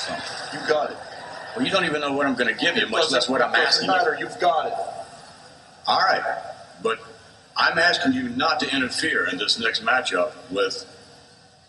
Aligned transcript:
something. 0.00 0.60
You 0.60 0.68
got 0.68 0.90
it. 0.90 0.96
Well, 1.56 1.64
you 1.64 1.70
don't 1.70 1.84
even 1.84 2.00
know 2.00 2.12
what 2.12 2.26
I'm 2.26 2.34
going 2.34 2.52
to 2.52 2.60
give 2.60 2.76
you, 2.76 2.88
much 2.88 3.10
less 3.10 3.28
what 3.28 3.40
I'm 3.40 3.54
asking 3.54 3.86
you. 3.88 3.92
matter. 3.94 4.16
You've 4.18 4.38
got 4.40 4.66
it. 4.66 4.74
All 5.86 6.00
right, 6.00 6.22
but 6.82 6.98
I'm 7.56 7.78
asking 7.78 8.12
you 8.14 8.28
not 8.30 8.58
to 8.60 8.74
interfere 8.74 9.28
in 9.28 9.38
this 9.38 9.58
next 9.58 9.84
matchup 9.84 10.32
with 10.50 10.84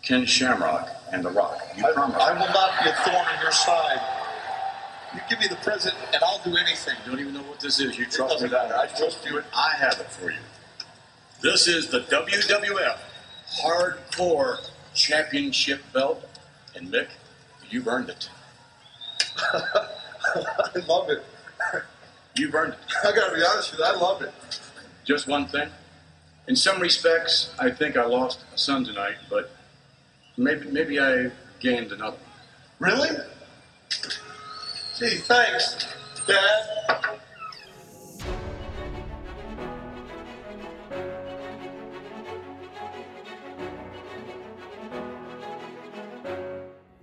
Ken 0.02 0.24
Shamrock 0.26 0.88
and 1.12 1.24
The 1.24 1.30
Rock. 1.30 1.58
You 1.76 1.86
I, 1.86 1.92
promise? 1.92 2.16
I 2.20 2.32
will 2.32 2.52
not 2.52 2.82
be 2.82 2.90
a 2.90 2.94
thorn 2.94 3.26
in 3.36 3.42
your 3.42 3.52
side. 3.52 4.00
You 5.14 5.20
give 5.30 5.38
me 5.38 5.46
the 5.48 5.56
present, 5.56 5.94
and 6.12 6.22
I'll 6.22 6.42
do 6.42 6.56
anything. 6.56 6.94
You 7.04 7.12
don't 7.12 7.20
even 7.20 7.34
know 7.34 7.42
what 7.42 7.60
this 7.60 7.78
is. 7.80 7.96
You 7.98 8.06
trust 8.06 8.42
me. 8.42 8.48
matter. 8.48 8.76
I 8.76 8.86
trust 8.86 9.24
you. 9.24 9.40
I 9.54 9.74
have 9.78 9.98
it 10.00 10.10
for 10.10 10.30
you. 10.30 10.38
This 11.42 11.68
is 11.68 11.88
the 11.88 12.00
WWF 12.00 12.98
Hardcore 13.62 14.58
Championship 14.94 15.80
belt, 15.92 16.24
and 16.74 16.90
Mick, 16.92 17.08
you've 17.70 17.88
earned 17.88 18.08
it. 18.08 18.28
I 19.52 20.78
love 20.88 21.10
it. 21.10 21.24
You've 22.36 22.54
earned 22.54 22.74
it. 22.74 22.78
I 23.04 23.12
got 23.12 23.30
to 23.30 23.34
be 23.34 23.42
honest 23.44 23.70
with 23.70 23.80
you. 23.80 23.86
I 23.86 23.92
love 23.92 24.22
it. 24.22 24.32
Just 25.04 25.26
one 25.26 25.46
thing. 25.46 25.68
In 26.48 26.56
some 26.56 26.80
respects, 26.80 27.54
I 27.58 27.70
think 27.70 27.96
I 27.96 28.04
lost 28.04 28.40
a 28.54 28.58
son 28.58 28.84
tonight, 28.84 29.16
but 29.28 29.50
maybe 30.36 30.70
maybe 30.70 31.00
I 31.00 31.30
gained 31.60 31.92
another. 31.92 32.18
Really? 32.78 33.10
Gee, 34.98 35.16
thanks, 35.16 35.86
Dad. 36.26 37.15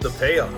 the 0.00 0.10
payoff. 0.18 0.52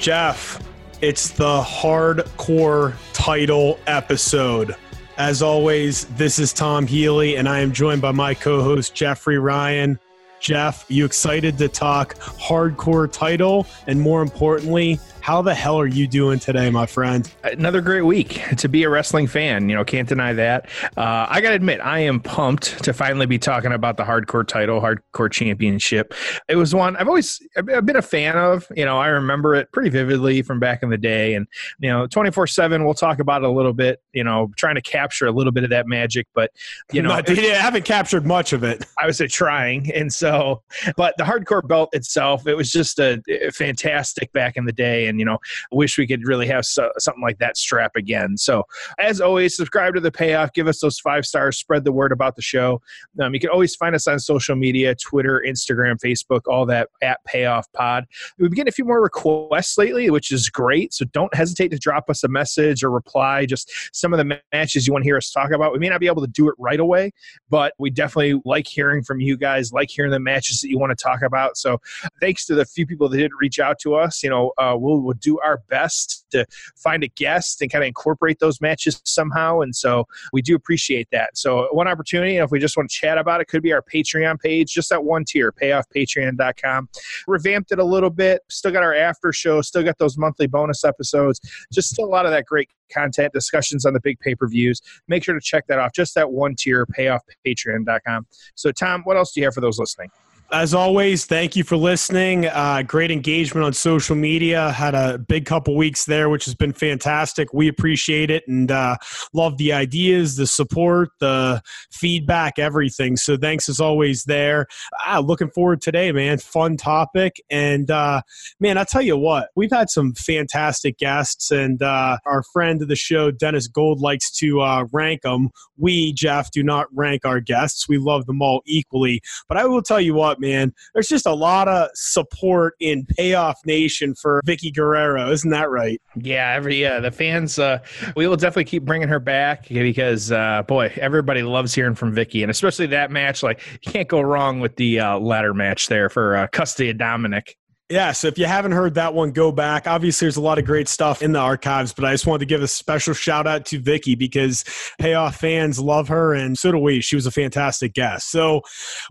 Jeff, 0.00 0.60
it's 1.00 1.30
the 1.30 1.62
hardcore 1.62 2.94
title 3.12 3.78
episode. 3.86 4.74
As 5.18 5.40
always, 5.40 6.04
this 6.16 6.38
is 6.38 6.52
Tom 6.52 6.86
Healy, 6.86 7.36
and 7.36 7.48
I 7.48 7.60
am 7.60 7.72
joined 7.72 8.02
by 8.02 8.12
my 8.12 8.34
co 8.34 8.62
host, 8.62 8.94
Jeffrey 8.94 9.38
Ryan. 9.38 9.98
Jeff, 10.40 10.84
you 10.88 11.04
excited 11.04 11.56
to 11.58 11.68
talk 11.68 12.14
hardcore 12.16 13.10
title? 13.10 13.66
And 13.86 14.00
more 14.00 14.20
importantly, 14.22 15.00
how 15.26 15.42
the 15.42 15.52
hell 15.52 15.76
are 15.76 15.88
you 15.88 16.06
doing 16.06 16.38
today, 16.38 16.70
my 16.70 16.86
friend? 16.86 17.28
another 17.52 17.80
great 17.80 18.02
week 18.02 18.42
to 18.56 18.68
be 18.68 18.82
a 18.82 18.88
wrestling 18.88 19.26
fan. 19.26 19.68
You 19.68 19.76
know, 19.76 19.84
can't 19.84 20.08
deny 20.08 20.32
that. 20.34 20.68
Uh, 20.96 21.26
I 21.28 21.40
got 21.40 21.50
to 21.50 21.54
admit, 21.54 21.80
I 21.80 22.00
am 22.00 22.20
pumped 22.20 22.82
to 22.84 22.92
finally 22.92 23.26
be 23.26 23.38
talking 23.38 23.72
about 23.72 23.96
the 23.96 24.04
hardcore 24.04 24.46
title, 24.46 24.80
hardcore 24.80 25.30
championship. 25.30 26.14
It 26.48 26.56
was 26.56 26.74
one 26.74 26.96
I've 26.96 27.08
always 27.08 27.40
I've 27.56 27.86
been 27.86 27.96
a 27.96 28.02
fan 28.02 28.36
of. 28.36 28.66
You 28.74 28.84
know, 28.84 28.98
I 28.98 29.08
remember 29.08 29.54
it 29.54 29.70
pretty 29.72 29.90
vividly 29.90 30.42
from 30.42 30.60
back 30.60 30.82
in 30.82 30.90
the 30.90 30.98
day, 30.98 31.34
and 31.34 31.46
you 31.78 31.88
know, 31.88 32.06
twenty 32.06 32.30
four 32.30 32.46
seven. 32.46 32.84
We'll 32.84 32.94
talk 32.94 33.18
about 33.18 33.42
it 33.42 33.48
a 33.48 33.52
little 33.52 33.72
bit. 33.72 34.00
You 34.12 34.24
know, 34.24 34.50
trying 34.56 34.76
to 34.76 34.82
capture 34.82 35.26
a 35.26 35.32
little 35.32 35.52
bit 35.52 35.64
of 35.64 35.70
that 35.70 35.86
magic, 35.86 36.26
but 36.34 36.50
you 36.92 37.02
know, 37.02 37.08
Not- 37.16 37.28
I 37.28 37.34
haven't 37.34 37.84
captured 37.84 38.26
much 38.26 38.52
of 38.52 38.64
it. 38.64 38.84
I 38.98 39.06
was 39.06 39.18
trying, 39.18 39.92
and 39.92 40.12
so, 40.12 40.62
but 40.96 41.14
the 41.18 41.24
hardcore 41.24 41.66
belt 41.66 41.90
itself, 41.92 42.46
it 42.46 42.54
was 42.54 42.70
just 42.70 42.98
a, 42.98 43.22
a 43.28 43.50
fantastic 43.50 44.32
back 44.32 44.56
in 44.56 44.64
the 44.64 44.72
day, 44.72 45.06
and 45.06 45.15
you 45.18 45.24
know, 45.24 45.38
wish 45.72 45.98
we 45.98 46.06
could 46.06 46.26
really 46.26 46.46
have 46.46 46.64
so, 46.64 46.90
something 46.98 47.22
like 47.22 47.38
that 47.38 47.56
strap 47.56 47.96
again. 47.96 48.36
So, 48.36 48.64
as 48.98 49.20
always, 49.20 49.56
subscribe 49.56 49.94
to 49.94 50.00
the 50.00 50.12
payoff, 50.12 50.52
give 50.52 50.68
us 50.68 50.80
those 50.80 50.98
five 50.98 51.26
stars, 51.26 51.58
spread 51.58 51.84
the 51.84 51.92
word 51.92 52.12
about 52.12 52.36
the 52.36 52.42
show. 52.42 52.80
Um, 53.20 53.34
you 53.34 53.40
can 53.40 53.50
always 53.50 53.74
find 53.74 53.94
us 53.94 54.06
on 54.06 54.18
social 54.18 54.56
media: 54.56 54.94
Twitter, 54.94 55.42
Instagram, 55.46 55.98
Facebook, 55.98 56.42
all 56.46 56.66
that 56.66 56.88
at 57.02 57.24
Payoff 57.24 57.70
Pod. 57.72 58.06
We've 58.38 58.50
been 58.50 58.56
getting 58.56 58.68
a 58.68 58.72
few 58.72 58.84
more 58.84 59.02
requests 59.02 59.78
lately, 59.78 60.10
which 60.10 60.32
is 60.32 60.48
great. 60.48 60.92
So 60.94 61.04
don't 61.06 61.34
hesitate 61.34 61.70
to 61.70 61.78
drop 61.78 62.08
us 62.10 62.24
a 62.24 62.28
message 62.28 62.82
or 62.82 62.90
reply. 62.90 63.46
Just 63.46 63.70
some 63.92 64.12
of 64.12 64.18
the 64.18 64.40
matches 64.52 64.86
you 64.86 64.92
want 64.92 65.04
to 65.04 65.08
hear 65.08 65.16
us 65.16 65.30
talk 65.30 65.50
about. 65.50 65.72
We 65.72 65.78
may 65.78 65.88
not 65.88 66.00
be 66.00 66.06
able 66.06 66.22
to 66.22 66.28
do 66.28 66.48
it 66.48 66.54
right 66.58 66.80
away, 66.80 67.12
but 67.48 67.74
we 67.78 67.90
definitely 67.90 68.40
like 68.44 68.66
hearing 68.66 69.02
from 69.02 69.20
you 69.20 69.36
guys, 69.36 69.72
like 69.72 69.90
hearing 69.90 70.10
the 70.10 70.20
matches 70.20 70.60
that 70.60 70.68
you 70.68 70.78
want 70.78 70.96
to 70.96 71.02
talk 71.02 71.22
about. 71.22 71.56
So 71.56 71.80
thanks 72.20 72.46
to 72.46 72.54
the 72.54 72.64
few 72.64 72.86
people 72.86 73.08
that 73.08 73.16
did 73.16 73.32
reach 73.40 73.58
out 73.58 73.78
to 73.80 73.94
us. 73.94 74.22
You 74.22 74.30
know, 74.30 74.52
uh, 74.58 74.74
we'll, 74.76 75.00
we'll 75.06 75.14
do 75.20 75.38
our 75.40 75.62
best 75.68 76.26
to 76.30 76.44
find 76.76 77.04
a 77.04 77.08
guest 77.08 77.62
and 77.62 77.70
kind 77.70 77.84
of 77.84 77.88
incorporate 77.88 78.38
those 78.40 78.60
matches 78.60 79.00
somehow. 79.04 79.60
And 79.60 79.74
so 79.74 80.06
we 80.32 80.42
do 80.42 80.54
appreciate 80.54 81.08
that. 81.12 81.36
So 81.38 81.68
one 81.72 81.88
opportunity, 81.88 82.36
if 82.36 82.50
we 82.50 82.58
just 82.58 82.76
want 82.76 82.90
to 82.90 82.96
chat 82.96 83.18
about 83.18 83.40
it, 83.40 83.46
could 83.48 83.62
be 83.62 83.72
our 83.72 83.82
Patreon 83.82 84.40
page, 84.40 84.72
just 84.72 84.90
that 84.90 85.04
one 85.04 85.24
tier, 85.24 85.52
payoffpatreon.com. 85.52 86.88
Revamped 87.26 87.72
it 87.72 87.78
a 87.78 87.84
little 87.84 88.10
bit. 88.10 88.42
Still 88.48 88.72
got 88.72 88.82
our 88.82 88.94
after 88.94 89.32
show. 89.32 89.62
Still 89.62 89.82
got 89.82 89.98
those 89.98 90.18
monthly 90.18 90.46
bonus 90.46 90.84
episodes. 90.84 91.40
Just 91.72 91.90
still 91.90 92.04
a 92.04 92.06
lot 92.06 92.26
of 92.26 92.32
that 92.32 92.46
great 92.46 92.68
content, 92.92 93.32
discussions 93.32 93.84
on 93.84 93.92
the 93.92 94.00
big 94.00 94.18
pay 94.20 94.34
per 94.34 94.48
views. 94.48 94.80
Make 95.08 95.24
sure 95.24 95.34
to 95.34 95.40
check 95.40 95.66
that 95.68 95.78
off. 95.78 95.92
Just 95.92 96.14
that 96.14 96.30
one 96.30 96.54
tier, 96.56 96.86
payoffpatreon.com. 96.86 98.26
So, 98.54 98.72
Tom, 98.72 99.02
what 99.04 99.16
else 99.16 99.32
do 99.32 99.40
you 99.40 99.46
have 99.46 99.54
for 99.54 99.60
those 99.60 99.78
listening? 99.78 100.10
As 100.52 100.74
always, 100.74 101.24
thank 101.24 101.56
you 101.56 101.64
for 101.64 101.76
listening. 101.76 102.46
Uh, 102.46 102.82
great 102.82 103.10
engagement 103.10 103.66
on 103.66 103.72
social 103.72 104.14
media. 104.14 104.70
Had 104.70 104.94
a 104.94 105.18
big 105.18 105.44
couple 105.44 105.76
weeks 105.76 106.04
there, 106.04 106.28
which 106.28 106.44
has 106.44 106.54
been 106.54 106.72
fantastic. 106.72 107.52
We 107.52 107.66
appreciate 107.66 108.30
it 108.30 108.46
and 108.46 108.70
uh, 108.70 108.96
love 109.32 109.58
the 109.58 109.72
ideas, 109.72 110.36
the 110.36 110.46
support, 110.46 111.08
the 111.18 111.60
feedback, 111.90 112.60
everything. 112.60 113.16
So 113.16 113.36
thanks 113.36 113.68
as 113.68 113.80
always 113.80 114.22
there. 114.22 114.66
Ah, 115.04 115.18
looking 115.18 115.50
forward 115.50 115.80
today, 115.80 116.12
man. 116.12 116.38
Fun 116.38 116.76
topic. 116.76 117.42
And 117.50 117.90
uh, 117.90 118.22
man, 118.60 118.78
I 118.78 118.84
tell 118.84 119.02
you 119.02 119.16
what, 119.16 119.48
we've 119.56 119.72
had 119.72 119.90
some 119.90 120.14
fantastic 120.14 120.96
guests, 120.98 121.50
and 121.50 121.82
uh, 121.82 122.18
our 122.24 122.44
friend 122.52 122.80
of 122.82 122.88
the 122.88 122.94
show, 122.94 123.32
Dennis 123.32 123.66
Gold, 123.66 124.00
likes 124.00 124.30
to 124.38 124.60
uh, 124.60 124.84
rank 124.92 125.22
them. 125.22 125.50
We, 125.76 126.12
Jeff, 126.12 126.52
do 126.52 126.62
not 126.62 126.86
rank 126.94 127.24
our 127.24 127.40
guests. 127.40 127.88
We 127.88 127.98
love 127.98 128.26
them 128.26 128.40
all 128.40 128.62
equally. 128.64 129.20
But 129.48 129.58
I 129.58 129.66
will 129.66 129.82
tell 129.82 130.00
you 130.00 130.14
what, 130.14 130.35
man, 130.40 130.72
there's 130.94 131.08
just 131.08 131.26
a 131.26 131.34
lot 131.34 131.68
of 131.68 131.88
support 131.94 132.74
in 132.80 133.06
Payoff 133.16 133.58
Nation 133.64 134.14
for 134.14 134.40
Vickie 134.46 134.74
Guerrero. 134.74 135.30
Isn't 135.30 135.50
that 135.50 135.70
right? 135.70 136.00
Yeah, 136.16 136.52
every 136.54 136.80
yeah, 136.80 137.00
the 137.00 137.10
fans. 137.10 137.58
Uh, 137.58 137.78
we 138.16 138.26
will 138.26 138.36
definitely 138.36 138.64
keep 138.64 138.84
bringing 138.84 139.08
her 139.08 139.20
back 139.20 139.68
because, 139.68 140.32
uh, 140.32 140.62
boy, 140.66 140.92
everybody 140.96 141.42
loves 141.42 141.74
hearing 141.74 141.94
from 141.94 142.14
Vickie, 142.14 142.42
and 142.42 142.50
especially 142.50 142.86
that 142.86 143.10
match. 143.10 143.42
Like, 143.42 143.60
you 143.72 143.92
can't 143.92 144.08
go 144.08 144.20
wrong 144.20 144.60
with 144.60 144.76
the 144.76 145.00
uh, 145.00 145.18
ladder 145.18 145.54
match 145.54 145.88
there 145.88 146.08
for 146.08 146.36
uh, 146.36 146.46
custody 146.48 146.90
of 146.90 146.98
Dominic. 146.98 147.56
Yeah, 147.88 148.10
so 148.10 148.26
if 148.26 148.36
you 148.36 148.46
haven't 148.46 148.72
heard 148.72 148.94
that 148.94 149.14
one, 149.14 149.30
go 149.30 149.52
back. 149.52 149.86
Obviously, 149.86 150.26
there's 150.26 150.36
a 150.36 150.40
lot 150.40 150.58
of 150.58 150.64
great 150.64 150.88
stuff 150.88 151.22
in 151.22 151.30
the 151.30 151.38
archives, 151.38 151.92
but 151.92 152.04
I 152.04 152.12
just 152.12 152.26
wanted 152.26 152.40
to 152.40 152.46
give 152.46 152.60
a 152.60 152.66
special 152.66 153.14
shout 153.14 153.46
out 153.46 153.64
to 153.66 153.80
Vickie 153.80 154.18
because 154.18 154.64
Payoff 154.98 155.36
fans 155.36 155.78
love 155.78 156.08
her, 156.08 156.34
and 156.34 156.58
so 156.58 156.72
do 156.72 156.78
we. 156.78 157.00
She 157.00 157.14
was 157.14 157.26
a 157.26 157.30
fantastic 157.30 157.94
guest. 157.94 158.32
So, 158.32 158.62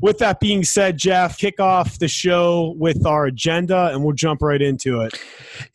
with 0.02 0.18
that 0.18 0.42
being 0.42 0.66
said, 0.66 0.98
Jeff, 0.98 1.38
kick 1.38 1.62
off 1.62 2.00
the 2.00 2.10
show 2.10 2.76
with 2.78 3.06
our 3.06 3.28
agenda, 3.28 3.92
and 3.94 4.04
we'll 4.04 4.14
jump 4.14 4.42
right 4.42 4.62
into 4.62 5.00
it. 5.00 5.18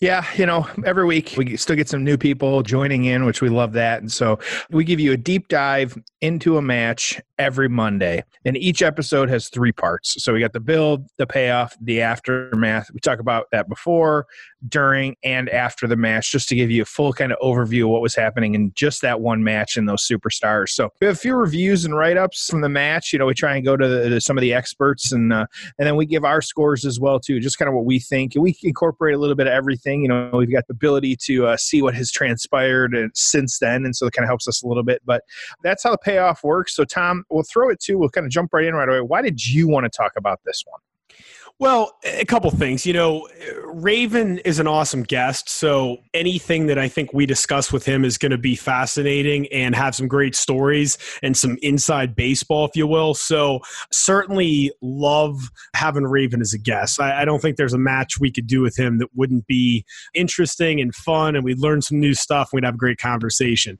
Yeah, 0.00 0.26
you 0.36 0.44
know, 0.44 0.68
every 0.84 1.06
week 1.06 1.32
we 1.38 1.56
still 1.56 1.76
get 1.76 1.88
some 1.88 2.04
new 2.04 2.18
people 2.18 2.62
joining 2.62 3.06
in, 3.06 3.24
which 3.24 3.40
we 3.40 3.48
love 3.48 3.72
that. 3.72 4.02
And 4.02 4.12
so 4.12 4.38
we 4.70 4.84
give 4.84 5.00
you 5.00 5.12
a 5.12 5.16
deep 5.16 5.48
dive 5.48 5.96
into 6.20 6.58
a 6.58 6.62
match 6.62 7.18
every 7.38 7.68
Monday. 7.68 8.22
And 8.44 8.56
each 8.56 8.82
episode 8.82 9.30
has 9.30 9.48
three 9.48 9.72
parts. 9.72 10.22
So 10.22 10.34
we 10.34 10.40
got 10.40 10.52
the 10.52 10.60
build, 10.60 11.06
the 11.16 11.26
payoff, 11.26 11.76
the 11.80 12.02
aftermath. 12.02 12.89
We 12.92 13.00
talk 13.00 13.18
about 13.18 13.46
that 13.52 13.68
before, 13.68 14.26
during, 14.68 15.16
and 15.24 15.48
after 15.48 15.86
the 15.86 15.96
match, 15.96 16.32
just 16.32 16.48
to 16.50 16.54
give 16.54 16.70
you 16.70 16.82
a 16.82 16.86
full 16.86 17.12
kind 17.12 17.32
of 17.32 17.38
overview 17.38 17.84
of 17.84 17.90
what 17.90 18.02
was 18.02 18.14
happening 18.14 18.54
in 18.54 18.72
just 18.74 19.02
that 19.02 19.20
one 19.20 19.42
match 19.42 19.76
and 19.76 19.88
those 19.88 20.06
superstars. 20.06 20.70
So 20.70 20.90
we 21.00 21.06
have 21.06 21.16
a 21.16 21.18
few 21.18 21.34
reviews 21.34 21.84
and 21.84 21.94
write 21.94 22.16
ups 22.16 22.48
from 22.48 22.60
the 22.60 22.68
match. 22.68 23.12
You 23.12 23.18
know, 23.18 23.26
we 23.26 23.34
try 23.34 23.56
and 23.56 23.64
go 23.64 23.76
to, 23.76 23.88
the, 23.88 24.08
to 24.10 24.20
some 24.20 24.36
of 24.36 24.42
the 24.42 24.52
experts 24.52 25.12
and 25.12 25.32
uh, 25.32 25.46
and 25.78 25.86
then 25.86 25.96
we 25.96 26.06
give 26.06 26.24
our 26.24 26.42
scores 26.42 26.84
as 26.84 27.00
well 27.00 27.20
too, 27.20 27.40
just 27.40 27.58
kind 27.58 27.68
of 27.68 27.74
what 27.74 27.84
we 27.84 27.98
think. 27.98 28.34
And 28.34 28.42
we 28.42 28.56
incorporate 28.62 29.14
a 29.14 29.18
little 29.18 29.36
bit 29.36 29.46
of 29.46 29.52
everything. 29.52 30.02
You 30.02 30.08
know, 30.08 30.30
we've 30.34 30.52
got 30.52 30.66
the 30.66 30.74
ability 30.74 31.16
to 31.26 31.46
uh, 31.46 31.56
see 31.56 31.82
what 31.82 31.94
has 31.94 32.10
transpired 32.10 32.94
and 32.94 33.10
since 33.14 33.58
then, 33.58 33.84
and 33.84 33.94
so 33.94 34.06
it 34.06 34.12
kind 34.12 34.24
of 34.24 34.28
helps 34.28 34.48
us 34.48 34.62
a 34.62 34.66
little 34.66 34.82
bit. 34.82 35.02
But 35.04 35.22
that's 35.62 35.82
how 35.82 35.90
the 35.90 35.98
payoff 35.98 36.42
works. 36.44 36.74
So 36.74 36.84
Tom, 36.84 37.24
we'll 37.30 37.44
throw 37.44 37.70
it 37.70 37.80
to. 37.80 37.96
We'll 37.96 38.10
kind 38.10 38.26
of 38.26 38.30
jump 38.30 38.52
right 38.52 38.64
in 38.64 38.74
right 38.74 38.88
away. 38.88 39.00
Why 39.00 39.22
did 39.22 39.46
you 39.46 39.68
want 39.68 39.84
to 39.84 39.90
talk 39.90 40.12
about 40.16 40.40
this 40.44 40.62
one? 40.66 40.80
Well, 41.60 41.98
a 42.04 42.24
couple 42.24 42.50
things. 42.50 42.86
You 42.86 42.94
know, 42.94 43.28
Raven 43.66 44.38
is 44.38 44.58
an 44.60 44.66
awesome 44.66 45.02
guest. 45.02 45.50
So 45.50 45.98
anything 46.14 46.68
that 46.68 46.78
I 46.78 46.88
think 46.88 47.12
we 47.12 47.26
discuss 47.26 47.70
with 47.70 47.84
him 47.84 48.02
is 48.02 48.16
going 48.16 48.30
to 48.30 48.38
be 48.38 48.56
fascinating 48.56 49.46
and 49.48 49.74
have 49.74 49.94
some 49.94 50.08
great 50.08 50.34
stories 50.34 50.96
and 51.22 51.36
some 51.36 51.58
inside 51.60 52.16
baseball, 52.16 52.64
if 52.64 52.74
you 52.76 52.86
will. 52.86 53.12
So 53.12 53.60
certainly 53.92 54.72
love 54.80 55.38
having 55.74 56.04
Raven 56.04 56.40
as 56.40 56.54
a 56.54 56.58
guest. 56.58 56.98
I, 56.98 57.20
I 57.20 57.24
don't 57.26 57.40
think 57.42 57.58
there's 57.58 57.74
a 57.74 57.78
match 57.78 58.18
we 58.18 58.32
could 58.32 58.46
do 58.46 58.62
with 58.62 58.78
him 58.78 58.96
that 58.96 59.08
wouldn't 59.14 59.46
be 59.46 59.84
interesting 60.14 60.80
and 60.80 60.94
fun 60.94 61.36
and 61.36 61.44
we'd 61.44 61.58
learn 61.58 61.82
some 61.82 62.00
new 62.00 62.14
stuff. 62.14 62.48
And 62.52 62.62
we'd 62.62 62.64
have 62.64 62.76
a 62.76 62.78
great 62.78 62.96
conversation. 62.96 63.78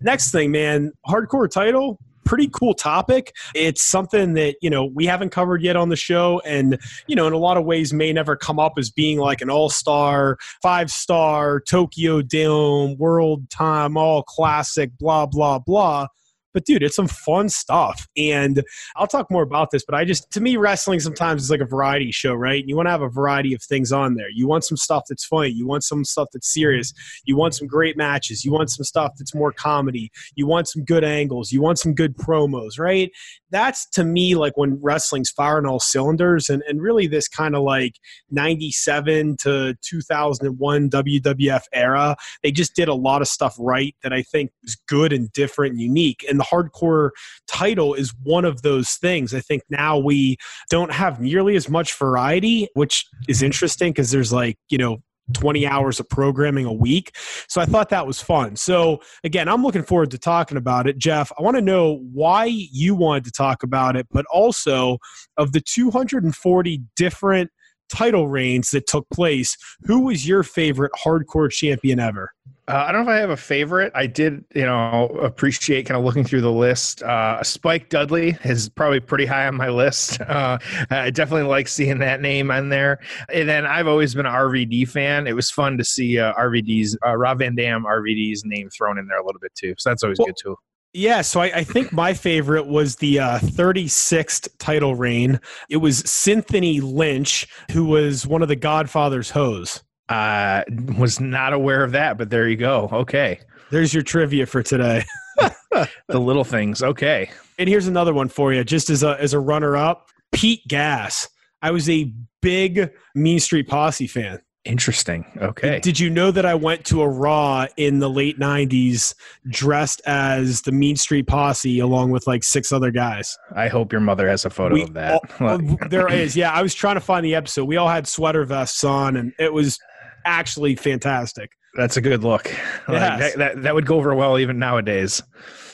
Next 0.00 0.32
thing, 0.32 0.50
man, 0.50 0.90
hardcore 1.06 1.48
title 1.48 2.00
pretty 2.24 2.48
cool 2.52 2.74
topic. 2.74 3.34
It's 3.54 3.82
something 3.82 4.34
that, 4.34 4.56
you 4.60 4.70
know, 4.70 4.84
we 4.84 5.06
haven't 5.06 5.30
covered 5.30 5.62
yet 5.62 5.76
on 5.76 5.88
the 5.88 5.96
show 5.96 6.40
and, 6.44 6.78
you 7.06 7.16
know, 7.16 7.26
in 7.26 7.32
a 7.32 7.38
lot 7.38 7.56
of 7.56 7.64
ways 7.64 7.92
may 7.92 8.12
never 8.12 8.36
come 8.36 8.58
up 8.58 8.74
as 8.78 8.90
being 8.90 9.18
like 9.18 9.40
an 9.40 9.50
all-star, 9.50 10.38
five-star, 10.62 11.60
Tokyo 11.60 12.22
Dome, 12.22 12.96
world 12.98 13.48
time, 13.50 13.96
all 13.96 14.22
classic, 14.22 14.96
blah, 14.98 15.26
blah, 15.26 15.58
blah. 15.58 16.06
But 16.52 16.64
dude, 16.64 16.82
it's 16.82 16.96
some 16.96 17.08
fun 17.08 17.48
stuff. 17.48 18.06
And 18.16 18.62
I'll 18.96 19.06
talk 19.06 19.30
more 19.30 19.42
about 19.42 19.70
this, 19.70 19.84
but 19.84 19.94
I 19.94 20.04
just, 20.04 20.30
to 20.32 20.40
me, 20.40 20.56
wrestling 20.56 21.00
sometimes 21.00 21.42
is 21.42 21.50
like 21.50 21.60
a 21.60 21.66
variety 21.66 22.10
show, 22.10 22.34
right? 22.34 22.64
You 22.66 22.76
want 22.76 22.86
to 22.86 22.90
have 22.90 23.02
a 23.02 23.08
variety 23.08 23.54
of 23.54 23.62
things 23.62 23.92
on 23.92 24.14
there. 24.14 24.30
You 24.32 24.46
want 24.46 24.64
some 24.64 24.76
stuff 24.76 25.04
that's 25.08 25.24
funny. 25.24 25.50
You 25.50 25.66
want 25.66 25.84
some 25.84 26.04
stuff 26.04 26.28
that's 26.32 26.52
serious. 26.52 26.92
You 27.24 27.36
want 27.36 27.54
some 27.54 27.66
great 27.68 27.96
matches. 27.96 28.44
You 28.44 28.52
want 28.52 28.70
some 28.70 28.84
stuff 28.84 29.12
that's 29.18 29.34
more 29.34 29.52
comedy. 29.52 30.10
You 30.34 30.46
want 30.46 30.68
some 30.68 30.84
good 30.84 31.04
angles. 31.04 31.52
You 31.52 31.62
want 31.62 31.78
some 31.78 31.94
good 31.94 32.16
promos, 32.16 32.78
right? 32.78 33.10
That's 33.50 33.88
to 33.90 34.04
me 34.04 34.34
like 34.34 34.56
when 34.56 34.78
wrestling's 34.80 35.30
firing 35.30 35.66
all 35.66 35.80
cylinders. 35.80 36.48
And, 36.48 36.62
and 36.68 36.80
really, 36.80 37.06
this 37.06 37.28
kind 37.28 37.54
of 37.54 37.62
like 37.62 37.94
97 38.30 39.36
to 39.42 39.74
2001 39.82 40.90
WWF 40.90 41.62
era, 41.72 42.16
they 42.42 42.52
just 42.52 42.74
did 42.74 42.88
a 42.88 42.94
lot 42.94 43.22
of 43.22 43.28
stuff 43.28 43.56
right 43.58 43.94
that 44.02 44.12
I 44.12 44.22
think 44.22 44.50
is 44.64 44.76
good 44.88 45.12
and 45.12 45.30
different 45.32 45.72
and 45.72 45.80
unique. 45.80 46.24
And 46.28 46.38
the 46.38 46.44
hardcore 46.44 47.10
title 47.46 47.94
is 47.94 48.14
one 48.22 48.44
of 48.44 48.62
those 48.62 48.92
things. 48.92 49.34
I 49.34 49.40
think 49.40 49.62
now 49.70 49.98
we 49.98 50.36
don't 50.68 50.92
have 50.92 51.20
nearly 51.20 51.56
as 51.56 51.68
much 51.68 51.96
variety, 51.98 52.68
which 52.74 53.06
is 53.28 53.42
interesting 53.42 53.92
because 53.92 54.10
there's 54.10 54.32
like, 54.32 54.56
you 54.68 54.78
know, 54.78 54.98
20 55.34 55.66
hours 55.66 56.00
of 56.00 56.08
programming 56.08 56.66
a 56.66 56.72
week. 56.72 57.16
So 57.48 57.60
I 57.60 57.66
thought 57.66 57.88
that 57.90 58.06
was 58.06 58.20
fun. 58.20 58.56
So 58.56 59.00
again, 59.24 59.48
I'm 59.48 59.62
looking 59.62 59.82
forward 59.82 60.10
to 60.12 60.18
talking 60.18 60.56
about 60.56 60.86
it. 60.86 60.98
Jeff, 60.98 61.32
I 61.38 61.42
want 61.42 61.56
to 61.56 61.62
know 61.62 62.04
why 62.12 62.44
you 62.46 62.94
wanted 62.94 63.24
to 63.24 63.32
talk 63.32 63.62
about 63.62 63.96
it, 63.96 64.06
but 64.10 64.24
also 64.32 64.98
of 65.36 65.52
the 65.52 65.60
240 65.60 66.82
different 66.96 67.50
title 67.90 68.28
reigns 68.28 68.70
that 68.70 68.86
took 68.86 69.08
place, 69.10 69.56
who 69.82 70.00
was 70.02 70.26
your 70.26 70.42
favorite 70.42 70.92
hardcore 71.04 71.50
champion 71.50 72.00
ever? 72.00 72.32
Uh, 72.70 72.84
I 72.86 72.92
don't 72.92 73.04
know 73.04 73.10
if 73.10 73.16
I 73.16 73.20
have 73.20 73.30
a 73.30 73.36
favorite. 73.36 73.90
I 73.96 74.06
did, 74.06 74.44
you 74.54 74.64
know, 74.64 75.06
appreciate 75.20 75.86
kind 75.86 75.98
of 75.98 76.04
looking 76.04 76.22
through 76.22 76.42
the 76.42 76.52
list. 76.52 77.02
Uh, 77.02 77.42
Spike 77.42 77.88
Dudley 77.88 78.38
is 78.44 78.68
probably 78.68 79.00
pretty 79.00 79.26
high 79.26 79.48
on 79.48 79.56
my 79.56 79.68
list. 79.68 80.20
Uh, 80.30 80.58
I 80.90 81.10
definitely 81.10 81.48
like 81.48 81.66
seeing 81.66 81.98
that 81.98 82.20
name 82.20 82.52
on 82.52 82.68
there. 82.68 83.00
And 83.32 83.48
then 83.48 83.66
I've 83.66 83.88
always 83.88 84.14
been 84.14 84.26
an 84.26 84.32
RVD 84.32 84.88
fan. 84.88 85.26
It 85.26 85.34
was 85.34 85.50
fun 85.50 85.76
to 85.78 85.84
see 85.84 86.20
uh, 86.20 86.32
RVD's 86.34 86.96
uh, 87.04 87.16
Rob 87.16 87.40
Van 87.40 87.56
Dam 87.56 87.84
RVD's 87.84 88.44
name 88.44 88.70
thrown 88.70 88.96
in 88.96 89.06
there 89.08 89.18
a 89.18 89.26
little 89.26 89.40
bit 89.40 89.52
too. 89.56 89.74
So 89.76 89.90
that's 89.90 90.04
always 90.04 90.18
well, 90.18 90.26
good 90.26 90.36
too. 90.36 90.56
Yeah, 90.92 91.20
so 91.20 91.40
I, 91.40 91.58
I, 91.58 91.64
think 91.64 91.92
my 91.92 92.14
favorite 92.14 92.66
was 92.66 92.96
the 92.96 93.20
uh, 93.20 93.38
36th 93.38 94.48
title 94.58 94.96
reign. 94.96 95.40
It 95.68 95.76
was 95.76 96.02
Cynthony 96.02 96.82
Lynch, 96.82 97.46
who 97.70 97.84
was 97.84 98.26
one 98.26 98.42
of 98.42 98.48
the 98.48 98.56
Godfather's 98.56 99.30
hoes. 99.30 99.84
Uh, 100.08 100.64
was 100.98 101.20
not 101.20 101.52
aware 101.52 101.84
of 101.84 101.92
that, 101.92 102.18
but 102.18 102.30
there 102.30 102.48
you 102.48 102.56
go. 102.56 102.88
Okay. 102.92 103.38
There's 103.70 103.94
your 103.94 104.02
trivia 104.02 104.46
for 104.46 104.64
today. 104.64 105.04
the 106.08 106.18
little 106.18 106.42
things. 106.42 106.82
Okay. 106.82 107.30
And 107.58 107.68
here's 107.68 107.86
another 107.86 108.12
one 108.12 108.28
for 108.28 108.52
you, 108.52 108.64
just 108.64 108.90
as 108.90 109.04
a 109.04 109.16
as 109.20 109.32
a 109.32 109.38
runner 109.38 109.76
up. 109.76 110.08
Pete 110.32 110.66
Gas. 110.66 111.28
I 111.62 111.70
was 111.70 111.88
a 111.88 112.12
big 112.42 112.90
Mean 113.14 113.38
Street 113.38 113.68
Posse 113.68 114.08
fan. 114.08 114.40
Interesting. 114.64 115.24
Okay. 115.38 115.80
Did 115.80 115.98
you 115.98 116.10
know 116.10 116.30
that 116.30 116.44
I 116.44 116.54
went 116.54 116.84
to 116.86 117.00
a 117.00 117.08
Raw 117.08 117.66
in 117.78 117.98
the 117.98 118.10
late 118.10 118.38
90s 118.38 119.14
dressed 119.48 120.02
as 120.04 120.60
the 120.62 120.72
Mean 120.72 120.96
Street 120.96 121.26
Posse 121.26 121.78
along 121.78 122.10
with 122.10 122.26
like 122.26 122.44
six 122.44 122.70
other 122.70 122.90
guys? 122.90 123.38
I 123.56 123.68
hope 123.68 123.90
your 123.90 124.02
mother 124.02 124.28
has 124.28 124.44
a 124.44 124.50
photo 124.50 124.74
we, 124.74 124.82
of 124.82 124.92
that. 124.94 125.22
All, 125.40 125.58
there 125.88 126.08
is. 126.12 126.36
Yeah. 126.36 126.52
I 126.52 126.62
was 126.62 126.74
trying 126.74 126.96
to 126.96 127.00
find 127.00 127.24
the 127.24 127.34
episode. 127.34 127.64
We 127.64 127.78
all 127.78 127.88
had 127.88 128.06
sweater 128.06 128.44
vests 128.44 128.84
on 128.84 129.16
and 129.16 129.32
it 129.38 129.52
was 129.52 129.78
actually 130.26 130.76
fantastic. 130.76 131.50
That's 131.76 131.96
a 131.96 132.02
good 132.02 132.22
look. 132.22 132.46
Yes. 132.46 132.88
Like 132.88 132.98
that, 132.98 133.38
that, 133.38 133.62
that 133.62 133.74
would 133.74 133.86
go 133.86 133.96
over 133.96 134.14
well 134.14 134.38
even 134.38 134.58
nowadays. 134.58 135.22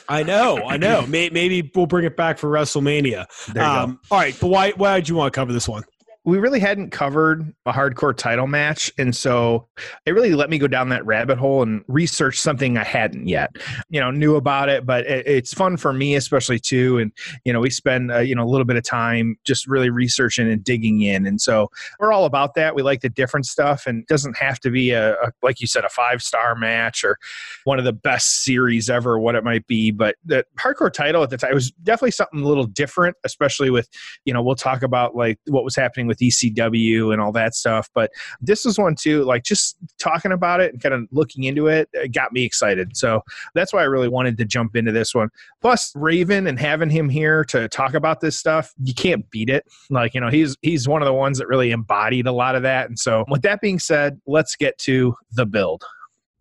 I 0.09 0.23
know, 0.23 0.63
I 0.65 0.77
know. 0.77 1.05
Maybe 1.05 1.69
we'll 1.75 1.85
bring 1.85 2.05
it 2.05 2.15
back 2.15 2.37
for 2.37 2.49
WrestleMania. 2.49 3.25
Um, 3.57 3.99
all 4.09 4.17
right, 4.17 4.37
but 4.39 4.47
why 4.47 4.71
why 4.71 4.97
did 4.97 5.09
you 5.09 5.15
want 5.15 5.33
to 5.33 5.37
cover 5.37 5.51
this 5.51 5.67
one? 5.67 5.83
We 6.27 6.39
really 6.39 6.59
hadn't 6.59 6.89
covered 6.89 7.53
a 7.65 7.71
hardcore 7.71 8.13
title 8.13 8.47
match. 8.47 8.91
And 8.97 9.15
so 9.15 9.65
it 10.05 10.11
really 10.11 10.33
let 10.33 10.49
me 10.49 10.57
go 10.57 10.67
down 10.67 10.89
that 10.89 11.05
rabbit 11.05 11.37
hole 11.37 11.63
and 11.63 11.85
research 11.87 12.37
something 12.37 12.77
I 12.77 12.83
hadn't 12.83 13.29
yet. 13.29 13.55
You 13.89 14.01
know, 14.01 14.11
knew 14.11 14.35
about 14.35 14.67
it, 14.67 14.85
but 14.85 15.05
it, 15.05 15.25
it's 15.25 15.53
fun 15.53 15.77
for 15.77 15.93
me, 15.93 16.15
especially 16.15 16.59
too. 16.59 16.97
And, 16.97 17.13
you 17.45 17.53
know, 17.53 17.61
we 17.61 17.69
spend, 17.69 18.11
uh, 18.11 18.19
you 18.19 18.35
know, 18.35 18.43
a 18.43 18.49
little 18.49 18.65
bit 18.65 18.75
of 18.75 18.83
time 18.83 19.37
just 19.45 19.67
really 19.67 19.89
researching 19.89 20.51
and 20.51 20.61
digging 20.61 21.01
in. 21.01 21.25
And 21.25 21.39
so 21.39 21.69
we're 21.97 22.11
all 22.11 22.25
about 22.25 22.55
that. 22.55 22.75
We 22.75 22.81
like 22.81 22.99
the 22.99 23.09
different 23.09 23.45
stuff 23.45 23.87
and 23.87 24.01
it 24.01 24.07
doesn't 24.09 24.35
have 24.35 24.59
to 24.59 24.69
be 24.69 24.91
a, 24.91 25.13
a 25.13 25.31
like 25.41 25.61
you 25.61 25.67
said, 25.67 25.85
a 25.85 25.89
five 25.89 26.21
star 26.21 26.55
match 26.55 27.05
or 27.05 27.17
one 27.63 27.79
of 27.79 27.85
the 27.85 27.93
best 27.93 28.43
series 28.43 28.89
ever, 28.89 29.17
what 29.17 29.35
it 29.35 29.45
might 29.45 29.65
be. 29.65 29.91
But 29.91 30.15
the 30.25 30.43
hardcore 30.59 30.91
title 30.91 31.23
at 31.23 31.29
the 31.29 31.37
time 31.37 31.53
was 31.53 31.71
definitely 31.83 32.11
something 32.11 32.41
a 32.41 32.47
little 32.47 32.65
different, 32.65 33.15
especially 33.23 33.69
with, 33.69 33.87
you 34.25 34.33
know, 34.33 34.41
we'll 34.41 34.55
talk 34.55 34.83
about 34.83 35.15
like 35.15 35.39
what 35.47 35.63
was 35.63 35.77
happening 35.77 36.05
with 36.05 36.16
with 36.19 36.29
ECW 36.29 37.13
and 37.13 37.21
all 37.21 37.31
that 37.33 37.55
stuff. 37.55 37.89
But 37.93 38.11
this 38.41 38.65
was 38.65 38.77
one 38.77 38.95
too, 38.95 39.23
like 39.23 39.43
just 39.43 39.77
talking 39.99 40.31
about 40.31 40.61
it 40.61 40.73
and 40.73 40.81
kind 40.81 40.93
of 40.95 41.07
looking 41.11 41.43
into 41.43 41.67
it, 41.67 41.89
it 41.93 42.13
got 42.13 42.31
me 42.31 42.43
excited. 42.43 42.95
So 42.95 43.23
that's 43.53 43.73
why 43.73 43.81
I 43.81 43.85
really 43.85 44.09
wanted 44.09 44.37
to 44.37 44.45
jump 44.45 44.75
into 44.75 44.91
this 44.91 45.13
one. 45.13 45.29
Plus, 45.61 45.91
Raven 45.95 46.47
and 46.47 46.59
having 46.59 46.89
him 46.89 47.09
here 47.09 47.43
to 47.45 47.67
talk 47.69 47.93
about 47.93 48.21
this 48.21 48.37
stuff, 48.37 48.73
you 48.81 48.93
can't 48.93 49.29
beat 49.31 49.49
it. 49.49 49.65
Like, 49.89 50.13
you 50.13 50.21
know, 50.21 50.29
he's 50.29 50.55
he's 50.61 50.87
one 50.87 51.01
of 51.01 51.05
the 51.05 51.13
ones 51.13 51.37
that 51.37 51.47
really 51.47 51.71
embodied 51.71 52.27
a 52.27 52.31
lot 52.31 52.55
of 52.55 52.63
that. 52.63 52.87
And 52.87 52.97
so 52.97 53.25
with 53.29 53.41
that 53.43 53.61
being 53.61 53.79
said, 53.79 54.19
let's 54.25 54.55
get 54.55 54.77
to 54.79 55.15
the 55.31 55.45
build. 55.45 55.83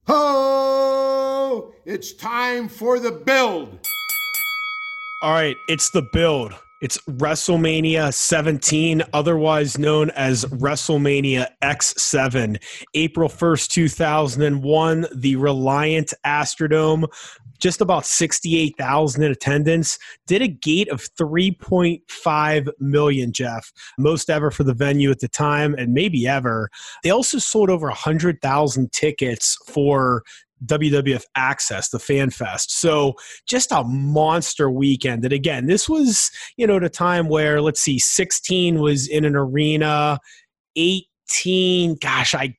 Oh, 0.09 1.75
it's 1.85 2.13
time 2.13 2.69
for 2.69 2.99
the 3.01 3.11
build. 3.11 3.87
All 5.23 5.33
right, 5.33 5.57
it's 5.69 5.91
the 5.91 6.03
build. 6.13 6.55
It's 6.83 6.99
WrestleMania 7.09 8.13
17, 8.13 9.03
otherwise 9.15 9.79
known 9.79 10.11
as 10.11 10.45
WrestleMania 10.45 11.49
X7. 11.63 12.63
April 12.93 13.31
1st, 13.31 13.69
2001, 13.69 15.07
the 15.15 15.37
Reliant 15.37 16.13
Astrodome, 16.27 17.07
just 17.63 17.81
about 17.81 18.05
68,000 18.05 19.23
in 19.23 19.33
attendance, 19.33 19.99
did 20.27 20.43
a 20.43 20.49
gate 20.49 20.91
of 20.91 21.01
3.5 21.19 22.69
million, 22.79 23.33
Jeff, 23.33 23.73
most 23.97 24.29
ever 24.29 24.51
for 24.51 24.65
the 24.65 24.75
venue 24.75 25.11
at 25.11 25.21
the 25.21 25.29
time 25.29 25.75
and 25.79 25.95
maybe 25.95 26.29
ever. 26.29 26.69
They 27.03 27.11
also 27.11 27.39
sold 27.39 27.71
over 27.71 27.87
100,000 27.87 28.93
tickets 28.93 29.57
for 29.67 30.25
WWF 30.65 31.25
Access, 31.37 31.91
the 31.91 31.99
Fan 31.99 32.31
Fest. 32.31 32.81
So 32.81 33.15
just 33.47 33.73
a 33.73 33.85
monster 33.85 34.71
weekend. 34.71 35.25
And 35.25 35.33
again, 35.33 35.67
this 35.67 35.89
was, 35.89 36.31
you 36.57 36.67
know, 36.67 36.77
at 36.77 36.85
a 36.85 36.89
time 36.89 37.29
where, 37.29 37.61
let's 37.61 37.81
see, 37.81 37.99
16 37.99 38.81
was 38.81 39.07
in 39.07 39.25
an 39.25 39.37
arena, 39.37 40.19
18, 40.77 41.99
gosh, 42.01 42.35
I 42.35 42.55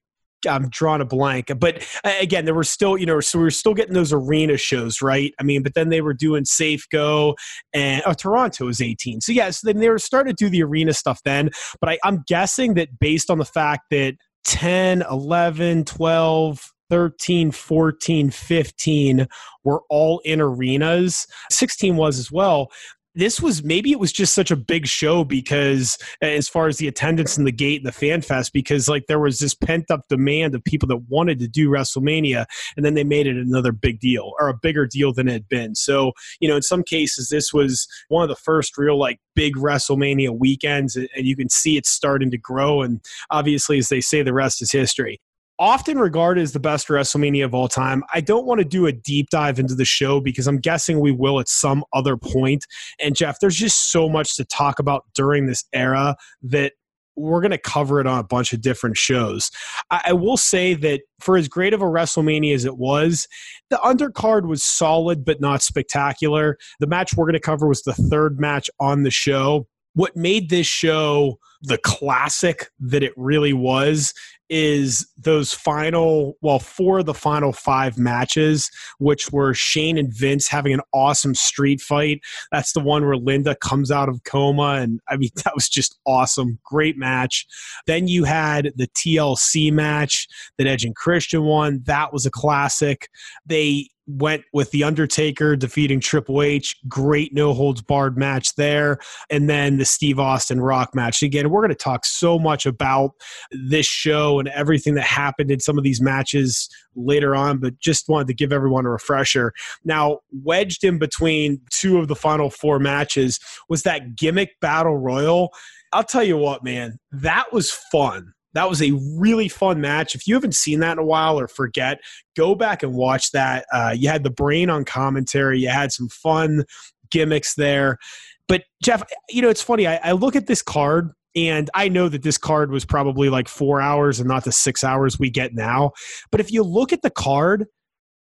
I'm 0.47 0.69
drawing 0.69 1.01
a 1.01 1.05
blank. 1.05 1.51
But 1.59 1.85
again, 2.03 2.45
there 2.45 2.53
were 2.53 2.63
still, 2.63 2.97
you 2.97 3.05
know, 3.05 3.19
so 3.19 3.39
we 3.39 3.43
were 3.43 3.51
still 3.51 3.73
getting 3.73 3.93
those 3.93 4.13
arena 4.13 4.57
shows, 4.57 5.01
right? 5.01 5.33
I 5.39 5.43
mean, 5.43 5.63
but 5.63 5.73
then 5.73 5.89
they 5.89 6.01
were 6.01 6.13
doing 6.13 6.45
Safe 6.45 6.87
Go 6.91 7.35
and 7.73 8.03
oh, 8.05 8.13
Toronto 8.13 8.65
was 8.65 8.81
18. 8.81 9.21
So 9.21 9.31
yeah, 9.31 9.49
so 9.49 9.65
then 9.65 9.79
they 9.79 9.89
were 9.89 9.99
starting 9.99 10.35
to 10.35 10.45
do 10.45 10.49
the 10.49 10.63
arena 10.63 10.93
stuff 10.93 11.21
then. 11.23 11.49
But 11.81 11.89
I, 11.89 11.99
I'm 12.03 12.23
guessing 12.27 12.75
that 12.75 12.99
based 12.99 13.29
on 13.29 13.39
the 13.39 13.45
fact 13.45 13.85
that 13.91 14.15
10, 14.45 15.03
11, 15.09 15.85
12, 15.85 16.73
13, 16.89 17.51
14, 17.51 18.29
15 18.29 19.27
were 19.63 19.81
all 19.89 20.19
in 20.19 20.41
arenas. 20.41 21.27
16 21.51 21.95
was 21.95 22.19
as 22.19 22.31
well. 22.31 22.71
this 23.17 23.41
was 23.41 23.63
maybe 23.63 23.91
it 23.91 23.99
was 23.99 24.13
just 24.13 24.35
such 24.35 24.51
a 24.51 24.55
big 24.55 24.85
show 24.85 25.23
because 25.23 25.97
as 26.21 26.47
far 26.47 26.67
as 26.67 26.77
the 26.77 26.87
attendance 26.87 27.35
and 27.35 27.47
the 27.47 27.51
gate 27.51 27.79
and 27.81 27.87
the 27.87 27.91
fan 27.91 28.21
fest 28.21 28.53
because 28.53 28.87
like 28.87 29.07
there 29.07 29.19
was 29.19 29.39
this 29.39 29.55
pent 29.55 29.89
up 29.89 30.01
demand 30.07 30.53
of 30.53 30.63
people 30.63 30.87
that 30.87 31.01
wanted 31.09 31.39
to 31.39 31.47
do 31.47 31.67
WrestleMania 31.67 32.45
and 32.75 32.85
then 32.85 32.93
they 32.93 33.03
made 33.03 33.25
it 33.25 33.35
another 33.35 33.71
big 33.71 33.99
deal 33.99 34.33
or 34.39 34.49
a 34.49 34.57
bigger 34.61 34.85
deal 34.85 35.11
than 35.11 35.27
it 35.27 35.33
had 35.33 35.49
been. 35.49 35.73
So, 35.73 36.11
you 36.39 36.47
know, 36.47 36.55
in 36.55 36.61
some 36.61 36.83
cases 36.83 37.29
this 37.29 37.51
was 37.51 37.87
one 38.09 38.21
of 38.21 38.29
the 38.29 38.35
first 38.35 38.77
real 38.77 38.99
like 38.99 39.19
big 39.33 39.55
WrestleMania 39.55 40.37
weekends 40.37 40.95
and 40.95 41.09
you 41.15 41.35
can 41.35 41.49
see 41.49 41.75
it 41.75 41.87
starting 41.87 42.29
to 42.29 42.37
grow 42.37 42.83
and 42.83 43.01
obviously 43.31 43.79
as 43.79 43.89
they 43.89 44.01
say 44.01 44.21
the 44.21 44.33
rest 44.33 44.61
is 44.61 44.71
history 44.71 45.19
often 45.59 45.97
regarded 45.97 46.41
as 46.41 46.53
the 46.53 46.59
best 46.59 46.87
WrestleMania 46.87 47.45
of 47.45 47.53
all 47.53 47.67
time. 47.67 48.03
I 48.13 48.21
don't 48.21 48.45
want 48.45 48.59
to 48.59 48.65
do 48.65 48.85
a 48.85 48.91
deep 48.91 49.29
dive 49.29 49.59
into 49.59 49.75
the 49.75 49.85
show 49.85 50.19
because 50.19 50.47
I'm 50.47 50.59
guessing 50.59 50.99
we 50.99 51.11
will 51.11 51.39
at 51.39 51.49
some 51.49 51.83
other 51.93 52.17
point. 52.17 52.65
And 52.99 53.15
Jeff, 53.15 53.39
there's 53.39 53.55
just 53.55 53.91
so 53.91 54.07
much 54.07 54.35
to 54.35 54.45
talk 54.45 54.79
about 54.79 55.05
during 55.15 55.47
this 55.47 55.65
era 55.73 56.15
that 56.43 56.73
we're 57.15 57.41
going 57.41 57.51
to 57.51 57.57
cover 57.57 57.99
it 57.99 58.05
on 58.05 58.19
a 58.19 58.23
bunch 58.23 58.53
of 58.53 58.61
different 58.61 58.95
shows. 58.95 59.49
I, 59.89 60.01
I, 60.07 60.13
will 60.13 60.37
say 60.37 60.75
that 60.75 61.01
for 61.19 61.35
as 61.35 61.47
great 61.47 61.73
of 61.73 61.81
a 61.81 61.85
WrestleMania 61.85 62.53
as 62.53 62.63
it 62.63 62.77
was, 62.77 63.27
the 63.71 63.77
undercard 63.77 64.47
was 64.47 64.63
solid 64.63 65.25
but 65.25 65.41
not 65.41 65.63
spectacular. 65.63 66.57
The 66.79 66.85
match 66.85 67.15
we're 67.15 67.25
going 67.25 67.33
to 67.33 67.39
cover 67.39 67.67
was 67.67 67.81
the 67.81 67.95
third 67.95 68.39
match 68.39 68.69
on 68.79 69.01
the 69.01 69.09
show. 69.09 69.67
What 69.95 70.15
made 70.15 70.51
this 70.51 70.67
show 70.67 71.39
the 71.63 71.79
classic 71.79 72.69
that 72.79 73.01
it 73.01 73.13
really 73.17 73.53
was 73.53 74.13
is 74.49 75.07
those 75.17 75.53
final, 75.53 76.37
well, 76.41 76.59
four 76.59 76.99
of 76.99 77.05
the 77.05 77.13
final 77.13 77.51
five 77.51 77.97
matches, 77.97 78.69
which 78.99 79.31
were 79.31 79.53
Shane 79.53 79.97
and 79.97 80.13
Vince 80.13 80.47
having 80.47 80.73
an 80.73 80.81
awesome 80.93 81.35
street 81.35 81.81
fight. 81.81 82.21
That's 82.51 82.73
the 82.73 82.79
one 82.79 83.05
where 83.05 83.17
Linda 83.17 83.55
comes 83.55 83.91
out 83.91 84.09
of 84.09 84.23
coma. 84.23 84.75
And 84.81 84.99
I 85.09 85.17
mean, 85.17 85.29
that 85.43 85.55
was 85.55 85.69
just 85.69 85.97
awesome. 86.05 86.59
Great 86.63 86.97
match. 86.97 87.45
Then 87.85 88.07
you 88.07 88.23
had 88.23 88.71
the 88.75 88.87
TLC 88.87 89.71
match 89.71 90.27
that 90.57 90.67
Edge 90.67 90.85
and 90.85 90.95
Christian 90.95 91.43
won. 91.43 91.81
That 91.85 92.13
was 92.13 92.25
a 92.25 92.31
classic. 92.31 93.09
They 93.45 93.89
went 94.07 94.43
with 94.53 94.71
The 94.71 94.83
Undertaker 94.83 95.55
defeating 95.55 95.99
Triple 95.99 96.41
H. 96.41 96.75
Great 96.87 97.33
no 97.33 97.53
holds 97.53 97.81
barred 97.81 98.17
match 98.17 98.55
there. 98.55 98.99
And 99.29 99.49
then 99.49 99.77
the 99.77 99.85
Steve 99.85 100.19
Austin 100.19 100.61
Rock 100.61 100.95
match. 100.95 101.21
Again, 101.21 101.49
we're 101.49 101.61
going 101.61 101.69
to 101.69 101.75
talk 101.75 102.05
so 102.05 102.39
much 102.39 102.65
about 102.65 103.11
this 103.51 103.85
show 103.85 104.39
and 104.39 104.47
everything 104.49 104.95
that 104.95 105.03
happened 105.03 105.51
in 105.51 105.59
some 105.59 105.77
of 105.77 105.83
these 105.83 106.01
matches 106.01 106.69
later 106.95 107.35
on, 107.35 107.59
but 107.59 107.77
just 107.79 108.07
wanted 108.07 108.27
to 108.27 108.33
give 108.33 108.53
everyone 108.53 108.85
a 108.85 108.89
refresher. 108.89 109.53
Now, 109.83 110.19
wedged 110.31 110.83
in 110.83 110.97
between 110.97 111.61
two 111.69 111.97
of 111.99 112.07
the 112.07 112.15
final 112.15 112.49
four 112.49 112.79
matches 112.79 113.39
was 113.69 113.83
that 113.83 114.15
gimmick 114.15 114.59
battle 114.61 114.97
royal. 114.97 115.53
I'll 115.93 116.03
tell 116.03 116.23
you 116.23 116.37
what, 116.37 116.63
man, 116.63 116.97
that 117.11 117.51
was 117.53 117.71
fun. 117.71 118.33
That 118.57 118.69
was 118.69 118.81
a 118.81 118.91
really 119.15 119.49
fun 119.49 119.79
match. 119.81 120.15
If 120.15 120.27
you 120.27 120.33
haven't 120.33 120.55
seen 120.55 120.79
that 120.79 120.93
in 120.93 120.97
a 120.97 121.05
while 121.05 121.39
or 121.39 121.47
forget, 121.47 121.99
go 122.35 122.55
back 122.55 122.81
and 122.81 122.91
watch 122.91 123.29
that. 123.33 123.67
Uh, 123.71 123.93
you 123.95 124.09
had 124.09 124.23
the 124.23 124.31
brain 124.31 124.71
on 124.71 124.83
commentary, 124.83 125.59
you 125.59 125.69
had 125.69 125.91
some 125.91 126.09
fun 126.09 126.65
gimmicks 127.11 127.53
there. 127.53 127.99
But 128.47 128.63
Jeff, 128.81 129.03
you 129.29 129.43
know, 129.43 129.49
it's 129.49 129.61
funny. 129.61 129.85
I, 129.85 129.97
I 129.97 130.11
look 130.13 130.35
at 130.35 130.47
this 130.47 130.63
card 130.63 131.11
and 131.35 131.69
I 131.75 131.87
know 131.87 132.09
that 132.09 132.23
this 132.23 132.39
card 132.39 132.71
was 132.71 132.83
probably 132.83 133.29
like 133.29 133.47
four 133.47 133.79
hours 133.79 134.19
and 134.19 134.27
not 134.27 134.43
the 134.43 134.51
six 134.51 134.83
hours 134.83 135.19
we 135.19 135.29
get 135.29 135.53
now. 135.53 135.91
But 136.31 136.41
if 136.41 136.51
you 136.51 136.63
look 136.63 136.91
at 136.91 137.03
the 137.03 137.11
card, 137.11 137.67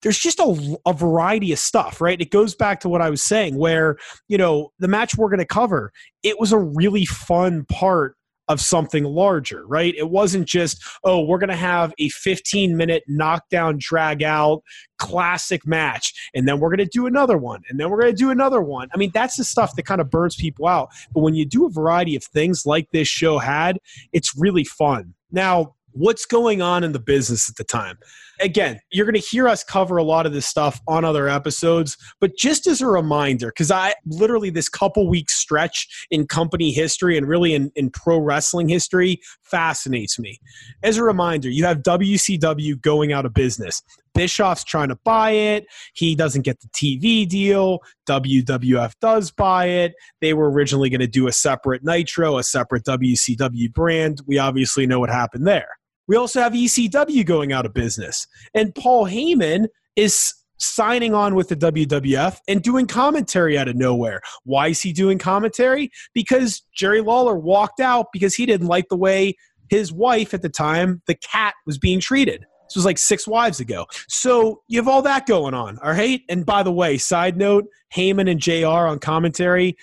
there's 0.03 0.21
just 0.21 0.39
a, 0.39 0.79
a, 0.87 0.93
variety 0.93 1.53
of 1.53 1.59
stuff, 1.59 2.01
right? 2.01 2.21
It 2.21 2.31
goes 2.31 2.55
back 2.55 2.79
to 2.81 2.89
what 2.89 3.03
I 3.03 3.11
was 3.11 3.21
saying, 3.21 3.59
where, 3.59 3.97
you 4.29 4.39
know, 4.39 4.71
the 4.79 4.87
match 4.87 5.17
we're 5.17 5.29
going 5.29 5.41
to 5.41 5.45
cover, 5.45 5.93
it 6.23 6.39
was 6.39 6.53
a 6.53 6.59
really 6.59 7.05
fun 7.05 7.67
part 7.69 8.15
of 8.51 8.61
something 8.61 9.05
larger, 9.05 9.65
right? 9.67 9.95
It 9.97 10.11
wasn't 10.11 10.49
just, 10.49 10.83
oh, 11.05 11.25
we're 11.25 11.39
going 11.39 11.51
to 11.51 11.57
have 11.57 11.95
a 11.99 12.09
15 12.09 12.77
minute 12.77 13.05
knockdown, 13.07 13.77
drag 13.79 14.25
out 14.25 14.63
classic 14.99 15.65
match, 15.65 16.13
and 16.35 16.49
then 16.49 16.59
we're 16.59 16.69
going 16.69 16.79
to 16.79 16.85
do 16.93 17.07
another 17.07 17.39
one, 17.39 17.63
and 17.69 17.79
then 17.79 17.89
we're 17.89 18.01
going 18.01 18.13
to 18.13 18.19
do 18.19 18.31
another 18.31 18.61
one. 18.61 18.89
I 18.93 18.99
mean, 18.99 19.13
that's 19.15 19.37
the 19.37 19.45
stuff 19.45 19.77
that 19.77 19.85
kind 19.85 20.01
of 20.01 20.11
burns 20.11 20.35
people 20.35 20.67
out. 20.67 20.89
But 21.15 21.21
when 21.21 21.35
you 21.35 21.47
do 21.47 21.65
a 21.65 21.71
variety 21.71 22.17
of 22.17 22.25
things 22.25 22.67
like 22.67 22.91
this 22.91 23.07
show 23.07 23.39
had, 23.39 23.79
it's 24.13 24.37
really 24.37 24.65
fun. 24.65 25.15
Now, 25.31 25.77
what's 25.93 26.27
going 26.27 26.61
on 26.61 26.83
in 26.83 26.91
the 26.91 26.99
business 27.01 27.49
at 27.49 27.55
the 27.55 27.65
time. 27.65 27.99
Again, 28.41 28.81
you're 28.91 29.07
going 29.07 29.21
to 29.21 29.21
hear 29.21 29.49
us 29.49 29.63
cover 29.63 29.97
a 29.97 30.03
lot 30.03 30.27
of 30.27 30.33
this 30.33 30.47
stuff 30.47 30.81
on 30.89 31.05
other 31.05 31.29
episodes, 31.29 31.97
but 32.21 32.37
just 32.37 32.67
as 32.67 32.81
a 32.81 32.87
reminder, 32.87 33.49
because 33.49 33.71
I 33.71 33.95
literally 34.07 34.51
this 34.51 34.69
couple 34.69 35.09
week 35.09 35.31
stretch 35.31 36.07
in 36.11 36.27
company 36.27 36.73
history 36.73 37.19
and 37.19 37.29
really 37.29 37.55
in, 37.55 37.71
in 37.77 37.91
pro 37.91 38.19
wrestling 38.19 38.69
history 38.69 39.21
fascinates 39.43 40.19
me. 40.19 40.41
As 40.83 40.97
a 40.97 41.05
reminder, 41.05 41.49
you 41.49 41.65
have 41.65 41.79
WCW 41.79 42.81
going 42.81 43.13
out 43.13 43.27
of 43.27 43.35
business. 43.35 43.83
Bischoff's 44.15 44.65
trying 44.65 44.89
to 44.89 44.97
buy 45.05 45.31
it. 45.31 45.67
He 45.95 46.15
doesn't 46.15 46.43
get 46.43 46.61
the 46.61 46.69
TV 46.69 47.29
deal. 47.29 47.81
WWF 48.09 48.93
does 49.01 49.31
buy 49.31 49.67
it. 49.67 49.95
They 50.21 50.35
were 50.35 50.51
originally 50.51 50.91
going 50.91 51.01
to 51.01 51.07
do 51.07 51.29
a 51.29 51.33
separate 51.33 51.85
Nitro, 51.85 52.39
a 52.39 52.43
separate 52.43 52.85
WCW 52.85 53.73
brand. 53.73 54.21
We 54.27 54.39
obviously 54.39 54.87
know 54.87 55.01
what 55.01 55.11
happened 55.11 55.47
there. 55.47 55.69
We 56.11 56.17
also 56.17 56.41
have 56.41 56.55
ECW 56.55 57.25
going 57.25 57.53
out 57.53 57.65
of 57.65 57.73
business. 57.73 58.27
And 58.53 58.75
Paul 58.75 59.07
Heyman 59.07 59.69
is 59.95 60.35
signing 60.59 61.15
on 61.15 61.37
with 61.37 61.47
the 61.47 61.55
WWF 61.55 62.39
and 62.49 62.61
doing 62.61 62.89
commentary 62.89 63.57
out 63.57 63.69
of 63.69 63.77
nowhere. 63.77 64.21
Why 64.43 64.67
is 64.67 64.83
he 64.83 64.93
doing 64.93 65.19
commentary? 65.19 65.93
Because 66.13 66.63
Jerry 66.75 67.01
Lawler 67.01 67.37
walked 67.37 67.79
out 67.79 68.07
because 68.13 68.35
he 68.35 68.45
didn't 68.45 68.67
like 68.67 68.89
the 68.89 68.97
way 68.97 69.37
his 69.69 69.93
wife 69.93 70.35
at 70.35 70.43
the 70.43 70.49
time, 70.49 71.01
the 71.07 71.15
cat, 71.15 71.55
was 71.65 71.79
being 71.79 72.01
treated. 72.01 72.45
This 72.69 72.75
was 72.75 72.85
like 72.85 72.99
six 72.99 73.29
wives 73.29 73.61
ago. 73.61 73.87
So 74.09 74.63
you 74.67 74.81
have 74.81 74.89
all 74.89 75.03
that 75.03 75.27
going 75.27 75.55
on, 75.55 75.79
all 75.79 75.93
right? 75.93 76.23
And 76.29 76.45
by 76.45 76.65
the 76.65 76.73
way, 76.73 76.99
side 76.99 77.37
note, 77.37 77.67
Heyman 77.95 78.29
and 78.29 78.41
JR 78.41 78.67
on 78.67 78.99
commentary, 78.99 79.77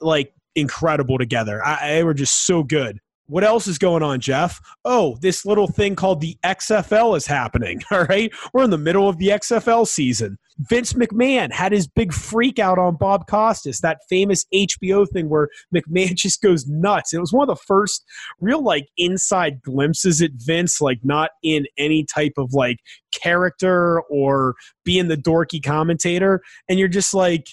like 0.00 0.32
incredible 0.54 1.18
together. 1.18 1.60
I, 1.66 1.94
they 1.94 2.04
were 2.04 2.14
just 2.14 2.46
so 2.46 2.62
good. 2.62 3.00
What 3.32 3.44
else 3.44 3.66
is 3.66 3.78
going 3.78 4.02
on, 4.02 4.20
Jeff? 4.20 4.60
Oh, 4.84 5.16
this 5.22 5.46
little 5.46 5.66
thing 5.66 5.96
called 5.96 6.20
the 6.20 6.36
XFL 6.44 7.16
is 7.16 7.26
happening. 7.26 7.80
All 7.90 8.04
right. 8.04 8.30
We're 8.52 8.64
in 8.64 8.68
the 8.68 8.76
middle 8.76 9.08
of 9.08 9.16
the 9.16 9.28
XFL 9.28 9.88
season. 9.88 10.36
Vince 10.58 10.92
McMahon 10.92 11.50
had 11.50 11.72
his 11.72 11.88
big 11.88 12.12
freak 12.12 12.58
out 12.58 12.78
on 12.78 12.98
Bob 12.98 13.26
Costas, 13.26 13.80
that 13.80 14.00
famous 14.10 14.44
HBO 14.52 15.08
thing 15.08 15.30
where 15.30 15.48
McMahon 15.74 16.14
just 16.14 16.42
goes 16.42 16.66
nuts. 16.66 17.14
It 17.14 17.20
was 17.20 17.32
one 17.32 17.48
of 17.48 17.56
the 17.56 17.64
first 17.66 18.04
real 18.42 18.62
like 18.62 18.84
inside 18.98 19.62
glimpses 19.62 20.20
at 20.20 20.32
Vince, 20.34 20.82
like 20.82 20.98
not 21.02 21.30
in 21.42 21.64
any 21.78 22.04
type 22.04 22.34
of 22.36 22.52
like 22.52 22.80
character 23.12 24.02
or 24.10 24.56
being 24.84 25.08
the 25.08 25.16
dorky 25.16 25.64
commentator. 25.64 26.42
And 26.68 26.78
you're 26.78 26.86
just 26.86 27.14
like, 27.14 27.46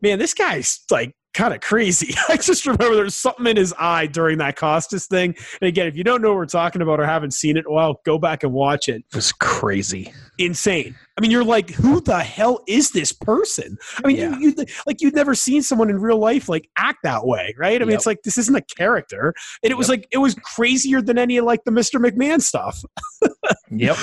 man, 0.00 0.18
this 0.18 0.32
guy's 0.32 0.80
like 0.90 1.14
kind 1.34 1.52
of 1.52 1.60
crazy. 1.60 2.14
I 2.28 2.36
just 2.36 2.64
remember 2.64 2.94
there's 2.94 3.14
something 3.14 3.46
in 3.46 3.56
his 3.56 3.74
eye 3.78 4.06
during 4.06 4.38
that 4.38 4.56
Costas 4.56 5.06
thing. 5.06 5.36
And 5.60 5.68
again, 5.68 5.86
if 5.86 5.96
you 5.96 6.04
don't 6.04 6.22
know 6.22 6.28
what 6.28 6.36
we're 6.36 6.46
talking 6.46 6.80
about 6.80 7.00
or 7.00 7.06
haven't 7.06 7.32
seen 7.32 7.56
it, 7.56 7.70
well, 7.70 8.00
go 8.04 8.18
back 8.18 8.44
and 8.44 8.52
watch 8.52 8.88
it. 8.88 9.04
It 9.10 9.14
was 9.14 9.32
crazy. 9.32 10.12
Insane. 10.38 10.94
I 11.16 11.20
mean, 11.20 11.30
you're 11.30 11.44
like, 11.44 11.70
who 11.70 12.00
the 12.00 12.20
hell 12.20 12.62
is 12.66 12.90
this 12.90 13.12
person? 13.12 13.76
I 14.02 14.06
mean, 14.06 14.16
yeah. 14.16 14.38
you, 14.38 14.54
you 14.56 14.66
like 14.86 15.00
you'd 15.00 15.14
never 15.14 15.34
seen 15.34 15.62
someone 15.62 15.90
in 15.90 16.00
real 16.00 16.18
life 16.18 16.48
like 16.48 16.68
act 16.76 16.98
that 17.02 17.26
way, 17.26 17.54
right? 17.58 17.80
I 17.80 17.84
mean, 17.84 17.94
it's 17.94 18.06
like 18.06 18.22
this 18.22 18.38
isn't 18.38 18.54
a 18.54 18.62
character, 18.62 19.34
and 19.62 19.70
it 19.70 19.74
yep. 19.74 19.78
was 19.78 19.88
like 19.88 20.08
it 20.10 20.18
was 20.18 20.34
crazier 20.34 21.00
than 21.02 21.18
any 21.18 21.36
of 21.36 21.44
like 21.44 21.62
the 21.64 21.70
Mr. 21.70 22.04
McMahon 22.04 22.40
stuff. 22.40 22.82
yep. 23.70 23.96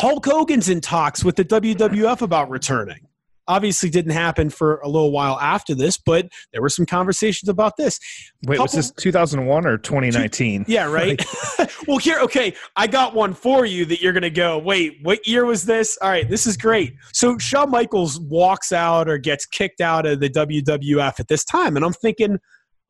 Hulk 0.00 0.24
Hogan's 0.24 0.68
in 0.68 0.80
talks 0.80 1.24
with 1.24 1.36
the 1.36 1.44
WWF 1.44 2.22
about 2.22 2.50
returning 2.50 3.06
obviously 3.50 3.90
didn't 3.90 4.12
happen 4.12 4.48
for 4.48 4.78
a 4.78 4.88
little 4.88 5.10
while 5.10 5.38
after 5.40 5.74
this, 5.74 5.98
but 5.98 6.28
there 6.52 6.62
were 6.62 6.68
some 6.68 6.86
conversations 6.86 7.48
about 7.48 7.76
this. 7.76 7.98
Wait, 8.46 8.56
Couple, 8.56 8.64
was 8.64 8.72
this 8.72 8.92
2001 8.92 9.66
or 9.66 9.76
2019? 9.76 10.64
Two, 10.64 10.72
yeah, 10.72 10.84
right. 10.84 11.20
well, 11.88 11.98
here, 11.98 12.20
okay, 12.20 12.54
I 12.76 12.86
got 12.86 13.12
one 13.12 13.34
for 13.34 13.66
you 13.66 13.84
that 13.86 14.00
you're 14.00 14.12
going 14.12 14.22
to 14.22 14.30
go, 14.30 14.56
wait, 14.56 14.98
what 15.02 15.26
year 15.26 15.44
was 15.44 15.64
this? 15.64 15.98
All 16.00 16.08
right, 16.08 16.28
this 16.28 16.46
is 16.46 16.56
great. 16.56 16.94
So 17.12 17.36
Shawn 17.38 17.70
Michaels 17.70 18.20
walks 18.20 18.70
out 18.70 19.08
or 19.08 19.18
gets 19.18 19.46
kicked 19.46 19.80
out 19.80 20.06
of 20.06 20.20
the 20.20 20.30
WWF 20.30 21.18
at 21.18 21.26
this 21.26 21.44
time. 21.44 21.74
And 21.74 21.84
I'm 21.84 21.92
thinking, 21.92 22.38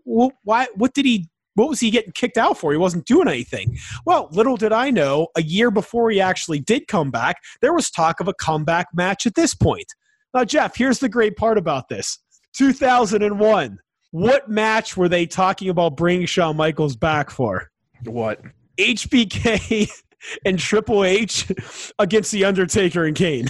well, 0.05 0.33
why, 0.45 0.67
what 0.75 0.93
did 0.93 1.07
he 1.07 1.31
what 1.55 1.69
was 1.69 1.81
he 1.81 1.91
getting 1.91 2.13
kicked 2.13 2.39
out 2.39 2.57
for? 2.57 2.73
He 2.73 2.79
wasn't 2.79 3.07
doing 3.07 3.29
anything. 3.29 3.77
Well, 4.07 4.29
little 4.33 4.57
did 4.57 4.73
I 4.73 4.91
know, 4.91 5.29
a 5.37 5.43
year 5.43 5.71
before 5.71 6.11
he 6.11 6.21
actually 6.21 6.61
did 6.61 6.87
come 6.87 7.11
back, 7.11 7.37
there 7.61 7.75
was 7.75 7.91
talk 7.91 8.21
of 8.21 8.29
a 8.29 8.35
comeback 8.35 8.87
match 8.95 9.27
at 9.27 9.35
this 9.35 9.55
point. 9.55 9.87
Now, 10.35 10.45
Jeff, 10.45 10.77
here's 10.77 10.99
the 10.99 11.09
great 11.09 11.37
part 11.37 11.59
about 11.59 11.89
this 11.89 12.19
2001. 12.55 13.79
What 14.13 14.49
match 14.49 14.97
were 14.97 15.09
they 15.09 15.27
talking 15.27 15.69
about 15.69 15.97
bringing 15.97 16.27
Shawn 16.27 16.57
Michaels 16.57 16.97
back 16.97 17.31
for? 17.31 17.71
What? 18.05 18.41
HBK 18.79 19.91
and 20.45 20.59
Triple 20.59 21.05
H 21.05 21.51
against 21.99 22.33
The 22.33 22.45
Undertaker 22.45 23.05
and 23.05 23.17
Kane. 23.17 23.47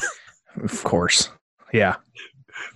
Of 0.63 0.83
course. 0.85 1.31
Yeah. 1.73 1.97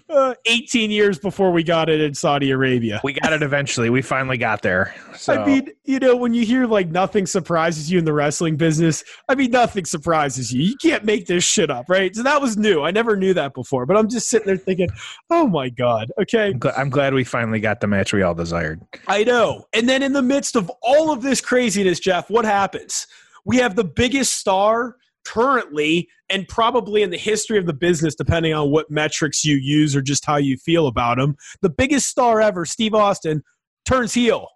Uh, 0.09 0.35
18 0.47 0.91
years 0.91 1.19
before 1.19 1.51
we 1.51 1.63
got 1.63 1.89
it 1.89 2.01
in 2.01 2.15
Saudi 2.15 2.51
Arabia. 2.51 3.01
We 3.05 3.13
got 3.15 3.33
it 3.33 3.43
eventually. 3.43 3.91
We 3.91 4.03
finally 4.03 4.39
got 4.39 4.63
there. 4.63 4.95
So. 5.17 5.35
I 5.35 5.47
mean, 5.47 5.71
you 5.85 5.99
know, 5.99 6.17
when 6.17 6.35
you 6.35 6.45
hear 6.45 6.67
like 6.67 6.89
nothing 6.89 7.27
surprises 7.27 7.91
you 7.91 7.99
in 7.99 8.05
the 8.05 8.13
wrestling 8.13 8.57
business, 8.57 9.05
I 9.29 9.35
mean, 9.35 9.51
nothing 9.51 9.85
surprises 9.85 10.53
you. 10.53 10.63
You 10.63 10.77
can't 10.77 11.05
make 11.05 11.27
this 11.27 11.45
shit 11.45 11.71
up, 11.71 11.87
right? 11.89 12.15
So 12.15 12.23
that 12.23 12.41
was 12.41 12.57
new. 12.57 12.83
I 12.83 12.91
never 12.91 13.17
knew 13.17 13.35
that 13.35 13.55
before, 13.55 13.87
but 13.87 13.97
I'm 13.97 14.09
just 14.09 14.29
sitting 14.29 14.47
there 14.47 14.57
thinking, 14.57 14.89
oh 15.31 15.47
my 15.47 15.69
God. 15.69 16.11
Okay. 16.21 16.49
I'm, 16.49 16.61
gl- 16.61 16.79
I'm 16.79 16.91
glad 16.91 17.15
we 17.15 17.25
finally 17.25 17.61
got 17.61 17.81
the 17.81 17.87
match 17.87 18.13
we 18.13 18.23
all 18.23 18.35
desired. 18.35 18.81
I 19.09 19.25
know. 19.25 19.67
And 19.73 19.89
then 19.89 20.03
in 20.03 20.13
the 20.13 20.23
midst 20.23 20.57
of 20.57 20.71
all 20.83 21.11
of 21.11 21.23
this 21.23 21.41
craziness, 21.41 22.01
Jeff, 22.01 22.31
what 22.31 22.45
happens? 22.45 23.07
We 23.45 23.59
have 23.59 23.77
the 23.77 23.85
biggest 23.85 24.39
star 24.39 24.97
currently 25.25 26.09
and 26.31 26.47
probably 26.49 27.03
in 27.03 27.11
the 27.11 27.19
history 27.19 27.59
of 27.59 27.67
the 27.67 27.73
business, 27.73 28.15
depending 28.15 28.55
on 28.55 28.71
what 28.71 28.91
metrics 28.91 29.45
you 29.45 29.57
use 29.57 29.95
or 29.95 30.03
just 30.03 30.25
how 30.25 30.37
you 30.37 30.57
feel 30.57 30.87
about 30.87 31.19
him. 31.19 31.37
The 31.63 31.71
biggest 31.71 32.07
star 32.07 32.41
ever, 32.41 32.65
Steve 32.65 32.95
Austin, 32.95 33.43
turns 33.85 34.15
heel 34.15 34.49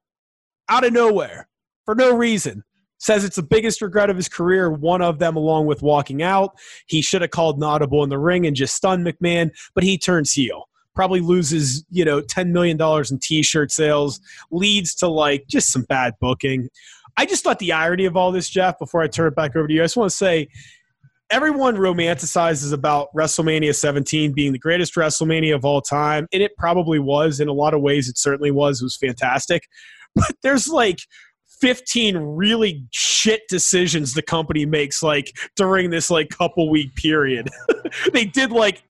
out 0.69 0.85
of 0.85 0.93
nowhere 0.93 1.49
for 1.85 1.95
no 1.95 2.15
reason. 2.15 2.63
Says 3.01 3.25
it's 3.25 3.37
the 3.37 3.43
biggest 3.43 3.81
regret 3.81 4.11
of 4.11 4.17
his 4.17 4.29
career, 4.29 4.71
one 4.71 5.03
of 5.03 5.21
them 5.21 5.37
along 5.37 5.67
with 5.67 5.83
walking 5.83 6.23
out. 6.23 6.59
He 6.87 7.01
should 7.01 7.23
have 7.23 7.31
called 7.31 7.57
an 7.57 7.63
audible 7.63 8.03
in 8.03 8.11
the 8.11 8.19
ring 8.19 8.45
and 8.45 8.57
just 8.57 8.75
stunned 8.75 9.07
McMahon, 9.07 9.51
but 9.75 9.85
he 9.85 9.97
turns 9.97 10.33
heel. 10.33 10.65
Probably 10.97 11.21
loses, 11.21 11.85
you 11.91 12.05
know, 12.05 12.21
$10 12.21 12.51
million 12.51 12.77
in 13.09 13.19
t 13.21 13.43
shirt 13.43 13.71
sales, 13.71 14.21
leads 14.51 14.97
to 14.97 15.07
like 15.07 15.45
just 15.49 15.73
some 15.73 15.83
bad 15.83 16.15
booking. 16.21 16.69
I 17.19 17.27
just 17.27 17.43
thought 17.43 17.59
the 17.59 17.73
irony 17.73 18.05
of 18.05 18.17
all 18.17 18.31
this, 18.31 18.49
Jeff, 18.49 18.79
before 18.79 19.03
I 19.03 19.09
turn 19.09 19.27
it 19.27 19.35
back 19.35 19.57
over 19.57 19.67
to 19.67 19.75
you, 19.75 19.83
I 19.83 19.85
just 19.85 19.97
want 19.97 20.09
to 20.09 20.17
say 20.17 20.47
everyone 21.31 21.77
romanticizes 21.77 22.73
about 22.73 23.09
WrestleMania 23.13 23.75
17 23.75 24.33
being 24.33 24.53
the 24.53 24.59
greatest 24.59 24.95
WrestleMania 24.95 25.57
of 25.57 25.65
all 25.65 25.83
time, 25.83 26.29
and 26.33 26.45
it 26.45 26.53
probably 26.57 27.01
was. 27.01 27.41
In 27.41 27.49
a 27.49 27.53
lot 27.53 27.75
of 27.75 27.81
ways, 27.81 28.09
it 28.09 28.17
certainly 28.19 28.53
was. 28.53 28.81
It 28.81 28.85
was 28.85 28.97
fantastic. 28.97 29.65
But 30.15 30.37
there's 30.43 30.67
like 30.67 31.01
15 31.61 32.17
really 32.17 32.85
shit 32.91 33.43
decisions 33.49 34.15
the 34.15 34.23
company 34.23 34.65
makes 34.65 35.03
like 35.03 35.37
during 35.57 35.91
this 35.91 36.11
like 36.11 36.29
couple 36.31 36.71
week 36.71 36.95
period. 36.95 37.49
They 38.13 38.27
did 38.27 38.53
like 38.53 38.83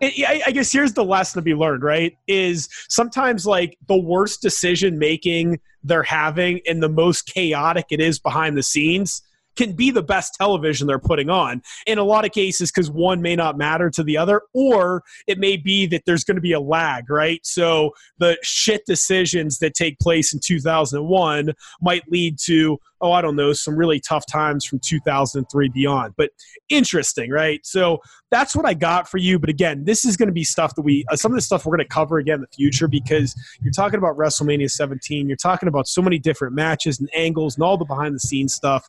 i 0.00 0.50
guess 0.50 0.72
here's 0.72 0.94
the 0.94 1.04
lesson 1.04 1.40
to 1.40 1.44
be 1.44 1.54
learned 1.54 1.82
right 1.82 2.16
is 2.26 2.70
sometimes 2.88 3.44
like 3.44 3.76
the 3.86 3.96
worst 3.96 4.40
decision 4.40 4.98
making 4.98 5.60
they're 5.84 6.02
having 6.02 6.60
and 6.66 6.82
the 6.82 6.88
most 6.88 7.26
chaotic 7.26 7.86
it 7.90 8.00
is 8.00 8.18
behind 8.18 8.56
the 8.56 8.62
scenes 8.62 9.20
can 9.56 9.72
be 9.72 9.90
the 9.90 10.02
best 10.02 10.34
television 10.34 10.86
they're 10.86 10.98
putting 10.98 11.30
on 11.30 11.62
in 11.86 11.98
a 11.98 12.04
lot 12.04 12.24
of 12.24 12.32
cases 12.32 12.70
because 12.70 12.90
one 12.90 13.20
may 13.22 13.34
not 13.34 13.58
matter 13.58 13.90
to 13.90 14.02
the 14.02 14.16
other, 14.16 14.42
or 14.54 15.02
it 15.26 15.38
may 15.38 15.56
be 15.56 15.86
that 15.86 16.02
there's 16.06 16.24
going 16.24 16.36
to 16.36 16.40
be 16.40 16.52
a 16.52 16.60
lag, 16.60 17.08
right? 17.10 17.40
So 17.44 17.90
the 18.18 18.36
shit 18.42 18.82
decisions 18.86 19.58
that 19.58 19.74
take 19.74 19.98
place 19.98 20.32
in 20.32 20.40
2001 20.44 21.52
might 21.80 22.02
lead 22.10 22.38
to, 22.44 22.78
oh, 23.00 23.12
I 23.12 23.20
don't 23.20 23.36
know, 23.36 23.52
some 23.52 23.76
really 23.76 24.00
tough 24.00 24.24
times 24.26 24.64
from 24.64 24.80
2003 24.84 25.68
beyond. 25.70 26.14
But 26.16 26.30
interesting, 26.68 27.30
right? 27.30 27.60
So 27.64 28.00
that's 28.30 28.56
what 28.56 28.66
I 28.66 28.74
got 28.74 29.08
for 29.08 29.18
you. 29.18 29.38
But 29.38 29.50
again, 29.50 29.84
this 29.84 30.04
is 30.04 30.16
going 30.16 30.28
to 30.28 30.32
be 30.32 30.44
stuff 30.44 30.74
that 30.74 30.82
we, 30.82 31.04
uh, 31.10 31.16
some 31.16 31.32
of 31.32 31.36
the 31.36 31.42
stuff 31.42 31.64
we're 31.64 31.76
going 31.76 31.86
to 31.86 31.94
cover 31.94 32.18
again 32.18 32.36
in 32.36 32.40
the 32.42 32.48
future 32.48 32.88
because 32.88 33.34
you're 33.60 33.72
talking 33.72 33.98
about 33.98 34.16
WrestleMania 34.16 34.70
17. 34.70 35.28
You're 35.28 35.36
talking 35.36 35.68
about 35.68 35.88
so 35.88 36.02
many 36.02 36.18
different 36.18 36.54
matches 36.54 37.00
and 37.00 37.08
angles 37.14 37.56
and 37.56 37.64
all 37.64 37.76
the 37.76 37.84
behind 37.84 38.14
the 38.14 38.20
scenes 38.20 38.54
stuff. 38.54 38.88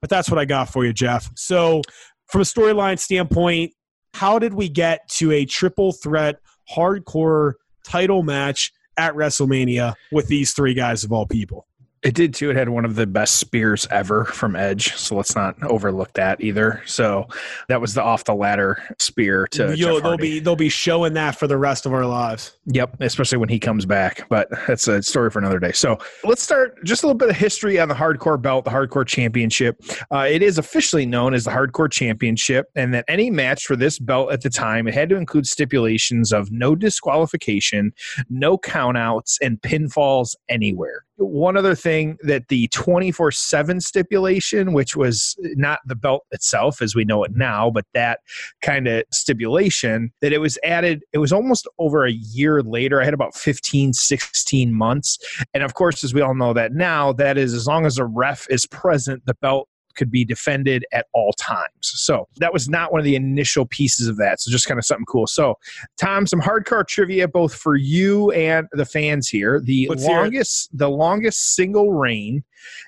But 0.00 0.10
that's 0.10 0.30
what 0.30 0.38
I 0.38 0.44
got 0.44 0.70
for 0.70 0.84
you, 0.84 0.92
Jeff. 0.92 1.30
So, 1.36 1.82
from 2.26 2.40
a 2.40 2.44
storyline 2.44 2.98
standpoint, 2.98 3.72
how 4.14 4.38
did 4.38 4.54
we 4.54 4.68
get 4.68 5.08
to 5.16 5.32
a 5.32 5.44
triple 5.44 5.92
threat 5.92 6.36
hardcore 6.74 7.54
title 7.84 8.22
match 8.22 8.72
at 8.96 9.14
WrestleMania 9.14 9.94
with 10.12 10.28
these 10.28 10.52
three 10.52 10.74
guys 10.74 11.04
of 11.04 11.12
all 11.12 11.26
people? 11.26 11.66
It 12.02 12.14
did 12.14 12.32
too. 12.32 12.50
It 12.50 12.56
had 12.56 12.70
one 12.70 12.86
of 12.86 12.94
the 12.94 13.06
best 13.06 13.36
spears 13.36 13.86
ever 13.90 14.24
from 14.24 14.56
Edge, 14.56 14.94
so 14.94 15.16
let's 15.16 15.36
not 15.36 15.62
overlook 15.62 16.14
that 16.14 16.40
either. 16.40 16.82
So 16.86 17.28
that 17.68 17.78
was 17.78 17.92
the 17.92 18.02
off 18.02 18.24
the 18.24 18.34
ladder 18.34 18.82
spear 18.98 19.46
to. 19.48 19.76
Yo, 19.76 20.00
they'll 20.00 20.16
be 20.16 20.40
they'll 20.40 20.56
be 20.56 20.70
showing 20.70 21.12
that 21.14 21.36
for 21.36 21.46
the 21.46 21.58
rest 21.58 21.84
of 21.84 21.92
our 21.92 22.06
lives. 22.06 22.56
Yep, 22.66 22.96
especially 23.00 23.36
when 23.36 23.50
he 23.50 23.58
comes 23.58 23.84
back. 23.84 24.26
But 24.30 24.48
that's 24.66 24.88
a 24.88 25.02
story 25.02 25.30
for 25.30 25.40
another 25.40 25.58
day. 25.58 25.72
So 25.72 25.98
let's 26.24 26.42
start 26.42 26.82
just 26.84 27.02
a 27.02 27.06
little 27.06 27.18
bit 27.18 27.28
of 27.28 27.36
history 27.36 27.78
on 27.78 27.88
the 27.88 27.94
hardcore 27.94 28.40
belt, 28.40 28.64
the 28.64 28.70
hardcore 28.70 29.06
championship. 29.06 29.78
Uh, 30.10 30.26
it 30.26 30.42
is 30.42 30.56
officially 30.56 31.04
known 31.04 31.34
as 31.34 31.44
the 31.44 31.50
hardcore 31.50 31.90
championship, 31.92 32.68
and 32.76 32.94
that 32.94 33.04
any 33.08 33.30
match 33.30 33.66
for 33.66 33.76
this 33.76 33.98
belt 33.98 34.32
at 34.32 34.40
the 34.40 34.50
time 34.50 34.88
it 34.88 34.94
had 34.94 35.10
to 35.10 35.16
include 35.16 35.44
stipulations 35.44 36.32
of 36.32 36.50
no 36.50 36.74
disqualification, 36.74 37.92
no 38.30 38.56
countouts, 38.56 39.36
and 39.42 39.60
pinfalls 39.60 40.34
anywhere 40.48 41.04
one 41.20 41.56
other 41.56 41.74
thing 41.74 42.16
that 42.22 42.48
the 42.48 42.68
24 42.68 43.30
7 43.30 43.80
stipulation, 43.80 44.72
which 44.72 44.96
was 44.96 45.36
not 45.54 45.80
the 45.86 45.94
belt 45.94 46.24
itself 46.30 46.80
as 46.80 46.94
we 46.94 47.04
know 47.04 47.22
it 47.24 47.32
now, 47.34 47.70
but 47.70 47.84
that 47.94 48.20
kind 48.62 48.88
of 48.88 49.04
stipulation, 49.12 50.12
that 50.20 50.32
it 50.32 50.38
was 50.38 50.58
added, 50.64 51.02
it 51.12 51.18
was 51.18 51.32
almost 51.32 51.68
over 51.78 52.04
a 52.04 52.12
year 52.12 52.62
later. 52.62 53.00
I 53.00 53.04
had 53.04 53.14
about 53.14 53.34
15, 53.34 53.92
16 53.92 54.72
months. 54.72 55.18
And 55.52 55.62
of 55.62 55.74
course, 55.74 56.02
as 56.02 56.14
we 56.14 56.20
all 56.20 56.34
know 56.34 56.52
that 56.54 56.72
now, 56.72 57.12
that 57.14 57.36
is 57.36 57.54
as 57.54 57.66
long 57.66 57.86
as 57.86 57.98
a 57.98 58.04
ref 58.04 58.46
is 58.50 58.66
present, 58.66 59.24
the 59.26 59.34
belt 59.34 59.68
could 59.94 60.10
be 60.10 60.24
defended 60.24 60.84
at 60.92 61.06
all 61.12 61.32
times. 61.34 61.68
So 61.80 62.28
that 62.36 62.52
was 62.52 62.68
not 62.68 62.92
one 62.92 63.00
of 63.00 63.04
the 63.04 63.16
initial 63.16 63.66
pieces 63.66 64.08
of 64.08 64.16
that. 64.18 64.40
So 64.40 64.50
just 64.50 64.66
kind 64.66 64.78
of 64.78 64.84
something 64.84 65.06
cool. 65.06 65.26
So, 65.26 65.56
Tom, 65.98 66.26
some 66.26 66.40
hardcore 66.40 66.86
trivia 66.86 67.28
both 67.28 67.54
for 67.54 67.76
you 67.76 68.30
and 68.32 68.66
the 68.72 68.84
fans 68.84 69.28
here. 69.28 69.60
The 69.60 69.88
Let's 69.88 70.04
longest, 70.04 70.76
the 70.76 70.90
longest 70.90 71.54
single 71.54 71.92
reign, 71.92 72.44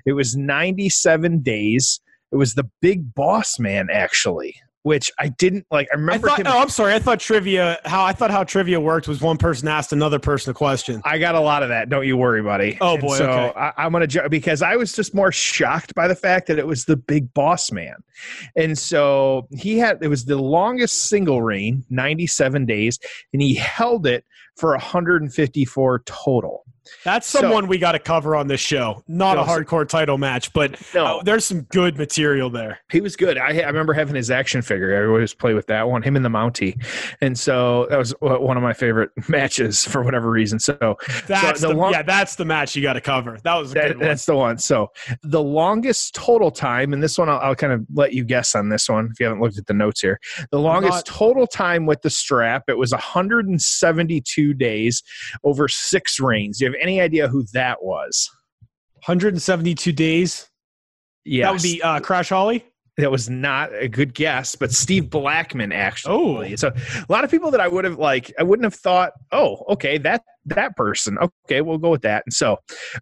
it 0.06 0.12
was 0.12 0.36
97 0.36 1.40
days. 1.40 2.00
It 2.30 2.36
was 2.36 2.54
the 2.54 2.68
big 2.80 3.14
boss 3.14 3.58
man 3.58 3.88
actually 3.92 4.56
which 4.82 5.10
I 5.18 5.28
didn't 5.28 5.66
like. 5.70 5.88
I 5.92 5.96
remember. 5.96 6.28
I 6.28 6.30
thought, 6.30 6.40
him, 6.40 6.46
oh, 6.48 6.58
I'm 6.60 6.68
sorry. 6.68 6.94
I 6.94 6.98
thought 6.98 7.20
trivia. 7.20 7.80
How 7.84 8.04
I 8.04 8.12
thought 8.12 8.30
how 8.30 8.44
trivia 8.44 8.80
worked 8.80 9.08
was 9.08 9.20
one 9.20 9.38
person 9.38 9.68
asked 9.68 9.92
another 9.92 10.18
person 10.18 10.50
a 10.50 10.54
question. 10.54 11.00
I 11.04 11.18
got 11.18 11.34
a 11.34 11.40
lot 11.40 11.62
of 11.62 11.68
that. 11.68 11.88
Don't 11.88 12.06
you 12.06 12.16
worry, 12.16 12.42
buddy. 12.42 12.78
Oh 12.80 12.98
boy. 12.98 13.16
so 13.16 13.30
okay. 13.30 13.58
I, 13.58 13.86
am 13.86 13.92
gonna 13.92 14.28
because 14.28 14.62
I 14.62 14.76
was 14.76 14.92
just 14.92 15.14
more 15.14 15.32
shocked 15.32 15.94
by 15.94 16.08
the 16.08 16.16
fact 16.16 16.48
that 16.48 16.58
it 16.58 16.66
was 16.66 16.84
the 16.84 16.96
big 16.96 17.32
boss 17.34 17.70
man, 17.70 17.96
and 18.56 18.76
so 18.76 19.48
he 19.56 19.78
had 19.78 19.98
it 20.02 20.08
was 20.08 20.24
the 20.24 20.36
longest 20.36 21.08
single 21.08 21.42
reign, 21.42 21.84
97 21.90 22.66
days, 22.66 22.98
and 23.32 23.40
he 23.40 23.54
held 23.54 24.06
it 24.06 24.24
for 24.56 24.70
154 24.72 26.02
total. 26.04 26.64
That's 27.04 27.26
someone 27.26 27.64
so, 27.64 27.68
we 27.68 27.78
got 27.78 27.92
to 27.92 27.98
cover 27.98 28.36
on 28.36 28.46
this 28.48 28.60
show. 28.60 29.02
Not 29.08 29.36
no, 29.36 29.42
a 29.42 29.46
hardcore 29.46 29.88
title 29.88 30.18
match, 30.18 30.52
but 30.52 30.80
no. 30.94 31.18
Uh, 31.18 31.22
there's 31.22 31.44
some 31.44 31.62
good 31.62 31.96
material 31.96 32.50
there. 32.50 32.80
He 32.90 33.00
was 33.00 33.16
good. 33.16 33.38
I, 33.38 33.60
I, 33.60 33.66
remember 33.66 33.92
having 33.92 34.14
his 34.14 34.30
action 34.30 34.62
figure. 34.62 35.02
I 35.02 35.06
always 35.06 35.34
play 35.34 35.54
with 35.54 35.66
that 35.68 35.88
one, 35.88 36.02
him 36.02 36.16
and 36.16 36.24
the 36.24 36.28
Mountie, 36.28 36.82
and 37.20 37.38
so 37.38 37.86
that 37.90 37.98
was 37.98 38.14
one 38.20 38.56
of 38.56 38.62
my 38.62 38.72
favorite 38.72 39.10
matches 39.28 39.84
for 39.84 40.02
whatever 40.02 40.30
reason. 40.30 40.58
So 40.58 40.76
that's 41.26 41.60
so 41.60 41.68
the, 41.68 41.74
the 41.74 41.80
long, 41.80 41.92
yeah, 41.92 42.02
that's 42.02 42.36
the 42.36 42.44
match 42.44 42.74
you 42.74 42.82
got 42.82 42.94
to 42.94 43.00
cover. 43.00 43.38
That 43.42 43.54
was 43.54 43.72
that, 43.72 43.98
that's 43.98 44.26
the 44.26 44.36
one. 44.36 44.58
So 44.58 44.88
the 45.22 45.42
longest 45.42 46.14
total 46.14 46.50
time, 46.50 46.92
and 46.92 47.02
this 47.02 47.18
one 47.18 47.28
I'll, 47.28 47.38
I'll, 47.38 47.56
kind 47.56 47.72
of 47.72 47.86
let 47.92 48.12
you 48.12 48.24
guess 48.24 48.54
on 48.54 48.68
this 48.68 48.88
one 48.88 49.08
if 49.12 49.20
you 49.20 49.26
haven't 49.26 49.40
looked 49.40 49.58
at 49.58 49.66
the 49.66 49.74
notes 49.74 50.00
here. 50.00 50.18
The 50.50 50.58
longest 50.58 50.92
Not, 50.92 51.06
total 51.06 51.46
time 51.46 51.86
with 51.86 52.02
the 52.02 52.10
strap, 52.10 52.64
it 52.68 52.76
was 52.76 52.92
172 52.92 54.54
days 54.54 55.02
over 55.44 55.68
six 55.68 56.18
reigns. 56.18 56.60
You 56.60 56.66
have 56.66 56.71
any 56.80 57.00
idea 57.00 57.28
who 57.28 57.44
that 57.52 57.82
was? 57.82 58.30
172 59.06 59.92
days. 59.92 60.48
Yeah, 61.24 61.46
that 61.46 61.52
would 61.52 61.62
be 61.62 61.82
uh, 61.82 62.00
Crash 62.00 62.28
Holly. 62.28 62.64
That 62.98 63.11
was 63.11 63.30
not 63.30 63.70
a 63.74 63.88
good 63.88 64.12
guess, 64.12 64.54
but 64.54 64.70
Steve 64.70 65.08
Blackman 65.08 65.72
actually. 65.72 66.52
Oh, 66.52 66.56
so 66.56 66.68
a 66.68 67.06
lot 67.08 67.24
of 67.24 67.30
people 67.30 67.50
that 67.50 67.61
I 67.61 67.66
would 67.66 67.85
have 67.87 67.98
like, 67.98 68.32
I 68.38 68.42
wouldn't 68.42 68.64
have 68.64 68.74
thought, 68.74 69.12
oh, 69.32 69.64
okay, 69.70 69.96
that 69.98 70.22
that 70.46 70.76
person. 70.76 71.16
Okay, 71.18 71.61
we'll 71.61 71.78
go 71.78 71.90
with 71.90 72.02
that. 72.02 72.24
And 72.26 72.35
so, 72.35 72.58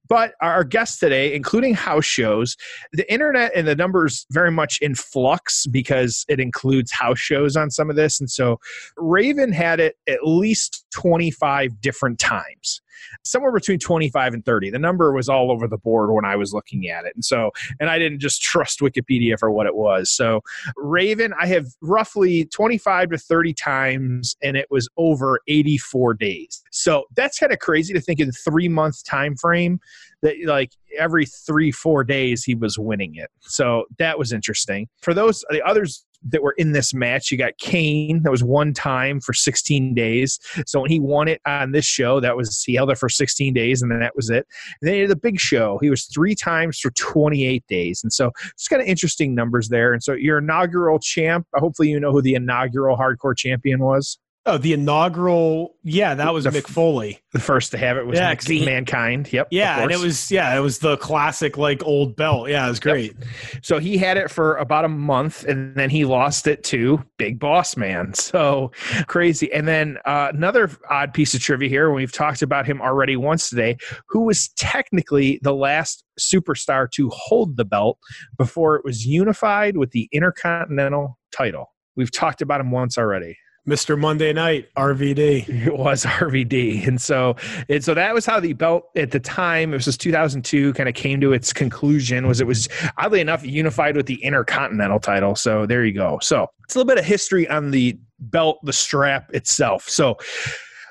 but 0.09 0.35
our 0.40 0.62
guests 0.62 0.98
today, 0.98 1.35
including 1.35 1.74
house 1.74 2.04
shows, 2.04 2.56
the 2.92 3.11
internet 3.12 3.52
and 3.56 3.66
the 3.66 3.74
numbers 3.74 4.26
very 4.30 4.50
much 4.50 4.78
in 4.80 4.94
flux 4.94 5.66
because 5.66 6.24
it 6.28 6.38
includes 6.38 6.92
house 6.92 7.18
shows 7.18 7.56
on 7.56 7.70
some 7.70 7.90
of 7.90 7.96
this. 7.96 8.20
And 8.20 8.30
so, 8.30 8.59
Raven 8.96 9.52
had 9.52 9.80
it 9.80 9.96
at 10.09 10.20
least 10.24 10.85
25 10.92 11.80
different 11.80 12.18
times 12.18 12.80
somewhere 13.24 13.52
between 13.52 13.78
25 13.78 14.34
and 14.34 14.44
30. 14.44 14.70
The 14.70 14.78
number 14.78 15.12
was 15.12 15.28
all 15.28 15.50
over 15.50 15.66
the 15.66 15.78
board 15.78 16.10
when 16.10 16.24
I 16.24 16.36
was 16.36 16.52
looking 16.52 16.88
at 16.88 17.04
it. 17.04 17.12
And 17.14 17.24
so, 17.24 17.50
and 17.78 17.90
I 17.90 17.98
didn't 17.98 18.20
just 18.20 18.42
trust 18.42 18.80
Wikipedia 18.80 19.38
for 19.38 19.50
what 19.50 19.66
it 19.66 19.74
was. 19.74 20.10
So, 20.10 20.42
Raven, 20.76 21.32
I 21.38 21.46
have 21.46 21.66
roughly 21.80 22.46
25 22.46 23.10
to 23.10 23.18
30 23.18 23.54
times, 23.54 24.36
and 24.42 24.56
it 24.56 24.66
was 24.70 24.88
over 24.96 25.40
84 25.48 26.14
days. 26.14 26.62
So 26.70 27.04
that's 27.14 27.38
kind 27.38 27.52
of 27.52 27.58
crazy 27.58 27.92
to 27.94 28.00
think 28.00 28.20
in 28.20 28.32
three 28.32 28.68
month 28.68 29.04
time 29.04 29.36
frame 29.36 29.80
that 30.22 30.36
like 30.44 30.72
every 30.98 31.26
three 31.26 31.72
four 31.72 32.04
days 32.04 32.44
he 32.44 32.54
was 32.54 32.78
winning 32.78 33.14
it. 33.16 33.30
So 33.40 33.84
that 33.98 34.18
was 34.18 34.32
interesting. 34.32 34.88
For 35.00 35.14
those 35.14 35.44
the 35.50 35.64
others 35.64 36.04
that 36.28 36.42
were 36.42 36.52
in 36.52 36.72
this 36.72 36.92
match. 36.92 37.30
You 37.30 37.38
got 37.38 37.56
Kane, 37.59 38.22
that 38.22 38.30
was 38.30 38.44
one 38.44 38.72
time 38.72 39.20
for 39.20 39.33
16 39.33 39.94
days. 39.94 40.38
So 40.66 40.80
when 40.80 40.90
he 40.90 41.00
won 41.00 41.28
it 41.28 41.40
on 41.46 41.72
this 41.72 41.85
show, 41.85 42.20
that 42.20 42.37
was 42.37 42.62
he 42.62 42.74
held 42.74 42.90
it 42.90 42.98
for 42.98 43.09
16 43.09 43.54
days, 43.54 43.83
and 43.83 43.90
then 43.90 44.00
that 44.00 44.16
was 44.16 44.30
it. 44.30 44.46
And 44.80 44.90
then 44.90 45.09
the 45.09 45.16
big 45.16 45.40
show. 45.40 45.78
He 45.80 45.90
was 45.90 46.06
three 46.06 46.35
times 46.35 46.78
for 46.78 46.90
28 46.90 47.64
days, 47.68 48.00
and 48.02 48.12
so 48.12 48.30
it's 48.52 48.68
kind 48.68 48.83
of 48.83 48.88
interesting 48.88 49.35
numbers 49.35 49.68
there. 49.68 49.92
And 49.92 50.02
so 50.02 50.12
your 50.12 50.38
inaugural 50.38 50.98
champ. 50.98 51.46
Hopefully, 51.54 51.88
you 51.88 52.00
know 52.00 52.12
who 52.12 52.22
the 52.22 52.35
inaugural 52.35 52.96
hardcore 52.96 53.37
champion 53.37 53.80
was. 53.80 54.18
Oh, 54.46 54.57
the 54.57 54.72
inaugural. 54.72 55.74
Yeah, 55.85 56.14
that 56.14 56.33
was 56.33 56.44
The- 56.44 56.50
Mick 56.50 56.66
Foley. 56.66 57.20
The 57.33 57.40
first 57.40 57.72
to 57.72 57.79
have 57.79 57.98
it 57.98 58.07
was 58.07 58.18
Yeah, 58.18 58.35
Mick- 58.35 58.48
he- 58.48 58.64
mankind. 58.64 59.31
Yep. 59.31 59.48
Yeah, 59.50 59.83
and 59.83 59.90
it 59.90 59.98
was 59.98 60.31
yeah, 60.31 60.57
it 60.57 60.61
was 60.61 60.79
the 60.79 60.96
classic 60.96 61.59
like 61.59 61.85
old 61.85 62.16
belt. 62.16 62.48
Yeah, 62.48 62.64
it 62.64 62.70
was 62.70 62.81
great. 62.81 63.14
So 63.61 63.79
he 63.79 63.98
had 63.98 64.16
it 64.16 64.31
for 64.31 64.57
about 64.57 64.87
a 64.87 64.88
month 64.88 65.44
and 65.44 65.76
then 65.76 65.90
he 65.90 66.07
lost 66.07 66.46
it 66.46 66.64
to 66.64 67.05
Big 67.18 67.38
Boss 67.38 67.76
Man. 67.76 68.12
So 68.31 68.70
crazy. 69.09 69.53
And 69.53 69.68
then 69.68 69.98
uh, 70.07 70.31
another 70.33 70.70
odd 70.88 71.12
piece 71.12 71.35
of 71.35 71.40
trivia 71.40 71.68
here, 71.68 71.90
we've 71.92 72.12
talked 72.12 72.42
about 72.42 72.64
him 72.64 72.81
already 72.81 73.16
once 73.16 73.50
today, 73.50 73.76
who 74.09 74.20
was 74.24 74.48
technically 74.57 75.38
the 75.42 75.53
last 75.55 76.05
superstar 76.18 76.90
to 76.92 77.11
hold 77.11 77.57
the 77.57 77.64
belt 77.64 77.98
before 78.38 78.76
it 78.76 78.85
was 78.85 79.05
unified 79.05 79.76
with 79.76 79.90
the 79.90 80.09
Intercontinental 80.12 81.18
title. 81.37 81.72
We've 81.96 82.12
talked 82.12 82.40
about 82.40 82.61
him 82.61 82.70
once 82.70 82.96
already. 82.96 83.37
Mr. 83.70 83.96
Monday 83.96 84.33
Night 84.33 84.66
RVD. 84.76 85.48
It 85.66 85.78
was 85.78 86.04
RVD, 86.04 86.88
and 86.88 87.00
so 87.00 87.37
and 87.68 87.85
so 87.85 87.94
that 87.94 88.12
was 88.12 88.26
how 88.26 88.40
the 88.40 88.52
belt 88.52 88.85
at 88.96 89.12
the 89.12 89.20
time. 89.20 89.72
It 89.72 89.76
was 89.76 89.85
just 89.85 90.00
2002, 90.00 90.72
kind 90.74 90.88
of 90.88 90.94
came 90.96 91.20
to 91.20 91.33
its 91.33 91.52
conclusion. 91.52 92.26
Was 92.26 92.40
it 92.40 92.48
was 92.48 92.68
oddly 92.98 93.20
enough 93.20 93.46
unified 93.46 93.96
with 93.96 94.06
the 94.06 94.22
Intercontinental 94.24 94.98
title. 94.98 95.37
So 95.37 95.66
there 95.66 95.85
you 95.85 95.94
go. 95.94 96.18
So 96.20 96.48
it's 96.64 96.74
a 96.74 96.78
little 96.78 96.88
bit 96.88 96.98
of 96.98 97.04
history 97.04 97.48
on 97.48 97.70
the 97.70 97.96
belt, 98.18 98.59
the 98.64 98.72
strap 98.72 99.33
itself. 99.33 99.88
So. 99.88 100.16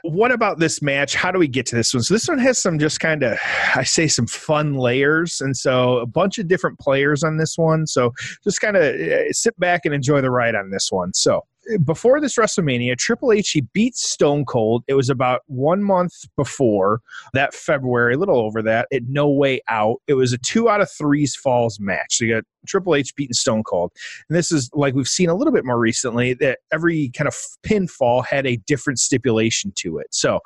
What 0.04 0.32
about 0.32 0.60
this 0.60 0.82
match? 0.82 1.13
How 1.13 1.30
do 1.30 1.38
we 1.38 1.50
get 1.50 1.65
to 1.65 1.76
this 1.76 1.94
one? 1.94 2.04
So 2.04 2.13
this 2.13 2.30
one 2.30 2.39
has 2.39 2.58
some 2.58 2.80
just 2.80 3.02
kind 3.02 3.22
of, 3.22 3.38
I 3.76 3.84
say, 3.84 4.08
some 4.08 4.28
fun 4.28 4.76
layers, 4.76 5.42
and 5.42 5.58
so 5.58 5.98
a 5.98 6.06
bunch 6.06 6.38
of 6.38 6.48
different 6.48 6.80
players 6.80 7.22
on 7.22 7.36
this 7.36 7.58
one. 7.58 7.86
So 7.86 8.13
just 8.46 8.62
kind 8.62 8.78
of 8.78 8.84
eh, 8.84 9.26
sit 9.32 9.60
back 9.60 9.82
and 9.84 9.94
enjoy 9.94 10.22
the 10.22 10.32
ride 10.32 10.56
on 10.56 10.70
this 10.70 10.88
one. 10.89 11.13
So 11.13 11.44
before 11.78 12.20
this 12.20 12.36
WrestleMania, 12.36 12.98
Triple 12.98 13.32
H 13.32 13.52
he 13.52 13.62
beat 13.62 13.96
Stone 13.96 14.46
Cold. 14.46 14.84
It 14.88 14.94
was 14.94 15.10
about 15.10 15.42
one 15.48 15.84
month 15.84 16.14
before 16.36 17.02
that 17.34 17.54
February, 17.54 18.16
a 18.16 18.18
little 18.18 18.40
over 18.40 18.62
that. 18.64 18.88
At 18.92 19.04
No 19.08 19.30
Way 19.30 19.62
Out, 19.68 20.02
it 20.08 20.16
was 20.16 20.34
a 20.34 20.38
two 20.38 20.70
out 20.70 20.82
of 20.82 20.90
threes 20.92 21.36
falls 21.36 21.80
match. 21.80 22.18
So 22.18 22.26
you 22.26 22.36
got 22.36 22.44
Triple 22.68 22.96
H 22.96 23.16
beating 23.16 23.34
Stone 23.34 23.64
Cold, 23.64 23.92
and 24.28 24.38
this 24.38 24.52
is 24.52 24.70
like 24.74 24.94
we've 24.94 25.08
seen 25.08 25.30
a 25.30 25.36
little 25.36 25.54
bit 25.54 25.66
more 25.66 25.80
recently 25.80 26.34
that 26.36 26.60
every 26.72 27.10
kind 27.10 27.28
of 27.28 27.36
pinfall 27.64 28.26
had 28.26 28.46
a 28.46 28.58
different 28.68 29.00
stipulation 29.00 29.72
to 29.76 30.00
it. 30.00 30.08
So 30.12 30.40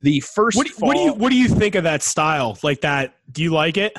the 0.00 0.20
first 0.20 0.56
What, 0.56 0.66
do- 0.66 0.74
what 0.78 0.96
do 0.96 1.02
you 1.02 1.12
what 1.14 1.30
do 1.30 1.36
you 1.36 1.48
think 1.48 1.74
of 1.74 1.84
that 1.84 2.02
style? 2.02 2.58
Like 2.62 2.80
that? 2.82 3.14
Do 3.32 3.42
you 3.42 3.52
like 3.52 3.76
it? 3.76 3.96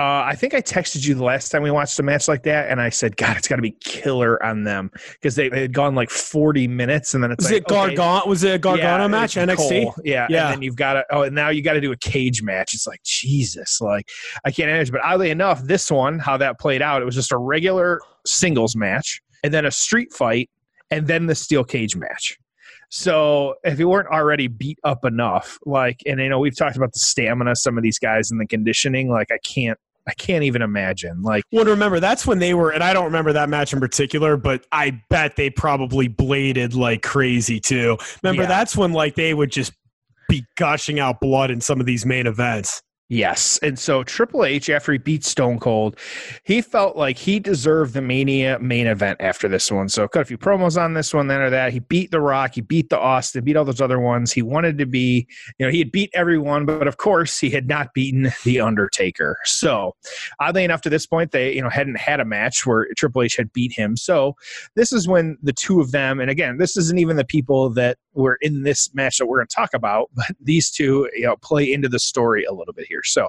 Uh, 0.00 0.24
I 0.24 0.34
think 0.34 0.54
I 0.54 0.62
texted 0.62 1.06
you 1.06 1.14
the 1.14 1.24
last 1.24 1.50
time 1.50 1.62
we 1.62 1.70
watched 1.70 1.98
a 1.98 2.02
match 2.02 2.26
like 2.26 2.44
that, 2.44 2.70
and 2.70 2.80
I 2.80 2.88
said, 2.88 3.18
"God, 3.18 3.36
it's 3.36 3.46
got 3.46 3.56
to 3.56 3.62
be 3.62 3.72
killer 3.72 4.42
on 4.42 4.64
them 4.64 4.90
because 5.12 5.34
they, 5.34 5.50
they 5.50 5.60
had 5.60 5.74
gone 5.74 5.94
like 5.94 6.08
forty 6.08 6.66
minutes, 6.66 7.12
and 7.12 7.22
then 7.22 7.30
it's 7.30 7.44
Was 7.44 7.52
like, 7.52 7.62
it 7.62 7.68
Gargano? 7.68 8.26
Was 8.26 8.42
it 8.42 8.54
a 8.54 8.58
Gargano 8.58 9.02
Yeah, 9.02 9.08
match? 9.08 9.34
NXT? 9.34 9.84
Cole. 9.84 9.94
Yeah, 10.02 10.26
Yeah. 10.30 10.46
And 10.46 10.54
then 10.54 10.62
you've 10.62 10.76
got 10.76 10.94
to. 10.94 11.04
Oh, 11.10 11.22
and 11.24 11.34
now 11.34 11.50
you 11.50 11.60
got 11.60 11.74
to 11.74 11.82
do 11.82 11.92
a 11.92 11.98
cage 11.98 12.42
match. 12.42 12.72
It's 12.72 12.86
like 12.86 13.02
Jesus. 13.04 13.78
Like 13.82 14.08
I 14.46 14.50
can't 14.50 14.70
imagine. 14.70 14.92
But 14.92 15.02
oddly 15.04 15.28
enough, 15.28 15.62
this 15.64 15.90
one, 15.90 16.18
how 16.18 16.38
that 16.38 16.58
played 16.58 16.80
out, 16.80 17.02
it 17.02 17.04
was 17.04 17.14
just 17.14 17.30
a 17.30 17.36
regular 17.36 18.00
singles 18.24 18.74
match, 18.74 19.20
and 19.44 19.52
then 19.52 19.66
a 19.66 19.70
street 19.70 20.14
fight, 20.14 20.48
and 20.90 21.08
then 21.08 21.26
the 21.26 21.34
steel 21.34 21.62
cage 21.62 21.94
match. 21.94 22.38
So 22.88 23.54
if 23.64 23.78
you 23.78 23.88
weren't 23.88 24.08
already 24.08 24.48
beat 24.48 24.78
up 24.82 25.04
enough, 25.04 25.58
like, 25.64 26.00
and 26.06 26.18
you 26.20 26.28
know, 26.28 26.38
we've 26.38 26.56
talked 26.56 26.76
about 26.76 26.92
the 26.92 26.98
stamina, 26.98 27.54
some 27.54 27.76
of 27.76 27.84
these 27.84 27.98
guys 27.98 28.30
and 28.30 28.40
the 28.40 28.46
conditioning. 28.46 29.10
Like, 29.10 29.28
I 29.30 29.38
can't, 29.46 29.78
I 30.08 30.14
can't 30.14 30.44
even 30.44 30.62
imagine. 30.62 31.22
Like, 31.22 31.44
Well, 31.52 31.64
remember 31.64 32.00
that's 32.00 32.26
when 32.26 32.38
they 32.38 32.54
were, 32.54 32.70
and 32.70 32.82
I 32.82 32.92
don't 32.92 33.04
remember 33.04 33.32
that 33.34 33.48
match 33.48 33.72
in 33.72 33.80
particular, 33.80 34.36
but 34.36 34.66
I 34.72 35.02
bet 35.10 35.36
they 35.36 35.50
probably 35.50 36.08
bladed 36.08 36.74
like 36.74 37.02
crazy 37.02 37.60
too. 37.60 37.98
Remember 38.22 38.42
Yeah. 38.42 38.48
that's 38.48 38.76
when 38.76 38.92
like 38.92 39.14
they 39.14 39.34
would 39.34 39.52
just 39.52 39.72
be 40.28 40.44
gushing 40.56 40.98
out 41.00 41.20
blood 41.20 41.50
in 41.50 41.60
some 41.60 41.80
of 41.80 41.86
these 41.86 42.06
main 42.06 42.26
events. 42.26 42.82
Yes. 43.12 43.58
And 43.60 43.76
so 43.76 44.04
Triple 44.04 44.44
H, 44.44 44.70
after 44.70 44.92
he 44.92 44.98
beat 44.98 45.24
Stone 45.24 45.58
Cold, 45.58 45.98
he 46.44 46.62
felt 46.62 46.96
like 46.96 47.18
he 47.18 47.40
deserved 47.40 47.92
the 47.92 48.00
Mania 48.00 48.56
main 48.60 48.86
event 48.86 49.20
after 49.20 49.48
this 49.48 49.70
one. 49.72 49.88
So 49.88 50.06
cut 50.06 50.22
a 50.22 50.24
few 50.24 50.38
promos 50.38 50.80
on 50.80 50.94
this 50.94 51.12
one, 51.12 51.26
then 51.26 51.40
or 51.40 51.50
that. 51.50 51.72
He 51.72 51.80
beat 51.80 52.12
The 52.12 52.20
Rock, 52.20 52.54
he 52.54 52.60
beat 52.60 52.88
the 52.88 53.00
Austin, 53.00 53.42
beat 53.42 53.56
all 53.56 53.64
those 53.64 53.80
other 53.80 53.98
ones. 53.98 54.30
He 54.30 54.42
wanted 54.42 54.78
to 54.78 54.86
be, 54.86 55.26
you 55.58 55.66
know, 55.66 55.72
he 55.72 55.80
had 55.80 55.90
beat 55.90 56.10
everyone, 56.14 56.66
but 56.66 56.86
of 56.86 56.98
course 56.98 57.36
he 57.40 57.50
had 57.50 57.66
not 57.66 57.92
beaten 57.94 58.30
The 58.44 58.60
Undertaker. 58.60 59.36
So 59.44 59.96
oddly 60.38 60.62
enough, 60.62 60.82
to 60.82 60.90
this 60.90 61.04
point, 61.04 61.32
they, 61.32 61.52
you 61.52 61.62
know, 61.62 61.68
hadn't 61.68 61.98
had 61.98 62.20
a 62.20 62.24
match 62.24 62.64
where 62.64 62.86
Triple 62.96 63.22
H 63.22 63.34
had 63.34 63.52
beat 63.52 63.72
him. 63.72 63.96
So 63.96 64.36
this 64.76 64.92
is 64.92 65.08
when 65.08 65.36
the 65.42 65.52
two 65.52 65.80
of 65.80 65.90
them, 65.90 66.20
and 66.20 66.30
again, 66.30 66.58
this 66.58 66.76
isn't 66.76 67.00
even 67.00 67.16
the 67.16 67.24
people 67.24 67.70
that 67.70 67.98
were 68.14 68.38
in 68.40 68.62
this 68.62 68.92
match 68.94 69.18
that 69.18 69.26
we're 69.26 69.38
going 69.38 69.48
to 69.48 69.54
talk 69.54 69.74
about, 69.74 70.10
but 70.14 70.26
these 70.40 70.70
two, 70.70 71.08
you 71.14 71.22
know, 71.22 71.36
play 71.36 71.70
into 71.72 71.88
the 71.88 71.98
story 71.98 72.44
a 72.44 72.52
little 72.52 72.74
bit 72.74 72.86
here. 72.88 73.02
So, 73.04 73.28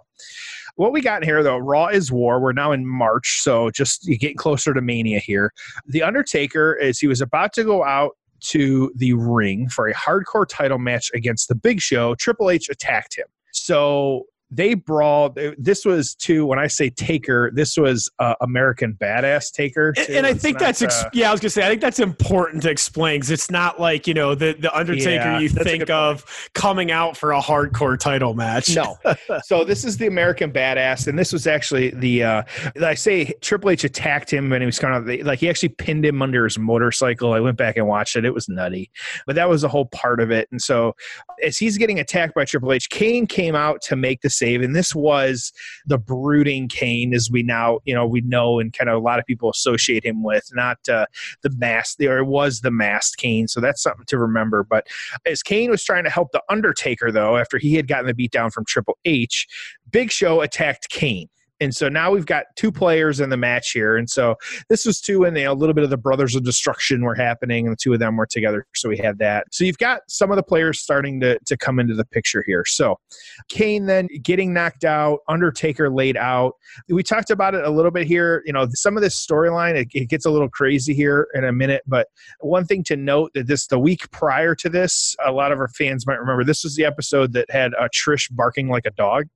what 0.75 0.93
we 0.93 1.01
got 1.01 1.23
here 1.23 1.43
though, 1.43 1.57
Raw 1.57 1.87
is 1.87 2.11
War. 2.11 2.39
We're 2.39 2.53
now 2.53 2.71
in 2.71 2.87
March, 2.87 3.41
so 3.41 3.69
just 3.71 4.05
getting 4.05 4.37
closer 4.37 4.73
to 4.73 4.81
Mania 4.81 5.19
here. 5.19 5.51
The 5.85 6.01
Undertaker, 6.01 6.73
is 6.73 6.99
he 6.99 7.07
was 7.07 7.21
about 7.21 7.53
to 7.53 7.63
go 7.63 7.83
out 7.83 8.11
to 8.41 8.91
the 8.95 9.13
ring 9.13 9.69
for 9.69 9.87
a 9.87 9.93
hardcore 9.93 10.47
title 10.47 10.79
match 10.79 11.11
against 11.13 11.47
the 11.47 11.55
Big 11.55 11.79
Show, 11.81 12.15
Triple 12.15 12.49
H 12.49 12.69
attacked 12.69 13.17
him. 13.17 13.27
So 13.51 14.25
they 14.51 14.73
brawled. 14.73 15.39
This 15.57 15.85
was 15.85 16.13
too. 16.13 16.45
When 16.45 16.59
I 16.59 16.67
say 16.67 16.89
Taker, 16.89 17.51
this 17.53 17.77
was 17.77 18.09
uh, 18.19 18.35
American 18.41 18.97
Badass 19.01 19.51
Taker. 19.53 19.93
And, 19.97 20.07
too. 20.07 20.13
and 20.13 20.27
I 20.27 20.31
It's 20.31 20.41
think 20.41 20.55
not, 20.55 20.59
that's 20.67 20.81
ex- 20.81 21.03
uh, 21.03 21.09
yeah. 21.13 21.29
I 21.29 21.31
was 21.31 21.39
gonna 21.39 21.49
say 21.51 21.65
I 21.65 21.69
think 21.69 21.79
that's 21.81 21.99
important 21.99 22.61
to 22.63 22.69
explain 22.69 23.19
because 23.19 23.31
it's 23.31 23.49
not 23.49 23.79
like 23.79 24.07
you 24.07 24.13
know 24.13 24.35
the 24.35 24.53
the 24.59 24.75
Undertaker 24.77 25.09
Yeah, 25.09 25.39
you 25.39 25.47
think 25.49 25.65
good 25.65 25.77
point. 25.79 25.89
of 25.89 26.49
coming 26.53 26.91
out 26.91 27.15
for 27.15 27.31
a 27.31 27.39
hardcore 27.39 27.97
title 27.97 28.33
match. 28.33 28.75
No. 28.75 28.97
so 29.43 29.63
this 29.63 29.85
is 29.85 29.97
the 29.97 30.07
American 30.07 30.51
Badass, 30.51 31.07
and 31.07 31.17
this 31.17 31.31
was 31.31 31.47
actually 31.47 31.91
the. 31.91 32.23
Uh, 32.23 32.43
I 32.83 32.93
say 32.95 33.31
Triple 33.41 33.69
H 33.69 33.85
attacked 33.85 34.31
him 34.31 34.49
when 34.49 34.61
he 34.61 34.65
was 34.65 34.79
kind 34.79 34.95
of 34.95 35.25
like 35.25 35.39
he 35.39 35.49
actually 35.49 35.69
pinned 35.69 36.05
him 36.05 36.21
under 36.21 36.43
his 36.43 36.59
motorcycle. 36.59 37.33
I 37.33 37.39
went 37.39 37.57
back 37.57 37.77
and 37.77 37.87
watched 37.87 38.15
it; 38.17 38.25
it 38.25 38.33
was 38.33 38.49
nutty, 38.49 38.91
but 39.25 39.35
that 39.37 39.47
was 39.49 39.63
a 39.63 39.69
whole 39.69 39.85
part 39.85 40.19
of 40.19 40.29
it. 40.29 40.49
And 40.51 40.61
so, 40.61 40.93
as 41.41 41.57
he's 41.57 41.77
getting 41.77 41.99
attacked 41.99 42.35
by 42.35 42.43
Triple 42.43 42.73
H, 42.73 42.89
Kane 42.89 43.25
came 43.27 43.55
out 43.55 43.81
to 43.83 43.95
make 43.95 44.21
the 44.21 44.29
save, 44.41 44.61
and 44.61 44.75
this 44.75 44.95
was 44.95 45.53
the 45.85 45.97
brooding 45.97 46.67
Kane, 46.67 47.13
as 47.13 47.29
we 47.31 47.43
now 47.43 47.79
you 47.85 47.93
know 47.93 48.05
we 48.05 48.21
know, 48.21 48.59
and 48.59 48.73
kind 48.73 48.89
of 48.89 48.97
a 48.97 49.05
lot 49.05 49.19
of 49.19 49.25
people 49.25 49.49
associate 49.49 50.05
him 50.05 50.23
with, 50.23 50.49
not 50.53 50.77
uh, 50.89 51.05
the 51.43 51.51
masked. 51.57 51.99
There 51.99 52.23
was 52.23 52.61
the 52.61 52.71
masked 52.71 53.17
Kane, 53.17 53.47
so 53.47 53.61
that's 53.61 53.81
something 53.81 54.05
to 54.07 54.17
remember. 54.17 54.63
But 54.63 54.87
as 55.25 55.43
Kane 55.43 55.69
was 55.69 55.83
trying 55.83 56.03
to 56.05 56.09
help 56.09 56.31
the 56.31 56.41
Undertaker, 56.49 57.11
though, 57.11 57.37
after 57.37 57.57
he 57.57 57.75
had 57.75 57.87
gotten 57.87 58.07
the 58.07 58.13
beat 58.13 58.31
down 58.31 58.51
from 58.51 58.65
Triple 58.65 58.97
H, 59.05 59.47
Big 59.91 60.11
Show 60.11 60.41
attacked 60.41 60.89
Kane. 60.89 61.29
And 61.61 61.75
so 61.75 61.87
now 61.87 62.11
we've 62.11 62.25
got 62.25 62.45
two 62.55 62.71
players 62.71 63.19
in 63.19 63.29
the 63.29 63.37
match 63.37 63.71
here. 63.71 63.95
And 63.95 64.09
so 64.09 64.35
this 64.67 64.83
was 64.83 64.99
two, 64.99 65.23
and 65.23 65.37
you 65.37 65.43
know, 65.43 65.51
a 65.51 65.53
little 65.53 65.75
bit 65.75 65.83
of 65.83 65.91
the 65.91 65.97
Brothers 65.97 66.35
of 66.35 66.43
Destruction 66.43 67.03
were 67.03 67.13
happening, 67.13 67.67
and 67.67 67.73
the 67.73 67.77
two 67.79 67.93
of 67.93 67.99
them 67.99 68.17
were 68.17 68.25
together. 68.25 68.65
So 68.73 68.89
we 68.89 68.97
had 68.97 69.19
that. 69.19 69.45
So 69.51 69.63
you've 69.63 69.77
got 69.77 70.01
some 70.07 70.31
of 70.31 70.37
the 70.37 70.43
players 70.43 70.79
starting 70.79 71.19
to, 71.21 71.37
to 71.45 71.55
come 71.55 71.79
into 71.79 71.93
the 71.93 72.05
picture 72.05 72.43
here. 72.45 72.65
So 72.65 72.99
Kane 73.47 73.85
then 73.85 74.07
getting 74.23 74.53
knocked 74.53 74.83
out, 74.83 75.19
Undertaker 75.29 75.89
laid 75.89 76.17
out. 76.17 76.53
We 76.89 77.03
talked 77.03 77.29
about 77.29 77.53
it 77.53 77.63
a 77.63 77.69
little 77.69 77.91
bit 77.91 78.07
here. 78.07 78.41
You 78.45 78.53
know, 78.53 78.67
some 78.73 78.97
of 78.97 79.03
this 79.03 79.15
storyline, 79.15 79.75
it, 79.75 79.87
it 79.93 80.09
gets 80.09 80.25
a 80.25 80.31
little 80.31 80.49
crazy 80.49 80.95
here 80.95 81.27
in 81.35 81.45
a 81.45 81.51
minute. 81.51 81.83
But 81.85 82.07
one 82.39 82.65
thing 82.65 82.83
to 82.85 82.97
note 82.97 83.31
that 83.35 83.45
this, 83.45 83.67
the 83.67 83.79
week 83.79 84.09
prior 84.09 84.55
to 84.55 84.67
this, 84.67 85.15
a 85.23 85.31
lot 85.31 85.51
of 85.51 85.59
our 85.59 85.69
fans 85.69 86.07
might 86.07 86.19
remember 86.19 86.43
this 86.43 86.63
was 86.63 86.75
the 86.75 86.85
episode 86.85 87.33
that 87.33 87.51
had 87.51 87.73
uh, 87.75 87.87
Trish 87.93 88.27
barking 88.31 88.67
like 88.67 88.87
a 88.87 88.91
dog. 88.91 89.27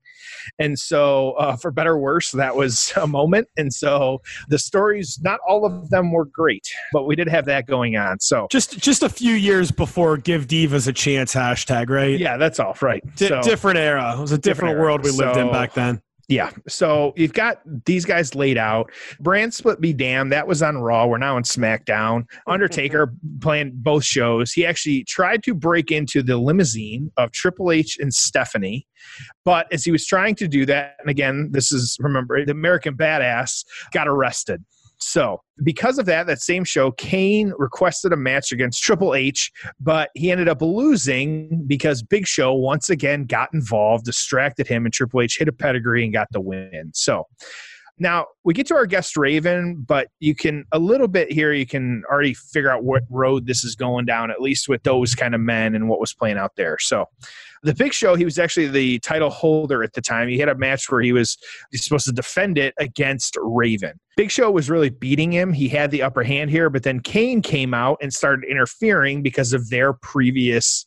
And 0.60 0.78
so, 0.78 1.32
uh, 1.34 1.56
for 1.56 1.71
better 1.71 1.93
or 1.93 1.99
worse, 1.99 2.32
that 2.32 2.56
was 2.56 2.93
a 3.01 3.08
moment. 3.08 3.47
And 3.58 3.73
so, 3.73 4.21
the 4.49 4.60
stories, 4.60 5.19
not 5.21 5.39
all 5.47 5.65
of 5.65 5.89
them 5.89 6.12
were 6.12 6.25
great, 6.25 6.67
but 6.93 7.04
we 7.06 7.15
did 7.15 7.28
have 7.30 7.45
that 7.45 7.67
going 7.67 7.95
on. 7.95 8.19
So, 8.19 8.47
Just 8.51 8.78
just 8.80 9.04
a 9.04 9.10
few 9.10 9.34
years 9.34 9.71
before 9.71 10.17
give 10.17 10.47
divas 10.47 10.88
a 10.88 10.93
chance 10.93 11.34
hashtag 11.34 11.89
right. 11.89 12.19
yeah, 12.19 12.38
that's 12.38 12.60
all 12.60 12.75
right. 12.82 13.04
Di- 13.15 13.28
so, 13.28 13.41
different 13.41 13.78
era. 13.78 14.15
It 14.17 14.21
was 14.21 14.32
a 14.32 14.38
different, 14.38 14.56
Different 14.75 14.80
world 14.80 15.04
we 15.04 15.12
lived 15.12 15.38
in 15.38 15.51
back 15.51 15.73
then. 15.73 16.01
Yeah. 16.27 16.49
So 16.67 17.13
you've 17.15 17.33
got 17.33 17.61
these 17.85 18.03
guys 18.03 18.33
laid 18.33 18.57
out. 18.57 18.91
Brand 19.19 19.53
split 19.53 19.79
be 19.79 19.93
damned. 19.93 20.31
That 20.31 20.47
was 20.47 20.63
on 20.63 20.77
Raw. 20.77 21.05
We're 21.05 21.19
now 21.19 21.35
on 21.35 21.43
SmackDown. 21.43 22.25
Undertaker 22.47 23.13
playing 23.41 23.73
both 23.75 24.03
shows. 24.03 24.51
He 24.51 24.65
actually 24.65 25.03
tried 25.03 25.43
to 25.43 25.53
break 25.53 25.91
into 25.91 26.23
the 26.23 26.38
limousine 26.38 27.11
of 27.17 27.31
Triple 27.31 27.71
H 27.71 27.97
and 27.99 28.13
Stephanie. 28.13 28.88
But 29.43 29.71
as 29.71 29.83
he 29.83 29.91
was 29.91 30.05
trying 30.05 30.35
to 30.35 30.47
do 30.47 30.65
that, 30.65 30.95
and 30.99 31.09
again, 31.09 31.49
this 31.51 31.71
is 31.71 31.95
remember 31.99 32.43
the 32.43 32.51
American 32.51 32.95
Badass 32.95 33.63
got 33.91 34.07
arrested. 34.07 34.63
So, 34.99 35.41
because 35.63 35.97
of 35.97 36.05
that, 36.05 36.27
that 36.27 36.39
same 36.39 36.63
show, 36.63 36.91
Kane 36.91 37.53
requested 37.58 38.13
a 38.13 38.17
match 38.17 38.51
against 38.51 38.84
Triple 38.84 39.15
H, 39.15 39.51
but 39.79 40.10
he 40.15 40.31
ended 40.31 40.47
up 40.47 40.62
losing 40.62 41.65
because 41.67 42.01
Big 42.01 42.27
Show 42.27 42.53
once 42.53 42.89
again 42.89 43.25
got 43.25 43.49
involved, 43.53 44.05
distracted 44.05 44.67
him, 44.67 44.86
and 44.86 44.93
Triple 44.93 45.21
H 45.21 45.38
hit 45.38 45.47
a 45.47 45.53
pedigree 45.53 46.03
and 46.03 46.13
got 46.13 46.27
the 46.31 46.41
win. 46.41 46.91
So, 46.93 47.27
now 47.97 48.25
we 48.43 48.53
get 48.53 48.67
to 48.67 48.75
our 48.75 48.86
guest 48.86 49.15
Raven, 49.15 49.84
but 49.88 50.10
you 50.19 50.36
can 50.36 50.65
a 50.73 50.79
little 50.79 51.08
bit 51.08 51.31
here. 51.31 51.53
You 51.53 51.65
can 51.65 52.03
already 52.12 52.34
figure 52.34 52.69
out 52.69 52.84
what 52.84 53.03
road 53.10 53.47
this 53.47 53.63
is 53.63 53.75
going 53.75 54.05
down, 54.05 54.31
at 54.31 54.41
least 54.41 54.67
with 54.67 54.84
those 54.84 55.15
kind 55.15 55.34
of 55.34 55.39
men 55.39 55.75
and 55.75 55.88
what 55.88 55.99
was 55.99 56.13
playing 56.13 56.38
out 56.38 56.55
there. 56.58 56.77
So, 56.79 57.05
the 57.63 57.73
Big 57.73 57.93
Show, 57.93 58.15
he 58.15 58.25
was 58.25 58.38
actually 58.38 58.67
the 58.67 58.99
title 58.99 59.29
holder 59.29 59.84
at 59.84 59.93
the 59.93 60.01
time. 60.01 60.27
He 60.27 60.38
had 60.38 60.49
a 60.49 60.55
match 60.55 60.89
where 60.91 61.01
he 61.01 61.13
was 61.13 61.38
supposed 61.73 62.05
to 62.05 62.12
defend 62.12 62.58
it 62.58 62.73
against 62.77 63.38
Raven. 63.41 63.99
Big 64.15 64.32
Show 64.32 64.49
was 64.49 64.69
really 64.69 64.89
beating 64.89 65.32
him. 65.32 65.51
He 65.51 65.67
had 65.67 65.91
the 65.91 66.01
upper 66.01 66.23
hand 66.23 66.49
here, 66.49 66.69
but 66.69 66.84
then 66.84 67.01
Kane 67.01 67.41
came 67.41 67.73
out 67.73 67.97
and 68.01 68.13
started 68.13 68.49
interfering 68.49 69.21
because 69.21 69.51
of 69.51 69.69
their 69.69 69.91
previous 69.91 70.86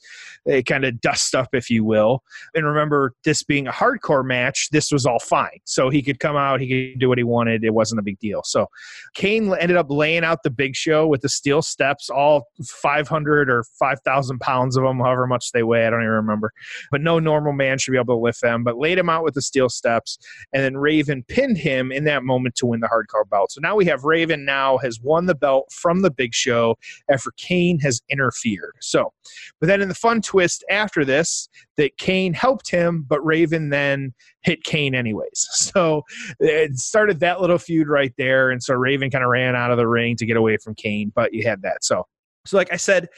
uh, 0.51 0.63
kind 0.63 0.85
of 0.87 0.99
dust 1.03 1.35
up, 1.35 1.49
if 1.53 1.69
you 1.69 1.85
will. 1.85 2.23
And 2.55 2.65
remember, 2.65 3.13
this 3.25 3.43
being 3.43 3.67
a 3.67 3.73
hardcore 3.73 4.25
match, 4.25 4.69
this 4.71 4.91
was 4.91 5.05
all 5.05 5.19
fine. 5.19 5.59
So 5.65 5.91
he 5.91 6.03
could 6.03 6.21
come 6.21 6.37
out, 6.37 6.61
he 6.61 6.93
could 6.93 7.01
do 7.01 7.09
what 7.09 7.19
he 7.19 7.25
wanted. 7.25 7.65
It 7.65 7.75
wasn't 7.75 7.99
a 7.99 8.03
big 8.03 8.19
deal. 8.19 8.43
So 8.45 8.69
Kane 9.15 9.53
ended 9.55 9.77
up 9.77 9.91
laying 9.91 10.25
out 10.25 10.43
the 10.43 10.51
Big 10.51 10.75
Show 10.75 11.07
with 11.07 11.21
the 11.21 11.29
steel 11.29 11.61
steps, 11.61 12.09
all 12.09 12.49
500 12.65 13.51
or 13.51 13.65
5,000 13.79 14.39
pounds 14.41 14.77
of 14.77 14.85
them, 14.85 15.01
however 15.01 15.27
much 15.27 15.53
they 15.53 15.63
weigh. 15.63 15.87
I 15.87 15.91
don't 15.91 16.01
even 16.01 16.13
remember. 16.13 16.53
But 16.91 17.03
no 17.03 17.19
normal 17.19 17.53
man 17.53 17.77
should 17.77 17.93
be 17.93 17.99
able 17.99 18.17
to 18.17 18.23
lift 18.23 18.41
them. 18.41 18.65
But 18.65 18.79
laid 18.79 18.99
him 18.99 19.11
out 19.11 19.25
with 19.25 19.35
the 19.35 19.43
steel 19.43 19.69
steps, 19.69 20.19
and 20.53 20.63
then 20.63 20.79
Raven 20.79 21.25
pinned 21.29 21.59
him 21.59 21.93
in 21.93 22.05
that 22.05 22.25
moment 22.25 22.55
to 22.57 22.67
win 22.67 22.81
the 22.81 22.89
hardcore 22.89 23.18
belt. 23.25 23.53
So 23.53 23.61
now 23.61 23.77
we 23.77 23.85
have 23.87 24.05
Raven 24.05 24.45
now 24.45 24.79
has 24.79 25.01
won 25.01 25.27
the 25.27 25.35
belt 25.35 25.71
from 25.73 26.03
the 26.03 26.11
Big 26.11 26.35
Show 26.35 26.77
after 27.11 27.31
Kane 27.37 27.79
has 27.81 28.01
interfered. 28.09 28.75
So, 28.81 29.13
but 29.61 29.67
then 29.67 29.81
in 29.81 29.89
the 29.89 29.95
fun 29.95 30.23
twist 30.23 30.65
after 30.71 31.05
this, 31.05 31.49
that 31.77 31.97
Kane 31.99 32.35
helped 32.35 32.71
him, 32.71 33.05
but 33.09 33.25
Raven 33.25 33.71
then 33.71 34.13
hit 34.43 34.65
Kane 34.65 34.95
anyways. 34.95 35.47
So 35.69 36.03
it 36.41 36.79
started 36.79 37.21
that 37.21 37.43
little 37.43 37.59
feud 37.59 37.89
right 37.89 38.13
there. 38.17 38.51
And 38.51 38.63
so 38.63 38.75
Raven 38.75 39.11
kind 39.11 39.23
of 39.23 39.29
ran 39.29 39.55
out 39.55 39.71
of 39.71 39.77
the 39.77 39.87
ring 39.87 40.17
to 40.17 40.25
get 40.25 40.37
away 40.37 40.57
from 40.57 40.75
Kane, 40.75 41.13
but 41.15 41.35
you 41.35 41.47
had 41.47 41.61
that. 41.63 41.85
So 41.85 42.07
so, 42.49 42.57
like 42.57 42.73
I 42.73 42.77
said, 42.77 43.09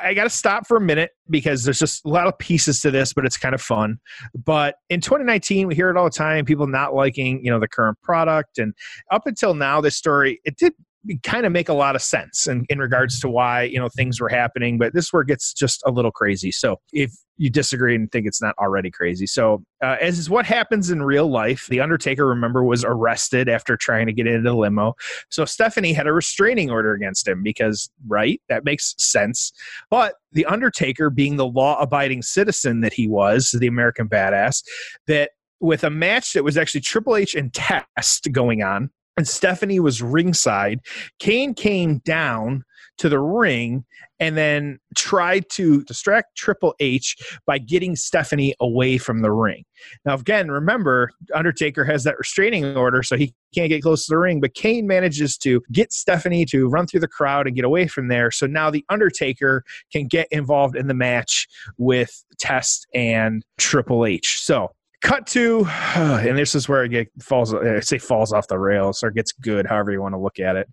I 0.00 0.12
got 0.12 0.24
to 0.24 0.30
stop 0.30 0.66
for 0.66 0.76
a 0.76 0.80
minute 0.80 1.10
because 1.30 1.64
there's 1.64 1.78
just 1.78 2.04
a 2.04 2.08
lot 2.08 2.26
of 2.26 2.36
pieces 2.38 2.80
to 2.80 2.90
this, 2.90 3.12
but 3.12 3.24
it's 3.24 3.36
kind 3.36 3.54
of 3.54 3.62
fun. 3.62 3.98
But 4.34 4.76
in 4.90 5.00
2019, 5.00 5.68
we 5.68 5.74
hear 5.74 5.88
it 5.88 5.96
all 5.96 6.04
the 6.04 6.10
time 6.10 6.44
people 6.44 6.66
not 6.66 6.94
liking, 6.94 7.44
you 7.44 7.50
know, 7.50 7.60
the 7.60 7.68
current 7.68 7.98
product. 8.02 8.58
And 8.58 8.74
up 9.10 9.26
until 9.26 9.54
now, 9.54 9.80
this 9.80 9.96
story, 9.96 10.40
it 10.44 10.56
did 10.56 10.74
kind 11.22 11.46
of 11.46 11.52
make 11.52 11.68
a 11.68 11.74
lot 11.74 11.96
of 11.96 12.02
sense 12.02 12.46
in, 12.46 12.64
in 12.68 12.78
regards 12.78 13.20
to 13.20 13.28
why 13.28 13.62
you 13.62 13.78
know 13.78 13.88
things 13.88 14.20
were 14.20 14.28
happening 14.28 14.78
but 14.78 14.92
this 14.94 15.06
is 15.06 15.12
where 15.12 15.22
it 15.22 15.28
gets 15.28 15.52
just 15.52 15.82
a 15.86 15.90
little 15.90 16.10
crazy. 16.10 16.50
So 16.50 16.76
if 16.92 17.12
you 17.36 17.50
disagree 17.50 17.94
and 17.94 18.10
think 18.10 18.26
it's 18.26 18.42
not 18.42 18.56
already 18.58 18.90
crazy. 18.90 19.26
So 19.26 19.62
uh, 19.82 19.96
as 20.00 20.18
is 20.18 20.28
what 20.28 20.44
happens 20.44 20.90
in 20.90 21.02
real 21.02 21.30
life 21.30 21.66
the 21.68 21.80
undertaker 21.80 22.26
remember 22.26 22.64
was 22.64 22.84
arrested 22.84 23.48
after 23.48 23.76
trying 23.76 24.06
to 24.06 24.12
get 24.12 24.26
into 24.26 24.50
the 24.50 24.56
limo. 24.56 24.94
So 25.30 25.44
stephanie 25.44 25.92
had 25.92 26.06
a 26.06 26.12
restraining 26.12 26.70
order 26.70 26.92
against 26.92 27.26
him 27.28 27.42
because 27.42 27.90
right 28.06 28.40
that 28.48 28.64
makes 28.64 28.94
sense. 28.98 29.52
But 29.90 30.14
the 30.32 30.46
undertaker 30.46 31.10
being 31.10 31.36
the 31.36 31.46
law-abiding 31.46 32.22
citizen 32.22 32.80
that 32.80 32.92
he 32.92 33.08
was 33.08 33.54
the 33.58 33.66
american 33.66 34.08
badass 34.08 34.62
that 35.06 35.30
with 35.60 35.84
a 35.84 35.90
match 35.90 36.32
that 36.34 36.44
was 36.44 36.56
actually 36.56 36.80
Triple 36.80 37.16
H 37.16 37.34
and 37.34 37.52
Test 37.52 38.28
going 38.32 38.62
on, 38.62 38.90
and 39.18 39.28
Stephanie 39.28 39.80
was 39.80 40.00
ringside. 40.00 40.80
Kane 41.18 41.52
came 41.52 41.98
down 41.98 42.64
to 42.98 43.08
the 43.08 43.18
ring 43.18 43.84
and 44.20 44.36
then 44.36 44.78
tried 44.96 45.48
to 45.50 45.84
distract 45.84 46.36
Triple 46.36 46.74
H 46.80 47.16
by 47.46 47.58
getting 47.58 47.94
Stephanie 47.94 48.54
away 48.60 48.98
from 48.98 49.22
the 49.22 49.30
ring. 49.30 49.64
Now, 50.04 50.14
again, 50.14 50.50
remember, 50.50 51.10
Undertaker 51.34 51.84
has 51.84 52.04
that 52.04 52.18
restraining 52.18 52.76
order, 52.76 53.02
so 53.02 53.16
he 53.16 53.34
can't 53.54 53.68
get 53.68 53.82
close 53.82 54.06
to 54.06 54.10
the 54.10 54.18
ring, 54.18 54.40
but 54.40 54.54
Kane 54.54 54.86
manages 54.86 55.36
to 55.38 55.62
get 55.70 55.92
Stephanie 55.92 56.44
to 56.46 56.68
run 56.68 56.86
through 56.86 57.00
the 57.00 57.08
crowd 57.08 57.46
and 57.46 57.54
get 57.54 57.64
away 57.64 57.86
from 57.86 58.08
there. 58.08 58.30
So 58.30 58.46
now 58.46 58.70
the 58.70 58.84
Undertaker 58.88 59.64
can 59.92 60.06
get 60.06 60.26
involved 60.30 60.76
in 60.76 60.88
the 60.88 60.94
match 60.94 61.46
with 61.76 62.24
Test 62.38 62.86
and 62.94 63.44
Triple 63.58 64.04
H. 64.06 64.40
So 64.40 64.72
cut 65.00 65.26
to 65.26 65.64
and 65.94 66.36
this 66.36 66.54
is 66.54 66.68
where 66.68 66.84
it 66.84 66.88
get, 66.88 67.08
falls 67.20 67.54
I 67.54 67.80
say 67.80 67.98
falls 67.98 68.32
off 68.32 68.48
the 68.48 68.58
rails 68.58 69.02
or 69.02 69.10
gets 69.10 69.32
good 69.32 69.66
however 69.66 69.92
you 69.92 70.02
want 70.02 70.14
to 70.14 70.18
look 70.20 70.38
at 70.38 70.56
it 70.56 70.68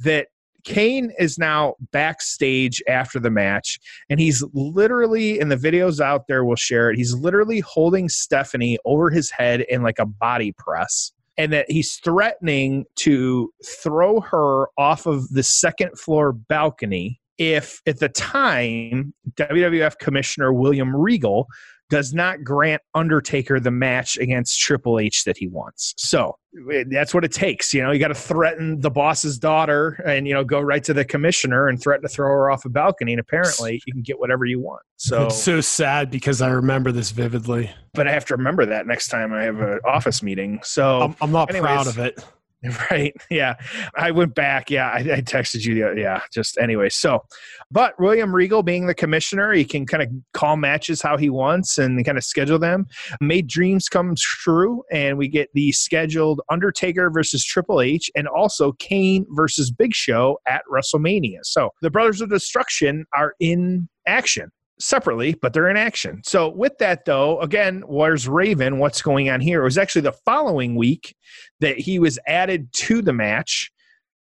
that 0.00 0.28
Kane 0.66 1.12
is 1.20 1.38
now 1.38 1.76
backstage 1.92 2.82
after 2.88 3.20
the 3.20 3.30
match, 3.30 3.78
and 4.10 4.18
he's 4.18 4.42
literally, 4.52 5.38
in 5.38 5.48
the 5.48 5.56
videos 5.56 6.00
out 6.00 6.26
there, 6.26 6.44
we'll 6.44 6.56
share 6.56 6.90
it. 6.90 6.96
He's 6.96 7.14
literally 7.14 7.60
holding 7.60 8.08
Stephanie 8.08 8.76
over 8.84 9.08
his 9.08 9.30
head 9.30 9.60
in 9.68 9.84
like 9.84 10.00
a 10.00 10.04
body 10.04 10.50
press, 10.58 11.12
and 11.38 11.52
that 11.52 11.70
he's 11.70 11.98
threatening 11.98 12.84
to 12.96 13.52
throw 13.64 14.20
her 14.22 14.66
off 14.76 15.06
of 15.06 15.28
the 15.28 15.44
second 15.44 15.96
floor 15.96 16.32
balcony 16.32 17.20
if, 17.38 17.80
at 17.86 18.00
the 18.00 18.08
time, 18.08 19.14
WWF 19.36 19.98
Commissioner 19.98 20.52
William 20.52 20.96
Regal 20.96 21.46
does 21.88 22.12
not 22.12 22.42
grant 22.42 22.82
Undertaker 22.94 23.60
the 23.60 23.70
match 23.70 24.16
against 24.18 24.58
Triple 24.58 24.98
H 24.98 25.24
that 25.24 25.36
he 25.36 25.46
wants. 25.46 25.94
So 25.96 26.36
eh, 26.72 26.84
that's 26.90 27.14
what 27.14 27.24
it 27.24 27.32
takes. 27.32 27.72
You 27.72 27.82
know, 27.82 27.90
you 27.92 27.98
got 27.98 28.08
to 28.08 28.14
threaten 28.14 28.80
the 28.80 28.90
boss's 28.90 29.38
daughter 29.38 30.02
and, 30.04 30.26
you 30.26 30.34
know, 30.34 30.44
go 30.44 30.60
right 30.60 30.82
to 30.84 30.94
the 30.94 31.04
commissioner 31.04 31.68
and 31.68 31.80
threaten 31.80 32.02
to 32.02 32.08
throw 32.08 32.28
her 32.28 32.50
off 32.50 32.64
a 32.64 32.68
balcony. 32.68 33.12
And 33.12 33.20
apparently 33.20 33.80
you 33.86 33.92
can 33.92 34.02
get 34.02 34.18
whatever 34.18 34.44
you 34.44 34.60
want. 34.60 34.82
So 34.96 35.26
it's 35.26 35.40
so 35.40 35.60
sad 35.60 36.10
because 36.10 36.42
I 36.42 36.48
remember 36.48 36.92
this 36.92 37.10
vividly. 37.10 37.70
But 37.94 38.08
I 38.08 38.12
have 38.12 38.24
to 38.26 38.36
remember 38.36 38.66
that 38.66 38.86
next 38.86 39.08
time 39.08 39.32
I 39.32 39.44
have 39.44 39.60
an 39.60 39.80
office 39.86 40.22
meeting. 40.22 40.60
So 40.62 41.02
I'm, 41.02 41.16
I'm 41.20 41.32
not 41.32 41.50
anyways, 41.50 41.66
proud 41.66 41.86
of 41.86 41.98
it. 41.98 42.24
Right. 42.90 43.14
Yeah. 43.30 43.54
I 43.96 44.10
went 44.10 44.34
back. 44.34 44.70
Yeah. 44.70 44.88
I, 44.88 44.98
I, 44.98 45.20
texted 45.20 45.64
you. 45.64 45.92
Yeah. 45.96 46.20
Just 46.32 46.56
anyway. 46.58 46.88
So, 46.88 47.24
but 47.70 47.98
William 47.98 48.34
Regal 48.34 48.62
being 48.62 48.86
the 48.86 48.94
commissioner, 48.94 49.52
he 49.52 49.64
can 49.64 49.86
kind 49.86 50.02
of 50.02 50.08
call 50.34 50.56
matches 50.56 51.02
how 51.02 51.16
he 51.16 51.30
wants 51.30 51.78
and 51.78 52.04
kind 52.04 52.16
of 52.16 52.24
schedule 52.24 52.58
them. 52.58 52.86
Made 53.20 53.48
dreams 53.48 53.88
come 53.88 54.14
true. 54.16 54.84
And 54.92 55.18
we 55.18 55.28
get 55.28 55.48
the 55.54 55.72
scheduled 55.72 56.40
Undertaker 56.50 57.10
versus 57.10 57.44
Triple 57.44 57.80
H 57.80 58.10
and 58.14 58.28
also 58.28 58.72
Kane 58.72 59.26
versus 59.30 59.70
Big 59.70 59.94
Show 59.94 60.38
at 60.46 60.62
WrestleMania. 60.72 61.40
So 61.42 61.70
the 61.82 61.90
Brothers 61.90 62.20
of 62.20 62.30
Destruction 62.30 63.04
are 63.14 63.34
in 63.40 63.88
action 64.06 64.50
separately, 64.78 65.34
but 65.34 65.52
they're 65.52 65.68
in 65.68 65.76
action. 65.76 66.22
So, 66.24 66.48
with 66.48 66.78
that, 66.78 67.04
though, 67.04 67.40
again, 67.40 67.82
where's 67.86 68.28
Raven? 68.28 68.78
What's 68.78 69.02
going 69.02 69.30
on 69.30 69.40
here? 69.40 69.60
It 69.60 69.64
was 69.64 69.78
actually 69.78 70.02
the 70.02 70.12
following 70.12 70.76
week 70.76 71.14
that 71.60 71.78
he 71.78 71.98
was 71.98 72.18
added 72.26 72.72
to 72.74 73.02
the 73.02 73.12
match 73.12 73.70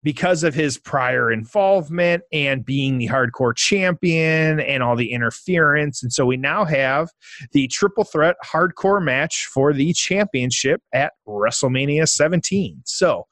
because 0.04 0.44
of 0.44 0.54
his 0.54 0.78
prior 0.78 1.32
involvement 1.32 2.24
and 2.32 2.64
being 2.64 2.98
the 2.98 3.08
hardcore 3.08 3.56
champion 3.56 4.60
and 4.60 4.82
all 4.82 4.96
the 4.96 5.12
interference. 5.12 6.02
And 6.02 6.14
so 6.14 6.26
we 6.26 6.38
now 6.38 6.64
have 6.64 7.10
the 7.52 7.68
triple 7.68 8.06
threat 8.06 8.38
hardcore 8.46 9.04
match 9.04 9.48
for 9.54 9.74
the 9.74 9.92
championship 9.94 10.82
at 10.94 11.14
WrestleMania 11.28 12.08
17. 12.08 12.82
So, 12.86 13.26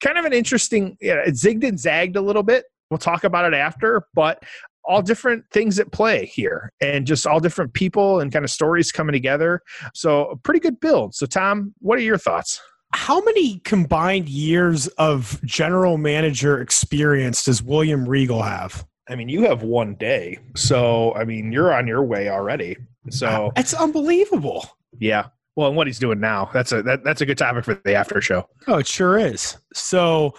kind 0.00 0.18
of 0.18 0.24
an 0.24 0.32
interesting, 0.32 0.96
it 1.00 1.34
zigged 1.34 1.66
and 1.66 1.78
zagged 1.78 2.16
a 2.16 2.20
little 2.20 2.42
bit. 2.42 2.64
We'll 2.90 2.98
talk 2.98 3.24
about 3.24 3.52
it 3.52 3.56
after, 3.56 4.02
but 4.14 4.42
all 4.88 5.02
different 5.02 5.44
things 5.50 5.78
at 5.78 5.92
play 5.92 6.26
here 6.26 6.72
and 6.80 7.06
just 7.06 7.26
all 7.26 7.38
different 7.38 7.74
people 7.74 8.20
and 8.20 8.32
kind 8.32 8.44
of 8.44 8.50
stories 8.50 8.90
coming 8.90 9.12
together. 9.12 9.62
So, 9.94 10.30
a 10.30 10.36
pretty 10.36 10.60
good 10.60 10.80
build. 10.80 11.14
So, 11.14 11.26
Tom, 11.26 11.74
what 11.80 11.98
are 11.98 12.02
your 12.02 12.18
thoughts? 12.18 12.60
How 12.94 13.20
many 13.20 13.58
combined 13.60 14.30
years 14.30 14.88
of 14.96 15.40
general 15.44 15.98
manager 15.98 16.60
experience 16.60 17.44
does 17.44 17.62
William 17.62 18.08
Regal 18.08 18.42
have? 18.42 18.86
I 19.10 19.14
mean, 19.14 19.28
you 19.28 19.42
have 19.42 19.62
one 19.62 19.94
day. 19.94 20.38
So, 20.56 21.14
I 21.14 21.24
mean, 21.24 21.52
you're 21.52 21.72
on 21.72 21.86
your 21.86 22.02
way 22.02 22.30
already. 22.30 22.76
So, 23.10 23.52
it's 23.56 23.74
unbelievable. 23.74 24.66
Yeah. 24.98 25.26
Well, 25.54 25.68
and 25.68 25.76
what 25.76 25.86
he's 25.86 25.98
doing 25.98 26.20
now, 26.20 26.48
that's 26.54 26.70
a 26.72 26.82
that, 26.82 27.02
that's 27.02 27.20
a 27.20 27.26
good 27.26 27.36
topic 27.36 27.64
for 27.64 27.74
the 27.84 27.94
after 27.94 28.20
show. 28.20 28.48
Oh, 28.68 28.76
it 28.78 28.86
sure 28.86 29.18
is. 29.18 29.56
So, 29.74 30.34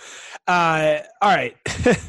uh, 0.48 1.00
all 1.22 1.30
right. 1.30 1.58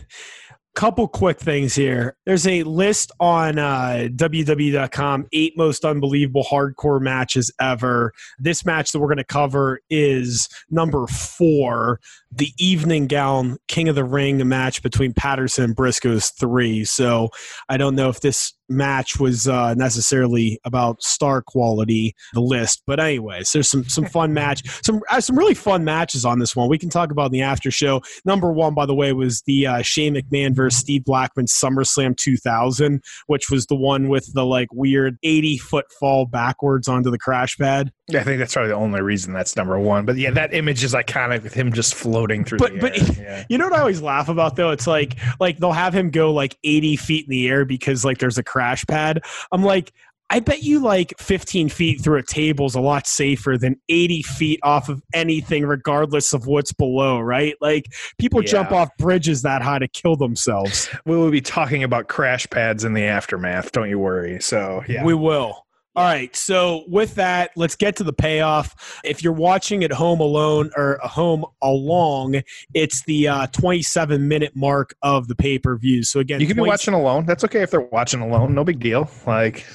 couple 0.74 1.08
quick 1.08 1.38
things 1.38 1.74
here. 1.74 2.16
There's 2.26 2.46
a 2.46 2.62
list 2.62 3.12
on 3.20 3.58
uh, 3.58 4.08
WWE.com, 4.14 5.26
eight 5.32 5.54
most 5.56 5.84
unbelievable 5.84 6.44
hardcore 6.44 7.00
matches 7.00 7.52
ever. 7.60 8.12
This 8.38 8.64
match 8.64 8.92
that 8.92 9.00
we're 9.00 9.08
going 9.08 9.18
to 9.18 9.24
cover 9.24 9.80
is 9.90 10.48
number 10.70 11.06
four, 11.06 12.00
the 12.30 12.52
evening 12.58 13.06
gown 13.06 13.58
King 13.68 13.88
of 13.88 13.94
the 13.94 14.04
Ring 14.04 14.46
match 14.48 14.82
between 14.82 15.12
Patterson 15.12 15.64
and 15.64 15.76
Brisco's 15.76 16.30
three. 16.30 16.84
So 16.84 17.30
I 17.68 17.76
don't 17.76 17.96
know 17.96 18.08
if 18.08 18.20
this 18.20 18.54
match 18.70 19.18
was 19.18 19.48
uh, 19.48 19.74
necessarily 19.74 20.60
about 20.64 21.02
star 21.02 21.42
quality, 21.42 22.14
the 22.32 22.40
list. 22.40 22.82
But 22.86 23.00
anyways, 23.00 23.50
there's 23.52 23.68
some 23.68 23.84
some 23.88 24.06
fun 24.06 24.32
match, 24.32 24.62
some 24.84 25.00
uh, 25.10 25.20
some 25.20 25.36
really 25.36 25.54
fun 25.54 25.84
matches 25.84 26.24
on 26.24 26.38
this 26.38 26.54
one. 26.54 26.68
We 26.68 26.78
can 26.78 26.88
talk 26.88 27.10
about 27.10 27.26
in 27.26 27.32
the 27.32 27.42
after 27.42 27.70
show. 27.70 28.00
Number 28.24 28.52
one, 28.52 28.74
by 28.74 28.86
the 28.86 28.94
way, 28.94 29.12
was 29.12 29.42
the 29.42 29.66
uh, 29.66 29.82
Shane 29.82 30.14
McMahon 30.14 30.54
versus 30.60 30.80
Steve 30.80 31.04
Blackman 31.04 31.46
SummerSlam 31.46 32.16
2000, 32.16 33.02
which 33.26 33.50
was 33.50 33.66
the 33.66 33.74
one 33.74 34.08
with 34.08 34.32
the 34.34 34.44
like 34.44 34.68
weird 34.72 35.16
80 35.22 35.58
foot 35.58 35.86
fall 35.98 36.26
backwards 36.26 36.88
onto 36.88 37.10
the 37.10 37.18
crash 37.18 37.56
pad. 37.56 37.90
Yeah, 38.08 38.20
I 38.20 38.24
think 38.24 38.38
that's 38.40 38.54
probably 38.54 38.70
the 38.70 38.76
only 38.76 39.02
reason 39.02 39.32
that's 39.32 39.56
number 39.56 39.78
one. 39.78 40.04
But 40.04 40.16
yeah, 40.16 40.30
that 40.32 40.52
image 40.52 40.82
is 40.82 40.94
iconic 40.94 41.42
with 41.42 41.54
him 41.54 41.72
just 41.72 41.94
floating 41.94 42.44
through 42.44 42.58
but, 42.58 42.72
the 42.72 42.80
but. 42.80 42.90
Yeah. 43.20 43.44
you 43.48 43.58
know 43.58 43.66
what 43.66 43.74
I 43.74 43.80
always 43.80 44.00
laugh 44.00 44.28
about 44.28 44.56
though? 44.56 44.70
It's 44.70 44.86
like 44.86 45.16
like 45.38 45.58
they'll 45.58 45.72
have 45.72 45.94
him 45.94 46.10
go 46.10 46.32
like 46.32 46.56
80 46.64 46.96
feet 46.96 47.26
in 47.26 47.30
the 47.30 47.48
air 47.48 47.64
because 47.64 48.04
like 48.04 48.18
there's 48.18 48.38
a 48.38 48.42
crash 48.42 48.84
pad. 48.86 49.22
I'm 49.52 49.62
like, 49.62 49.92
I 50.30 50.38
bet 50.38 50.62
you 50.62 50.78
like 50.78 51.12
15 51.18 51.68
feet 51.68 52.00
through 52.00 52.18
a 52.18 52.22
table 52.22 52.66
is 52.66 52.76
a 52.76 52.80
lot 52.80 53.06
safer 53.08 53.58
than 53.58 53.76
80 53.88 54.22
feet 54.22 54.60
off 54.62 54.88
of 54.88 55.02
anything, 55.12 55.66
regardless 55.66 56.32
of 56.32 56.46
what's 56.46 56.72
below, 56.72 57.18
right? 57.18 57.56
Like 57.60 57.86
people 58.16 58.40
jump 58.40 58.70
off 58.70 58.90
bridges 58.96 59.42
that 59.42 59.60
high 59.60 59.80
to 59.80 59.88
kill 59.88 60.16
themselves. 60.16 60.88
We 61.06 61.16
will 61.16 61.30
be 61.30 61.40
talking 61.40 61.82
about 61.82 62.08
crash 62.08 62.48
pads 62.50 62.84
in 62.84 62.92
the 62.92 63.04
aftermath. 63.04 63.72
Don't 63.72 63.88
you 63.88 63.98
worry. 63.98 64.40
So 64.40 64.84
yeah, 64.86 65.02
We 65.02 65.14
will. 65.14 65.66
All 65.96 66.04
right. 66.04 66.34
So 66.36 66.84
with 66.86 67.16
that, 67.16 67.50
let's 67.56 67.74
get 67.74 67.96
to 67.96 68.04
the 68.04 68.12
payoff. 68.12 69.00
If 69.02 69.24
you're 69.24 69.32
watching 69.32 69.82
at 69.82 69.90
home 69.90 70.20
alone 70.20 70.70
or 70.76 71.00
home 71.02 71.44
along, 71.62 72.42
it's 72.74 73.02
the 73.04 73.26
uh, 73.26 73.46
27 73.48 74.28
minute 74.28 74.52
mark 74.54 74.94
of 75.02 75.26
the 75.26 75.34
pay 75.34 75.58
per 75.58 75.76
view. 75.76 76.04
So 76.04 76.20
again, 76.20 76.40
you 76.40 76.46
can 76.46 76.56
be 76.56 76.62
watching 76.62 76.94
alone. 76.94 77.26
That's 77.26 77.42
okay 77.44 77.62
if 77.62 77.72
they're 77.72 77.80
watching 77.80 78.20
alone. 78.20 78.54
No 78.54 78.62
big 78.62 78.78
deal. 78.78 79.10
Like 79.26 79.66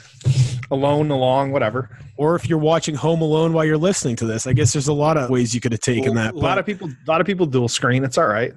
alone, 0.72 1.12
along, 1.12 1.52
whatever. 1.52 1.98
or 2.18 2.36
if 2.36 2.48
you're 2.48 2.58
watching 2.58 2.96
home 2.96 3.22
alone 3.22 3.54
while 3.54 3.66
you're 3.66 3.78
listening 3.78 4.16
to 4.16 4.26
this. 4.26 4.48
I 4.48 4.54
guess 4.54 4.74
there's 4.74 4.88
a 4.88 4.94
lot 4.94 5.18
of 5.18 5.30
ways 5.30 5.54
you 5.54 5.62
could 5.62 5.74
have 5.74 5.82
taken 5.82 6.16
that. 6.16 6.34
a 6.34 6.38
lot 6.38 6.58
of 6.58 6.66
people, 6.66 6.88
a 6.90 7.12
lot 7.12 7.20
of 7.20 7.28
people 7.28 7.46
dual 7.46 7.68
screen. 7.68 8.04
It's 8.04 8.18
all 8.18 8.28
right. 8.28 8.54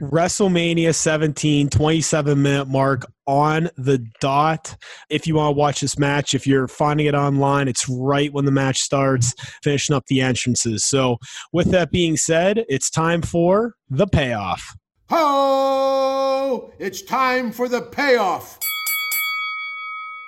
WrestleMania 0.00 0.94
17, 0.94 1.68
27 1.68 2.42
minute 2.42 2.68
mark 2.68 3.06
on 3.26 3.68
the 3.76 4.04
dot. 4.20 4.74
If 5.10 5.26
you 5.26 5.36
want 5.36 5.54
to 5.54 5.58
watch 5.58 5.80
this 5.80 5.98
match, 5.98 6.34
if 6.34 6.46
you're 6.46 6.66
finding 6.68 7.06
it 7.06 7.14
online, 7.14 7.68
it's 7.68 7.88
right 7.88 8.32
when 8.32 8.44
the 8.44 8.50
match 8.50 8.80
starts, 8.80 9.34
finishing 9.62 9.94
up 9.94 10.06
the 10.06 10.20
entrances. 10.20 10.84
So, 10.84 11.18
with 11.52 11.70
that 11.70 11.90
being 11.92 12.16
said, 12.16 12.64
it's 12.68 12.90
time 12.90 13.22
for 13.22 13.74
the 13.90 14.06
payoff. 14.06 14.74
Ho! 15.10 16.72
It's 16.78 17.02
time 17.02 17.52
for 17.52 17.68
the 17.68 17.82
payoff. 17.82 18.58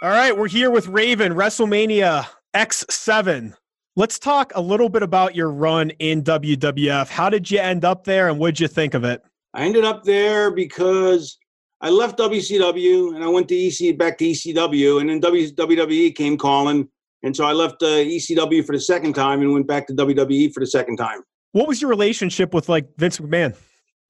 All 0.04 0.10
right, 0.10 0.36
we're 0.36 0.48
here 0.48 0.70
with 0.70 0.86
Raven, 0.88 1.32
WrestleMania 1.32 2.26
X7. 2.54 3.54
Let's 3.96 4.18
talk 4.18 4.52
a 4.54 4.60
little 4.60 4.90
bit 4.90 5.02
about 5.02 5.34
your 5.34 5.50
run 5.50 5.92
in 5.98 6.22
WWF. 6.22 7.08
How 7.08 7.30
did 7.30 7.50
you 7.50 7.58
end 7.58 7.86
up 7.86 8.04
there 8.04 8.28
and 8.28 8.38
what'd 8.38 8.60
you 8.60 8.68
think 8.68 8.92
of 8.92 9.04
it? 9.04 9.22
I 9.54 9.62
ended 9.64 9.82
up 9.82 10.04
there 10.04 10.50
because 10.50 11.38
I 11.80 11.88
left 11.88 12.18
WCW 12.18 13.14
and 13.14 13.24
I 13.24 13.28
went 13.28 13.48
to 13.48 13.54
EC 13.56 13.96
back 13.96 14.18
to 14.18 14.26
ECW, 14.26 15.00
and 15.00 15.08
then 15.08 15.22
WWE 15.22 16.14
came 16.14 16.36
calling, 16.36 16.86
and 17.22 17.34
so 17.34 17.46
I 17.46 17.52
left 17.52 17.82
uh, 17.82 17.86
ECW 17.86 18.62
for 18.62 18.72
the 18.72 18.80
second 18.82 19.14
time 19.14 19.40
and 19.40 19.54
went 19.54 19.66
back 19.66 19.86
to 19.86 19.94
WWE 19.94 20.52
for 20.52 20.60
the 20.60 20.66
second 20.66 20.98
time. 20.98 21.22
What 21.52 21.66
was 21.66 21.80
your 21.80 21.88
relationship 21.88 22.52
with 22.52 22.68
like 22.68 22.86
Vince 22.98 23.20
McMahon? 23.20 23.56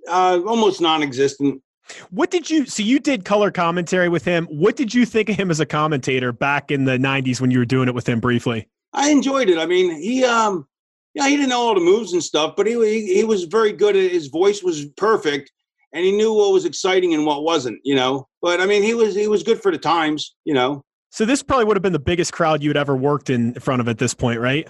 Uh, 0.08 0.40
almost 0.44 0.80
non-existent. 0.80 1.62
What 2.10 2.30
did 2.30 2.50
you 2.50 2.66
so 2.66 2.82
you 2.82 2.98
did 2.98 3.24
color 3.24 3.50
commentary 3.50 4.08
with 4.08 4.24
him? 4.24 4.46
What 4.46 4.76
did 4.76 4.94
you 4.94 5.04
think 5.04 5.28
of 5.28 5.36
him 5.36 5.50
as 5.50 5.60
a 5.60 5.66
commentator 5.66 6.32
back 6.32 6.70
in 6.70 6.84
the 6.84 6.98
90s 6.98 7.40
when 7.40 7.50
you 7.50 7.58
were 7.58 7.64
doing 7.64 7.88
it 7.88 7.94
with 7.94 8.08
him 8.08 8.20
briefly? 8.20 8.68
I 8.92 9.10
enjoyed 9.10 9.48
it. 9.48 9.58
I 9.58 9.66
mean, 9.66 9.94
he 10.00 10.24
um, 10.24 10.66
yeah, 11.14 11.28
he 11.28 11.36
didn't 11.36 11.50
know 11.50 11.60
all 11.60 11.74
the 11.74 11.80
moves 11.80 12.12
and 12.12 12.22
stuff, 12.22 12.54
but 12.56 12.66
he 12.66 12.74
he, 12.74 13.14
he 13.14 13.24
was 13.24 13.44
very 13.44 13.72
good. 13.72 13.96
At, 13.96 14.10
his 14.10 14.28
voice 14.28 14.62
was 14.62 14.86
perfect, 14.96 15.52
and 15.92 16.04
he 16.04 16.12
knew 16.12 16.32
what 16.32 16.52
was 16.52 16.64
exciting 16.64 17.14
and 17.14 17.26
what 17.26 17.42
wasn't. 17.42 17.80
You 17.84 17.94
know, 17.94 18.28
but 18.40 18.60
I 18.60 18.66
mean, 18.66 18.82
he 18.82 18.94
was 18.94 19.14
he 19.14 19.28
was 19.28 19.42
good 19.42 19.60
for 19.60 19.70
the 19.70 19.78
times. 19.78 20.34
You 20.44 20.54
know, 20.54 20.82
So 21.10 21.24
this 21.24 21.42
probably 21.42 21.66
would 21.66 21.76
have 21.76 21.82
been 21.82 21.92
the 21.92 21.98
biggest 21.98 22.32
crowd 22.32 22.62
you 22.62 22.70
had 22.70 22.76
ever 22.76 22.96
worked 22.96 23.30
in 23.30 23.54
front 23.54 23.80
of 23.80 23.88
at 23.88 23.98
this 23.98 24.14
point, 24.14 24.40
right? 24.40 24.68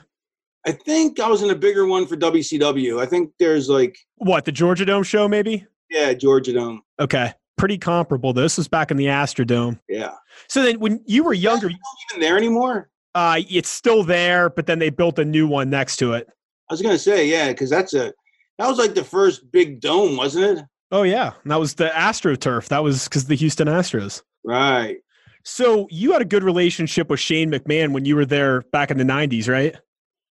I 0.67 0.73
think 0.73 1.21
I 1.21 1.29
was 1.29 1.43
in 1.43 1.51
a 1.51 1.55
bigger 1.55 1.87
one 1.87 2.07
for 2.07 2.17
WCW. 2.17 3.01
I 3.01 3.07
think 3.07 3.33
there's 3.39 3.69
like 3.69 3.99
What, 4.17 4.47
the 4.47 4.53
Georgia 4.53 4.87
Dome 4.87 5.03
show 5.03 5.29
maybe? 5.29 5.67
Yeah, 5.91 6.13
Georgia 6.13 6.53
Dome. 6.53 6.83
Okay. 7.01 7.33
Pretty 7.57 7.79
comparable. 7.79 8.33
This 8.33 8.59
was 8.59 8.69
back 8.69 8.91
in 8.91 8.97
the 8.97 9.07
Astrodome. 9.07 9.79
Yeah. 9.89 10.15
So 10.49 10.63
then 10.63 10.81
when 10.81 11.01
you 11.07 11.23
were 11.25 11.33
younger, 11.33 11.69
even 11.69 12.21
there 12.21 12.37
anymore? 12.37 12.91
uh, 13.15 13.41
it's 13.49 13.69
still 13.69 14.03
there, 14.03 14.51
but 14.51 14.67
then 14.67 14.79
they 14.79 14.91
built 14.91 15.19
a 15.19 15.25
new 15.25 15.47
one 15.47 15.71
next 15.71 15.97
to 15.99 16.15
it. 16.15 16.27
I 16.71 16.75
was 16.75 16.83
gonna 16.83 16.99
say, 16.99 17.27
yeah, 17.29 17.49
because 17.49 17.71
that's 17.71 17.95
a 17.95 18.13
that 18.59 18.69
was 18.69 18.79
like 18.79 18.95
the 18.95 19.05
first 19.05 19.51
big 19.53 19.81
dome, 19.81 20.17
wasn't 20.17 20.59
it? 20.59 20.65
Oh 20.91 21.03
yeah. 21.03 21.33
And 21.43 21.51
that 21.53 21.61
was 21.61 21.75
the 21.75 21.89
AstroTurf. 21.89 22.69
That 22.69 22.83
was 22.83 23.05
because 23.05 23.27
the 23.27 23.35
Houston 23.37 23.69
Astros. 23.69 24.23
Right. 24.45 24.99
So 25.45 25.87
you 25.91 26.13
had 26.13 26.23
a 26.23 26.27
good 26.27 26.43
relationship 26.43 27.11
with 27.11 27.21
Shane 27.21 27.51
McMahon 27.51 27.93
when 27.93 28.05
you 28.05 28.17
were 28.17 28.25
there 28.25 28.63
back 28.73 28.91
in 28.91 28.97
the 28.97 29.05
90s, 29.05 29.49
right? 29.49 29.77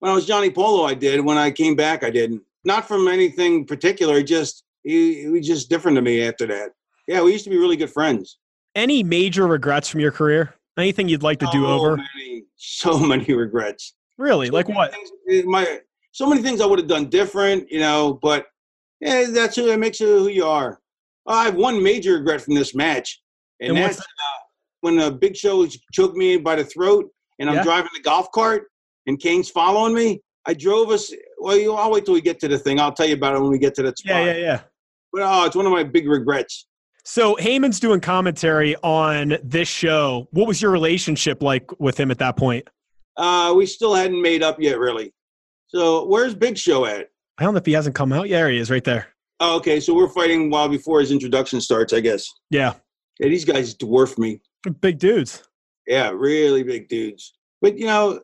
When 0.01 0.11
I 0.11 0.15
was 0.15 0.27
Johnny 0.27 0.51
Polo, 0.51 0.85
I 0.85 0.95
did. 0.95 1.25
When 1.25 1.39
I 1.39 1.51
came 1.51 1.77
back, 1.77 2.03
I 2.03 2.11
didn't. 2.11 2.43
Not 2.65 2.89
from 2.89 3.07
anything 3.07 3.67
particular. 3.67 4.23
Just 4.23 4.65
he, 4.87 5.23
he 5.23 5.29
was 5.29 5.47
just 5.47 5.69
different 5.69 5.97
to 5.97 6.03
me 6.03 6.27
after 6.27 6.47
that. 6.47 6.71
Yeah, 7.09 7.23
we 7.23 7.33
used 7.33 7.45
to 7.45 7.51
be 7.51 7.57
really 7.59 7.77
good 7.77 7.91
friends. 7.91 8.39
Any 8.75 9.03
major 9.03 9.47
regrets 9.47 9.89
from 9.89 10.01
your 10.01 10.13
career? 10.13 10.55
Anything 10.79 11.09
you'd 11.09 11.23
like 11.23 11.39
to 11.41 11.49
do 11.53 11.63
so 11.63 11.67
over? 11.67 11.97
Many, 11.97 12.45
so 12.57 12.99
many 12.99 13.33
regrets. 13.35 13.95
Really? 14.19 14.51
Like 14.51 14.69
what? 14.69 14.93
Things- 14.93 15.45
My 15.47 15.81
so 16.13 16.27
many 16.27 16.41
things 16.41 16.61
I 16.61 16.67
would 16.67 16.79
have 16.79 16.89
done 16.89 17.07
different, 17.11 17.71
you 17.71 17.81
know. 17.81 18.19
But 18.23 18.47
yeah, 19.01 19.27
that's 19.31 19.57
who 19.57 19.67
that 19.67 19.79
makes 19.79 20.01
you 20.01 20.07
who 20.07 20.29
you 20.29 20.47
are. 20.47 20.81
I 21.27 21.45
have 21.45 21.55
one 21.57 21.83
major 21.83 22.15
regret 22.15 22.41
from 22.41 22.55
this 22.55 22.75
match, 22.75 23.21
and, 23.61 23.71
And 23.71 23.79
that's 23.79 23.99
uh, 24.01 24.05
when 24.81 24.97
the 24.97 25.11
Big 25.11 25.37
Show 25.37 25.67
choked 25.93 26.17
me 26.17 26.37
by 26.37 26.57
the 26.57 26.65
throat, 26.65 27.11
and 27.39 27.49
I'm 27.51 27.57
Yeah. 27.57 27.63
driving 27.65 27.91
the 27.95 28.01
golf 28.03 28.31
cart, 28.33 28.69
and 29.07 29.19
Kane's 29.19 29.51
following 29.51 29.95
me. 29.95 30.23
I 30.47 30.55
drove 30.55 30.91
us. 30.91 31.13
Well, 31.39 31.57
you, 31.57 31.75
I'll 31.75 31.91
wait 31.91 32.05
till 32.05 32.15
we 32.15 32.21
get 32.21 32.39
to 32.41 32.49
the 32.49 32.59
thing. 32.59 32.79
I'll 32.79 32.93
tell 32.93 33.07
you 33.07 33.15
about 33.15 33.35
it 33.35 33.41
when 33.41 33.51
we 33.51 33.59
get 33.59 33.75
to 33.75 33.83
that 33.83 33.99
spot. 33.99 34.25
Yeah, 34.25 34.33
yeah, 34.33 34.37
yeah. 34.37 34.61
But 35.17 35.23
oh, 35.25 35.47
it's 35.47 35.57
one 35.57 35.65
of 35.65 35.73
my 35.73 35.83
big 35.83 36.07
regrets. 36.07 36.67
So 37.07 37.37
Heyman's 37.37 37.81
doing 37.81 38.01
commentary 38.01 38.77
on 38.83 39.39
this 39.43 39.67
show. 39.67 40.29
What 40.33 40.47
was 40.47 40.61
your 40.61 40.71
relationship 40.71 41.43
like 41.43 41.71
with 41.81 41.99
him 41.99 42.11
at 42.11 42.19
that 42.19 42.37
point? 42.37 42.69
Uh, 43.17 43.55
we 43.57 43.65
still 43.65 43.95
hadn't 43.95 44.21
made 44.21 44.43
up 44.43 44.61
yet, 44.61 44.79
really. 44.79 45.15
So 45.69 46.05
where's 46.05 46.35
Big 46.35 46.59
Show 46.59 46.85
at? 46.85 47.09
I 47.39 47.45
don't 47.45 47.55
know 47.55 47.59
if 47.59 47.65
he 47.65 47.73
hasn't 47.73 47.95
come 47.95 48.13
out. 48.13 48.29
Yeah, 48.29 48.41
there 48.41 48.51
he 48.51 48.59
is 48.59 48.71
right 48.71 48.85
there. 48.85 49.07
Oh, 49.41 49.57
okay, 49.57 49.81
so 49.81 49.95
we're 49.95 50.11
fighting 50.11 50.51
while 50.51 50.69
before 50.69 51.01
his 51.01 51.11
introduction 51.11 51.63
starts, 51.63 51.95
I 51.95 52.01
guess. 52.01 52.29
Yeah. 52.51 52.75
Yeah, 53.19 53.29
these 53.29 53.47
guys 53.47 53.75
dwarf 53.75 54.19
me. 54.19 54.43
Big 54.83 54.99
dudes. 54.99 55.45
Yeah, 55.87 56.11
really 56.11 56.63
big 56.63 56.89
dudes. 56.89 57.33
But 57.63 57.79
you 57.79 57.87
know, 57.87 58.21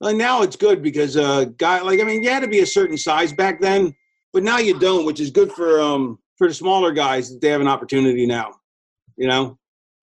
like 0.00 0.16
now 0.16 0.42
it's 0.42 0.56
good 0.56 0.82
because 0.82 1.16
uh 1.16 1.44
guy 1.58 1.80
like 1.80 2.00
I 2.00 2.02
mean 2.04 2.24
you 2.24 2.30
had 2.30 2.40
to 2.40 2.48
be 2.48 2.58
a 2.58 2.66
certain 2.66 2.98
size 2.98 3.32
back 3.32 3.60
then, 3.60 3.94
but 4.32 4.42
now 4.42 4.58
you 4.58 4.76
don't, 4.80 5.06
which 5.06 5.20
is 5.20 5.30
good 5.30 5.52
for 5.52 5.80
um 5.80 6.18
for 6.38 6.48
the 6.48 6.54
smaller 6.54 6.92
guys 6.92 7.30
that 7.30 7.40
they 7.40 7.48
have 7.48 7.60
an 7.60 7.68
opportunity 7.68 8.26
now. 8.26 8.54
You 9.16 9.28
know? 9.28 9.58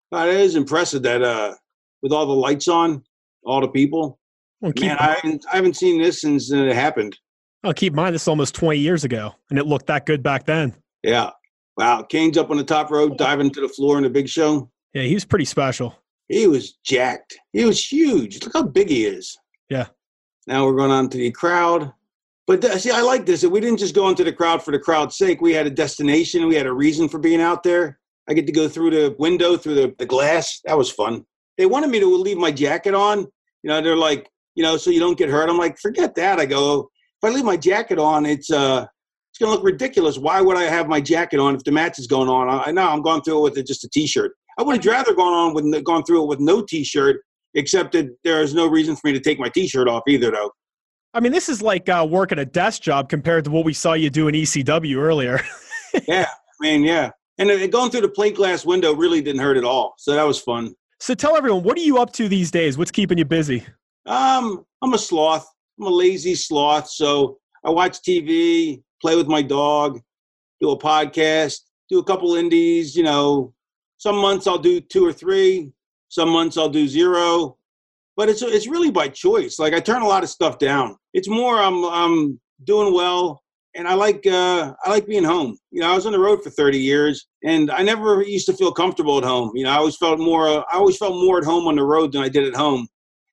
But 0.09 0.29
it 0.29 0.39
is 0.41 0.55
impressive 0.55 1.03
that 1.03 1.21
uh 1.21 1.53
with 2.01 2.11
all 2.11 2.25
the 2.25 2.33
lights 2.33 2.67
on, 2.67 3.03
all 3.43 3.61
the 3.61 3.67
people. 3.67 4.19
Well, 4.61 4.73
Man, 4.79 4.97
I 4.97 5.13
haven't 5.15 5.45
I 5.51 5.55
haven't 5.55 5.75
seen 5.75 6.01
this 6.01 6.21
since 6.21 6.51
it 6.51 6.73
happened. 6.75 7.17
oh, 7.63 7.73
keep 7.73 7.93
in 7.93 7.95
mind 7.97 8.15
this 8.15 8.23
is 8.23 8.27
almost 8.27 8.55
20 8.55 8.79
years 8.79 9.03
ago, 9.03 9.33
and 9.49 9.57
it 9.59 9.65
looked 9.65 9.87
that 9.87 10.05
good 10.05 10.21
back 10.23 10.45
then. 10.45 10.75
Yeah. 11.03 11.31
Wow. 11.77 12.03
Kane's 12.03 12.37
up 12.37 12.51
on 12.51 12.57
the 12.57 12.63
top 12.63 12.91
row, 12.91 13.09
diving 13.09 13.49
to 13.51 13.61
the 13.61 13.67
floor 13.69 13.97
in 13.97 14.03
the 14.03 14.09
big 14.09 14.27
show. 14.27 14.69
Yeah, 14.93 15.03
he 15.03 15.13
was 15.13 15.25
pretty 15.25 15.45
special. 15.45 15.95
He 16.27 16.45
was 16.47 16.73
jacked. 16.83 17.37
He 17.53 17.65
was 17.65 17.83
huge. 17.85 18.43
Look 18.43 18.53
how 18.53 18.63
big 18.63 18.89
he 18.89 19.05
is. 19.05 19.37
Yeah. 19.69 19.87
Now 20.47 20.65
we're 20.65 20.75
going 20.75 20.91
on 20.91 21.09
to 21.09 21.17
the 21.17 21.31
crowd. 21.31 21.91
But 22.51 22.61
th- 22.61 22.81
see, 22.81 22.91
I 22.91 22.99
like 22.99 23.25
this. 23.25 23.45
We 23.45 23.61
didn't 23.61 23.79
just 23.79 23.95
go 23.95 24.09
into 24.09 24.25
the 24.25 24.33
crowd 24.33 24.61
for 24.61 24.71
the 24.71 24.79
crowd's 24.79 25.17
sake. 25.17 25.39
We 25.39 25.53
had 25.53 25.67
a 25.67 25.69
destination. 25.69 26.49
We 26.49 26.55
had 26.55 26.65
a 26.65 26.73
reason 26.73 27.07
for 27.07 27.17
being 27.17 27.39
out 27.39 27.63
there. 27.63 27.97
I 28.29 28.33
get 28.33 28.45
to 28.45 28.51
go 28.51 28.67
through 28.67 28.89
the 28.89 29.15
window, 29.17 29.55
through 29.55 29.75
the, 29.75 29.95
the 29.97 30.05
glass. 30.05 30.59
That 30.65 30.77
was 30.77 30.91
fun. 30.91 31.25
They 31.57 31.65
wanted 31.65 31.91
me 31.91 32.01
to 32.01 32.05
leave 32.05 32.35
my 32.35 32.51
jacket 32.51 32.93
on. 32.93 33.19
You 33.19 33.69
know, 33.69 33.81
they're 33.81 33.95
like, 33.95 34.29
you 34.55 34.63
know, 34.63 34.75
so 34.75 34.89
you 34.89 34.99
don't 34.99 35.17
get 35.17 35.29
hurt. 35.29 35.49
I'm 35.49 35.57
like, 35.57 35.79
forget 35.79 36.13
that. 36.15 36.41
I 36.41 36.45
go, 36.45 36.89
if 37.23 37.29
I 37.29 37.33
leave 37.33 37.45
my 37.45 37.55
jacket 37.55 37.99
on, 37.99 38.25
it's 38.25 38.51
uh, 38.51 38.85
it's 39.29 39.39
to 39.39 39.47
look 39.47 39.63
ridiculous. 39.63 40.17
Why 40.17 40.41
would 40.41 40.57
I 40.57 40.63
have 40.63 40.89
my 40.89 40.99
jacket 40.99 41.39
on 41.39 41.55
if 41.55 41.63
the 41.63 41.71
match 41.71 41.99
is 41.99 42.07
going 42.07 42.27
on? 42.27 42.49
I, 42.49 42.63
I 42.63 42.71
know 42.73 42.85
I'm 42.85 43.01
going 43.01 43.21
through 43.21 43.47
it 43.47 43.55
with 43.55 43.65
just 43.65 43.85
a 43.85 43.89
t-shirt. 43.93 44.33
I 44.59 44.63
would 44.63 44.75
have 44.75 44.85
rather 44.85 45.13
gone 45.13 45.31
on 45.31 45.53
with 45.53 45.85
gone 45.85 46.03
through 46.03 46.23
it 46.23 46.27
with 46.27 46.41
no 46.41 46.61
t-shirt, 46.61 47.21
except 47.53 47.93
that 47.93 48.13
there 48.25 48.41
is 48.41 48.53
no 48.53 48.67
reason 48.67 48.97
for 48.97 49.07
me 49.07 49.13
to 49.13 49.21
take 49.21 49.39
my 49.39 49.47
t-shirt 49.47 49.87
off 49.87 50.03
either, 50.05 50.31
though. 50.31 50.51
I 51.13 51.19
mean, 51.19 51.31
this 51.33 51.49
is 51.49 51.61
like 51.61 51.89
uh, 51.89 52.07
working 52.09 52.39
a 52.39 52.45
desk 52.45 52.81
job 52.81 53.09
compared 53.09 53.43
to 53.45 53.51
what 53.51 53.65
we 53.65 53.73
saw 53.73 53.93
you 53.93 54.09
do 54.09 54.27
in 54.27 54.35
ECW 54.35 54.95
earlier. 54.97 55.41
yeah, 56.07 56.25
I 56.29 56.53
mean, 56.61 56.83
yeah. 56.83 57.11
And 57.37 57.51
uh, 57.51 57.67
going 57.67 57.91
through 57.91 58.01
the 58.01 58.09
plate 58.09 58.35
glass 58.35 58.65
window 58.65 58.93
really 58.95 59.21
didn't 59.21 59.41
hurt 59.41 59.57
at 59.57 59.65
all. 59.65 59.95
So 59.97 60.13
that 60.13 60.23
was 60.23 60.39
fun. 60.39 60.73
So 60.99 61.13
tell 61.13 61.35
everyone, 61.35 61.63
what 61.63 61.77
are 61.77 61.81
you 61.81 61.97
up 61.97 62.13
to 62.13 62.29
these 62.29 62.49
days? 62.49 62.77
What's 62.77 62.91
keeping 62.91 63.17
you 63.17 63.25
busy? 63.25 63.65
Um, 64.05 64.65
I'm 64.81 64.93
a 64.93 64.97
sloth. 64.97 65.47
I'm 65.79 65.87
a 65.87 65.89
lazy 65.89 66.35
sloth. 66.35 66.87
So 66.89 67.39
I 67.65 67.71
watch 67.71 68.01
TV, 68.01 68.81
play 69.01 69.15
with 69.15 69.27
my 69.27 69.41
dog, 69.41 69.99
do 70.61 70.69
a 70.69 70.77
podcast, 70.77 71.59
do 71.89 71.99
a 71.99 72.03
couple 72.03 72.35
indies. 72.35 72.95
You 72.95 73.03
know, 73.03 73.53
some 73.97 74.15
months 74.15 74.47
I'll 74.47 74.59
do 74.59 74.79
two 74.79 75.05
or 75.05 75.11
three. 75.11 75.71
Some 76.07 76.29
months 76.29 76.57
I'll 76.57 76.69
do 76.69 76.87
zero. 76.87 77.57
But 78.17 78.29
it's 78.29 78.41
it's 78.41 78.67
really 78.67 78.91
by 78.91 79.07
choice. 79.07 79.59
Like 79.59 79.73
I 79.73 79.79
turn 79.79 80.01
a 80.01 80.07
lot 80.07 80.23
of 80.23 80.29
stuff 80.29 80.57
down. 80.57 80.97
It's 81.13 81.29
more 81.29 81.59
I'm 81.59 81.83
I'm 81.85 82.39
doing 82.63 82.93
well 82.93 83.41
and 83.75 83.87
I 83.87 83.93
like 83.93 84.25
uh, 84.27 84.73
I 84.83 84.89
like 84.89 85.07
being 85.07 85.23
home. 85.23 85.57
You 85.71 85.81
know, 85.81 85.91
I 85.91 85.95
was 85.95 86.05
on 86.05 86.11
the 86.11 86.19
road 86.19 86.43
for 86.43 86.49
30 86.49 86.77
years, 86.77 87.27
and 87.43 87.71
I 87.71 87.81
never 87.81 88.21
used 88.21 88.45
to 88.47 88.53
feel 88.53 88.71
comfortable 88.71 89.17
at 89.17 89.23
home. 89.23 89.51
You 89.55 89.63
know, 89.63 89.71
I 89.71 89.75
always 89.75 89.97
felt 89.97 90.19
more 90.19 90.47
uh, 90.47 90.63
I 90.71 90.77
always 90.77 90.97
felt 90.97 91.13
more 91.13 91.37
at 91.37 91.43
home 91.43 91.67
on 91.67 91.75
the 91.75 91.83
road 91.83 92.11
than 92.11 92.21
I 92.21 92.29
did 92.29 92.45
at 92.45 92.55
home, 92.55 92.87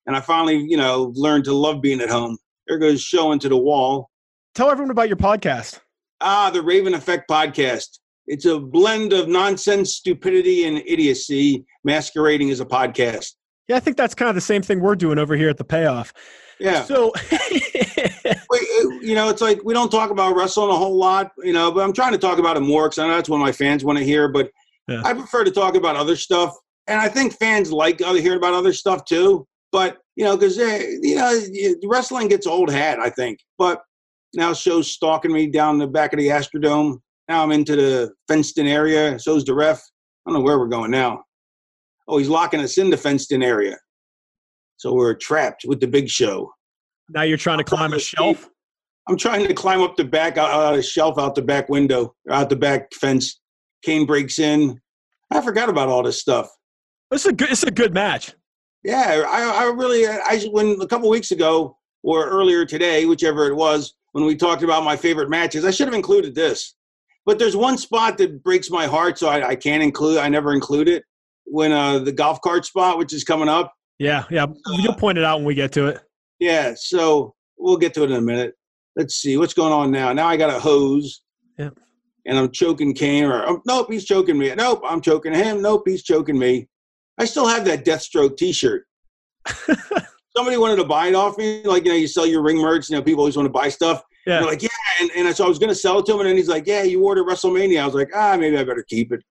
and 0.05 0.15
I 0.15 0.21
finally 0.21 0.57
you 0.57 0.77
know 0.77 1.11
learned 1.15 1.45
to 1.45 1.53
love 1.53 1.81
being 1.81 2.01
at 2.01 2.09
home. 2.09 2.37
There 2.67 2.77
goes 2.77 3.01
show 3.01 3.31
into 3.31 3.49
the 3.49 3.57
wall. 3.57 4.09
Tell 4.55 4.69
everyone 4.69 4.91
about 4.91 5.09
your 5.09 5.17
podcast. 5.17 5.79
Ah, 6.21 6.49
the 6.49 6.61
Raven 6.61 6.93
Effect 6.93 7.29
podcast. 7.29 7.99
It's 8.27 8.45
a 8.45 8.59
blend 8.59 9.11
of 9.11 9.27
nonsense, 9.27 9.95
stupidity, 9.95 10.65
and 10.65 10.83
idiocy 10.85 11.65
masquerading 11.83 12.51
as 12.51 12.59
a 12.59 12.65
podcast. 12.65 13.31
Yeah, 13.69 13.77
I 13.77 13.79
think 13.79 13.97
that's 13.97 14.15
kind 14.15 14.29
of 14.29 14.35
the 14.35 14.41
same 14.41 14.63
thing 14.63 14.81
we're 14.81 14.95
doing 14.95 15.19
over 15.19 15.35
here 15.35 15.47
at 15.47 15.57
the 15.57 15.63
Payoff. 15.63 16.11
Yeah. 16.59 16.83
So, 16.83 17.13
uh, 17.31 17.37
you 18.99 19.13
know, 19.13 19.29
it's 19.29 19.41
like 19.41 19.63
we 19.63 19.75
don't 19.75 19.91
talk 19.91 20.09
about 20.09 20.35
wrestling 20.35 20.71
a 20.71 20.75
whole 20.75 20.97
lot, 20.97 21.31
you 21.43 21.53
know, 21.53 21.71
but 21.71 21.83
I'm 21.83 21.93
trying 21.93 22.11
to 22.11 22.17
talk 22.17 22.39
about 22.39 22.57
it 22.57 22.61
more 22.61 22.89
because 22.89 22.97
I 22.97 23.07
know 23.07 23.15
that's 23.15 23.29
what 23.29 23.37
my 23.37 23.51
fans 23.51 23.85
want 23.85 23.99
to 23.99 24.03
hear. 24.03 24.27
But 24.27 24.49
yeah. 24.87 25.03
I 25.05 25.13
prefer 25.13 25.43
to 25.43 25.51
talk 25.51 25.75
about 25.75 25.95
other 25.95 26.15
stuff, 26.15 26.53
and 26.87 26.99
I 26.99 27.07
think 27.07 27.33
fans 27.33 27.71
like 27.71 28.01
other 28.01 28.19
hearing 28.19 28.39
about 28.39 28.55
other 28.55 28.73
stuff 28.73 29.05
too. 29.05 29.47
But 29.71 29.99
you 30.15 30.25
know, 30.25 30.35
because 30.35 30.57
uh, 30.57 30.81
you 31.01 31.15
know, 31.15 31.39
wrestling 31.85 32.27
gets 32.27 32.47
old 32.47 32.71
hat, 32.71 32.99
I 32.99 33.11
think. 33.11 33.39
But 33.59 33.83
now 34.33 34.51
show's 34.51 34.91
stalking 34.91 35.31
me 35.31 35.45
down 35.45 35.77
the 35.77 35.87
back 35.87 36.11
of 36.11 36.19
the 36.19 36.27
Astrodome. 36.27 36.97
Now 37.27 37.43
I'm 37.43 37.51
into 37.51 37.75
the 37.75 38.11
fenced-in 38.27 38.65
area. 38.65 39.19
So's 39.19 39.45
the 39.45 39.53
ref. 39.53 39.79
I 40.25 40.31
don't 40.31 40.39
know 40.39 40.43
where 40.43 40.57
we're 40.57 40.67
going 40.67 40.89
now. 40.89 41.23
Oh, 42.09 42.17
he's 42.17 42.27
locking 42.27 42.59
us 42.59 42.79
in 42.79 42.89
the 42.89 42.97
fenced-in 42.97 43.43
area. 43.43 43.77
So 44.77 44.93
we're 44.93 45.13
trapped 45.13 45.63
with 45.67 45.79
the 45.79 45.87
big 45.87 46.09
show. 46.09 46.51
Now 47.09 47.21
you're 47.21 47.37
trying 47.37 47.59
to 47.59 47.63
climb 47.63 47.93
a 47.93 47.99
shelf? 47.99 48.49
I'm 49.07 49.15
trying 49.15 49.47
to 49.47 49.53
climb 49.53 49.81
up 49.81 49.95
the 49.95 50.03
back, 50.03 50.37
uh, 50.37 50.45
uh, 50.45 50.81
shelf 50.81 51.19
out 51.19 51.35
the 51.35 51.43
back 51.43 51.69
window, 51.69 52.15
out 52.29 52.49
the 52.49 52.55
back 52.55 52.91
fence. 52.95 53.39
Kane 53.83 54.07
breaks 54.07 54.39
in. 54.39 54.79
I 55.31 55.41
forgot 55.41 55.69
about 55.69 55.87
all 55.87 56.01
this 56.01 56.19
stuff. 56.19 56.49
It's 57.11 57.25
a 57.25 57.31
good, 57.33 57.51
it's 57.51 57.63
a 57.63 57.71
good 57.71 57.93
match. 57.93 58.33
Yeah, 58.83 59.23
I, 59.27 59.65
I 59.65 59.71
really, 59.71 60.07
I 60.07 60.39
when 60.51 60.81
a 60.81 60.87
couple 60.87 61.09
weeks 61.09 61.31
ago 61.31 61.77
or 62.01 62.27
earlier 62.27 62.65
today, 62.65 63.05
whichever 63.05 63.47
it 63.47 63.55
was, 63.55 63.93
when 64.13 64.25
we 64.25 64.35
talked 64.35 64.63
about 64.63 64.83
my 64.83 64.95
favorite 64.95 65.29
matches, 65.29 65.63
I 65.63 65.71
should 65.71 65.87
have 65.87 65.93
included 65.93 66.33
this. 66.33 66.75
But 67.25 67.37
there's 67.37 67.55
one 67.55 67.77
spot 67.77 68.17
that 68.17 68.43
breaks 68.43 68.71
my 68.71 68.87
heart, 68.87 69.19
so 69.19 69.29
I, 69.29 69.49
I 69.49 69.55
can't 69.55 69.83
include. 69.83 70.17
I 70.17 70.29
never 70.29 70.53
include 70.53 70.87
it 70.87 71.03
when 71.49 71.71
uh, 71.71 71.99
the 71.99 72.11
golf 72.11 72.41
cart 72.41 72.65
spot, 72.65 72.97
which 72.97 73.13
is 73.13 73.23
coming 73.23 73.49
up. 73.49 73.73
Yeah, 73.97 74.23
yeah. 74.29 74.45
You'll 74.67 74.93
point 74.93 75.17
it 75.17 75.23
out 75.23 75.37
when 75.37 75.45
we 75.45 75.55
get 75.55 75.71
to 75.73 75.87
it. 75.87 75.99
Yeah, 76.39 76.73
so 76.75 77.35
we'll 77.57 77.77
get 77.77 77.93
to 77.95 78.03
it 78.03 78.11
in 78.11 78.17
a 78.17 78.21
minute. 78.21 78.53
Let's 78.95 79.15
see 79.15 79.37
what's 79.37 79.53
going 79.53 79.73
on 79.73 79.91
now. 79.91 80.13
Now 80.13 80.27
I 80.27 80.37
got 80.37 80.49
a 80.49 80.59
hose. 80.59 81.21
Yeah. 81.57 81.69
And 82.25 82.37
I'm 82.37 82.51
choking 82.51 82.93
Kane, 82.93 83.25
or 83.25 83.47
oh, 83.47 83.61
nope, 83.65 83.87
he's 83.91 84.05
choking 84.05 84.37
me. 84.37 84.53
Nope, 84.55 84.81
I'm 84.85 85.01
choking 85.01 85.33
him. 85.33 85.61
Nope, 85.61 85.83
he's 85.85 86.03
choking 86.03 86.37
me. 86.37 86.67
I 87.17 87.25
still 87.25 87.47
have 87.47 87.65
that 87.65 87.85
Deathstroke 87.85 88.37
T-shirt. 88.37 88.85
Somebody 90.37 90.57
wanted 90.57 90.77
to 90.77 90.85
buy 90.85 91.07
it 91.07 91.15
off 91.15 91.37
me, 91.37 91.63
like 91.63 91.85
you 91.85 91.91
know, 91.91 91.97
you 91.97 92.07
sell 92.07 92.25
your 92.25 92.41
ring 92.41 92.57
merch. 92.57 92.89
You 92.89 92.95
know, 92.95 93.01
people 93.01 93.21
always 93.21 93.35
want 93.35 93.47
to 93.47 93.51
buy 93.51 93.69
stuff. 93.69 94.03
Yeah. 94.25 94.41
like, 94.41 94.61
yeah, 94.61 94.69
and, 95.01 95.09
and 95.15 95.35
so 95.35 95.45
I 95.45 95.47
was 95.47 95.59
going 95.59 95.69
to 95.69 95.75
sell 95.75 95.99
it 95.99 96.05
to 96.05 96.13
him, 96.13 96.19
and 96.19 96.29
then 96.29 96.37
he's 96.37 96.47
like, 96.47 96.67
yeah, 96.67 96.83
you 96.83 97.03
ordered 97.03 97.25
WrestleMania. 97.25 97.81
I 97.81 97.85
was 97.85 97.95
like, 97.95 98.09
ah, 98.15 98.37
maybe 98.37 98.57
I 98.57 98.63
better 98.63 98.85
keep 98.87 99.11
it. 99.11 99.21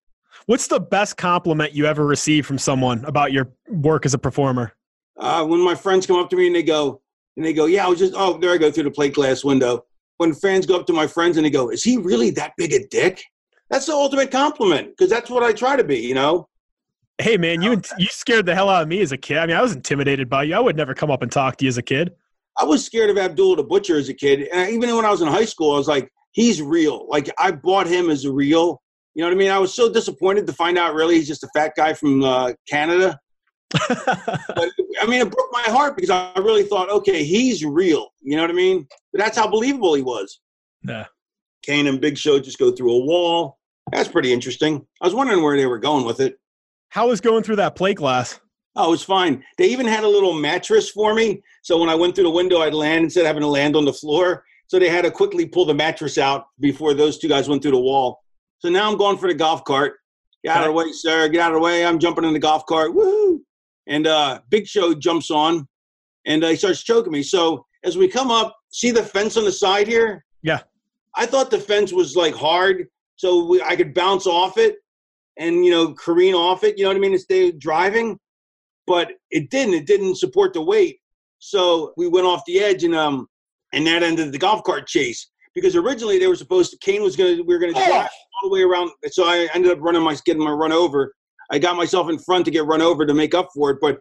What's 0.48 0.66
the 0.66 0.80
best 0.80 1.18
compliment 1.18 1.74
you 1.74 1.84
ever 1.84 2.06
received 2.06 2.46
from 2.46 2.56
someone 2.56 3.04
about 3.04 3.32
your 3.32 3.52
work 3.68 4.06
as 4.06 4.14
a 4.14 4.18
performer? 4.18 4.72
Uh, 5.18 5.44
when 5.44 5.60
my 5.60 5.74
friends 5.74 6.06
come 6.06 6.16
up 6.16 6.30
to 6.30 6.36
me 6.36 6.46
and 6.46 6.56
they 6.56 6.62
go, 6.62 7.02
and 7.36 7.44
they 7.44 7.52
go, 7.52 7.66
yeah, 7.66 7.84
I 7.84 7.88
was 7.90 7.98
just, 7.98 8.14
oh, 8.16 8.38
there 8.38 8.52
I 8.52 8.56
go 8.56 8.70
through 8.70 8.84
the 8.84 8.90
plate 8.90 9.12
glass 9.12 9.44
window. 9.44 9.84
When 10.16 10.32
fans 10.32 10.64
go 10.64 10.80
up 10.80 10.86
to 10.86 10.94
my 10.94 11.06
friends 11.06 11.36
and 11.36 11.44
they 11.44 11.50
go, 11.50 11.68
is 11.68 11.84
he 11.84 11.98
really 11.98 12.30
that 12.30 12.54
big 12.56 12.72
a 12.72 12.86
dick? 12.86 13.22
That's 13.68 13.84
the 13.84 13.92
ultimate 13.92 14.30
compliment 14.30 14.88
because 14.96 15.10
that's 15.10 15.28
what 15.28 15.42
I 15.42 15.52
try 15.52 15.76
to 15.76 15.84
be, 15.84 15.98
you 15.98 16.14
know. 16.14 16.48
Hey 17.18 17.36
man, 17.36 17.60
you 17.60 17.82
you 17.98 18.06
scared 18.06 18.46
the 18.46 18.54
hell 18.54 18.70
out 18.70 18.84
of 18.84 18.88
me 18.88 19.02
as 19.02 19.12
a 19.12 19.18
kid. 19.18 19.36
I 19.36 19.44
mean, 19.44 19.56
I 19.56 19.60
was 19.60 19.74
intimidated 19.74 20.30
by 20.30 20.44
you. 20.44 20.54
I 20.54 20.60
would 20.60 20.76
never 20.76 20.94
come 20.94 21.10
up 21.10 21.20
and 21.20 21.30
talk 21.30 21.58
to 21.58 21.66
you 21.66 21.68
as 21.68 21.76
a 21.76 21.82
kid. 21.82 22.14
I 22.58 22.64
was 22.64 22.86
scared 22.86 23.10
of 23.10 23.18
Abdullah 23.18 23.56
the 23.56 23.64
Butcher 23.64 23.98
as 23.98 24.08
a 24.08 24.14
kid, 24.14 24.48
and 24.50 24.70
even 24.70 24.96
when 24.96 25.04
I 25.04 25.10
was 25.10 25.20
in 25.20 25.28
high 25.28 25.44
school, 25.44 25.74
I 25.74 25.76
was 25.76 25.88
like, 25.88 26.10
he's 26.32 26.62
real. 26.62 27.06
Like 27.10 27.28
I 27.38 27.50
bought 27.50 27.86
him 27.86 28.08
as 28.08 28.26
real, 28.26 28.80
you 29.14 29.22
know 29.22 29.28
what 29.28 29.34
I 29.34 29.38
mean? 29.38 29.50
I 29.50 29.58
was 29.58 29.74
so 29.74 29.92
disappointed 29.92 30.46
to 30.46 30.52
find 30.52 30.78
out 30.78 30.94
really 30.94 31.16
he's 31.16 31.28
just 31.28 31.44
a 31.44 31.48
fat 31.54 31.72
guy 31.76 31.94
from 31.94 32.22
uh, 32.22 32.52
Canada. 32.68 33.18
but, 33.88 34.70
I 35.02 35.06
mean, 35.06 35.20
it 35.20 35.30
broke 35.30 35.50
my 35.52 35.64
heart 35.66 35.96
because 35.96 36.10
I 36.10 36.32
really 36.38 36.62
thought, 36.62 36.90
okay, 36.90 37.24
he's 37.24 37.64
real. 37.64 38.08
You 38.22 38.36
know 38.36 38.42
what 38.42 38.50
I 38.50 38.54
mean? 38.54 38.86
But 39.12 39.20
that's 39.20 39.36
how 39.36 39.48
believable 39.48 39.94
he 39.94 40.02
was. 40.02 40.40
Yeah. 40.82 41.06
Kane 41.62 41.86
and 41.86 42.00
Big 42.00 42.16
Show 42.16 42.38
just 42.38 42.58
go 42.58 42.70
through 42.70 42.92
a 42.92 43.04
wall. 43.04 43.58
That's 43.92 44.08
pretty 44.08 44.32
interesting. 44.32 44.86
I 45.00 45.06
was 45.06 45.14
wondering 45.14 45.42
where 45.42 45.56
they 45.56 45.66
were 45.66 45.78
going 45.78 46.04
with 46.04 46.20
it. 46.20 46.38
How 46.90 47.08
was 47.08 47.20
going 47.20 47.42
through 47.42 47.56
that 47.56 47.76
plate 47.76 47.96
glass? 47.96 48.40
Oh, 48.76 48.88
it 48.88 48.90
was 48.90 49.02
fine. 49.02 49.42
They 49.56 49.66
even 49.66 49.86
had 49.86 50.04
a 50.04 50.08
little 50.08 50.32
mattress 50.32 50.88
for 50.88 51.12
me. 51.14 51.42
So 51.62 51.78
when 51.78 51.88
I 51.88 51.94
went 51.94 52.14
through 52.14 52.24
the 52.24 52.30
window, 52.30 52.60
I'd 52.60 52.74
land 52.74 53.04
instead 53.04 53.22
of 53.22 53.26
having 53.26 53.42
to 53.42 53.48
land 53.48 53.76
on 53.76 53.84
the 53.84 53.92
floor. 53.92 54.44
So 54.68 54.78
they 54.78 54.88
had 54.88 55.04
to 55.04 55.10
quickly 55.10 55.46
pull 55.46 55.64
the 55.64 55.74
mattress 55.74 56.16
out 56.16 56.46
before 56.60 56.94
those 56.94 57.18
two 57.18 57.28
guys 57.28 57.48
went 57.48 57.62
through 57.62 57.72
the 57.72 57.80
wall. 57.80 58.20
So 58.58 58.68
now 58.68 58.90
I'm 58.90 58.98
going 58.98 59.18
for 59.18 59.28
the 59.28 59.34
golf 59.34 59.64
cart. 59.64 59.94
Get 60.44 60.56
out 60.56 60.62
of 60.62 60.68
the 60.68 60.72
way, 60.72 60.92
sir. 60.92 61.28
Get 61.28 61.40
out 61.40 61.52
of 61.52 61.56
the 61.56 61.60
way. 61.60 61.84
I'm 61.84 61.98
jumping 61.98 62.24
in 62.24 62.32
the 62.32 62.38
golf 62.38 62.64
cart. 62.66 62.94
Woo! 62.94 63.42
And 63.86 64.06
uh, 64.06 64.40
Big 64.50 64.66
Show 64.66 64.94
jumps 64.94 65.30
on, 65.30 65.66
and 66.26 66.44
uh, 66.44 66.48
he 66.48 66.56
starts 66.56 66.82
choking 66.82 67.12
me. 67.12 67.22
So 67.22 67.64
as 67.84 67.96
we 67.96 68.08
come 68.08 68.30
up, 68.30 68.56
see 68.70 68.90
the 68.90 69.02
fence 69.02 69.36
on 69.36 69.44
the 69.44 69.52
side 69.52 69.86
here? 69.86 70.24
Yeah. 70.42 70.60
I 71.16 71.26
thought 71.26 71.50
the 71.50 71.58
fence 71.58 71.92
was 71.92 72.16
like 72.16 72.34
hard, 72.34 72.86
so 73.16 73.44
we, 73.44 73.62
I 73.62 73.76
could 73.76 73.94
bounce 73.94 74.26
off 74.26 74.58
it 74.58 74.76
and 75.38 75.64
you 75.64 75.70
know 75.70 75.94
careen 75.94 76.34
off 76.34 76.64
it. 76.64 76.76
You 76.76 76.84
know 76.84 76.90
what 76.90 76.96
I 76.96 77.00
mean? 77.00 77.12
And 77.12 77.20
stay 77.20 77.50
driving, 77.52 78.18
but 78.86 79.12
it 79.30 79.50
didn't. 79.50 79.74
It 79.74 79.86
didn't 79.86 80.16
support 80.16 80.52
the 80.52 80.62
weight. 80.62 81.00
So 81.38 81.92
we 81.96 82.08
went 82.08 82.26
off 82.26 82.42
the 82.46 82.60
edge, 82.60 82.84
and 82.84 82.94
um, 82.94 83.26
and 83.72 83.86
that 83.86 84.02
ended 84.02 84.32
the 84.32 84.38
golf 84.38 84.62
cart 84.64 84.86
chase 84.86 85.30
because 85.54 85.76
originally 85.76 86.18
they 86.18 86.26
were 86.26 86.36
supposed 86.36 86.70
to. 86.72 86.78
Kane 86.78 87.02
was 87.02 87.16
gonna. 87.16 87.42
We 87.42 87.54
were 87.54 87.58
gonna 87.58 87.72
drive 87.72 88.08
all 88.42 88.48
the 88.48 88.54
way 88.54 88.62
around. 88.62 88.90
So 89.10 89.24
I 89.24 89.48
ended 89.54 89.72
up 89.72 89.78
running 89.80 90.02
my 90.02 90.16
getting 90.24 90.42
my 90.42 90.50
run 90.50 90.72
over. 90.72 91.14
I 91.50 91.58
got 91.58 91.76
myself 91.76 92.10
in 92.10 92.18
front 92.18 92.44
to 92.44 92.50
get 92.50 92.66
run 92.66 92.82
over 92.82 93.06
to 93.06 93.14
make 93.14 93.34
up 93.34 93.48
for 93.54 93.70
it. 93.70 93.78
But 93.80 93.98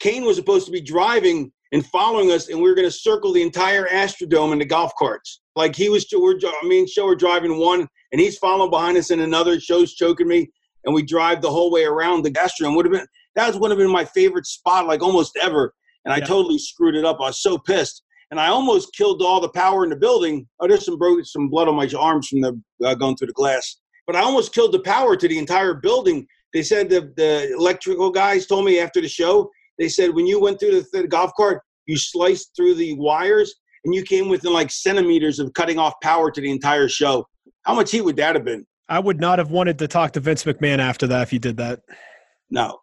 Kane 0.00 0.24
was 0.24 0.36
supposed 0.36 0.66
to 0.66 0.72
be 0.72 0.80
driving 0.80 1.52
and 1.72 1.84
following 1.86 2.30
us, 2.30 2.48
and 2.48 2.60
we 2.60 2.68
were 2.68 2.74
going 2.74 2.88
to 2.88 2.92
circle 2.92 3.32
the 3.32 3.42
entire 3.42 3.86
Astrodome 3.88 4.52
in 4.52 4.58
the 4.58 4.64
golf 4.64 4.92
carts. 4.98 5.40
Like 5.56 5.74
he 5.74 5.88
was, 5.88 6.06
we're, 6.12 6.36
I 6.36 6.66
mean, 6.66 6.86
show 6.86 7.06
we're 7.06 7.16
driving 7.16 7.58
one, 7.58 7.86
and 8.12 8.20
he's 8.20 8.38
following 8.38 8.70
behind 8.70 8.96
us 8.96 9.10
in 9.10 9.20
another. 9.20 9.58
Show's 9.58 9.94
choking 9.94 10.28
me, 10.28 10.50
and 10.84 10.94
we 10.94 11.02
drive 11.02 11.42
the 11.42 11.50
whole 11.50 11.70
way 11.70 11.84
around 11.84 12.24
the 12.24 12.30
Astrodome. 12.30 12.76
Would 12.76 12.86
have 12.86 12.92
been 12.92 13.06
that 13.34 13.48
was 13.48 13.58
would 13.58 13.70
have 13.70 13.78
been 13.78 13.90
my 13.90 14.04
favorite 14.04 14.46
spot, 14.46 14.86
like 14.86 15.02
almost 15.02 15.36
ever. 15.42 15.74
And 16.04 16.14
I 16.14 16.20
totally 16.20 16.58
screwed 16.58 16.94
it 16.94 17.04
up. 17.04 17.18
I 17.20 17.24
was 17.24 17.42
so 17.42 17.58
pissed 17.58 18.02
and 18.30 18.40
I 18.40 18.48
almost 18.48 18.94
killed 18.94 19.22
all 19.22 19.40
the 19.40 19.48
power 19.50 19.84
in 19.84 19.90
the 19.90 19.96
building. 19.96 20.46
Oh, 20.60 20.66
there's 20.66 20.84
some 20.84 20.98
bro- 20.98 21.22
some 21.22 21.48
blood 21.48 21.68
on 21.68 21.76
my 21.76 21.88
arms 21.98 22.28
from 22.28 22.40
the 22.40 22.60
uh, 22.84 22.94
going 22.94 23.16
through 23.16 23.28
the 23.28 23.32
glass. 23.32 23.78
But 24.06 24.16
I 24.16 24.20
almost 24.20 24.54
killed 24.54 24.72
the 24.72 24.80
power 24.80 25.16
to 25.16 25.28
the 25.28 25.38
entire 25.38 25.74
building. 25.74 26.26
They 26.52 26.62
said 26.62 26.88
the 26.88 27.12
the 27.16 27.52
electrical 27.52 28.10
guys 28.10 28.46
told 28.46 28.64
me 28.64 28.80
after 28.80 29.00
the 29.00 29.08
show. 29.08 29.50
They 29.78 29.88
said 29.88 30.14
when 30.14 30.26
you 30.26 30.40
went 30.40 30.58
through 30.58 30.80
the, 30.80 30.86
the 30.92 31.06
golf 31.06 31.32
cart, 31.36 31.62
you 31.86 31.96
sliced 31.96 32.50
through 32.56 32.74
the 32.74 32.94
wires 32.94 33.54
and 33.84 33.94
you 33.94 34.02
came 34.02 34.28
within 34.28 34.52
like 34.52 34.70
centimeters 34.70 35.38
of 35.38 35.52
cutting 35.54 35.78
off 35.78 35.94
power 36.02 36.30
to 36.30 36.40
the 36.40 36.50
entire 36.50 36.88
show. 36.88 37.26
How 37.62 37.74
much 37.74 37.90
heat 37.90 38.02
would 38.02 38.16
that 38.16 38.34
have 38.34 38.44
been? 38.44 38.66
I 38.88 38.98
would 38.98 39.20
not 39.20 39.38
have 39.38 39.50
wanted 39.50 39.78
to 39.80 39.88
talk 39.88 40.12
to 40.12 40.20
Vince 40.20 40.44
McMahon 40.44 40.78
after 40.78 41.06
that 41.08 41.22
if 41.22 41.32
you 41.32 41.38
did 41.38 41.56
that. 41.56 41.80
No, 42.50 42.80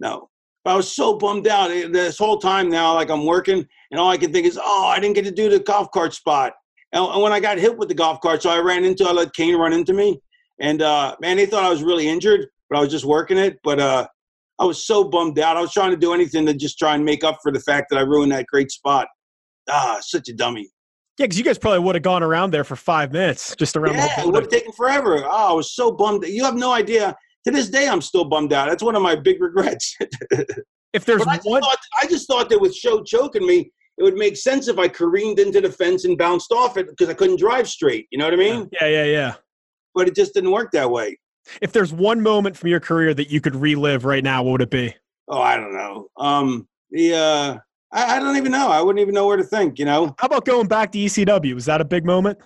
no. 0.00 0.28
I 0.68 0.76
was 0.76 0.90
so 0.92 1.16
bummed 1.16 1.46
out 1.46 1.68
this 1.68 2.18
whole 2.18 2.38
time 2.38 2.68
now. 2.68 2.94
Like 2.94 3.10
I'm 3.10 3.24
working, 3.24 3.66
and 3.90 4.00
all 4.00 4.10
I 4.10 4.16
can 4.16 4.32
think 4.32 4.46
is, 4.46 4.58
oh, 4.62 4.86
I 4.86 4.98
didn't 5.00 5.14
get 5.14 5.24
to 5.24 5.30
do 5.30 5.48
the 5.48 5.60
golf 5.60 5.90
cart 5.90 6.14
spot. 6.14 6.52
And, 6.92 7.04
and 7.04 7.22
when 7.22 7.32
I 7.32 7.40
got 7.40 7.58
hit 7.58 7.76
with 7.76 7.88
the 7.88 7.94
golf 7.94 8.20
cart, 8.20 8.42
so 8.42 8.50
I 8.50 8.58
ran 8.58 8.84
into, 8.84 9.04
I 9.04 9.12
let 9.12 9.34
Kane 9.34 9.56
run 9.56 9.72
into 9.72 9.92
me, 9.92 10.20
and 10.60 10.82
uh, 10.82 11.16
man, 11.20 11.36
they 11.36 11.46
thought 11.46 11.64
I 11.64 11.70
was 11.70 11.82
really 11.82 12.08
injured, 12.08 12.46
but 12.68 12.78
I 12.78 12.80
was 12.80 12.90
just 12.90 13.04
working 13.04 13.38
it. 13.38 13.58
But 13.62 13.80
uh, 13.80 14.06
I 14.58 14.64
was 14.64 14.84
so 14.84 15.04
bummed 15.04 15.38
out. 15.38 15.56
I 15.56 15.60
was 15.60 15.72
trying 15.72 15.90
to 15.90 15.96
do 15.96 16.12
anything 16.12 16.46
to 16.46 16.54
just 16.54 16.78
try 16.78 16.94
and 16.94 17.04
make 17.04 17.24
up 17.24 17.38
for 17.42 17.52
the 17.52 17.60
fact 17.60 17.86
that 17.90 17.98
I 17.98 18.02
ruined 18.02 18.32
that 18.32 18.46
great 18.46 18.70
spot. 18.70 19.06
Ah, 19.70 19.98
such 20.00 20.28
a 20.28 20.34
dummy. 20.34 20.68
Yeah, 21.18 21.26
because 21.26 21.38
you 21.38 21.44
guys 21.44 21.58
probably 21.58 21.80
would 21.80 21.96
have 21.96 22.02
gone 22.02 22.22
around 22.22 22.52
there 22.52 22.64
for 22.64 22.76
five 22.76 23.12
minutes, 23.12 23.54
just 23.56 23.76
around. 23.76 23.94
Yeah, 23.94 24.20
it 24.20 24.26
would 24.26 24.42
have 24.42 24.48
taken 24.48 24.72
forever. 24.72 25.24
Oh, 25.24 25.50
I 25.50 25.52
was 25.52 25.74
so 25.74 25.90
bummed. 25.90 26.24
You 26.26 26.44
have 26.44 26.54
no 26.54 26.72
idea. 26.72 27.16
To 27.44 27.50
this 27.50 27.70
day, 27.70 27.88
I'm 27.88 28.02
still 28.02 28.24
bummed 28.24 28.52
out. 28.52 28.68
That's 28.68 28.82
one 28.82 28.96
of 28.96 29.02
my 29.02 29.14
big 29.14 29.40
regrets. 29.40 29.96
if 30.92 31.04
there's 31.04 31.22
I 31.22 31.38
one, 31.44 31.62
thought, 31.62 31.78
I 32.00 32.06
just 32.06 32.26
thought 32.26 32.50
that 32.50 32.60
with 32.60 32.74
Show 32.74 33.02
choking 33.02 33.46
me, 33.46 33.70
it 33.98 34.02
would 34.02 34.16
make 34.16 34.36
sense 34.36 34.68
if 34.68 34.78
I 34.78 34.88
careened 34.88 35.38
into 35.38 35.60
the 35.60 35.70
fence 35.70 36.04
and 36.04 36.16
bounced 36.16 36.52
off 36.52 36.76
it 36.76 36.88
because 36.88 37.08
I 37.08 37.14
couldn't 37.14 37.38
drive 37.38 37.68
straight. 37.68 38.06
You 38.10 38.18
know 38.18 38.26
what 38.26 38.34
I 38.34 38.38
mean? 38.38 38.68
Yeah, 38.80 38.86
yeah, 38.86 39.04
yeah. 39.04 39.34
But 39.94 40.08
it 40.08 40.14
just 40.14 40.34
didn't 40.34 40.52
work 40.52 40.70
that 40.72 40.90
way. 40.90 41.18
If 41.60 41.72
there's 41.72 41.92
one 41.92 42.20
moment 42.20 42.56
from 42.56 42.68
your 42.68 42.80
career 42.80 43.14
that 43.14 43.30
you 43.30 43.40
could 43.40 43.56
relive 43.56 44.04
right 44.04 44.22
now, 44.22 44.42
what 44.42 44.52
would 44.52 44.62
it 44.62 44.70
be? 44.70 44.94
Oh, 45.28 45.40
I 45.40 45.56
don't 45.56 45.74
know. 45.74 46.08
Um, 46.16 46.68
the 46.90 47.14
uh, 47.14 47.58
I, 47.92 48.16
I 48.16 48.18
don't 48.18 48.36
even 48.36 48.52
know. 48.52 48.68
I 48.68 48.80
wouldn't 48.80 49.00
even 49.00 49.14
know 49.14 49.26
where 49.26 49.36
to 49.36 49.44
think. 49.44 49.78
You 49.78 49.84
know. 49.84 50.14
How 50.18 50.26
about 50.26 50.44
going 50.44 50.68
back 50.68 50.92
to 50.92 50.98
ECW? 50.98 51.54
Was 51.54 51.64
that 51.66 51.80
a 51.80 51.84
big 51.84 52.04
moment? 52.04 52.38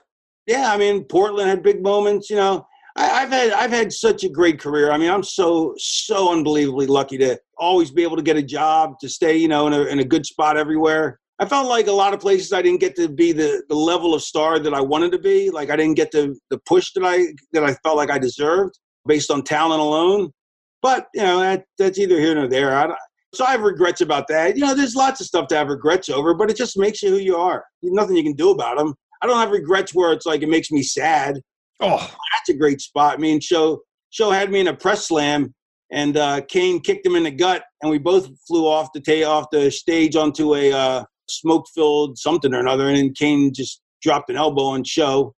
Yeah, 0.46 0.72
I 0.72 0.76
mean, 0.76 1.04
Portland 1.04 1.48
had 1.48 1.62
big 1.62 1.82
moments. 1.82 2.30
You 2.30 2.36
know, 2.36 2.66
I, 2.96 3.20
have 3.20 3.30
had 3.30 3.52
I've 3.52 3.70
had 3.70 3.92
such 3.92 4.24
a 4.24 4.28
great 4.28 4.60
career. 4.60 4.90
I 4.90 4.98
mean, 4.98 5.10
I'm 5.10 5.22
so 5.22 5.74
so 5.78 6.32
unbelievably 6.32 6.86
lucky 6.86 7.18
to 7.18 7.38
always 7.58 7.90
be 7.90 8.02
able 8.02 8.16
to 8.16 8.22
get 8.22 8.36
a 8.36 8.42
job, 8.42 8.98
to 9.00 9.08
stay, 9.08 9.36
you 9.36 9.48
know, 9.48 9.66
in 9.66 9.72
a 9.72 9.82
in 9.84 10.00
a 10.00 10.04
good 10.04 10.26
spot 10.26 10.56
everywhere. 10.56 11.18
I 11.38 11.46
felt 11.46 11.68
like 11.68 11.86
a 11.86 11.92
lot 11.92 12.14
of 12.14 12.20
places 12.20 12.52
I 12.52 12.62
didn't 12.62 12.80
get 12.80 12.94
to 12.96 13.08
be 13.08 13.32
the, 13.32 13.64
the 13.68 13.74
level 13.74 14.14
of 14.14 14.22
star 14.22 14.58
that 14.60 14.74
I 14.74 14.80
wanted 14.80 15.10
to 15.12 15.18
be. 15.18 15.50
Like 15.50 15.70
I 15.70 15.76
didn't 15.76 15.96
get 15.96 16.10
the 16.10 16.38
the 16.50 16.58
push 16.66 16.92
that 16.94 17.04
I 17.04 17.26
that 17.52 17.64
I 17.64 17.74
felt 17.82 17.96
like 17.96 18.10
I 18.10 18.18
deserved 18.18 18.78
based 19.06 19.30
on 19.30 19.42
talent 19.42 19.80
alone. 19.80 20.30
But 20.82 21.08
you 21.14 21.22
know 21.22 21.40
that 21.40 21.64
that's 21.78 21.98
either 21.98 22.20
here 22.20 22.34
nor 22.34 22.48
there. 22.48 22.76
I, 22.76 22.94
so 23.34 23.46
I 23.46 23.52
have 23.52 23.62
regrets 23.62 24.02
about 24.02 24.28
that. 24.28 24.56
You 24.56 24.66
know, 24.66 24.74
there's 24.74 24.94
lots 24.94 25.20
of 25.20 25.26
stuff 25.26 25.48
to 25.48 25.56
have 25.56 25.68
regrets 25.68 26.10
over, 26.10 26.34
but 26.34 26.50
it 26.50 26.56
just 26.56 26.78
makes 26.78 27.02
you 27.02 27.10
who 27.10 27.16
you 27.16 27.36
are. 27.36 27.64
There's 27.82 27.94
nothing 27.94 28.16
you 28.16 28.22
can 28.22 28.34
do 28.34 28.50
about 28.50 28.76
them. 28.76 28.94
I 29.22 29.26
don't 29.26 29.38
have 29.38 29.50
regrets 29.50 29.94
where 29.94 30.12
it's 30.12 30.26
like 30.26 30.42
it 30.42 30.48
makes 30.48 30.70
me 30.70 30.82
sad. 30.82 31.40
Oh, 31.80 32.14
that's 32.42 32.56
a 32.56 32.58
great 32.58 32.80
spot. 32.80 33.14
I 33.14 33.16
mean, 33.18 33.40
show 33.40 33.82
show 34.10 34.30
had 34.30 34.50
me 34.50 34.60
in 34.60 34.68
a 34.68 34.74
press 34.74 35.08
slam, 35.08 35.54
and 35.90 36.16
uh, 36.16 36.42
Kane 36.48 36.80
kicked 36.80 37.06
him 37.06 37.16
in 37.16 37.24
the 37.24 37.30
gut, 37.30 37.64
and 37.80 37.90
we 37.90 37.98
both 37.98 38.28
flew 38.46 38.66
off 38.66 38.90
the 38.92 39.00
ta- 39.00 39.30
off 39.30 39.46
the 39.50 39.70
stage 39.70 40.16
onto 40.16 40.54
a 40.54 40.72
uh, 40.72 41.04
smoke 41.28 41.66
filled 41.74 42.18
something 42.18 42.52
or 42.52 42.60
another, 42.60 42.88
and 42.88 42.96
then 42.96 43.12
Kane 43.14 43.52
just 43.54 43.80
dropped 44.02 44.30
an 44.30 44.36
elbow 44.36 44.64
on 44.64 44.84
show. 44.84 45.34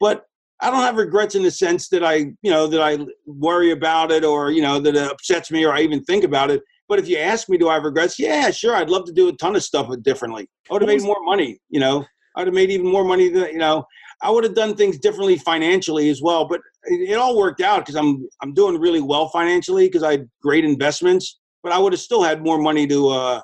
But 0.00 0.24
I 0.60 0.70
don't 0.70 0.82
have 0.82 0.96
regrets 0.96 1.34
in 1.34 1.42
the 1.42 1.50
sense 1.50 1.88
that 1.90 2.02
I, 2.02 2.14
you 2.14 2.50
know, 2.50 2.66
that 2.66 2.80
I 2.80 2.98
worry 3.26 3.72
about 3.72 4.10
it 4.10 4.24
or, 4.24 4.50
you 4.50 4.62
know, 4.62 4.78
that 4.80 4.96
it 4.96 5.10
upsets 5.10 5.50
me 5.50 5.64
or 5.64 5.72
I 5.74 5.80
even 5.80 6.02
think 6.04 6.24
about 6.24 6.50
it. 6.50 6.62
But 6.88 6.98
if 6.98 7.08
you 7.08 7.18
ask 7.18 7.48
me, 7.48 7.58
do 7.58 7.68
I 7.68 7.74
have 7.74 7.84
regrets? 7.84 8.18
Yeah, 8.18 8.50
sure. 8.50 8.74
I'd 8.74 8.88
love 8.88 9.04
to 9.06 9.12
do 9.12 9.28
a 9.28 9.32
ton 9.32 9.56
of 9.56 9.62
stuff 9.62 9.90
differently. 10.02 10.48
I 10.70 10.72
would 10.72 10.82
have 10.82 10.88
made 10.88 11.02
more 11.02 11.22
money, 11.22 11.58
you 11.68 11.80
know. 11.80 12.04
I'd 12.36 12.46
have 12.46 12.54
made 12.54 12.70
even 12.70 12.86
more 12.86 13.04
money 13.04 13.28
than, 13.28 13.46
you 13.48 13.58
know. 13.58 13.84
I 14.22 14.30
would 14.30 14.44
have 14.44 14.54
done 14.54 14.74
things 14.74 14.98
differently 14.98 15.36
financially 15.36 16.08
as 16.08 16.22
well. 16.22 16.46
But 16.46 16.60
it, 16.84 17.10
it 17.10 17.14
all 17.14 17.36
worked 17.36 17.60
out 17.60 17.80
because 17.80 17.96
I'm 17.96 18.26
I'm 18.42 18.54
doing 18.54 18.80
really 18.80 19.00
well 19.00 19.28
financially 19.28 19.86
because 19.86 20.02
I 20.02 20.12
had 20.12 20.30
great 20.42 20.64
investments. 20.64 21.38
But 21.62 21.72
I 21.72 21.78
would 21.78 21.92
have 21.92 22.00
still 22.00 22.22
had 22.22 22.42
more 22.42 22.58
money 22.58 22.86
to, 22.86 23.02
because 23.02 23.40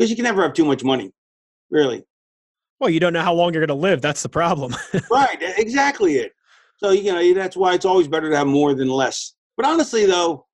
uh, 0.00 0.04
you 0.04 0.16
can 0.16 0.24
never 0.24 0.42
have 0.42 0.52
too 0.52 0.64
much 0.64 0.82
money, 0.82 1.12
really. 1.70 2.04
Well, 2.80 2.90
you 2.90 3.00
don't 3.00 3.12
know 3.12 3.22
how 3.22 3.34
long 3.34 3.54
you're 3.54 3.64
going 3.64 3.78
to 3.78 3.80
live. 3.80 4.02
That's 4.02 4.22
the 4.22 4.28
problem. 4.28 4.74
right. 5.10 5.38
Exactly 5.56 6.16
it. 6.16 6.32
So, 6.78 6.90
you 6.90 7.12
know, 7.12 7.34
that's 7.34 7.56
why 7.56 7.74
it's 7.74 7.84
always 7.84 8.08
better 8.08 8.30
to 8.30 8.36
have 8.36 8.46
more 8.46 8.74
than 8.74 8.88
less. 8.88 9.34
But 9.56 9.64
honestly, 9.64 10.04
though, 10.04 10.46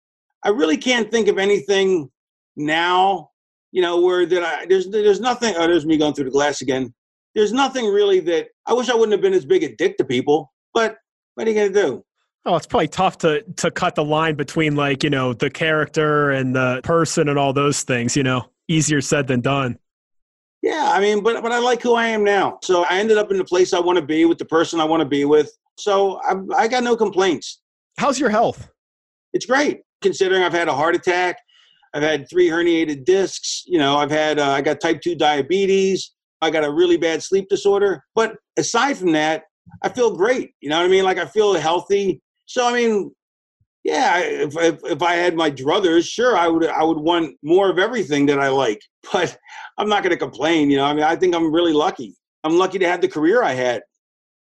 I 0.45 0.51
really 0.51 0.76
can't 0.76 1.11
think 1.11 1.28
of 1.28 1.38
anything 1.38 2.11
now, 2.57 3.30
you 3.72 3.82
know, 3.82 4.01
where 4.01 4.24
that 4.26 4.43
I, 4.43 4.66
there's, 4.66 4.88
there's 4.88 5.20
nothing, 5.20 5.55
oh, 5.57 5.66
there's 5.66 5.86
me 5.86 5.97
going 5.97 6.14
through 6.14 6.26
the 6.26 6.30
glass 6.30 6.61
again. 6.61 6.95
There's 7.35 7.53
nothing 7.53 7.87
really 7.87 8.20
that 8.20 8.49
I 8.66 8.74
wish 8.74 8.89
I 8.89 8.95
wouldn't 8.95 9.12
have 9.12 9.20
been 9.20 9.33
as 9.33 9.45
big 9.45 9.62
a 9.62 9.74
dick 9.74 9.97
to 9.99 10.05
people, 10.05 10.53
but 10.74 10.97
what 11.35 11.47
are 11.47 11.51
you 11.51 11.57
going 11.57 11.72
to 11.72 11.83
do? 11.83 12.05
Oh, 12.45 12.57
it's 12.57 12.66
probably 12.66 12.89
tough 12.89 13.18
to 13.18 13.43
to 13.59 13.70
cut 13.70 13.95
the 13.95 14.05
line 14.05 14.35
between 14.35 14.74
like 14.74 15.05
you 15.05 15.11
know 15.11 15.33
the 15.33 15.49
character 15.49 16.30
and 16.33 16.55
the 16.55 16.80
person 16.83 17.28
and 17.28 17.39
all 17.39 17.53
those 17.53 17.83
things. 17.83 18.16
You 18.16 18.24
know, 18.24 18.51
easier 18.68 19.01
said 19.01 19.28
than 19.28 19.41
done. 19.41 19.78
Yeah, 20.61 20.91
I 20.93 21.01
mean, 21.01 21.22
but 21.22 21.43
but 21.43 21.53
I 21.53 21.61
like 21.61 21.83
who 21.83 21.95
I 21.95 22.09
am 22.09 22.24
now. 22.24 22.59
So 22.62 22.85
I 22.85 22.99
ended 22.99 23.16
up 23.16 23.30
in 23.30 23.39
the 23.39 23.45
place 23.45 23.72
I 23.72 23.78
want 23.78 23.99
to 23.99 24.05
be 24.05 24.24
with 24.24 24.39
the 24.39 24.45
person 24.45 24.80
I 24.80 24.85
want 24.85 25.01
to 25.01 25.09
be 25.09 25.24
with. 25.24 25.57
So 25.78 26.20
I, 26.22 26.64
I 26.64 26.68
got 26.68 26.83
no 26.83 26.97
complaints. 26.97 27.61
How's 27.97 28.18
your 28.18 28.30
health? 28.30 28.68
It's 29.33 29.47
great, 29.47 29.83
considering 30.03 30.43
I've 30.43 30.53
had 30.53 30.68
a 30.68 30.74
heart 30.74 30.95
attack, 30.95 31.39
I've 31.95 32.03
had 32.03 32.28
three 32.28 32.49
herniated 32.49 33.05
discs. 33.05 33.64
You 33.66 33.78
know, 33.78 33.97
I've 33.97 34.11
had 34.11 34.39
uh, 34.39 34.51
I 34.51 34.62
got 34.62 34.80
type 34.80 35.01
two 35.01 35.14
diabetes. 35.14 36.12
I 36.43 36.51
got 36.51 36.64
a 36.64 36.70
really 36.70 36.97
bad 36.99 37.22
sleep 37.22 37.49
disorder. 37.49 38.05
But 38.14 38.36
aside 38.59 38.99
from 38.99 39.12
that, 39.12 39.45
I 39.82 39.88
feel 39.88 40.14
great. 40.14 40.51
You 40.61 40.68
know 40.68 40.78
what 40.78 40.84
I 40.84 40.88
mean? 40.88 41.05
Like 41.05 41.18
I 41.18 41.24
feel 41.24 41.55
healthy. 41.55 42.20
So 42.47 42.66
I 42.66 42.72
mean, 42.74 43.12
yeah, 43.84 44.18
if, 44.18 44.57
if, 44.57 44.84
if 44.84 45.03
I 45.03 45.14
had 45.14 45.34
my 45.34 45.51
druthers, 45.51 46.09
sure, 46.09 46.36
I 46.36 46.49
would 46.49 46.66
I 46.66 46.84
would 46.84 46.99
want 46.99 47.36
more 47.43 47.70
of 47.70 47.78
everything 47.78 48.26
that 48.26 48.38
I 48.38 48.49
like. 48.49 48.80
But 49.12 49.36
I'm 49.78 49.88
not 49.88 50.05
going 50.05 50.12
to 50.12 50.16
complain. 50.16 50.70
You 50.70 50.76
know, 50.76 50.84
I 50.84 50.95
mean, 50.95 51.03
I 51.03 51.16
think 51.16 51.34
I'm 51.34 51.53
really 51.53 51.72
lucky. 51.72 52.14
I'm 52.45 52.57
lucky 52.57 52.78
to 52.78 52.86
have 52.86 53.01
the 53.01 53.09
career 53.09 53.43
I 53.43 53.53
had. 53.53 53.82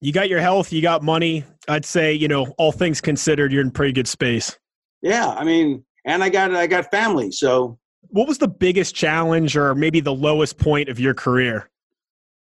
You 0.01 0.13
got 0.13 0.31
your 0.31 0.41
health, 0.41 0.73
you 0.73 0.81
got 0.81 1.03
money. 1.03 1.45
I'd 1.69 1.85
say, 1.85 2.15
you 2.15 2.29
know, 2.29 2.47
all 2.59 2.73
things 2.73 3.01
considered, 3.01 3.53
you're 3.53 3.63
in 3.63 3.71
pretty 3.71 3.93
good 3.93 4.09
space. 4.09 4.59
Yeah, 5.03 5.29
I 5.29 5.45
mean, 5.45 5.85
and 6.07 6.23
I 6.23 6.29
got 6.29 6.55
I 6.55 6.67
got 6.67 6.91
family. 6.91 7.31
So, 7.33 7.79
what 8.09 8.27
was 8.29 8.39
the 8.39 8.49
biggest 8.49 8.95
challenge, 8.95 9.57
or 9.57 9.75
maybe 9.75 10.01
the 10.01 10.15
lowest 10.15 10.59
point 10.59 10.89
of 10.89 10.99
your 10.99 11.13
career? 11.13 11.69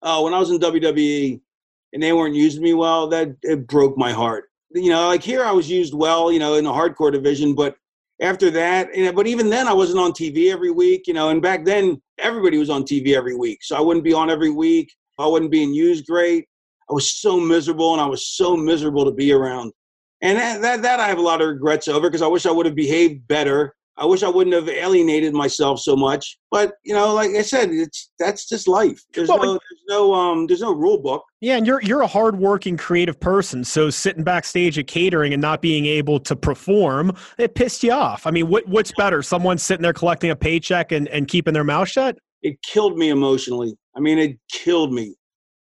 Oh, 0.02 0.24
when 0.24 0.34
I 0.34 0.38
was 0.38 0.50
in 0.50 0.58
WWE, 0.58 1.40
and 1.92 2.02
they 2.02 2.12
weren't 2.12 2.34
using 2.34 2.62
me 2.62 2.74
well, 2.74 3.08
that 3.08 3.34
it 3.42 3.66
broke 3.66 3.96
my 3.96 4.12
heart. 4.12 4.44
You 4.70 4.90
know, 4.90 5.08
like 5.08 5.22
here 5.22 5.44
I 5.44 5.52
was 5.52 5.70
used 5.70 5.94
well, 5.94 6.30
you 6.30 6.38
know, 6.38 6.54
in 6.54 6.64
the 6.64 6.72
hardcore 6.72 7.12
division, 7.12 7.54
but 7.54 7.74
after 8.20 8.50
that, 8.50 8.94
you 8.94 9.04
know, 9.04 9.12
but 9.12 9.26
even 9.26 9.48
then 9.48 9.66
I 9.68 9.72
wasn't 9.72 10.00
on 10.00 10.12
TV 10.12 10.52
every 10.52 10.70
week, 10.70 11.06
you 11.06 11.14
know, 11.14 11.30
and 11.30 11.40
back 11.40 11.64
then 11.64 12.00
everybody 12.18 12.58
was 12.58 12.68
on 12.68 12.82
TV 12.82 13.14
every 13.14 13.36
week. 13.36 13.60
So 13.62 13.76
I 13.76 13.80
wouldn't 13.80 14.04
be 14.04 14.12
on 14.12 14.28
every 14.28 14.50
week. 14.50 14.92
I 15.18 15.26
wasn't 15.26 15.50
being 15.50 15.72
used 15.72 16.06
great. 16.06 16.46
I 16.90 16.94
was 16.94 17.20
so 17.20 17.38
miserable 17.38 17.92
and 17.92 18.00
I 18.00 18.06
was 18.06 18.26
so 18.28 18.56
miserable 18.56 19.04
to 19.04 19.12
be 19.12 19.32
around. 19.32 19.72
And 20.20 20.36
that, 20.38 20.60
that, 20.62 20.82
that 20.82 21.00
I 21.00 21.08
have 21.08 21.18
a 21.18 21.22
lot 21.22 21.40
of 21.40 21.48
regrets 21.48 21.86
over 21.86 22.08
because 22.08 22.22
I 22.22 22.26
wish 22.26 22.44
I 22.44 22.50
would 22.50 22.66
have 22.66 22.74
behaved 22.74 23.26
better. 23.28 23.74
I 23.98 24.06
wish 24.06 24.22
I 24.22 24.28
wouldn't 24.28 24.54
have 24.54 24.68
alienated 24.68 25.34
myself 25.34 25.80
so 25.80 25.96
much. 25.96 26.38
But 26.50 26.74
you 26.84 26.94
know, 26.94 27.12
like 27.14 27.30
I 27.30 27.42
said, 27.42 27.70
it's 27.70 28.10
that's 28.18 28.48
just 28.48 28.68
life. 28.68 29.02
There's 29.12 29.28
well, 29.28 29.38
no 29.38 29.52
there's 29.52 29.82
no 29.88 30.14
um 30.14 30.46
there's 30.46 30.60
no 30.60 30.72
rule 30.72 30.98
book. 30.98 31.24
Yeah, 31.40 31.56
and 31.56 31.66
you're 31.66 31.82
you're 31.82 32.02
a 32.02 32.06
hardworking 32.06 32.76
creative 32.76 33.18
person. 33.18 33.64
So 33.64 33.90
sitting 33.90 34.22
backstage 34.22 34.78
at 34.78 34.86
catering 34.86 35.32
and 35.32 35.42
not 35.42 35.60
being 35.60 35.86
able 35.86 36.20
to 36.20 36.36
perform, 36.36 37.12
it 37.38 37.54
pissed 37.54 37.82
you 37.82 37.92
off. 37.92 38.26
I 38.26 38.30
mean, 38.30 38.48
what 38.48 38.66
what's 38.68 38.92
better? 38.96 39.20
Someone 39.22 39.58
sitting 39.58 39.82
there 39.82 39.92
collecting 39.92 40.30
a 40.30 40.36
paycheck 40.36 40.92
and, 40.92 41.08
and 41.08 41.26
keeping 41.26 41.52
their 41.52 41.64
mouth 41.64 41.88
shut? 41.88 42.18
It 42.42 42.62
killed 42.62 42.96
me 42.96 43.08
emotionally. 43.08 43.76
I 43.96 44.00
mean, 44.00 44.18
it 44.18 44.38
killed 44.52 44.92
me. 44.92 45.16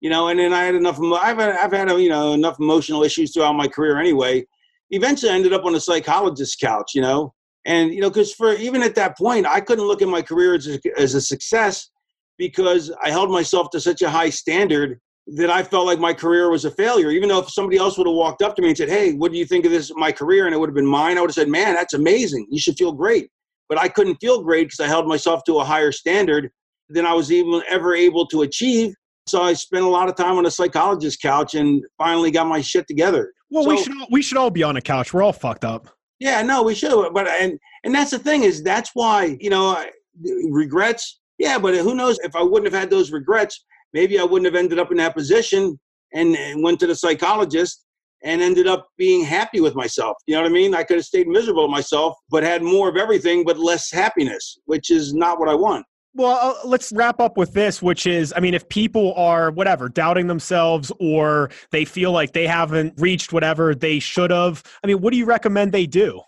You 0.00 0.10
know, 0.10 0.28
and 0.28 0.38
then 0.38 0.52
I 0.52 0.64
had 0.64 0.74
enough. 0.74 1.00
I've 1.00 1.38
had, 1.38 1.56
I've 1.56 1.72
had 1.72 1.90
you 2.00 2.08
know 2.08 2.32
enough 2.32 2.56
emotional 2.58 3.04
issues 3.04 3.32
throughout 3.32 3.54
my 3.54 3.68
career 3.68 3.98
anyway. 3.98 4.44
Eventually, 4.90 5.32
I 5.32 5.36
ended 5.36 5.52
up 5.52 5.64
on 5.64 5.74
a 5.74 5.80
psychologist's 5.80 6.56
couch. 6.56 6.92
You 6.94 7.02
know, 7.02 7.34
and 7.66 7.92
you 7.92 8.00
know, 8.00 8.08
because 8.08 8.32
for 8.32 8.54
even 8.54 8.82
at 8.82 8.94
that 8.94 9.18
point, 9.18 9.44
I 9.44 9.60
couldn't 9.60 9.86
look 9.86 10.00
at 10.00 10.08
my 10.08 10.22
career 10.22 10.54
as 10.54 10.68
a, 10.68 10.80
as 10.98 11.14
a 11.14 11.20
success 11.20 11.90
because 12.38 12.92
I 13.02 13.10
held 13.10 13.30
myself 13.30 13.70
to 13.70 13.80
such 13.80 14.02
a 14.02 14.08
high 14.08 14.30
standard 14.30 15.00
that 15.34 15.50
I 15.50 15.64
felt 15.64 15.84
like 15.84 15.98
my 15.98 16.14
career 16.14 16.48
was 16.48 16.64
a 16.64 16.70
failure. 16.70 17.10
Even 17.10 17.28
though 17.28 17.40
if 17.40 17.50
somebody 17.50 17.76
else 17.76 17.98
would 17.98 18.06
have 18.06 18.14
walked 18.14 18.40
up 18.40 18.54
to 18.56 18.62
me 18.62 18.68
and 18.68 18.76
said, 18.76 18.88
"Hey, 18.88 19.12
what 19.14 19.32
do 19.32 19.38
you 19.38 19.44
think 19.44 19.64
of 19.64 19.72
this 19.72 19.92
my 19.96 20.12
career?" 20.12 20.46
and 20.46 20.54
it 20.54 20.58
would 20.58 20.68
have 20.68 20.76
been 20.76 20.86
mine, 20.86 21.18
I 21.18 21.22
would 21.22 21.30
have 21.30 21.34
said, 21.34 21.48
"Man, 21.48 21.74
that's 21.74 21.94
amazing. 21.94 22.46
You 22.50 22.60
should 22.60 22.76
feel 22.76 22.92
great." 22.92 23.28
But 23.68 23.80
I 23.80 23.88
couldn't 23.88 24.16
feel 24.20 24.44
great 24.44 24.68
because 24.68 24.78
I 24.78 24.86
held 24.86 25.08
myself 25.08 25.42
to 25.46 25.58
a 25.58 25.64
higher 25.64 25.90
standard 25.90 26.50
than 26.88 27.04
I 27.04 27.14
was 27.14 27.32
even 27.32 27.62
ever 27.68 27.96
able 27.96 28.28
to 28.28 28.42
achieve. 28.42 28.94
So 29.26 29.42
I 29.42 29.54
spent 29.54 29.84
a 29.84 29.88
lot 29.88 30.08
of 30.08 30.14
time 30.14 30.38
on 30.38 30.46
a 30.46 30.52
psychologist's 30.52 31.18
couch 31.18 31.54
and 31.54 31.84
finally 31.98 32.30
got 32.30 32.46
my 32.46 32.60
shit 32.60 32.86
together. 32.86 33.32
Well, 33.50 33.64
so, 33.64 33.70
we 33.70 33.82
should 33.82 34.00
all, 34.00 34.06
we 34.12 34.22
should 34.22 34.38
all 34.38 34.50
be 34.50 34.62
on 34.62 34.76
a 34.76 34.80
couch. 34.80 35.12
We're 35.12 35.24
all 35.24 35.32
fucked 35.32 35.64
up. 35.64 35.88
Yeah, 36.18 36.42
no, 36.42 36.62
we 36.62 36.74
should. 36.74 37.12
But 37.12 37.28
and 37.28 37.58
and 37.84 37.94
that's 37.94 38.10
the 38.10 38.18
thing 38.18 38.42
is 38.42 38.62
that's 38.62 38.90
why 38.94 39.36
you 39.40 39.50
know 39.50 39.84
regrets. 40.50 41.20
Yeah, 41.38 41.58
but 41.58 41.74
who 41.74 41.94
knows 41.94 42.18
if 42.20 42.34
I 42.34 42.42
wouldn't 42.42 42.72
have 42.72 42.80
had 42.80 42.90
those 42.90 43.12
regrets, 43.12 43.64
maybe 43.92 44.18
I 44.18 44.24
wouldn't 44.24 44.46
have 44.46 44.54
ended 44.54 44.78
up 44.78 44.90
in 44.90 44.96
that 44.98 45.14
position 45.14 45.78
and, 46.14 46.34
and 46.34 46.62
went 46.62 46.80
to 46.80 46.86
the 46.86 46.94
psychologist 46.94 47.84
and 48.24 48.40
ended 48.40 48.66
up 48.66 48.88
being 48.96 49.22
happy 49.22 49.60
with 49.60 49.74
myself. 49.74 50.16
You 50.26 50.34
know 50.34 50.42
what 50.42 50.50
I 50.50 50.54
mean? 50.54 50.74
I 50.74 50.82
could 50.82 50.96
have 50.96 51.04
stayed 51.04 51.28
miserable 51.28 51.68
myself, 51.68 52.16
but 52.30 52.42
had 52.42 52.62
more 52.62 52.88
of 52.88 52.96
everything, 52.96 53.44
but 53.44 53.58
less 53.58 53.90
happiness, 53.92 54.58
which 54.64 54.90
is 54.90 55.12
not 55.12 55.38
what 55.38 55.50
I 55.50 55.54
want. 55.54 55.84
Well, 56.16 56.38
uh, 56.40 56.66
let's 56.66 56.92
wrap 56.92 57.20
up 57.20 57.36
with 57.36 57.52
this, 57.52 57.82
which 57.82 58.06
is 58.06 58.32
I 58.34 58.40
mean, 58.40 58.54
if 58.54 58.66
people 58.70 59.12
are 59.14 59.50
whatever, 59.50 59.90
doubting 59.90 60.26
themselves 60.26 60.90
or 60.98 61.50
they 61.72 61.84
feel 61.84 62.10
like 62.10 62.32
they 62.32 62.46
haven't 62.46 62.94
reached 62.96 63.34
whatever 63.34 63.74
they 63.74 63.98
should 63.98 64.30
have, 64.30 64.62
I 64.82 64.86
mean, 64.86 65.02
what 65.02 65.12
do 65.12 65.18
you 65.18 65.26
recommend 65.26 65.72
they 65.72 65.86
do? 65.86 66.22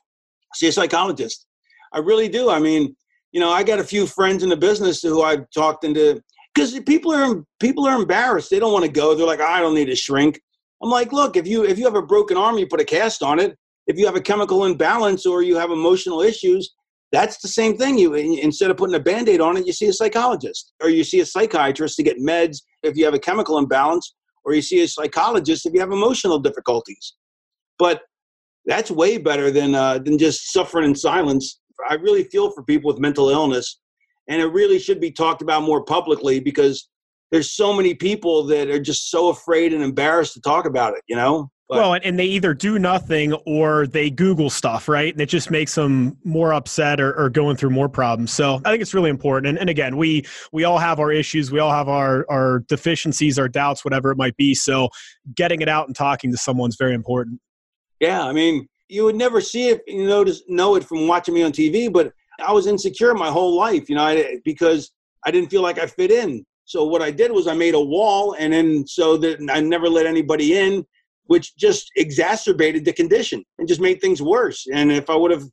See 0.55 0.69
a 0.69 0.73
psychologist. 0.73 1.47
I 1.95 2.01
really 2.01 2.29
do. 2.29 2.51
I 2.51 2.59
mean, 2.59 2.95
you 3.33 3.41
know, 3.41 3.51
I 3.51 3.63
got 3.63 3.79
a 3.79 3.85
few 3.85 4.07
friends 4.07 4.43
in 4.43 4.51
the 4.51 4.57
business 4.59 5.01
who 5.01 5.23
I've 5.23 5.49
talked 5.55 5.85
into 5.85 6.23
because 6.55 6.79
people 6.81 7.15
are 7.15 7.43
people 7.59 7.87
are 7.87 7.97
embarrassed. 7.97 8.51
They 8.51 8.59
don't 8.59 8.75
want 8.75 8.85
to 8.85 8.91
go. 8.91 9.15
They're 9.15 9.27
like, 9.27 9.41
I 9.41 9.61
don't 9.61 9.75
need 9.75 9.87
to 9.87 9.97
shrink. 9.97 10.39
I'm 10.83 10.91
like, 10.91 11.13
look, 11.13 11.39
if 11.39 11.47
you 11.47 11.65
if 11.65 11.79
you 11.79 11.87
have 11.87 11.95
a 11.95 12.03
broken 12.03 12.37
arm, 12.37 12.59
you 12.59 12.67
put 12.67 12.81
a 12.81 12.85
cast 12.85 13.23
on 13.23 13.41
it. 13.41 13.57
If 13.87 13.97
you 13.99 14.05
have 14.05 14.17
a 14.17 14.21
chemical 14.21 14.67
imbalance 14.67 15.25
or 15.25 15.43
you 15.43 15.57
have 15.57 15.71
emotional 15.71 16.21
issues, 16.21 16.75
that's 17.11 17.39
the 17.39 17.49
same 17.49 17.77
thing. 17.77 17.99
You 17.99 18.15
instead 18.15 18.71
of 18.71 18.77
putting 18.77 18.95
a 18.95 19.01
band-aid 19.01 19.41
on 19.41 19.57
it, 19.57 19.67
you 19.67 19.73
see 19.73 19.87
a 19.87 19.93
psychologist 19.93 20.73
or 20.83 20.91
you 20.91 21.05
see 21.05 21.21
a 21.21 21.27
psychiatrist 21.27 21.97
to 21.97 22.03
get 22.03 22.19
meds 22.19 22.59
if 22.83 22.97
you 22.97 23.05
have 23.05 23.15
a 23.15 23.19
chemical 23.19 23.59
imbalance, 23.59 24.15
or 24.45 24.55
you 24.55 24.63
see 24.63 24.83
a 24.83 24.89
psychologist 24.89 25.67
if 25.67 25.73
you 25.73 25.81
have 25.81 25.93
emotional 25.93 26.39
difficulties. 26.39 27.15
But 27.79 28.03
that's 28.67 28.91
way 28.91 29.17
better 29.17 29.51
than 29.51 29.75
uh, 29.75 29.99
than 29.99 30.19
just 30.19 30.53
suffering 30.53 30.85
in 30.85 30.95
silence. 30.95 31.61
I 31.89 31.95
really 31.95 32.25
feel 32.25 32.51
for 32.51 32.63
people 32.63 32.89
with 32.93 33.01
mental 33.01 33.31
illness, 33.31 33.81
and 34.29 34.43
it 34.43 34.47
really 34.47 34.79
should 34.79 35.01
be 35.01 35.11
talked 35.11 35.43
about 35.43 35.63
more 35.63 35.85
publicly 35.85 36.41
because 36.41 36.89
there's 37.31 37.53
so 37.53 37.73
many 37.73 37.95
people 37.95 38.45
that 38.45 38.69
are 38.69 38.81
just 38.81 39.11
so 39.11 39.29
afraid 39.29 39.73
and 39.73 39.83
embarrassed 39.83 40.35
to 40.35 40.41
talk 40.41 40.67
about 40.67 40.95
it. 40.95 41.03
You 41.09 41.17
know. 41.17 41.51
But, 41.69 41.77
well, 41.77 42.01
and 42.03 42.19
they 42.19 42.25
either 42.25 42.55
do 42.55 42.79
nothing 42.79 43.35
or 43.45 43.87
they 43.87 44.09
Google 44.09 44.49
stuff, 44.49 44.89
right? 44.89 45.13
And 45.13 45.21
it 45.21 45.29
just 45.29 45.51
makes 45.51 45.75
them 45.75 46.17
more 46.25 46.55
upset 46.55 46.99
or, 46.99 47.13
or 47.15 47.29
going 47.29 47.57
through 47.57 47.71
more 47.71 47.91
problems. 47.91 48.33
So 48.33 48.55
I 48.65 48.71
think 48.71 48.81
it's 48.81 48.95
really 48.95 49.11
important. 49.11 49.49
And, 49.51 49.59
and 49.59 49.69
again, 49.69 49.99
we 49.99 50.25
we 50.51 50.65
all 50.65 50.79
have 50.79 50.99
our 50.99 51.13
issues, 51.13 51.53
we 51.53 51.59
all 51.59 51.71
have 51.71 51.89
our 51.89 52.25
our 52.31 52.61
deficiencies, 52.69 53.39
our 53.39 53.49
doubts, 53.49 53.85
whatever 53.85 54.11
it 54.11 54.17
might 54.17 54.35
be. 54.39 54.55
So 54.55 54.89
getting 55.35 55.61
it 55.61 55.69
out 55.69 55.89
and 55.89 55.95
talking 55.95 56.31
to 56.31 56.39
someone 56.39 56.71
is 56.71 56.77
very 56.77 56.95
important. 56.95 57.39
Yeah, 58.01 58.25
I 58.25 58.33
mean, 58.33 58.67
you 58.89 59.05
would 59.05 59.17
never 59.17 59.43
see 59.43 59.69
it, 59.69 59.83
you 59.87 60.07
notice 60.07 60.43
know 60.49 60.75
it 60.77 60.85
from 60.85 61.07
watching 61.07 61.35
me 61.35 61.43
on 61.43 61.53
TV, 61.53 61.93
but 61.93 62.13
I 62.43 62.53
was 62.53 62.67
insecure 62.67 63.13
my 63.13 63.29
whole 63.29 63.55
life, 63.55 63.91
you 63.91 63.97
know, 63.97 64.05
I, 64.05 64.39
because 64.45 64.91
I 65.27 65.31
didn't 65.31 65.51
feel 65.51 65.63
like 65.63 65.79
I 65.79 65.87
fit 65.87 66.11
in. 66.11 66.47
So 66.65 66.85
what 66.85 67.03
I 67.03 67.11
did 67.11 67.33
was 67.33 67.47
I 67.47 67.55
made 67.55 67.75
a 67.75 67.81
wall, 67.81 68.37
and 68.39 68.53
then 68.53 68.87
so 68.87 69.19
that 69.19 69.39
I 69.51 69.61
never 69.61 69.89
let 69.89 70.07
anybody 70.07 70.57
in 70.57 70.87
which 71.29 71.55
just 71.57 71.91
exacerbated 71.97 72.85
the 72.85 72.93
condition 72.93 73.45
and 73.59 73.69
just 73.69 73.81
made 73.81 74.01
things 74.01 74.21
worse. 74.21 74.67
And 74.73 74.91
if 74.91 75.09
I 75.09 75.15
would 75.15 75.31
have 75.31 75.45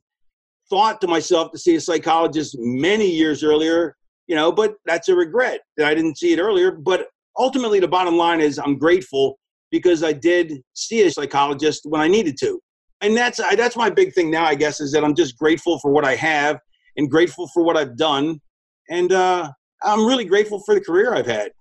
thought 0.68 1.00
to 1.02 1.06
myself 1.06 1.52
to 1.52 1.58
see 1.58 1.76
a 1.76 1.80
psychologist 1.80 2.56
many 2.58 3.08
years 3.08 3.44
earlier, 3.44 3.94
you 4.26 4.34
know, 4.34 4.50
but 4.50 4.74
that's 4.86 5.08
a 5.08 5.14
regret 5.14 5.60
that 5.76 5.86
I 5.86 5.94
didn't 5.94 6.18
see 6.18 6.32
it 6.32 6.40
earlier. 6.40 6.72
But 6.72 7.08
ultimately, 7.38 7.78
the 7.78 7.88
bottom 7.88 8.16
line 8.16 8.40
is 8.40 8.58
I'm 8.58 8.78
grateful 8.78 9.38
because 9.70 10.02
I 10.02 10.14
did 10.14 10.54
see 10.72 11.02
a 11.02 11.10
psychologist 11.10 11.82
when 11.84 12.00
I 12.00 12.08
needed 12.08 12.36
to. 12.40 12.58
And 13.02 13.14
that's 13.14 13.38
that's 13.56 13.76
my 13.76 13.90
big 13.90 14.14
thing 14.14 14.30
now, 14.30 14.46
I 14.46 14.54
guess, 14.54 14.80
is 14.80 14.92
that 14.92 15.04
I'm 15.04 15.14
just 15.14 15.36
grateful 15.36 15.78
for 15.80 15.90
what 15.90 16.06
I 16.06 16.16
have 16.16 16.58
and 16.96 17.10
grateful 17.10 17.48
for 17.52 17.62
what 17.62 17.76
I've 17.76 17.98
done. 17.98 18.40
And 18.88 19.12
uh, 19.12 19.52
I'm 19.82 20.06
really 20.06 20.24
grateful 20.24 20.62
for 20.64 20.74
the 20.74 20.80
career 20.80 21.14
I've 21.14 21.26
had 21.26 21.52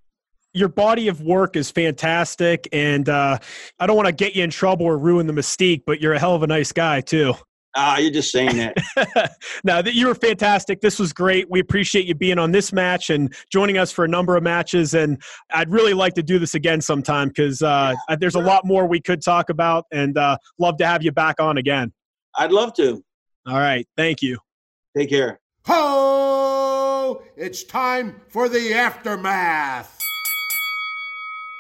your 0.56 0.70
body 0.70 1.08
of 1.08 1.22
work 1.22 1.56
is 1.56 1.70
fantastic, 1.70 2.68
and 2.72 3.08
uh, 3.10 3.38
I 3.80 3.88
don't 3.88 3.96
want 3.96 4.08
to 4.08 4.14
get 4.14 4.36
you 4.36 4.44
in 4.44 4.50
trouble 4.50 4.86
or 4.86 4.98
ruin 4.98 5.28
the 5.28 5.34
mystique, 5.34 5.84
but 5.86 6.02
you're 6.02 6.14
a 6.14 6.20
hell 6.20 6.34
of 6.34 6.44
a 6.44 6.48
nice 6.48 6.72
guy 6.72 7.02
too. 7.02 7.36
Ah, 7.78 7.98
you're 7.98 8.12
just 8.12 8.32
saying 8.32 8.56
that. 8.56 9.36
no, 9.66 9.82
that 9.82 9.94
you 9.96 10.08
were 10.08 10.16
fantastic. 10.16 10.80
This 10.80 10.98
was 10.98 11.12
great. 11.12 11.52
We 11.52 11.60
appreciate 11.60 12.06
you 12.06 12.16
being 12.16 12.40
on 12.40 12.54
this 12.54 12.72
match 12.72 13.10
and 13.10 13.36
joining 13.52 13.78
us 13.78 13.92
for 13.92 14.06
a 14.06 14.08
number 14.08 14.38
of 14.38 14.44
matches. 14.44 14.94
And 14.94 15.22
I'd 15.52 15.70
really 15.70 15.94
like 15.94 16.14
to 16.14 16.24
do 16.24 16.40
this 16.40 16.56
again 16.56 16.80
sometime 16.80 17.28
because 17.28 17.62
uh, 17.62 17.96
yeah, 18.08 18.16
there's 18.16 18.34
sure. 18.34 18.44
a 18.44 18.46
lot 18.46 18.64
more 18.64 18.88
we 18.88 19.02
could 19.02 19.22
talk 19.22 19.50
about, 19.50 19.86
and 19.92 20.18
uh, 20.18 20.38
love 20.58 20.78
to 20.78 20.88
have 20.88 21.04
you 21.04 21.12
back 21.12 21.42
on 21.42 21.58
again. 21.58 21.92
I'd 22.38 22.54
love 22.54 22.74
to. 22.76 23.04
All 23.46 23.58
right. 23.58 23.86
Thank 23.98 24.22
you. 24.22 24.38
Take 24.96 25.10
care. 25.10 25.42
Ho! 25.66 27.22
It's 27.36 27.64
time 27.64 28.22
for 28.30 28.48
the 28.48 28.74
aftermath. 28.74 29.95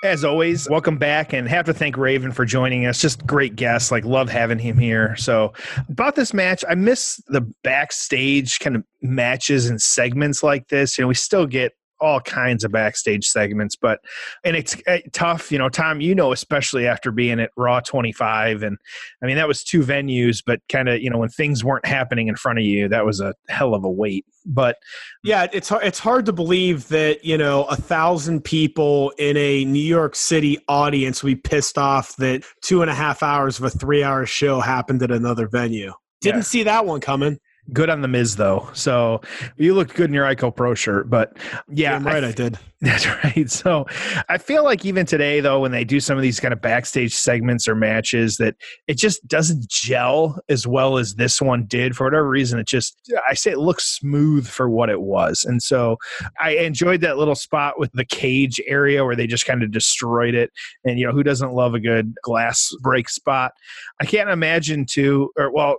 As 0.05 0.23
always, 0.23 0.69
welcome 0.69 0.99
back 0.99 1.33
and 1.33 1.49
have 1.49 1.65
to 1.65 1.73
thank 1.73 1.97
Raven 1.97 2.31
for 2.31 2.45
joining 2.45 2.85
us. 2.85 3.01
Just 3.01 3.25
great 3.25 3.55
guest. 3.55 3.91
Like, 3.91 4.05
love 4.05 4.29
having 4.29 4.59
him 4.59 4.77
here. 4.77 5.15
So, 5.15 5.51
about 5.89 6.15
this 6.15 6.31
match, 6.31 6.63
I 6.69 6.75
miss 6.75 7.19
the 7.29 7.41
backstage 7.63 8.59
kind 8.59 8.75
of 8.75 8.83
matches 9.01 9.67
and 9.67 9.81
segments 9.81 10.43
like 10.43 10.67
this. 10.67 10.95
You 10.95 11.03
know, 11.03 11.07
we 11.07 11.15
still 11.15 11.47
get 11.47 11.71
all 11.99 12.19
kinds 12.19 12.63
of 12.63 12.71
backstage 12.71 13.25
segments 13.25 13.75
but 13.75 13.99
and 14.43 14.55
it's 14.55 14.75
uh, 14.87 14.97
tough 15.13 15.51
you 15.51 15.57
know 15.57 15.69
tom 15.69 16.01
you 16.01 16.13
know 16.13 16.31
especially 16.31 16.87
after 16.87 17.11
being 17.11 17.39
at 17.39 17.51
raw 17.55 17.79
25 17.79 18.63
and 18.63 18.77
i 19.23 19.25
mean 19.25 19.35
that 19.35 19.47
was 19.47 19.63
two 19.63 19.81
venues 19.81 20.43
but 20.45 20.59
kind 20.69 20.89
of 20.89 21.01
you 21.01 21.09
know 21.09 21.17
when 21.17 21.29
things 21.29 21.63
weren't 21.63 21.85
happening 21.85 22.27
in 22.27 22.35
front 22.35 22.59
of 22.59 22.65
you 22.65 22.87
that 22.87 23.05
was 23.05 23.21
a 23.21 23.33
hell 23.49 23.73
of 23.73 23.83
a 23.83 23.89
wait 23.89 24.25
but 24.45 24.77
yeah 25.23 25.47
it's 25.53 25.71
it's 25.71 25.99
hard 25.99 26.25
to 26.25 26.33
believe 26.33 26.87
that 26.89 27.23
you 27.23 27.37
know 27.37 27.63
a 27.65 27.75
thousand 27.75 28.43
people 28.43 29.11
in 29.17 29.35
a 29.37 29.65
new 29.65 29.79
york 29.79 30.15
city 30.15 30.57
audience 30.67 31.21
be 31.21 31.35
pissed 31.35 31.77
off 31.77 32.15
that 32.17 32.43
two 32.61 32.81
and 32.81 32.91
a 32.91 32.95
half 32.95 33.23
hours 33.23 33.57
of 33.57 33.65
a 33.65 33.69
three 33.69 34.03
hour 34.03 34.25
show 34.25 34.59
happened 34.59 35.01
at 35.01 35.11
another 35.11 35.47
venue 35.47 35.93
didn't 36.21 36.39
yeah. 36.39 36.43
see 36.43 36.63
that 36.63 36.85
one 36.85 36.99
coming 36.99 37.39
Good 37.73 37.89
on 37.89 38.01
the 38.01 38.07
Miz 38.07 38.35
though. 38.35 38.69
So 38.73 39.21
you 39.57 39.73
looked 39.73 39.95
good 39.95 40.09
in 40.09 40.13
your 40.13 40.25
Ico 40.25 40.55
Pro 40.55 40.75
shirt, 40.75 41.09
but 41.09 41.35
yeah, 41.67 41.95
I'm 41.95 42.05
right. 42.05 42.23
I, 42.23 42.27
I, 42.27 42.31
did. 42.31 42.59
That's 42.81 43.07
right. 43.07 43.49
So 43.49 43.87
I 44.29 44.37
feel 44.37 44.63
like 44.63 44.85
even 44.85 45.07
today 45.07 45.39
though, 45.39 45.61
when 45.61 45.71
they 45.71 45.83
do 45.83 45.99
some 45.99 46.15
of 46.15 46.21
these 46.21 46.39
kind 46.39 46.53
of 46.53 46.61
backstage 46.61 47.15
segments 47.15 47.67
or 47.67 47.73
matches, 47.73 48.37
that 48.37 48.55
it 48.87 48.99
just 48.99 49.27
doesn't 49.27 49.67
gel 49.67 50.39
as 50.47 50.67
well 50.67 50.99
as 50.99 51.15
this 51.15 51.41
one 51.41 51.65
did 51.65 51.95
for 51.95 52.03
whatever 52.03 52.29
reason. 52.29 52.59
It 52.59 52.67
just 52.67 52.99
I 53.27 53.33
say 53.33 53.51
it 53.51 53.57
looks 53.57 53.85
smooth 53.85 54.45
for 54.47 54.69
what 54.69 54.91
it 54.91 55.01
was, 55.01 55.43
and 55.43 55.63
so 55.63 55.97
I 56.39 56.51
enjoyed 56.51 57.01
that 57.01 57.17
little 57.17 57.33
spot 57.33 57.79
with 57.79 57.91
the 57.93 58.05
cage 58.05 58.61
area 58.67 59.03
where 59.03 59.15
they 59.15 59.25
just 59.25 59.47
kind 59.47 59.63
of 59.63 59.71
destroyed 59.71 60.35
it. 60.35 60.51
And 60.83 60.99
you 60.99 61.07
know 61.07 61.13
who 61.13 61.23
doesn't 61.23 61.53
love 61.53 61.73
a 61.73 61.79
good 61.79 62.13
glass 62.21 62.69
break 62.83 63.09
spot? 63.09 63.53
I 63.99 64.05
can't 64.05 64.29
imagine 64.29 64.85
too, 64.85 65.31
or 65.35 65.51
well 65.51 65.77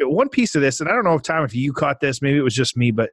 one 0.00 0.28
piece 0.28 0.54
of 0.54 0.62
this, 0.62 0.80
and 0.80 0.88
I 0.88 0.92
don't 0.92 1.04
know 1.04 1.14
if 1.14 1.22
Tom, 1.22 1.44
if 1.44 1.54
you 1.54 1.72
caught 1.72 2.00
this, 2.00 2.22
maybe 2.22 2.38
it 2.38 2.42
was 2.42 2.54
just 2.54 2.76
me, 2.76 2.90
but 2.90 3.10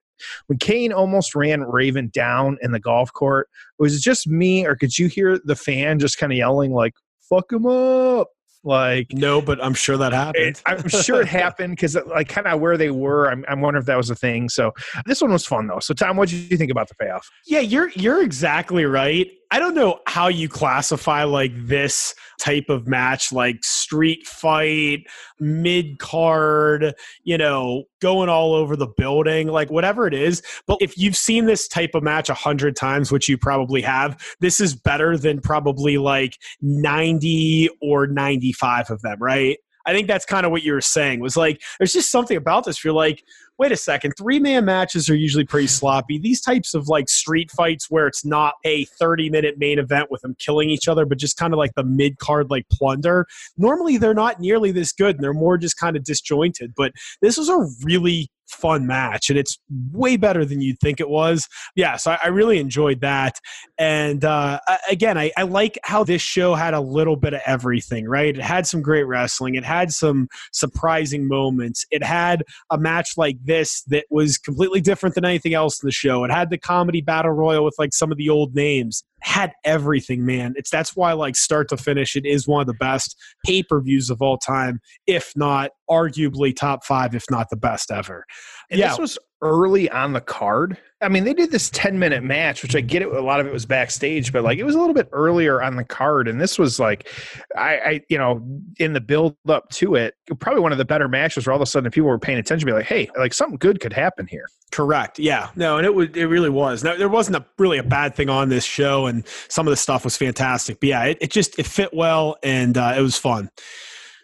when 0.48 0.60
Kane 0.60 0.94
almost 0.94 1.36
ran 1.36 1.62
Raven 1.62 2.10
down 2.14 2.58
in 2.62 2.72
the 2.72 2.80
golf 2.80 3.12
court, 3.14 3.50
was 3.80 3.96
it 3.96 4.02
just 4.02 4.28
me, 4.28 4.66
or 4.66 4.76
could 4.76 4.98
you 4.98 5.08
hear 5.08 5.40
the 5.44 5.56
fan 5.56 6.00
just 6.00 6.18
kind 6.18 6.32
of 6.32 6.38
yelling 6.38 6.72
like 6.72 6.94
"fuck 7.30 7.52
him 7.52 7.66
up"? 7.66 8.28
Like 8.66 9.14
no, 9.14 9.42
but 9.42 9.64
I'm 9.64 9.76
sure 9.76 9.96
that 9.96 10.12
happened. 10.12 10.60
I'm 10.66 10.88
sure 10.90 11.22
it 11.22 11.28
happened 11.44 11.74
because 11.74 11.96
uh, 11.96 12.02
like 12.08 12.30
kind 12.30 12.48
of 12.48 12.60
where 12.60 12.78
they 12.78 12.90
were. 12.90 13.30
I'm, 13.30 13.46
I'm 13.48 13.62
wondering 13.62 13.84
if 13.84 13.86
that 13.86 13.96
was 13.96 14.10
a 14.10 14.16
thing. 14.16 14.50
So 14.50 14.72
this 15.06 15.22
one 15.22 15.32
was 15.32 15.46
fun 15.46 15.68
though. 15.68 15.80
So 15.80 15.94
Tom, 15.94 16.18
what 16.18 16.30
did 16.30 16.52
you 16.52 16.58
think 16.58 16.72
about 16.72 16.90
the 16.90 16.96
payoff? 16.96 17.30
Yeah, 17.46 17.60
you're 17.60 17.90
you're 17.90 18.24
exactly 18.24 18.86
right. 18.86 19.32
I 19.56 19.60
don't 19.60 19.74
know 19.74 20.02
how 20.06 20.28
you 20.28 20.50
classify 20.50 21.24
like 21.24 21.54
this 21.56 22.14
type 22.42 22.66
of 22.68 22.88
match, 22.88 23.32
like 23.32 23.64
street 23.64 24.28
fight, 24.28 25.06
mid 25.40 25.98
card, 25.98 26.94
you 27.24 27.38
know, 27.38 27.86
going 28.02 28.28
all 28.28 28.54
over 28.54 28.76
the 28.76 28.90
building, 28.98 29.48
like 29.48 29.72
whatever 29.72 30.08
it 30.08 30.14
is. 30.14 30.44
But 30.68 30.80
if 30.82 30.98
you've 30.98 31.16
seen 31.16 31.46
this 31.46 31.70
type 31.70 31.92
of 31.96 32.04
match 32.04 32.28
a 32.28 32.34
hundred 32.34 32.76
times, 32.76 33.14
which 33.14 33.30
you 33.30 33.38
probably 33.38 33.82
have, 33.84 34.22
this 34.42 34.60
is 34.60 34.76
better 34.76 35.18
than 35.18 35.40
probably 35.40 35.98
like 35.98 36.38
90 36.62 37.70
or 37.82 38.08
95 38.08 38.90
of 38.92 39.02
them, 39.04 39.20
right? 39.22 39.58
I 39.86 39.94
think 39.94 40.08
that's 40.08 40.26
kind 40.26 40.46
of 40.46 40.52
what 40.52 40.64
you 40.64 40.74
were 40.74 40.82
saying 40.82 41.20
was 41.20 41.38
like, 41.38 41.62
there's 41.80 41.94
just 41.94 42.12
something 42.12 42.38
about 42.38 42.66
this. 42.66 42.84
You're 42.84 42.94
like, 42.94 43.24
wait 43.58 43.72
a 43.72 43.78
second, 43.78 44.14
three 44.18 44.40
man 44.40 44.66
matches 44.66 45.10
are 45.10 45.16
usually 45.16 45.46
pretty 45.46 45.68
sloppy. 45.68 46.18
These 46.18 46.42
types 46.42 46.74
of 46.74 46.88
like 46.88 47.08
street 47.08 47.52
fights 47.52 47.90
where 47.90 48.08
it's 48.08 48.26
not 48.26 48.56
a 48.66 48.86
30 48.86 49.30
minute 49.30 49.58
main 49.58 49.80
event 49.80 50.12
with 50.12 50.22
them 50.22 50.36
killing 50.40 50.70
each 50.70 50.88
other, 50.88 51.06
but 51.06 51.18
just 51.18 51.38
kind 51.38 51.54
of 51.54 51.58
like 51.58 51.74
the 51.76 51.84
mid 51.84 52.18
card 52.20 52.50
like 52.50 52.68
plunder, 52.70 53.26
normally 53.58 53.98
they're 53.98 54.14
not 54.14 54.40
nearly 54.40 54.72
this 54.72 54.92
good 54.92 55.16
and 55.16 55.24
they're 55.24 55.34
more 55.34 55.58
just 55.58 55.78
kind 55.78 55.96
of 55.96 56.04
disjointed. 56.04 56.74
But 56.76 56.92
this 57.22 57.38
was 57.38 57.50
a 57.50 57.66
really 57.84 58.30
fun 58.48 58.86
match 58.88 59.30
and 59.30 59.40
it's 59.40 59.58
way 59.92 60.18
better 60.18 60.46
than 60.46 60.62
you'd 60.62 60.80
think 60.80 61.00
it 61.00 61.10
was. 61.10 61.48
Yeah 61.76 61.98
so 61.98 62.12
i, 62.12 62.20
I 62.26 62.28
really 62.28 62.60
enjoyed 62.60 63.02
that. 63.02 63.40
And 63.78 64.24
uh, 64.24 64.60
again 64.90 65.18
I, 65.18 65.32
I, 65.38 65.44
like 65.44 65.78
how 65.84 66.04
this 66.04 66.22
show 66.22 66.56
had 66.56 66.74
a 66.74 66.82
little 66.82 67.16
bit 67.16 67.34
of 67.34 67.42
everything 67.46 68.08
right? 68.08 68.36
It 68.36 68.42
had 68.42 68.68
some 68.68 68.82
great 68.82 69.04
wrestling. 69.04 69.56
It 69.56 69.64
had 69.64 69.92
some 69.92 70.28
surprising 70.52 71.28
moments. 71.28 71.86
It 71.92 72.04
had 72.04 72.44
a 72.72 72.78
match 72.78 73.12
like 73.18 73.38
this 73.44 73.84
that 73.84 74.06
was 74.10 74.38
completely 74.38 74.82
different 74.82 75.16
than 75.16 75.26
anything 75.26 75.54
else 75.54 75.82
in 75.82 75.88
the 75.88 75.92
show. 75.92 76.24
It 76.24 76.32
had 76.32 76.50
the 76.50 76.58
comedy 76.58 77.02
battle 77.02 77.32
royal 77.32 77.64
with 77.64 77.76
like 77.78 77.94
some 77.94 78.12
of 78.12 78.18
the 78.18 78.30
old 78.30 78.56
names. 78.56 79.04
Had 79.22 79.54
everything 79.64 80.26
man. 80.26 80.54
It's 80.56 80.70
that's 80.70 80.96
why 80.96 81.14
like 81.14 81.36
start 81.36 81.70
to 81.70 81.78
finish 81.78 82.16
it 82.16 82.26
is 82.26 82.48
one 82.48 82.62
of 82.62 82.68
the 82.68 82.74
best 82.74 83.16
pay-per-views 83.46 84.10
of 84.10 84.22
all 84.22 84.38
time 84.38 84.80
if 85.08 85.32
not 85.36 85.72
arguably 85.90 86.56
top 86.56 86.84
five, 86.84 87.16
if 87.16 87.26
not 87.30 87.50
the 87.50 87.58
best 87.58 87.92
ever. 87.92 88.26
And 88.70 88.80
yeah. 88.80 88.90
this 88.90 89.00
was 89.00 89.18
early 89.42 89.90
on 89.92 90.14
the 90.14 90.22
card. 90.22 90.78
I 91.02 91.10
mean, 91.10 91.24
they 91.24 91.34
did 91.34 91.52
this 91.52 91.70
10 91.70 92.00
minute 92.00 92.24
match, 92.24 92.64
which 92.64 92.76
I 92.76 92.82
get 92.82 93.02
it. 93.02 93.10
A 93.10 93.22
lot 93.22 93.40
of 93.40 93.46
it 93.46 93.54
was 93.54 93.66
backstage, 93.66 94.34
but 94.34 94.44
like 94.44 94.58
it 94.58 94.64
was 94.64 94.76
a 94.76 94.80
little 94.80 94.94
bit 94.94 95.08
earlier 95.12 95.62
on 95.62 95.76
the 95.76 95.84
card. 95.84 96.28
And 96.28 96.42
this 96.42 96.58
was 96.58 96.80
like, 96.80 97.08
I, 97.56 97.78
I 97.78 98.02
you 98.10 98.18
know, 98.18 98.42
in 98.80 98.94
the 98.94 99.02
build 99.02 99.36
up 99.48 99.70
to 99.72 99.96
it, 99.96 100.16
probably 100.40 100.62
one 100.62 100.72
of 100.72 100.78
the 100.78 100.86
better 100.86 101.08
matches 101.08 101.46
where 101.46 101.54
all 101.54 101.58
of 101.58 101.62
a 101.62 101.66
sudden 101.66 101.92
people 101.92 102.10
were 102.10 102.18
paying 102.18 102.40
attention, 102.40 102.66
be 102.66 102.74
like, 102.74 102.86
hey, 102.86 103.10
like 103.18 103.34
something 103.34 103.58
good 103.58 103.80
could 103.80 103.94
happen 103.94 104.26
here. 104.26 104.48
Correct. 104.72 105.20
Yeah. 105.20 105.50
No, 105.56 105.78
and 105.78 105.86
it 105.86 105.94
would 105.94 106.18
it 106.18 106.28
really 106.28 106.50
was. 106.50 106.84
Now 106.84 106.98
there 106.98 107.10
wasn't 107.10 107.38
a 107.38 107.46
really 107.60 107.78
a 107.78 107.84
bad 107.84 108.16
thing 108.16 108.30
on 108.30 108.50
this 108.50 108.66
show, 108.66 109.06
and 109.06 109.26
some 109.48 109.68
of 109.68 109.72
the 109.72 109.78
stuff 109.78 110.04
was 110.04 110.18
fantastic. 110.18 110.80
But 110.80 110.90
yeah, 110.90 111.04
it, 111.04 111.18
it 111.22 111.32
just 111.32 111.60
it 111.60 111.68
fit 111.68 111.94
well 111.94 112.38
and 112.42 112.78
uh, 112.78 112.96
it 112.98 113.02
was 113.02 113.18
fun. 113.18 113.50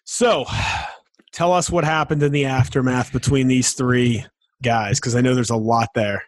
So 0.03 0.45
tell 1.32 1.53
us 1.53 1.69
what 1.69 1.84
happened 1.84 2.23
in 2.23 2.32
the 2.32 2.45
aftermath 2.45 3.11
between 3.11 3.47
these 3.47 3.73
three 3.73 4.25
guys, 4.63 4.99
because 4.99 5.15
I 5.15 5.21
know 5.21 5.36
there's 5.36 5.49
a 5.49 5.55
lot 5.55 5.89
there. 5.95 6.23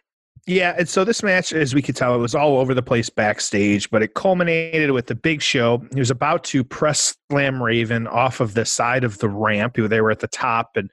Yeah, 0.46 0.74
and 0.78 0.86
so 0.86 1.04
this 1.04 1.22
match, 1.22 1.54
as 1.54 1.74
we 1.74 1.80
could 1.80 1.96
tell, 1.96 2.14
it 2.14 2.18
was 2.18 2.34
all 2.34 2.58
over 2.58 2.74
the 2.74 2.82
place 2.82 3.08
backstage, 3.08 3.88
but 3.88 4.02
it 4.02 4.12
culminated 4.12 4.90
with 4.90 5.06
the 5.06 5.14
big 5.14 5.40
show. 5.40 5.82
He 5.94 5.98
was 5.98 6.10
about 6.10 6.44
to 6.44 6.62
press 6.62 7.16
Slam 7.30 7.62
Raven 7.62 8.06
off 8.06 8.40
of 8.40 8.52
the 8.52 8.66
side 8.66 9.04
of 9.04 9.18
the 9.18 9.28
ramp. 9.28 9.76
They 9.76 10.02
were 10.02 10.10
at 10.10 10.18
the 10.18 10.28
top 10.28 10.72
and 10.76 10.90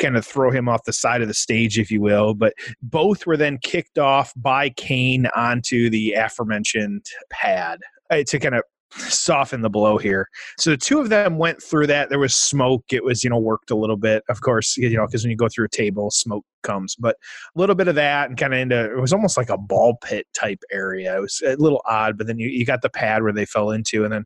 kind 0.00 0.18
of 0.18 0.26
throw 0.26 0.50
him 0.50 0.68
off 0.68 0.84
the 0.84 0.92
side 0.92 1.22
of 1.22 1.28
the 1.28 1.34
stage, 1.34 1.78
if 1.78 1.90
you 1.90 2.02
will. 2.02 2.34
But 2.34 2.52
both 2.82 3.26
were 3.26 3.38
then 3.38 3.58
kicked 3.62 3.98
off 3.98 4.34
by 4.36 4.68
Kane 4.68 5.28
onto 5.34 5.88
the 5.88 6.12
aforementioned 6.12 7.06
pad 7.30 7.80
uh, 8.10 8.22
to 8.26 8.38
kind 8.38 8.54
of 8.54 8.64
soften 8.96 9.62
the 9.62 9.70
blow 9.70 9.98
here. 9.98 10.28
So 10.58 10.70
the 10.70 10.76
two 10.76 11.00
of 11.00 11.08
them 11.08 11.38
went 11.38 11.62
through 11.62 11.86
that. 11.88 12.08
There 12.08 12.18
was 12.18 12.34
smoke. 12.34 12.84
It 12.92 13.04
was, 13.04 13.22
you 13.24 13.30
know, 13.30 13.38
worked 13.38 13.70
a 13.70 13.76
little 13.76 13.96
bit, 13.96 14.24
of 14.28 14.40
course, 14.40 14.76
you 14.76 14.90
know, 14.96 15.06
because 15.06 15.22
when 15.22 15.30
you 15.30 15.36
go 15.36 15.48
through 15.48 15.66
a 15.66 15.70
table, 15.70 16.10
smoke 16.10 16.44
comes, 16.62 16.96
but 16.96 17.16
a 17.54 17.58
little 17.58 17.74
bit 17.74 17.88
of 17.88 17.94
that 17.94 18.28
and 18.28 18.38
kind 18.38 18.54
of 18.54 18.60
into 18.60 18.92
it 18.92 19.00
was 19.00 19.12
almost 19.12 19.36
like 19.36 19.50
a 19.50 19.58
ball 19.58 19.98
pit 20.02 20.26
type 20.34 20.62
area. 20.72 21.16
It 21.16 21.20
was 21.20 21.42
a 21.44 21.56
little 21.56 21.82
odd, 21.86 22.18
but 22.18 22.26
then 22.26 22.38
you, 22.38 22.48
you 22.48 22.64
got 22.64 22.82
the 22.82 22.90
pad 22.90 23.22
where 23.22 23.32
they 23.32 23.46
fell 23.46 23.70
into, 23.70 24.04
and 24.04 24.12
then 24.12 24.24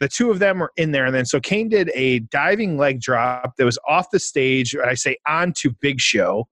the 0.00 0.08
two 0.08 0.30
of 0.30 0.38
them 0.38 0.58
were 0.58 0.72
in 0.76 0.92
there. 0.92 1.06
And 1.06 1.14
then 1.14 1.26
so 1.26 1.40
Kane 1.40 1.68
did 1.68 1.90
a 1.94 2.20
diving 2.20 2.76
leg 2.76 3.00
drop 3.00 3.56
that 3.56 3.64
was 3.64 3.78
off 3.88 4.10
the 4.10 4.20
stage, 4.20 4.74
and 4.74 4.82
I 4.82 4.94
say 4.94 5.16
onto 5.26 5.70
Big 5.80 6.00
Show 6.00 6.48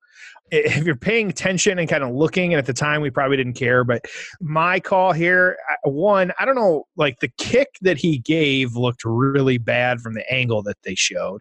if 0.53 0.85
you're 0.85 0.95
paying 0.95 1.31
attention 1.31 1.79
and 1.79 1.89
kind 1.89 2.05
of 2.05 2.11
looking, 2.11 2.53
and 2.53 2.59
at 2.59 2.67
the 2.67 2.75
time 2.75 3.01
we 3.01 3.11
probably 3.11 3.39
didn't 3.39 3.55
care, 3.55 3.85
but 3.85 4.05
my 4.41 4.79
call 4.79 5.13
here, 5.13 5.57
one, 5.85 6.31
I 6.39 6.45
don't 6.45 6.55
know, 6.55 6.85
like 6.95 7.21
the 7.21 7.33
kick 7.39 7.69
that 7.81 7.97
he 7.97 8.19
gave 8.19 8.77
looked 8.77 9.03
really 9.05 9.57
bad 9.57 10.01
from 10.01 10.13
the 10.13 10.31
angle 10.31 10.63
that 10.65 10.77
they 10.85 10.95
showed. 10.95 11.41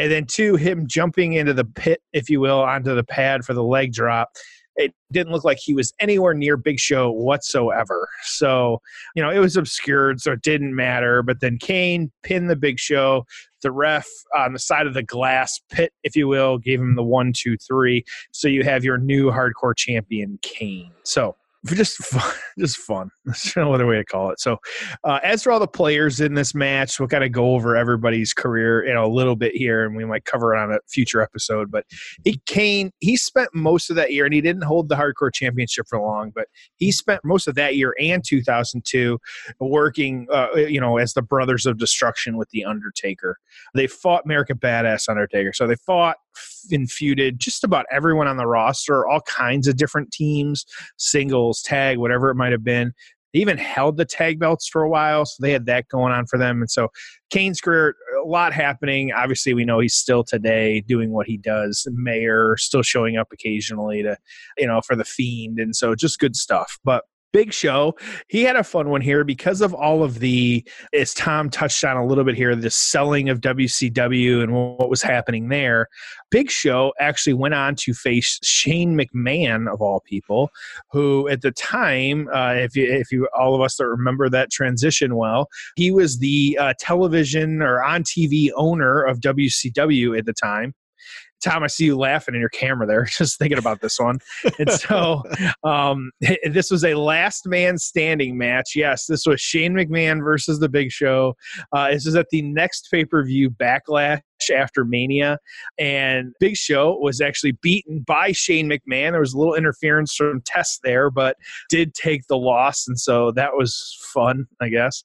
And 0.00 0.10
then 0.10 0.24
two, 0.24 0.56
him 0.56 0.86
jumping 0.86 1.34
into 1.34 1.52
the 1.52 1.66
pit, 1.66 2.00
if 2.14 2.30
you 2.30 2.40
will, 2.40 2.60
onto 2.60 2.94
the 2.94 3.04
pad 3.04 3.44
for 3.44 3.52
the 3.52 3.62
leg 3.62 3.92
drop. 3.92 4.30
It 4.76 4.94
didn't 5.12 5.30
look 5.30 5.44
like 5.44 5.58
he 5.58 5.74
was 5.74 5.92
anywhere 6.00 6.32
near 6.32 6.56
Big 6.56 6.78
Show 6.78 7.10
whatsoever. 7.10 8.08
So, 8.22 8.80
you 9.14 9.22
know, 9.22 9.28
it 9.28 9.40
was 9.40 9.58
obscured, 9.58 10.22
so 10.22 10.32
it 10.32 10.40
didn't 10.40 10.74
matter. 10.74 11.22
But 11.22 11.40
then 11.40 11.58
Kane 11.58 12.10
pinned 12.22 12.48
the 12.48 12.56
Big 12.56 12.78
Show, 12.78 13.26
the 13.60 13.72
ref 13.72 14.08
on 14.34 14.54
the 14.54 14.58
side 14.58 14.86
of 14.86 14.94
the 14.94 15.02
glass 15.02 15.60
pit, 15.70 15.92
if 16.02 16.16
you 16.16 16.28
will, 16.28 16.56
gave 16.56 16.80
him 16.80 16.94
the 16.96 17.02
one, 17.02 17.34
two, 17.36 17.58
three. 17.58 18.02
So 18.32 18.48
you 18.48 18.64
have 18.64 18.82
your 18.82 18.96
new 18.96 19.30
hardcore 19.30 19.76
champion, 19.76 20.38
Kane. 20.40 20.92
So 21.02 21.36
just 21.66 21.96
fun, 22.04 22.34
just 22.58 22.78
fun. 22.78 23.10
There's 23.24 23.52
no 23.56 23.72
other 23.74 23.86
way 23.86 23.96
to 23.96 24.04
call 24.04 24.30
it. 24.30 24.40
So, 24.40 24.58
uh, 25.04 25.20
as 25.22 25.42
for 25.42 25.52
all 25.52 25.60
the 25.60 25.66
players 25.66 26.20
in 26.20 26.34
this 26.34 26.54
match, 26.54 26.98
we'll 26.98 27.08
kind 27.08 27.24
of 27.24 27.32
go 27.32 27.54
over 27.54 27.76
everybody's 27.76 28.32
career 28.32 28.82
in 28.82 28.96
a 28.96 29.06
little 29.06 29.36
bit 29.36 29.54
here, 29.54 29.84
and 29.84 29.96
we 29.96 30.04
might 30.04 30.24
cover 30.24 30.54
it 30.54 30.58
on 30.58 30.72
a 30.72 30.78
future 30.88 31.20
episode. 31.20 31.70
But 31.70 31.84
he 32.24 32.40
Kane, 32.46 32.90
he 33.00 33.16
spent 33.16 33.54
most 33.54 33.90
of 33.90 33.96
that 33.96 34.12
year, 34.12 34.24
and 34.24 34.34
he 34.34 34.40
didn't 34.40 34.62
hold 34.62 34.88
the 34.88 34.96
hardcore 34.96 35.32
championship 35.32 35.86
for 35.88 36.00
long, 36.00 36.32
but 36.34 36.48
he 36.76 36.92
spent 36.92 37.24
most 37.24 37.46
of 37.46 37.54
that 37.56 37.76
year 37.76 37.94
and 38.00 38.24
2002 38.26 39.18
working, 39.60 40.26
uh, 40.32 40.48
you 40.54 40.80
know, 40.80 40.96
as 40.96 41.14
the 41.14 41.22
Brothers 41.22 41.66
of 41.66 41.78
Destruction 41.78 42.36
with 42.36 42.48
the 42.50 42.64
Undertaker. 42.64 43.36
They 43.74 43.86
fought 43.86 44.24
American 44.24 44.58
Badass 44.58 45.08
Undertaker, 45.08 45.52
so 45.52 45.66
they 45.66 45.76
fought 45.76 46.16
and 46.70 46.88
feuded 46.88 47.38
just 47.38 47.64
about 47.64 47.86
everyone 47.90 48.26
on 48.26 48.36
the 48.36 48.46
roster, 48.46 49.06
all 49.06 49.20
kinds 49.22 49.66
of 49.68 49.76
different 49.76 50.12
teams, 50.12 50.64
singles, 50.98 51.62
tag, 51.62 51.98
whatever 51.98 52.30
it 52.30 52.36
might 52.36 52.52
have 52.52 52.64
been. 52.64 52.92
They 53.32 53.40
even 53.40 53.58
held 53.58 53.96
the 53.96 54.04
tag 54.04 54.40
belts 54.40 54.68
for 54.68 54.82
a 54.82 54.90
while, 54.90 55.24
so 55.24 55.36
they 55.40 55.52
had 55.52 55.66
that 55.66 55.86
going 55.88 56.12
on 56.12 56.26
for 56.26 56.36
them. 56.36 56.60
And 56.60 56.70
so 56.70 56.88
Kane's 57.30 57.60
career, 57.60 57.94
a 58.24 58.26
lot 58.26 58.52
happening. 58.52 59.12
Obviously, 59.12 59.54
we 59.54 59.64
know 59.64 59.78
he's 59.78 59.94
still 59.94 60.24
today 60.24 60.80
doing 60.80 61.12
what 61.12 61.28
he 61.28 61.36
does. 61.36 61.86
Mayor 61.92 62.56
still 62.56 62.82
showing 62.82 63.16
up 63.16 63.28
occasionally 63.32 64.02
to, 64.02 64.16
you 64.58 64.66
know, 64.66 64.80
for 64.80 64.96
the 64.96 65.04
Fiend, 65.04 65.60
and 65.60 65.76
so 65.76 65.94
just 65.94 66.18
good 66.18 66.34
stuff. 66.34 66.80
But 66.82 67.04
big 67.32 67.52
show. 67.52 67.94
He 68.28 68.42
had 68.42 68.56
a 68.56 68.64
fun 68.64 68.90
one 68.90 69.00
here 69.00 69.24
because 69.24 69.60
of 69.60 69.74
all 69.74 70.02
of 70.02 70.20
the, 70.20 70.64
as 70.92 71.14
Tom 71.14 71.50
touched 71.50 71.84
on 71.84 71.96
a 71.96 72.06
little 72.06 72.24
bit 72.24 72.36
here, 72.36 72.54
the 72.54 72.70
selling 72.70 73.28
of 73.28 73.40
WCW 73.40 74.42
and 74.42 74.52
what 74.52 74.90
was 74.90 75.02
happening 75.02 75.48
there. 75.48 75.88
Big 76.30 76.50
Show 76.50 76.92
actually 77.00 77.34
went 77.34 77.54
on 77.54 77.74
to 77.76 77.92
face 77.92 78.38
Shane 78.42 78.96
McMahon 78.96 79.72
of 79.72 79.80
all 79.80 80.00
people, 80.00 80.50
who 80.92 81.28
at 81.28 81.42
the 81.42 81.50
time, 81.50 82.28
uh, 82.32 82.54
if 82.54 82.76
you, 82.76 82.90
if 82.90 83.10
you 83.10 83.28
all 83.36 83.54
of 83.54 83.60
us 83.60 83.76
that 83.76 83.86
remember 83.86 84.28
that 84.28 84.50
transition 84.50 85.16
well, 85.16 85.48
he 85.76 85.90
was 85.90 86.18
the 86.18 86.56
uh, 86.60 86.74
television 86.78 87.62
or 87.62 87.82
on 87.82 88.04
TV 88.04 88.50
owner 88.56 89.02
of 89.02 89.20
WCW 89.20 90.16
at 90.16 90.26
the 90.26 90.32
time. 90.32 90.74
Tom, 91.42 91.62
I 91.62 91.66
see 91.66 91.86
you 91.86 91.96
laughing 91.96 92.34
in 92.34 92.40
your 92.40 92.50
camera 92.50 92.86
there, 92.86 93.04
just 93.10 93.38
thinking 93.38 93.58
about 93.58 93.80
this 93.80 93.98
one. 93.98 94.18
And 94.58 94.70
so, 94.72 95.22
um, 95.64 96.10
this 96.50 96.70
was 96.70 96.84
a 96.84 96.94
last 96.94 97.46
man 97.46 97.78
standing 97.78 98.36
match. 98.36 98.72
Yes, 98.74 99.06
this 99.06 99.26
was 99.26 99.40
Shane 99.40 99.74
McMahon 99.74 100.22
versus 100.22 100.58
The 100.58 100.68
Big 100.68 100.90
Show. 100.90 101.36
Uh, 101.72 101.90
this 101.90 102.06
is 102.06 102.16
at 102.16 102.26
the 102.30 102.42
next 102.42 102.88
pay 102.90 103.04
per 103.04 103.24
view 103.24 103.50
Backlash 103.50 104.20
after 104.48 104.84
Mania. 104.84 105.38
And 105.78 106.32
Big 106.40 106.56
Show 106.56 106.98
was 106.98 107.20
actually 107.20 107.52
beaten 107.60 108.00
by 108.00 108.32
Shane 108.32 108.70
McMahon. 108.70 109.12
There 109.12 109.20
was 109.20 109.34
a 109.34 109.38
little 109.38 109.54
interference 109.54 110.14
from 110.14 110.40
Test 110.46 110.80
there, 110.84 111.10
but 111.10 111.36
did 111.68 111.92
take 111.94 112.26
the 112.28 112.38
loss. 112.38 112.86
And 112.88 112.98
so 112.98 113.32
that 113.32 113.50
was 113.54 113.98
fun, 114.14 114.46
I 114.60 114.68
guess. 114.68 115.04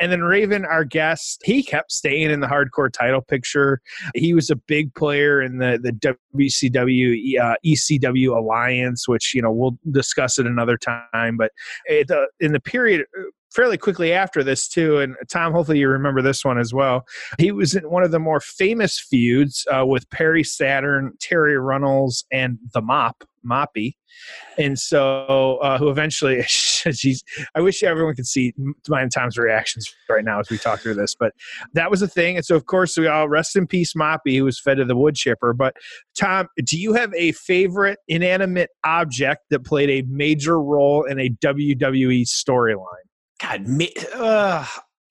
And 0.00 0.12
then 0.12 0.22
Raven, 0.22 0.64
our 0.64 0.84
guest, 0.84 1.40
he 1.44 1.62
kept 1.62 1.92
staying 1.92 2.30
in 2.30 2.40
the 2.40 2.46
hardcore 2.46 2.92
title 2.92 3.22
picture. 3.22 3.80
He 4.14 4.34
was 4.34 4.50
a 4.50 4.56
big 4.56 4.94
player 4.94 5.40
in 5.40 5.58
the, 5.58 5.78
the 5.82 6.16
WCW, 6.36 7.40
uh, 7.40 7.54
ECW 7.64 8.36
alliance, 8.36 9.08
which, 9.08 9.34
you 9.34 9.42
know, 9.42 9.52
we'll 9.52 9.78
discuss 9.90 10.38
it 10.38 10.46
another 10.46 10.76
time. 10.76 11.36
But 11.36 11.52
it, 11.86 12.10
uh, 12.10 12.26
in 12.40 12.52
the 12.52 12.60
period 12.60 13.06
fairly 13.54 13.78
quickly 13.78 14.12
after 14.12 14.42
this 14.42 14.68
too. 14.68 14.98
And 14.98 15.14
Tom, 15.30 15.52
hopefully 15.52 15.78
you 15.78 15.88
remember 15.88 16.22
this 16.22 16.44
one 16.44 16.58
as 16.58 16.74
well. 16.74 17.04
He 17.38 17.52
was 17.52 17.74
in 17.74 17.88
one 17.88 18.02
of 18.02 18.10
the 18.10 18.18
more 18.18 18.40
famous 18.40 18.98
feuds 18.98 19.66
uh, 19.70 19.86
with 19.86 20.08
Perry 20.10 20.44
Saturn, 20.44 21.12
Terri 21.18 21.62
Runnels, 21.62 22.24
and 22.32 22.58
the 22.72 22.82
Mop, 22.82 23.24
Moppy. 23.46 23.94
And 24.58 24.78
so, 24.78 25.58
uh, 25.58 25.78
who 25.78 25.88
eventually, 25.88 26.42
geez, 26.48 27.22
I 27.54 27.60
wish 27.60 27.82
everyone 27.82 28.14
could 28.14 28.26
see 28.26 28.54
mine 28.88 29.04
and 29.04 29.12
Tom's 29.12 29.36
reactions 29.36 29.92
right 30.08 30.24
now 30.24 30.40
as 30.40 30.50
we 30.50 30.58
talk 30.58 30.80
through 30.80 30.94
this. 30.94 31.14
But 31.14 31.32
that 31.74 31.90
was 31.90 32.00
a 32.02 32.08
thing. 32.08 32.36
And 32.36 32.44
so, 32.44 32.54
of 32.54 32.66
course, 32.66 32.96
we 32.96 33.06
all 33.06 33.28
rest 33.28 33.56
in 33.56 33.66
peace, 33.66 33.94
Moppy, 33.94 34.36
who 34.36 34.44
was 34.44 34.60
fed 34.60 34.76
to 34.76 34.84
the 34.84 34.96
wood 34.96 35.14
chipper. 35.14 35.52
But 35.52 35.76
Tom, 36.18 36.48
do 36.64 36.78
you 36.78 36.94
have 36.94 37.12
a 37.14 37.32
favorite 37.32 37.98
inanimate 38.08 38.70
object 38.84 39.42
that 39.50 39.64
played 39.64 39.90
a 39.90 40.06
major 40.08 40.60
role 40.60 41.04
in 41.04 41.18
a 41.18 41.30
WWE 41.30 42.22
storyline? 42.22 43.03
God, 43.40 43.66
me, 43.66 43.92
uh, 44.14 44.66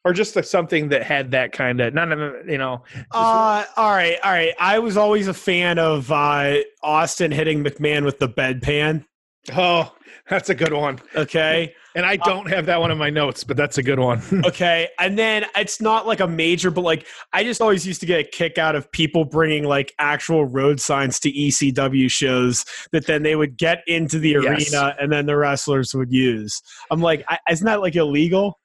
or 0.05 0.13
just 0.13 0.35
like 0.35 0.45
something 0.45 0.89
that 0.89 1.03
had 1.03 1.31
that 1.31 1.51
kind 1.51 1.79
of 1.79 1.93
none 1.93 2.11
of 2.11 2.47
you 2.47 2.57
know. 2.57 2.83
Uh, 3.11 3.65
all 3.77 3.91
right, 3.91 4.17
all 4.23 4.31
right. 4.31 4.53
I 4.59 4.79
was 4.79 4.97
always 4.97 5.27
a 5.27 5.33
fan 5.33 5.79
of 5.79 6.11
uh, 6.11 6.57
Austin 6.81 7.31
hitting 7.31 7.63
McMahon 7.63 8.03
with 8.05 8.19
the 8.19 8.29
bedpan. 8.29 9.05
Oh, 9.51 9.93
that's 10.29 10.49
a 10.49 10.55
good 10.55 10.71
one. 10.71 10.99
Okay. 11.15 11.75
And 11.95 12.05
I 12.05 12.15
don't 12.15 12.47
have 12.47 12.65
that 12.67 12.79
one 12.79 12.91
in 12.91 12.97
my 12.97 13.09
notes, 13.09 13.43
but 13.43 13.57
that's 13.57 13.77
a 13.77 13.83
good 13.83 13.99
one. 13.99 14.21
okay. 14.45 14.87
And 14.99 15.17
then 15.17 15.45
it's 15.55 15.81
not 15.81 16.07
like 16.07 16.21
a 16.21 16.27
major, 16.27 16.71
but 16.71 16.81
like 16.81 17.05
I 17.33 17.43
just 17.43 17.61
always 17.61 17.85
used 17.85 17.99
to 18.01 18.05
get 18.05 18.19
a 18.21 18.23
kick 18.23 18.57
out 18.57 18.75
of 18.75 18.89
people 18.91 19.25
bringing 19.25 19.65
like 19.65 19.93
actual 19.99 20.45
road 20.45 20.79
signs 20.79 21.19
to 21.21 21.31
ECW 21.31 22.09
shows 22.09 22.65
that 22.93 23.05
then 23.05 23.23
they 23.23 23.35
would 23.35 23.57
get 23.57 23.83
into 23.85 24.17
the 24.17 24.29
yes. 24.29 24.73
arena 24.73 24.95
and 24.99 25.11
then 25.11 25.25
the 25.25 25.35
wrestlers 25.35 25.93
would 25.93 26.11
use. 26.11 26.61
I'm 26.89 27.01
like, 27.01 27.25
I, 27.27 27.37
isn't 27.51 27.65
that 27.65 27.81
like 27.81 27.95
illegal? 27.95 28.59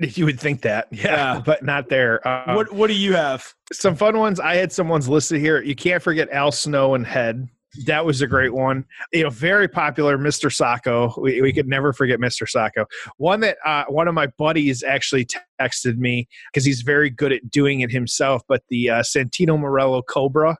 You 0.00 0.24
would 0.24 0.40
think 0.40 0.62
that, 0.62 0.88
yeah, 0.90 1.34
yeah. 1.34 1.42
but 1.46 1.62
not 1.62 1.88
there. 1.88 2.26
Um, 2.26 2.56
what 2.56 2.72
What 2.72 2.88
do 2.88 2.94
you 2.94 3.14
have? 3.14 3.54
Some 3.72 3.94
fun 3.94 4.18
ones. 4.18 4.40
I 4.40 4.56
had 4.56 4.72
some 4.72 4.88
ones 4.88 5.08
listed 5.08 5.40
here. 5.40 5.62
You 5.62 5.76
can't 5.76 6.02
forget 6.02 6.28
Al 6.30 6.50
Snow 6.50 6.96
and 6.96 7.06
Head. 7.06 7.48
That 7.86 8.04
was 8.04 8.22
a 8.22 8.26
great 8.26 8.54
one. 8.54 8.84
You 9.12 9.24
know, 9.24 9.30
very 9.30 9.68
popular, 9.68 10.16
Mr. 10.16 10.50
Socko. 10.50 11.20
We, 11.20 11.40
we 11.40 11.52
could 11.52 11.68
never 11.68 11.92
forget 11.92 12.20
Mr. 12.20 12.48
Socko. 12.48 12.86
One 13.16 13.40
that 13.40 13.58
uh, 13.64 13.84
one 13.88 14.08
of 14.08 14.14
my 14.14 14.28
buddies 14.38 14.82
actually 14.82 15.26
texted 15.60 15.96
me 15.96 16.28
because 16.52 16.64
he's 16.64 16.82
very 16.82 17.10
good 17.10 17.32
at 17.32 17.50
doing 17.50 17.80
it 17.80 17.90
himself. 17.90 18.42
But 18.48 18.62
the 18.68 18.90
uh, 18.90 19.02
Santino 19.02 19.58
Marella 19.58 20.02
Cobra 20.08 20.56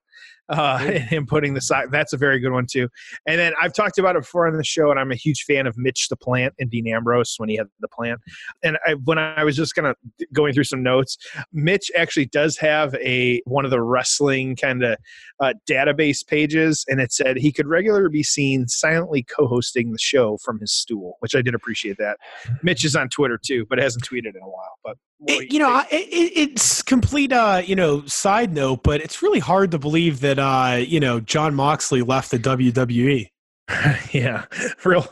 uh, 0.49 0.79
and 0.83 0.99
him 1.05 1.27
putting 1.27 1.55
the 1.55 1.61
side. 1.61 1.91
That's 1.91 2.13
a 2.13 2.17
very 2.17 2.39
good 2.39 2.53
one 2.53 2.67
too. 2.71 2.89
And 3.27 3.39
then 3.39 3.53
I've 3.61 3.73
talked 3.73 3.99
about 3.99 4.17
it 4.17 4.23
before 4.23 4.47
on 4.47 4.57
the 4.57 4.65
show, 4.65 4.91
and 4.91 4.99
I'm 4.99 5.11
a 5.11 5.17
huge 5.17 5.45
fan 5.45 5.67
of 5.67 5.77
Mitch 5.77 6.09
the 6.09 6.17
Plant 6.17 6.55
and 6.59 6.71
Dean 6.71 6.87
Ambrose 6.89 7.35
when 7.39 7.49
he 7.49 7.57
had 7.57 7.67
the 7.81 7.89
plant. 7.89 8.21
And 8.63 8.79
I, 8.87 8.95
when 9.05 9.19
I 9.19 9.45
was 9.45 9.57
just 9.57 9.75
kind 9.75 9.87
of 9.87 9.97
going 10.33 10.55
through 10.55 10.65
some 10.65 10.83
notes, 10.83 11.17
Mitch 11.53 11.91
actually 11.97 12.27
does 12.27 12.57
have 12.59 12.95
a 12.97 13.41
one 13.45 13.65
of 13.65 13.71
the 13.71 13.83
wrestling 13.83 14.57
kind 14.57 14.83
of 14.85 14.99
uh, 15.41 15.55
database 15.69 16.27
pages, 16.27 16.85
and 16.89 17.01
it 17.01 17.13
said 17.13 17.37
he 17.37 17.53
could 17.53 17.67
regularly 17.67 18.11
be 18.11 18.23
seen 18.23 18.69
silently 18.69 19.23
co-hosting 19.23 19.93
the 19.93 19.99
show 19.99 20.39
from 20.39 20.61
his 20.61 20.73
stool, 20.73 21.17
which 21.21 21.35
I 21.35 21.43
did 21.43 21.55
appreciate 21.55 21.99
that. 21.99 22.19
Mitch 22.63 22.85
is 22.85 22.97
on 22.97 23.09
Twitter 23.09 23.39
too, 23.43 23.67
but 23.69 23.79
hasn't 23.79 24.05
tweeted 24.05 24.35
in 24.35 24.43
a 24.43 24.49
while. 24.49 24.79
But 24.85 24.97
it, 25.27 25.53
you 25.53 25.59
know, 25.59 25.83
it, 25.91 26.33
it's 26.35 26.83
complete, 26.83 27.33
uh, 27.33 27.63
you 27.65 27.77
know, 27.77 28.05
side 28.07 28.53
note, 28.53 28.83
but 28.83 29.01
it's 29.01 29.23
really 29.23 29.39
hard 29.39 29.71
to 29.73 29.79
believe 29.79 30.21
that, 30.21 30.39
uh, 30.39 30.77
you 30.79 31.01
know, 31.01 31.21
Jon 31.21 31.55
Moxley 31.55 32.03
left 32.03 32.31
the 32.31 32.39
WWE. 32.39 33.29
yeah, 34.13 34.45
real, 34.85 35.07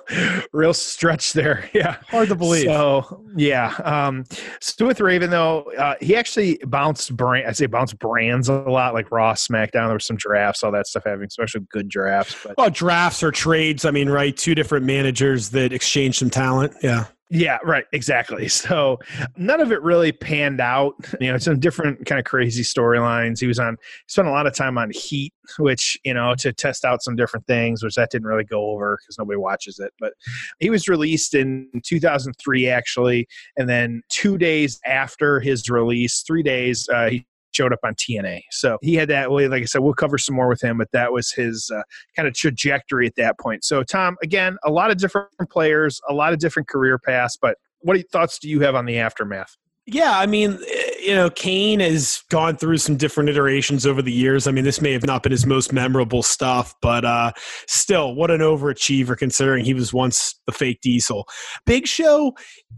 real 0.53 0.75
stretch 0.75 1.33
there. 1.33 1.69
Yeah, 1.75 1.97
hard 2.09 2.29
to 2.29 2.35
believe. 2.35 2.65
So 2.65 3.25
yeah, 3.35 3.75
um, 3.83 4.25
so 4.61 4.87
with 4.87 5.01
Raven 5.01 5.31
though, 5.31 5.63
uh, 5.79 5.95
he 6.03 6.15
actually 6.15 6.61
bounced 6.67 7.17
brand. 7.17 7.49
I 7.49 7.53
say 7.53 7.65
bounced 7.65 7.99
brands 7.99 8.51
a 8.51 8.55
lot, 8.55 8.93
like 8.93 9.11
Raw, 9.11 9.33
SmackDown. 9.33 9.87
There 9.87 9.93
were 9.93 10.01
some 10.01 10.17
drafts, 10.17 10.63
all 10.63 10.71
that 10.73 10.87
stuff, 10.87 11.05
having 11.07 11.27
especially 11.27 11.63
good 11.71 11.89
drafts. 11.89 12.37
But 12.45 12.59
well, 12.59 12.69
drafts 12.69 13.23
or 13.23 13.31
trades. 13.31 13.87
I 13.87 13.91
mean, 13.91 14.11
right? 14.11 14.37
Two 14.37 14.55
different 14.55 14.85
managers 14.85 15.49
that 15.51 15.73
exchange 15.73 16.19
some 16.19 16.29
talent. 16.29 16.75
Yeah. 16.83 17.07
Yeah, 17.35 17.59
right, 17.65 17.87
exactly. 17.93 18.49
So 18.63 18.99
none 19.37 19.61
of 19.61 19.73
it 19.73 19.83
really 19.83 20.13
panned 20.13 20.61
out. 20.61 20.95
You 21.21 21.33
know, 21.33 21.39
some 21.39 21.59
different 21.59 22.05
kind 22.07 22.19
of 22.19 22.25
crazy 22.25 22.63
storylines. 22.63 23.41
He 23.41 23.47
was 23.47 23.59
on 23.59 23.77
spent 24.07 24.29
a 24.29 24.31
lot 24.31 24.47
of 24.47 24.55
time 24.55 24.77
on 24.79 24.91
Heat, 24.91 25.33
which, 25.59 25.99
you 26.05 26.13
know, 26.15 26.35
to 26.37 26.53
test 26.53 26.85
out 26.85 27.03
some 27.03 27.17
different 27.17 27.47
things, 27.47 27.83
which 27.83 27.95
that 27.95 28.11
didn't 28.11 28.27
really 28.29 28.45
go 28.45 28.71
over 28.71 28.99
because 29.01 29.19
nobody 29.19 29.39
watches 29.39 29.79
it. 29.81 29.93
But 29.99 30.13
he 30.61 30.71
was 30.71 30.87
released 30.89 31.35
in 31.35 31.69
2003 31.85 32.69
actually, 32.69 33.27
and 33.57 33.69
then 33.69 34.03
2 34.11 34.37
days 34.39 34.79
after 34.87 35.41
his 35.41 35.69
release, 35.71 36.23
3 36.23 36.43
days 36.43 36.89
uh, 36.93 37.09
he 37.11 37.27
showed 37.53 37.73
up 37.73 37.81
on 37.85 37.95
TNA. 37.95 38.43
So 38.51 38.79
he 38.83 38.95
had 38.95 39.09
that. 39.09 39.31
Like 39.31 39.63
I 39.63 39.65
said, 39.65 39.83
we'll 39.83 39.95
cover 39.95 40.19
some 40.19 40.37
more 40.37 40.49
with 40.49 40.63
him, 40.63 40.79
but 40.79 40.91
that 40.93 41.13
was 41.13 41.31
his 41.31 41.71
uh, 41.75 41.83
kind 42.17 42.29
of 42.29 42.35
trajectory 42.35 43.07
at 43.07 43.17
that 43.17 43.39
point. 43.39 43.65
So 43.65 43.83
Tom, 43.83 44.17
again, 44.23 44.57
a 44.65 44.71
lot 44.71 44.91
of 44.91 44.99
different 44.99 45.29
players, 45.51 46.01
a 46.09 46.15
lot 46.15 46.33
of 46.33 46.39
different 46.39 46.69
career 46.69 46.99
paths, 46.99 47.39
but 47.41 47.57
what 47.81 47.99
thoughts 48.11 48.39
do 48.39 48.49
you 48.49 48.61
have 48.61 48.75
on 48.75 48.87
the 48.87 48.99
aftermath? 48.99 49.57
Yeah, 49.87 50.17
I 50.17 50.27
mean, 50.27 50.59
eh, 50.69 50.91
you 51.01 51.15
know, 51.15 51.29
Kane 51.29 51.81
has 51.81 52.23
gone 52.31 52.57
through 52.57 52.79
some 52.79 52.97
different 52.97 53.29
iterations 53.29 53.85
over 53.85 54.01
the 54.01 54.13
years. 54.13 54.47
I 54.47 54.53
mean, 54.53 54.63
this 54.63 54.81
may 54.81 54.93
have 54.93 55.05
not 55.05 55.25
been 55.25 55.33
his 55.33 55.45
most 55.45 55.73
memorable 55.73 56.23
stuff, 56.23 56.73
but 56.81 57.05
uh, 57.05 57.33
still, 57.67 58.15
what 58.15 58.31
an 58.31 58.41
overachiever 58.41 59.17
considering 59.17 59.65
he 59.65 59.75
was 59.75 59.93
once 59.93 60.41
the 60.47 60.53
fake 60.53 60.81
diesel. 60.83 61.27
Big 61.67 61.89
Show, 61.89 62.33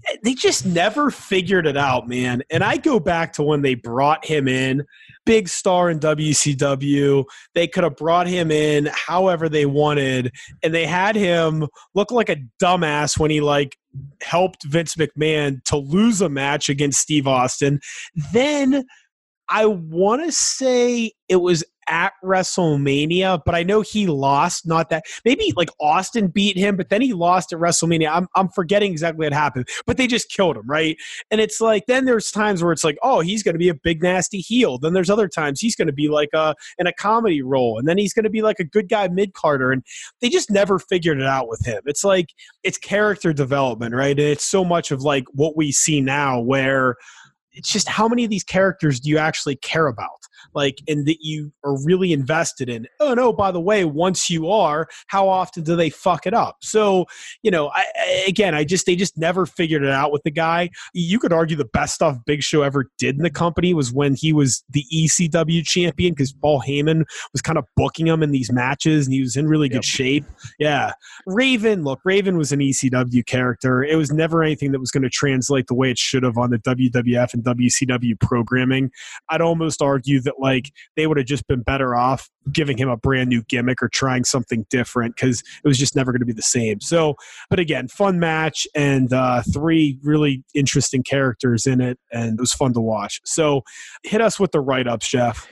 eh, 0.09 0.17
they 0.23 0.33
just 0.33 0.65
never 0.65 1.11
figured 1.11 1.67
it 1.67 1.77
out, 1.77 2.09
man. 2.09 2.43
And 2.51 2.65
I 2.65 2.79
go 2.79 2.99
back 2.99 3.35
to 3.35 3.43
when 3.43 3.61
they 3.61 3.75
brought 3.75 4.25
him 4.25 4.49
in 4.49 4.85
big 5.27 5.49
star 5.49 5.91
in 5.91 5.99
WCW. 6.01 7.25
They 7.55 7.67
could 7.67 7.85
have 7.85 7.97
brought 7.97 8.27
him 8.27 8.51
in 8.51 8.89
however 8.93 9.49
they 9.49 9.67
wanted, 9.67 10.33
and 10.63 10.75
they 10.75 10.87
had 10.87 11.17
him 11.17 11.67
look 11.95 12.11
like 12.11 12.29
a 12.29 12.37
dumbass 12.63 13.19
when 13.19 13.31
he 13.31 13.41
like 13.41 13.77
helped 14.23 14.65
Vince 14.65 14.97
McMahon 14.97 15.63
to 15.65 15.77
lose 15.77 16.21
a 16.21 16.29
match 16.29 16.69
against 16.69 17.01
Steve 17.01 17.27
Austin. 17.27 17.81
Then 18.33 18.85
I 19.49 19.67
want 19.67 20.25
to 20.25 20.33
say 20.33 21.13
it 21.29 21.37
was 21.37 21.65
at 21.89 22.13
WrestleMania, 22.23 23.41
but 23.45 23.55
I 23.55 23.63
know 23.63 23.81
he 23.81 24.07
lost. 24.07 24.67
Not 24.67 24.91
that 24.91 25.05
maybe 25.25 25.53
like 25.57 25.71
Austin 25.81 26.29
beat 26.29 26.57
him, 26.57 26.77
but 26.77 26.89
then 26.89 27.03
he 27.03 27.13
lost 27.13 27.53
at 27.53 27.59
WrestleMania. 27.59 28.11
I'm 28.11 28.29
I'm 28.35 28.49
forgetting 28.49 28.93
exactly 28.93 29.27
what 29.27 29.33
happened, 29.33 29.69
but 29.87 29.97
they 29.97 30.07
just 30.07 30.31
killed 30.31 30.57
him, 30.57 30.67
right? 30.67 30.97
And 31.31 31.41
it's 31.41 31.61
like 31.61 31.85
then 31.87 32.05
there's 32.05 32.31
times 32.31 32.63
where 32.63 32.73
it's 32.73 32.85
like, 32.85 32.99
oh, 33.03 33.21
he's 33.21 33.43
going 33.43 33.55
to 33.55 33.59
be 33.59 33.69
a 33.69 33.75
big 33.75 34.03
nasty 34.03 34.39
heel. 34.39 34.79
Then 34.79 34.93
there's 34.93 35.11
other 35.11 35.29
times 35.29 35.61
he's 35.61 35.77
going 35.77 35.87
to 35.87 35.93
be 35.93 36.09
like 36.09 36.31
a 36.35 36.55
in 36.79 36.87
a 36.87 36.93
comedy 36.93 37.43
role, 37.43 37.79
and 37.79 37.89
then 37.89 37.99
he's 37.99 38.13
going 38.13 38.25
to 38.25 38.31
be 38.31 38.43
like 38.43 38.59
a 38.59 38.65
good 38.65 38.89
guy 38.89 39.09
mid 39.09 39.35
Carter, 39.35 39.73
and 39.73 39.83
they 40.21 40.29
just 40.29 40.51
never 40.51 40.79
figured 40.79 41.21
it 41.21 41.27
out 41.27 41.49
with 41.49 41.65
him. 41.65 41.83
It's 41.87 42.05
like 42.05 42.29
it's 42.63 42.79
character 42.79 43.33
development, 43.33 43.95
right? 43.95 44.19
And 44.19 44.29
it's 44.29 44.45
so 44.45 44.65
much 44.65 44.91
of 44.91 45.03
like 45.03 45.25
what 45.33 45.57
we 45.57 45.73
see 45.73 46.01
now 46.01 46.41
where 46.41 46.97
it's 47.55 47.73
just 47.73 47.89
how 47.89 48.09
many 48.09 48.25
of 48.25 48.31
these 48.31 48.45
characters 48.45 49.01
do 49.01 49.09
you 49.09 49.19
actually 49.19 49.57
care 49.57 49.87
about? 49.87 50.11
Like 50.55 50.79
and 50.89 51.07
that 51.07 51.19
you 51.21 51.53
are 51.65 51.83
really 51.85 52.13
invested 52.13 52.69
in. 52.69 52.87
Oh 53.01 53.15
no 53.15 53.33
by 53.33 53.51
the 53.51 53.61
way 53.61 53.85
once 53.85 54.29
you 54.29 54.51
are 54.51 54.89
how 55.07 55.29
often 55.29 55.63
do 55.63 55.77
they 55.77 55.91
fuck 55.91 56.27
it 56.27 56.35
up? 56.35 56.57
So 56.61 57.07
you 57.43 57.51
know 57.51 57.71
I, 57.75 58.25
again 58.27 58.55
i 58.55 58.65
just 58.65 58.87
they 58.87 58.97
just 58.97 59.17
never 59.17 59.47
figured 59.47 59.83
it 59.83 59.91
out 59.91 60.13
with 60.13 60.23
the 60.25 60.31
guy. 60.31 60.71
You 60.93 61.19
could 61.19 61.33
argue 61.33 61.57
the 61.57 61.65
best 61.65 61.95
stuff 61.95 62.19
big 62.27 62.43
show 62.43 62.63
ever 62.63 62.91
did 62.99 63.17
in 63.17 63.23
the 63.23 63.31
company 63.31 63.75
was 63.75 63.93
when 63.93 64.15
he 64.15 64.33
was 64.33 64.63
the 64.71 64.85
ecw 64.93 65.65
champion 65.65 66.13
because 66.13 66.33
paul 66.33 66.63
heyman 66.63 67.05
was 67.33 67.41
kind 67.43 67.59
of 67.59 67.65
booking 67.77 68.07
him 68.07 68.23
in 68.23 68.31
these 68.31 68.53
matches 68.53 69.07
and 69.07 69.15
he 69.15 69.21
was 69.21 69.37
in 69.37 69.47
really 69.47 69.69
good 69.69 69.77
yep. 69.77 69.85
shape. 69.85 70.25
Yeah. 70.59 70.93
Raven 71.27 71.85
look 71.85 72.01
raven 72.05 72.37
was 72.37 72.53
an 72.53 72.61
ecw 72.61 73.27
character. 73.27 73.83
It 73.83 73.97
was 73.97 74.13
never 74.13 74.43
anything 74.43 74.73
that 74.73 74.81
was 74.81 74.91
going 74.91 75.03
to 75.03 75.11
translate 75.11 75.67
the 75.69 75.75
way 75.75 75.91
it 75.91 75.99
should 75.99 76.23
have 76.23 76.37
on 76.37 76.51
the 76.51 76.59
wwf 76.59 77.35
and 77.35 77.44
WCW 77.45 78.19
programming. 78.21 78.91
I'd 79.29 79.41
almost 79.41 79.83
argue 79.83 80.21
that 80.23 80.35
like 80.39 80.73
they 80.97 81.07
would 81.07 81.17
have 81.17 81.27
just 81.27 81.47
been 81.47 81.63
better 81.63 81.95
off 81.95 82.29
giving 82.53 82.77
him 82.77 82.89
a 82.89 82.97
brand 82.97 83.29
new 83.29 83.43
gimmick 83.45 83.83
or 83.83 83.89
trying 83.89 84.25
something 84.25 84.67
different 84.71 85.17
because 85.17 85.41
it 85.41 85.69
was 85.69 85.79
just 85.79 85.97
never 85.97 86.13
going 86.13 86.21
to 86.21 86.27
be 86.27 86.33
the 86.33 86.43
same. 86.43 86.81
So, 86.81 87.17
but 87.51 87.59
again, 87.59 87.89
fun 87.89 88.19
match 88.19 88.67
and 88.75 89.13
uh, 89.13 89.43
three 89.53 89.99
really 90.03 90.45
interesting 90.55 91.03
characters 91.03 91.67
in 91.67 91.81
it, 91.81 91.99
and 92.13 92.39
it 92.39 92.41
was 92.41 92.53
fun 92.53 92.73
to 92.75 92.81
watch. 92.81 93.21
So, 93.25 93.63
hit 94.03 94.21
us 94.21 94.39
with 94.39 94.53
the 94.53 94.61
write 94.61 94.87
ups, 94.87 95.09
Jeff. 95.09 95.49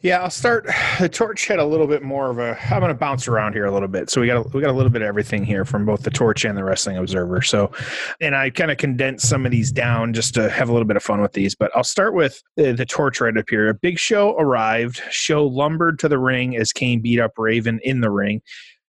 Yeah, 0.00 0.22
I'll 0.22 0.30
start. 0.30 0.66
The 1.00 1.08
torch 1.08 1.48
had 1.48 1.58
a 1.58 1.64
little 1.64 1.88
bit 1.88 2.04
more 2.04 2.30
of 2.30 2.38
a. 2.38 2.56
I'm 2.72 2.78
going 2.78 2.88
to 2.88 2.94
bounce 2.94 3.26
around 3.26 3.54
here 3.54 3.64
a 3.64 3.72
little 3.72 3.88
bit. 3.88 4.10
So 4.10 4.20
we 4.20 4.28
got 4.28 4.46
a, 4.46 4.48
we 4.50 4.60
got 4.60 4.70
a 4.70 4.72
little 4.72 4.90
bit 4.90 5.02
of 5.02 5.08
everything 5.08 5.44
here 5.44 5.64
from 5.64 5.84
both 5.84 6.04
the 6.04 6.10
torch 6.10 6.44
and 6.44 6.56
the 6.56 6.62
Wrestling 6.62 6.96
Observer. 6.96 7.42
So, 7.42 7.72
and 8.20 8.36
I 8.36 8.50
kind 8.50 8.70
of 8.70 8.76
condensed 8.78 9.28
some 9.28 9.44
of 9.44 9.50
these 9.50 9.72
down 9.72 10.12
just 10.12 10.32
to 10.34 10.48
have 10.48 10.68
a 10.68 10.72
little 10.72 10.86
bit 10.86 10.96
of 10.96 11.02
fun 11.02 11.20
with 11.20 11.32
these. 11.32 11.56
But 11.56 11.72
I'll 11.74 11.82
start 11.82 12.14
with 12.14 12.40
the, 12.56 12.72
the 12.72 12.86
torch 12.86 13.20
write 13.20 13.36
up 13.36 13.50
here. 13.50 13.68
A 13.68 13.74
big 13.74 13.98
show 13.98 14.36
arrived. 14.38 15.02
Show 15.10 15.44
lumbered 15.46 15.98
to 15.98 16.08
the 16.08 16.18
ring 16.18 16.56
as 16.56 16.72
Kane 16.72 17.00
beat 17.00 17.18
up 17.18 17.32
Raven 17.36 17.80
in 17.82 18.00
the 18.00 18.10
ring. 18.10 18.40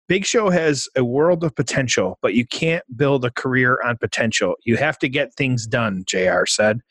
Big 0.10 0.26
Show 0.26 0.50
has 0.50 0.90
a 0.98 1.04
world 1.06 1.46
of 1.46 1.56
potential, 1.56 2.20
but 2.22 2.34
you 2.34 2.46
can't 2.46 2.84
build 2.98 3.24
a 3.24 3.32
career 3.32 3.80
on 3.86 3.98
potential. 3.98 4.56
You 4.66 4.76
have 4.76 5.00
to 5.00 5.08
get 5.08 5.34
things 5.34 5.66
done, 5.66 6.04
JR 6.06 6.46
said. 6.46 6.82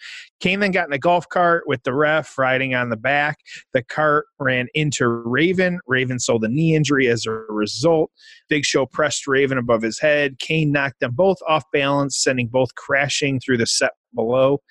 Kane 0.41 0.61
then 0.61 0.71
got 0.71 0.87
in 0.87 0.95
a 0.95 0.99
golf 0.99 1.29
cart 1.29 1.65
with 1.67 1.83
the 1.83 1.93
ref 1.93 2.39
riding 2.39 2.75
on 2.75 2.89
the 2.89 2.97
back. 2.97 3.37
The 3.75 3.83
cart 3.83 4.27
ran 4.41 4.69
into 4.73 5.07
Raven. 5.07 5.79
Raven 5.87 6.21
sold 6.21 6.43
a 6.45 6.49
knee 6.49 6.75
injury 6.75 7.07
as 7.09 7.27
a 7.27 7.33
result. 7.51 8.11
Big 8.49 8.65
Show 8.65 8.87
pressed 8.87 9.27
Raven 9.27 9.59
above 9.59 9.83
his 9.83 10.01
head. 10.01 10.39
Kane 10.39 10.73
knocked 10.73 11.01
them 11.01 11.13
both 11.15 11.39
off 11.47 11.65
balance, 11.71 12.17
sending 12.17 12.49
both 12.49 12.75
crashing 12.77 13.41
through 13.41 13.59
the 13.59 13.67
set 13.67 13.93
below. 14.15 14.63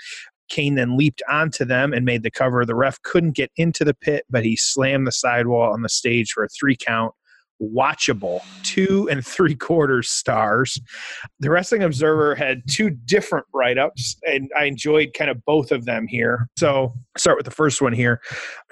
Kane 0.50 0.76
then 0.76 0.98
leaped 0.98 1.22
onto 1.30 1.64
them 1.64 1.94
and 1.94 2.06
made 2.06 2.24
the 2.24 2.32
cover. 2.32 2.66
The 2.66 2.76
ref 2.76 3.02
couldn't 3.04 3.36
get 3.36 3.52
into 3.56 3.86
the 3.86 3.94
pit, 3.94 4.26
but 4.32 4.44
he 4.44 4.58
slammed 4.58 5.06
the 5.06 5.12
sidewall 5.12 5.72
on 5.72 5.84
the 5.84 5.89
stage 5.89 6.32
for 6.32 6.44
a 6.44 6.50
three 6.50 6.76
count 6.76 7.14
watchable 7.62 8.41
two 8.64 9.07
and 9.09 9.26
three 9.26 9.55
quarters 9.55 10.09
stars. 10.09 10.80
The 11.39 11.49
Wrestling 11.49 11.84
Observer 11.84 12.36
had 12.36 12.62
two 12.70 12.89
different 12.89 13.45
write 13.53 13.78
ups, 13.78 14.16
and 14.28 14.49
I 14.57 14.66
enjoyed 14.66 15.14
kind 15.14 15.30
of 15.30 15.43
both 15.45 15.72
of 15.72 15.86
them 15.86 16.07
here. 16.07 16.47
So, 16.57 16.93
start 17.18 17.38
with 17.38 17.45
the 17.45 17.51
first 17.51 17.82
one 17.82 17.93
here. 17.93 18.22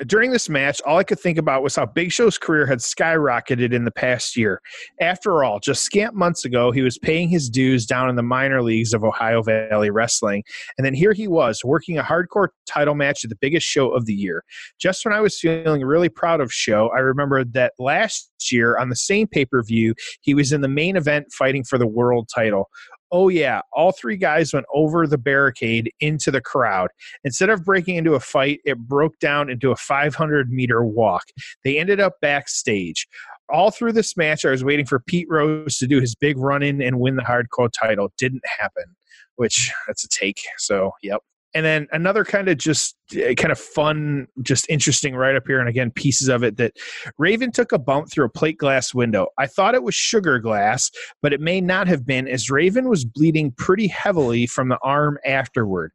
During 0.07 0.31
this 0.31 0.49
match, 0.49 0.81
all 0.85 0.97
I 0.97 1.03
could 1.03 1.19
think 1.19 1.37
about 1.37 1.63
was 1.63 1.75
how 1.75 1.85
Big 1.85 2.11
Show's 2.11 2.37
career 2.37 2.65
had 2.65 2.79
skyrocketed 2.79 3.73
in 3.73 3.85
the 3.85 3.91
past 3.91 4.35
year. 4.35 4.61
After 5.01 5.43
all, 5.43 5.59
just 5.59 5.83
scant 5.83 6.15
months 6.15 6.45
ago, 6.45 6.71
he 6.71 6.81
was 6.81 6.97
paying 6.97 7.29
his 7.29 7.49
dues 7.49 7.85
down 7.85 8.09
in 8.09 8.15
the 8.15 8.23
minor 8.23 8.61
leagues 8.61 8.93
of 8.93 9.03
Ohio 9.03 9.41
Valley 9.41 9.89
Wrestling. 9.89 10.43
And 10.77 10.85
then 10.85 10.93
here 10.93 11.13
he 11.13 11.27
was 11.27 11.61
working 11.63 11.97
a 11.97 12.03
hardcore 12.03 12.49
title 12.65 12.95
match 12.95 13.23
at 13.23 13.29
the 13.29 13.35
biggest 13.35 13.67
show 13.67 13.89
of 13.91 14.05
the 14.05 14.13
year. 14.13 14.43
Just 14.79 15.05
when 15.05 15.13
I 15.13 15.21
was 15.21 15.39
feeling 15.39 15.81
really 15.81 16.09
proud 16.09 16.41
of 16.41 16.53
Show, 16.53 16.89
I 16.95 16.99
remembered 16.99 17.53
that 17.53 17.73
last 17.79 18.29
year 18.51 18.78
on 18.79 18.89
the 18.89 18.95
same 18.95 19.27
pay 19.27 19.45
per 19.45 19.61
view, 19.63 19.93
he 20.21 20.33
was 20.33 20.51
in 20.51 20.61
the 20.61 20.67
main 20.67 20.95
event 20.95 21.27
fighting 21.37 21.63
for 21.63 21.77
the 21.77 21.87
world 21.87 22.29
title. 22.33 22.69
Oh, 23.11 23.27
yeah, 23.27 23.61
all 23.73 23.91
three 23.91 24.17
guys 24.17 24.53
went 24.53 24.67
over 24.73 25.07
the 25.07 25.17
barricade 25.17 25.91
into 25.99 26.29
the 26.29 26.41
crowd. 26.41 26.89
Instead 27.23 27.49
of 27.49 27.65
breaking 27.65 27.95
into 27.95 28.13
a 28.13 28.19
fight, 28.19 28.59
it 28.65 28.77
broke 28.77 29.17
down 29.19 29.49
into 29.49 29.71
a 29.71 29.75
500 29.75 30.51
meter 30.51 30.83
walk. 30.83 31.23
They 31.63 31.79
ended 31.79 31.99
up 31.99 32.13
backstage. 32.21 33.07
All 33.51 33.71
through 33.71 33.93
this 33.93 34.15
match, 34.15 34.45
I 34.45 34.51
was 34.51 34.63
waiting 34.63 34.85
for 34.85 34.99
Pete 34.99 35.27
Rose 35.27 35.79
to 35.79 35.87
do 35.87 35.99
his 35.99 36.13
big 36.13 36.37
run 36.37 36.61
in 36.61 36.83
and 36.83 36.99
win 36.99 37.15
the 37.15 37.23
hardcore 37.23 37.71
title. 37.71 38.13
Didn't 38.17 38.43
happen, 38.59 38.95
which 39.37 39.71
that's 39.87 40.03
a 40.03 40.09
take. 40.09 40.41
So, 40.59 40.91
yep. 41.01 41.21
And 41.53 41.65
then 41.65 41.87
another 41.91 42.23
kind 42.23 42.47
of 42.47 42.57
just 42.57 42.95
eh, 43.15 43.33
kind 43.33 43.51
of 43.51 43.57
fun, 43.57 44.27
just 44.43 44.69
interesting 44.69 45.15
write 45.15 45.35
up 45.35 45.43
here, 45.47 45.59
and 45.59 45.67
again, 45.67 45.91
pieces 45.91 46.29
of 46.29 46.43
it 46.43 46.57
that 46.57 46.73
Raven 47.17 47.51
took 47.51 47.71
a 47.71 47.79
bump 47.79 48.11
through 48.11 48.25
a 48.25 48.29
plate 48.29 48.57
glass 48.57 48.93
window. 48.93 49.27
I 49.37 49.47
thought 49.47 49.75
it 49.75 49.83
was 49.83 49.95
sugar 49.95 50.39
glass, 50.39 50.91
but 51.21 51.33
it 51.33 51.41
may 51.41 51.59
not 51.59 51.87
have 51.87 52.05
been, 52.05 52.27
as 52.27 52.51
Raven 52.51 52.87
was 52.87 53.05
bleeding 53.05 53.51
pretty 53.51 53.87
heavily 53.87 54.45
from 54.45 54.69
the 54.69 54.77
arm 54.83 55.17
afterward. 55.25 55.91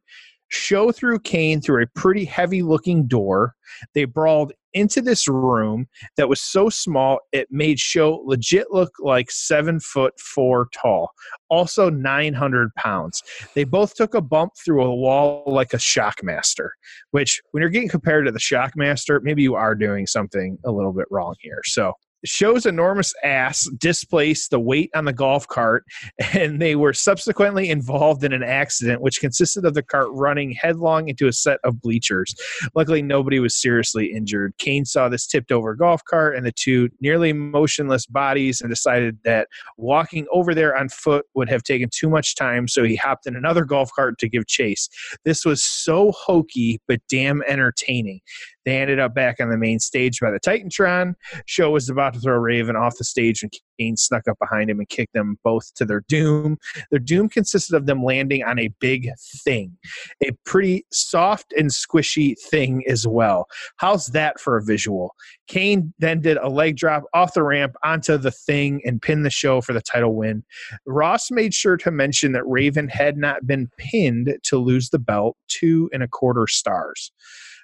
Show 0.49 0.91
threw 0.91 1.19
Kane 1.19 1.61
through 1.61 1.83
a 1.83 1.87
pretty 1.95 2.25
heavy 2.25 2.61
looking 2.61 3.07
door. 3.07 3.55
They 3.93 4.05
brawled 4.05 4.53
into 4.73 5.01
this 5.01 5.27
room 5.27 5.87
that 6.17 6.29
was 6.29 6.41
so 6.41 6.69
small 6.69 7.19
it 7.31 7.47
made 7.49 7.79
Show 7.79 8.21
legit 8.25 8.67
look 8.71 8.91
like 8.99 9.31
seven 9.31 9.79
foot 9.79 10.19
four 10.19 10.67
tall, 10.73 11.11
also 11.49 11.89
900 11.89 12.75
pounds. 12.75 13.23
They 13.55 13.63
both 13.63 13.95
took 13.95 14.13
a 14.13 14.21
bump 14.21 14.51
through 14.63 14.83
a 14.83 14.95
wall 14.95 15.43
like 15.47 15.73
a 15.73 15.77
Shockmaster, 15.77 16.69
which 17.11 17.41
when 17.51 17.61
you're 17.61 17.69
getting 17.69 17.89
compared 17.89 18.25
to 18.25 18.31
the 18.31 18.39
Shockmaster, 18.39 19.21
maybe 19.23 19.41
you 19.41 19.55
are 19.55 19.75
doing 19.75 20.05
something 20.05 20.57
a 20.65 20.71
little 20.71 20.93
bit 20.93 21.07
wrong 21.09 21.35
here. 21.39 21.61
So 21.63 21.93
Show's 22.25 22.65
enormous 22.65 23.13
ass 23.23 23.69
displaced 23.77 24.51
the 24.51 24.59
weight 24.59 24.89
on 24.95 25.05
the 25.05 25.13
golf 25.13 25.47
cart, 25.47 25.85
and 26.33 26.61
they 26.61 26.75
were 26.75 26.93
subsequently 26.93 27.69
involved 27.69 28.23
in 28.23 28.33
an 28.33 28.43
accident 28.43 29.01
which 29.01 29.19
consisted 29.19 29.65
of 29.65 29.73
the 29.73 29.83
cart 29.83 30.07
running 30.11 30.51
headlong 30.51 31.07
into 31.07 31.27
a 31.27 31.33
set 31.33 31.59
of 31.63 31.81
bleachers. 31.81 32.35
Luckily, 32.75 33.01
nobody 33.01 33.39
was 33.39 33.55
seriously 33.55 34.11
injured. 34.11 34.53
Kane 34.57 34.85
saw 34.85 35.09
this 35.09 35.27
tipped 35.27 35.51
over 35.51 35.75
golf 35.75 36.03
cart 36.03 36.35
and 36.35 36.45
the 36.45 36.51
two 36.51 36.89
nearly 36.99 37.33
motionless 37.33 38.05
bodies 38.05 38.61
and 38.61 38.69
decided 38.69 39.17
that 39.23 39.47
walking 39.77 40.25
over 40.31 40.53
there 40.53 40.75
on 40.75 40.89
foot 40.89 41.25
would 41.35 41.49
have 41.49 41.63
taken 41.63 41.89
too 41.91 42.09
much 42.09 42.35
time, 42.35 42.67
so 42.67 42.83
he 42.83 42.95
hopped 42.95 43.27
in 43.27 43.35
another 43.35 43.65
golf 43.65 43.89
cart 43.95 44.17
to 44.19 44.29
give 44.29 44.47
chase. 44.47 44.89
This 45.23 45.45
was 45.45 45.63
so 45.63 46.11
hokey, 46.11 46.79
but 46.87 46.99
damn 47.09 47.41
entertaining. 47.43 48.21
They 48.65 48.77
ended 48.77 48.99
up 48.99 49.13
back 49.13 49.39
on 49.39 49.49
the 49.49 49.57
main 49.57 49.79
stage 49.79 50.19
by 50.19 50.31
the 50.31 50.39
Titantron. 50.39 51.13
Show 51.45 51.71
was 51.71 51.89
about 51.89 52.13
to 52.15 52.19
throw 52.19 52.37
Raven 52.37 52.75
off 52.75 52.97
the 52.97 53.03
stage, 53.03 53.43
and 53.43 53.51
Kane 53.79 53.95
snuck 53.95 54.27
up 54.27 54.37
behind 54.39 54.69
him 54.69 54.79
and 54.79 54.89
kicked 54.89 55.13
them 55.13 55.37
both 55.43 55.73
to 55.75 55.85
their 55.85 56.01
doom. 56.07 56.57
Their 56.89 56.99
doom 56.99 57.29
consisted 57.29 57.75
of 57.75 57.85
them 57.85 58.03
landing 58.03 58.43
on 58.43 58.59
a 58.59 58.69
big 58.79 59.09
thing, 59.43 59.77
a 60.23 60.31
pretty 60.45 60.85
soft 60.91 61.53
and 61.57 61.69
squishy 61.69 62.35
thing 62.49 62.83
as 62.87 63.07
well. 63.07 63.47
How's 63.77 64.07
that 64.07 64.39
for 64.39 64.57
a 64.57 64.63
visual? 64.63 65.15
Kane 65.47 65.93
then 65.99 66.21
did 66.21 66.37
a 66.37 66.49
leg 66.49 66.75
drop 66.75 67.03
off 67.13 67.33
the 67.33 67.43
ramp 67.43 67.75
onto 67.83 68.17
the 68.17 68.31
thing 68.31 68.81
and 68.83 69.01
pinned 69.01 69.25
the 69.25 69.29
show 69.29 69.61
for 69.61 69.73
the 69.73 69.81
title 69.81 70.15
win. 70.15 70.43
Ross 70.85 71.29
made 71.29 71.53
sure 71.53 71.77
to 71.77 71.91
mention 71.91 72.31
that 72.31 72.47
Raven 72.47 72.87
had 72.87 73.17
not 73.17 73.45
been 73.45 73.69
pinned 73.77 74.37
to 74.43 74.57
lose 74.57 74.89
the 74.89 74.99
belt, 74.99 75.37
two 75.47 75.89
and 75.93 76.01
a 76.01 76.07
quarter 76.07 76.47
stars. 76.47 77.11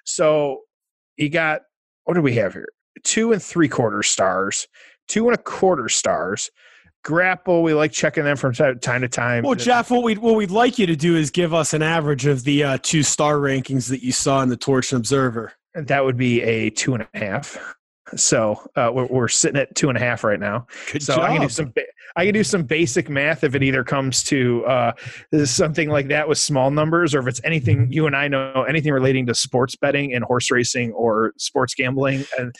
So 0.04 0.60
you 1.16 1.28
got 1.28 1.62
what 2.04 2.14
do 2.14 2.22
we 2.22 2.34
have 2.34 2.52
here? 2.52 2.68
Two 3.04 3.32
and 3.32 3.42
three 3.42 3.68
quarter 3.68 4.02
stars, 4.02 4.66
two 5.08 5.26
and 5.28 5.34
a 5.34 5.42
quarter 5.42 5.88
stars. 5.88 6.50
Grapple, 7.04 7.64
we 7.64 7.74
like 7.74 7.90
checking 7.90 8.22
them 8.22 8.36
from 8.36 8.54
time 8.54 8.78
to 8.78 9.08
time. 9.08 9.42
Well, 9.42 9.56
Jeff, 9.56 9.90
what 9.90 10.04
we'd 10.04 10.18
what 10.18 10.36
we'd 10.36 10.52
like 10.52 10.78
you 10.78 10.86
to 10.86 10.94
do 10.94 11.16
is 11.16 11.32
give 11.32 11.52
us 11.52 11.74
an 11.74 11.82
average 11.82 12.26
of 12.26 12.44
the 12.44 12.62
uh, 12.62 12.78
two 12.80 13.02
star 13.02 13.36
rankings 13.36 13.88
that 13.88 14.04
you 14.04 14.12
saw 14.12 14.40
in 14.42 14.48
the 14.48 14.56
Torch 14.56 14.92
and 14.92 15.00
Observer. 15.00 15.52
That 15.74 16.04
would 16.04 16.16
be 16.16 16.42
a 16.42 16.70
two 16.70 16.94
and 16.94 17.06
a 17.12 17.18
half. 17.18 17.74
So 18.16 18.60
uh, 18.76 18.90
we're, 18.92 19.06
we're, 19.06 19.28
sitting 19.28 19.60
at 19.60 19.74
two 19.74 19.88
and 19.88 19.96
a 19.96 20.00
half 20.00 20.24
right 20.24 20.40
now. 20.40 20.66
Good 20.90 21.02
so 21.02 21.16
job. 21.16 21.24
I 21.24 21.32
can 21.32 21.42
do 21.42 21.48
some 21.48 21.72
I 22.16 22.24
can 22.24 22.34
do 22.34 22.44
some 22.44 22.64
basic 22.64 23.08
math 23.08 23.44
if 23.44 23.54
it 23.54 23.62
either 23.62 23.84
comes 23.84 24.22
to 24.24 24.64
uh, 24.66 24.92
something 25.44 25.88
like 25.88 26.08
that 26.08 26.28
with 26.28 26.38
small 26.38 26.70
numbers, 26.70 27.14
or 27.14 27.20
if 27.20 27.26
it's 27.26 27.40
anything 27.44 27.90
you 27.90 28.06
and 28.06 28.14
I 28.14 28.28
know 28.28 28.64
anything 28.68 28.92
relating 28.92 29.26
to 29.26 29.34
sports 29.34 29.76
betting 29.76 30.14
and 30.14 30.24
horse 30.24 30.50
racing 30.50 30.92
or 30.92 31.32
sports 31.38 31.74
gambling. 31.74 32.24
And 32.38 32.54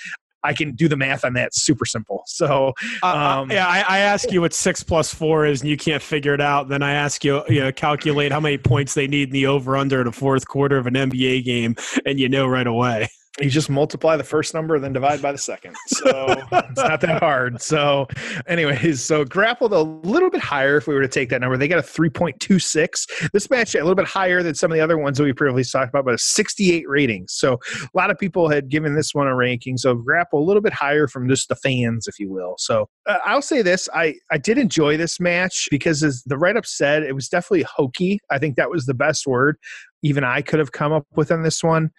I 0.44 0.54
can 0.54 0.74
do 0.74 0.88
the 0.88 0.96
math 0.96 1.24
on 1.24 1.34
that 1.34 1.54
super 1.54 1.84
simple. 1.84 2.22
So, 2.26 2.72
uh, 3.02 3.06
uh, 3.06 3.40
um, 3.42 3.50
yeah, 3.50 3.66
I, 3.66 3.84
I, 3.86 3.98
ask 3.98 4.32
you 4.32 4.40
what 4.40 4.52
six 4.52 4.82
plus 4.82 5.14
four 5.14 5.46
is, 5.46 5.60
and 5.60 5.70
you 5.70 5.76
can't 5.76 6.02
figure 6.02 6.34
it 6.34 6.40
out. 6.40 6.68
Then 6.68 6.82
I 6.82 6.94
ask 6.94 7.22
you, 7.24 7.42
you 7.48 7.60
know, 7.60 7.70
calculate 7.70 8.32
how 8.32 8.40
many 8.40 8.58
points 8.58 8.94
they 8.94 9.06
need 9.06 9.28
in 9.28 9.32
the 9.32 9.46
over 9.46 9.76
under 9.76 10.00
in 10.00 10.06
the 10.06 10.12
fourth 10.12 10.48
quarter 10.48 10.78
of 10.78 10.88
an 10.88 10.94
NBA 10.94 11.44
game, 11.44 11.76
and 12.06 12.18
you 12.18 12.28
know 12.28 12.46
right 12.46 12.66
away 12.66 13.08
you 13.40 13.48
just 13.48 13.70
multiply 13.70 14.16
the 14.16 14.24
first 14.24 14.52
number 14.52 14.74
and 14.74 14.84
then 14.84 14.92
divide 14.92 15.22
by 15.22 15.32
the 15.32 15.38
second. 15.38 15.74
So 15.86 16.34
it's 16.52 16.76
not 16.76 17.00
that 17.00 17.20
hard. 17.20 17.62
So 17.62 18.06
anyways 18.46 19.02
so 19.02 19.24
grappled 19.24 19.72
a 19.72 19.80
little 19.80 20.28
bit 20.28 20.40
higher 20.40 20.76
if 20.76 20.86
we 20.86 20.94
were 20.94 21.00
to 21.00 21.08
take 21.08 21.30
that 21.30 21.40
number. 21.40 21.56
They 21.56 21.68
got 21.68 21.78
a 21.78 21.82
3.26 21.82 23.30
this 23.32 23.48
match 23.48 23.74
a 23.74 23.78
little 23.78 23.94
bit 23.94 24.06
higher 24.06 24.42
than 24.42 24.54
some 24.54 24.70
of 24.70 24.76
the 24.76 24.82
other 24.82 24.98
ones 24.98 25.16
that 25.16 25.24
we 25.24 25.32
previously 25.32 25.64
talked 25.64 25.88
about 25.88 26.04
but 26.04 26.14
a 26.14 26.18
68 26.18 26.84
rating. 26.88 27.24
So 27.28 27.58
a 27.82 27.96
lot 27.96 28.10
of 28.10 28.18
people 28.18 28.50
had 28.50 28.68
given 28.68 28.94
this 28.94 29.14
one 29.14 29.28
a 29.28 29.34
ranking. 29.34 29.78
So 29.78 29.94
grapple 29.94 30.40
a 30.40 30.44
little 30.44 30.62
bit 30.62 30.74
higher 30.74 31.06
from 31.06 31.28
just 31.28 31.48
the 31.48 31.56
fans 31.56 32.06
if 32.06 32.18
you 32.18 32.30
will. 32.30 32.56
So 32.58 32.88
uh, 33.06 33.18
i'll 33.24 33.42
say 33.42 33.62
this. 33.62 33.88
I 33.94 34.14
i 34.30 34.36
did 34.36 34.58
enjoy 34.58 34.98
this 34.98 35.18
match 35.18 35.68
because 35.70 36.02
as 36.02 36.22
the 36.26 36.36
write-up 36.36 36.66
said 36.66 37.02
it 37.02 37.14
was 37.14 37.28
definitely 37.28 37.64
hokey. 37.64 38.20
I 38.30 38.38
think 38.38 38.56
that 38.56 38.70
was 38.70 38.84
the 38.84 38.94
best 38.94 39.26
word 39.26 39.56
even 40.02 40.24
I 40.24 40.42
could 40.42 40.58
have 40.58 40.72
come 40.72 40.92
up 40.92 41.06
with 41.14 41.30
on 41.30 41.42
this 41.42 41.62
one. 41.62 41.90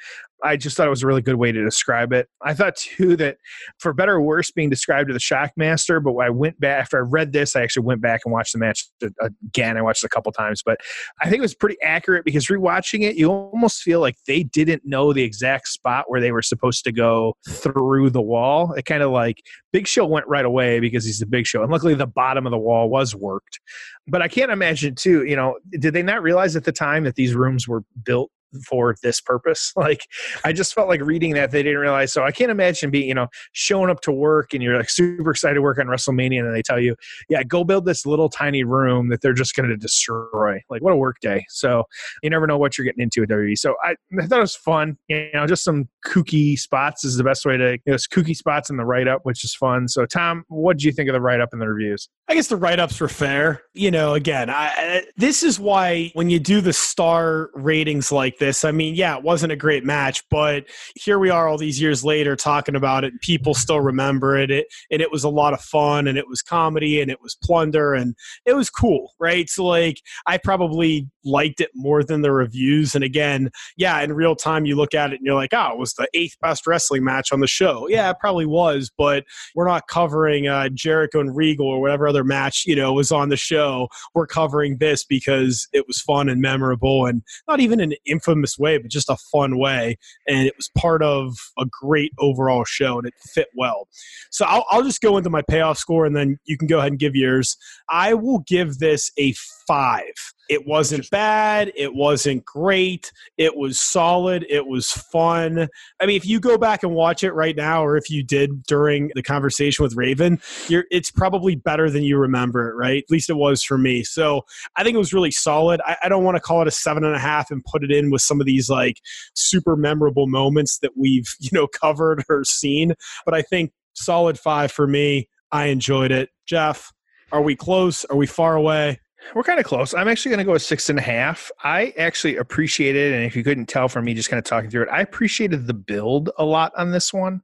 I 0.43 0.57
just 0.57 0.75
thought 0.75 0.87
it 0.87 0.89
was 0.89 1.03
a 1.03 1.07
really 1.07 1.21
good 1.21 1.35
way 1.35 1.53
to 1.53 1.63
describe 1.63 2.11
it. 2.11 2.27
I 2.41 2.53
thought 2.53 2.75
too 2.75 3.15
that 3.15 3.37
for 3.79 3.93
better 3.93 4.15
or 4.15 4.21
worse 4.21 4.51
being 4.51 4.69
described 4.69 5.07
to 5.07 5.13
the 5.13 5.19
Shockmaster, 5.19 6.03
but 6.03 6.13
I 6.17 6.29
went 6.29 6.59
back 6.59 6.81
after 6.81 6.97
I 6.97 7.01
read 7.01 7.31
this, 7.31 7.55
I 7.55 7.61
actually 7.61 7.85
went 7.85 8.01
back 8.01 8.21
and 8.25 8.33
watched 8.33 8.51
the 8.51 8.59
match 8.59 8.85
again. 9.21 9.77
I 9.77 9.81
watched 9.81 10.03
it 10.03 10.07
a 10.07 10.09
couple 10.09 10.33
times, 10.33 10.61
but 10.61 10.81
I 11.21 11.29
think 11.29 11.37
it 11.37 11.41
was 11.41 11.55
pretty 11.55 11.77
accurate 11.81 12.25
because 12.25 12.47
rewatching 12.47 13.03
it, 13.03 13.15
you 13.15 13.29
almost 13.29 13.81
feel 13.81 14.01
like 14.01 14.17
they 14.27 14.43
didn't 14.43 14.83
know 14.85 15.13
the 15.13 15.23
exact 15.23 15.69
spot 15.69 16.05
where 16.09 16.19
they 16.19 16.33
were 16.33 16.41
supposed 16.41 16.83
to 16.83 16.91
go 16.91 17.37
through 17.47 18.09
the 18.09 18.21
wall. 18.21 18.73
It 18.73 18.83
kind 18.83 19.01
of 19.01 19.11
like 19.11 19.41
Big 19.73 19.87
Show 19.87 20.05
went 20.05 20.27
right 20.27 20.45
away 20.45 20.79
because 20.79 21.03
he's 21.03 21.19
the 21.19 21.25
Big 21.25 21.45
Show, 21.45 21.63
and 21.63 21.71
luckily 21.71 21.95
the 21.95 22.07
bottom 22.07 22.45
of 22.45 22.51
the 22.51 22.57
wall 22.57 22.89
was 22.89 23.13
worked. 23.13 23.59
But 24.07 24.21
I 24.21 24.29
can't 24.29 24.51
imagine 24.51 24.95
too. 24.95 25.25
You 25.25 25.35
know, 25.35 25.57
did 25.71 25.93
they 25.93 26.03
not 26.03 26.21
realize 26.21 26.55
at 26.55 26.63
the 26.63 26.71
time 26.71 27.03
that 27.03 27.15
these 27.15 27.33
rooms 27.33 27.67
were 27.67 27.83
built 28.05 28.31
for 28.67 28.95
this 29.03 29.21
purpose. 29.21 29.71
Like 29.83 30.07
I 30.45 30.53
just 30.53 30.73
felt 30.73 30.87
like 30.87 31.01
reading 31.01 31.33
that 31.33 31.51
they 31.51 31.61
didn't 31.61 31.79
realize. 31.79 32.13
So 32.13 32.23
I 32.23 32.31
can't 32.31 32.51
imagine 32.51 32.89
being, 32.89 33.07
you 33.07 33.13
know, 33.13 33.27
showing 33.51 33.89
up 33.89 33.99
to 34.01 34.13
work 34.13 34.53
and 34.53 34.63
you're 34.63 34.77
like 34.77 34.89
super 34.89 35.31
excited 35.31 35.55
to 35.55 35.61
work 35.61 35.77
on 35.77 35.87
WrestleMania 35.87 36.39
and 36.39 36.55
they 36.55 36.61
tell 36.61 36.79
you, 36.79 36.95
yeah, 37.27 37.43
go 37.43 37.65
build 37.65 37.85
this 37.85 38.05
little 38.05 38.29
tiny 38.29 38.63
room 38.63 39.09
that 39.09 39.21
they're 39.21 39.33
just 39.33 39.55
going 39.55 39.67
to 39.67 39.75
destroy. 39.75 40.61
Like 40.69 40.81
what 40.81 40.93
a 40.93 40.95
work 40.95 41.17
day. 41.21 41.45
So 41.49 41.83
you 42.21 42.29
never 42.29 42.47
know 42.47 42.57
what 42.57 42.77
you're 42.77 42.85
getting 42.85 43.03
into 43.03 43.23
at 43.23 43.29
WWE. 43.29 43.57
So 43.57 43.75
I, 43.83 43.95
I 44.19 44.25
thought 44.25 44.37
it 44.37 44.41
was 44.41 44.55
fun. 44.55 44.97
You 45.09 45.27
know, 45.33 45.45
just 45.47 45.63
some 45.63 45.89
kooky 46.05 46.57
spots 46.57 47.03
is 47.03 47.17
the 47.17 47.23
best 47.23 47.45
way 47.45 47.57
to, 47.57 47.73
you 47.73 47.91
know, 47.91 47.95
kooky 47.95 48.35
spots 48.35 48.69
in 48.69 48.77
the 48.77 48.85
write 48.85 49.07
up, 49.07 49.21
which 49.23 49.43
is 49.43 49.53
fun. 49.53 49.87
So 49.87 50.05
Tom, 50.05 50.43
what 50.47 50.77
did 50.77 50.83
you 50.83 50.91
think 50.91 51.09
of 51.09 51.13
the 51.13 51.21
write 51.21 51.41
up 51.41 51.49
and 51.51 51.61
the 51.61 51.67
reviews? 51.67 52.07
I 52.29 52.35
guess 52.35 52.47
the 52.47 52.55
write 52.55 52.79
ups 52.79 52.99
were 52.99 53.09
fair. 53.09 53.63
You 53.73 53.91
know, 53.91 54.13
again, 54.13 54.49
I, 54.49 55.03
this 55.17 55.43
is 55.43 55.59
why 55.59 56.11
when 56.13 56.29
you 56.29 56.39
do 56.39 56.61
the 56.61 56.73
star 56.73 57.49
ratings 57.53 58.11
like 58.11 58.39
this. 58.43 58.65
I 58.65 58.71
mean, 58.71 58.95
yeah, 58.95 59.15
it 59.17 59.23
wasn't 59.23 59.53
a 59.53 59.55
great 59.55 59.85
match, 59.85 60.21
but 60.29 60.65
here 60.95 61.17
we 61.17 61.29
are 61.29 61.47
all 61.47 61.57
these 61.57 61.79
years 61.79 62.03
later 62.03 62.35
talking 62.35 62.75
about 62.75 63.05
it. 63.05 63.13
People 63.21 63.53
still 63.53 63.79
remember 63.79 64.37
it. 64.37 64.51
it 64.51 64.67
and 64.91 65.01
it 65.01 65.11
was 65.11 65.23
a 65.23 65.29
lot 65.29 65.53
of 65.53 65.61
fun 65.61 66.07
and 66.07 66.17
it 66.17 66.27
was 66.27 66.41
comedy 66.41 66.99
and 66.99 67.09
it 67.09 67.21
was 67.21 67.35
plunder 67.41 67.93
and 67.93 68.15
it 68.45 68.53
was 68.53 68.69
cool, 68.69 69.13
right? 69.17 69.49
So, 69.49 69.65
like, 69.65 70.01
I 70.27 70.37
probably 70.37 71.07
liked 71.23 71.61
it 71.61 71.69
more 71.73 72.03
than 72.03 72.21
the 72.21 72.33
reviews. 72.33 72.95
And 72.95 73.03
again, 73.03 73.49
yeah, 73.77 74.01
in 74.01 74.11
real 74.11 74.35
time, 74.35 74.65
you 74.65 74.75
look 74.75 74.93
at 74.93 75.13
it 75.13 75.17
and 75.17 75.25
you're 75.25 75.35
like, 75.35 75.53
oh, 75.53 75.71
it 75.71 75.77
was 75.77 75.93
the 75.93 76.07
eighth 76.13 76.35
best 76.41 76.67
wrestling 76.67 77.05
match 77.05 77.31
on 77.31 77.39
the 77.39 77.47
show. 77.47 77.87
Yeah, 77.87 78.09
it 78.09 78.17
probably 78.19 78.45
was, 78.45 78.91
but 78.97 79.23
we're 79.55 79.67
not 79.67 79.87
covering 79.87 80.47
uh, 80.47 80.67
Jericho 80.73 81.21
and 81.21 81.33
Regal 81.33 81.67
or 81.67 81.79
whatever 81.79 82.09
other 82.09 82.25
match, 82.25 82.63
you 82.65 82.75
know, 82.75 82.91
was 82.91 83.11
on 83.11 83.29
the 83.29 83.37
show. 83.37 83.87
We're 84.13 84.27
covering 84.27 84.79
this 84.79 85.05
because 85.05 85.65
it 85.71 85.87
was 85.87 86.01
fun 86.01 86.27
and 86.27 86.41
memorable 86.41 87.05
and 87.05 87.21
not 87.47 87.61
even 87.61 87.79
an 87.79 87.93
infamous 88.05 88.32
way, 88.59 88.77
but 88.77 88.91
just 88.91 89.09
a 89.09 89.17
fun 89.31 89.57
way. 89.57 89.97
And 90.27 90.47
it 90.47 90.53
was 90.57 90.69
part 90.77 91.01
of 91.03 91.35
a 91.57 91.65
great 91.81 92.11
overall 92.19 92.65
show 92.65 92.97
and 92.97 93.07
it 93.07 93.13
fit 93.33 93.47
well. 93.55 93.87
So 94.31 94.45
I'll, 94.45 94.65
I'll 94.71 94.83
just 94.83 95.01
go 95.01 95.17
into 95.17 95.29
my 95.29 95.41
payoff 95.41 95.77
score 95.77 96.05
and 96.05 96.15
then 96.15 96.39
you 96.45 96.57
can 96.57 96.67
go 96.67 96.79
ahead 96.79 96.91
and 96.91 96.99
give 96.99 97.15
yours. 97.15 97.57
I 97.89 98.13
will 98.13 98.39
give 98.39 98.79
this 98.79 99.11
a 99.17 99.33
five. 99.67 100.13
It 100.49 100.67
wasn't 100.67 101.09
bad. 101.09 101.71
It 101.75 101.95
wasn't 101.95 102.45
great. 102.45 103.11
It 103.37 103.55
was 103.55 103.79
solid. 103.79 104.45
It 104.49 104.67
was 104.67 104.91
fun. 104.91 105.67
I 106.01 106.05
mean, 106.05 106.17
if 106.17 106.25
you 106.25 106.39
go 106.39 106.57
back 106.57 106.83
and 106.83 106.93
watch 106.93 107.23
it 107.23 107.31
right 107.31 107.55
now, 107.55 107.83
or 107.83 107.95
if 107.95 108.09
you 108.09 108.23
did 108.23 108.63
during 108.63 109.09
the 109.15 109.23
conversation 109.23 109.83
with 109.83 109.95
Raven, 109.95 110.39
it's 110.69 111.11
probably 111.11 111.55
better 111.55 111.89
than 111.89 112.03
you 112.03 112.17
remember 112.17 112.69
it, 112.69 112.75
right? 112.75 113.03
At 113.03 113.09
least 113.09 113.29
it 113.29 113.37
was 113.37 113.63
for 113.63 113.77
me. 113.77 114.03
So 114.03 114.41
I 114.75 114.83
think 114.83 114.95
it 114.95 114.99
was 114.99 115.13
really 115.13 115.31
solid. 115.31 115.81
I, 115.85 115.97
I 116.03 116.09
don't 116.09 116.23
want 116.23 116.35
to 116.35 116.41
call 116.41 116.61
it 116.61 116.67
a 116.67 116.71
seven 116.71 117.03
and 117.03 117.15
a 117.15 117.19
half 117.19 117.49
and 117.49 117.63
put 117.63 117.83
it 117.83 117.91
in 117.91 118.11
with 118.11 118.21
some 118.21 118.39
of 118.39 118.45
these 118.45 118.69
like 118.69 118.97
super 119.33 119.75
memorable 119.75 120.27
moments 120.27 120.79
that 120.79 120.91
we've, 120.97 121.33
you 121.39 121.49
know, 121.53 121.67
covered 121.67 122.23
or 122.29 122.43
seen. 122.43 122.93
But 123.25 123.33
I 123.33 123.41
think 123.41 123.71
solid 123.95 124.37
five 124.37 124.71
for 124.71 124.87
me. 124.87 125.29
I 125.51 125.65
enjoyed 125.65 126.11
it. 126.11 126.29
Jeff, 126.47 126.91
are 127.31 127.41
we 127.41 127.55
close? 127.55 128.05
Are 128.05 128.15
we 128.15 128.25
far 128.25 128.55
away? 128.55 128.99
We're 129.35 129.43
kind 129.43 129.59
of 129.59 129.65
close. 129.65 129.93
I'm 129.93 130.07
actually 130.07 130.29
going 130.29 130.39
to 130.39 130.45
go 130.45 130.51
with 130.51 130.61
six 130.61 130.89
and 130.89 130.99
a 130.99 131.01
half. 131.01 131.51
I 131.63 131.93
actually 131.97 132.37
appreciated, 132.37 133.13
and 133.13 133.23
if 133.23 133.35
you 133.35 133.43
couldn't 133.43 133.67
tell 133.67 133.87
from 133.87 134.05
me 134.05 134.13
just 134.13 134.29
kind 134.29 134.37
of 134.37 134.45
talking 134.45 134.69
through 134.69 134.83
it, 134.83 134.89
I 134.89 135.01
appreciated 135.01 135.67
the 135.67 135.73
build 135.73 136.29
a 136.37 136.45
lot 136.45 136.71
on 136.77 136.91
this 136.91 137.13
one. 137.13 137.41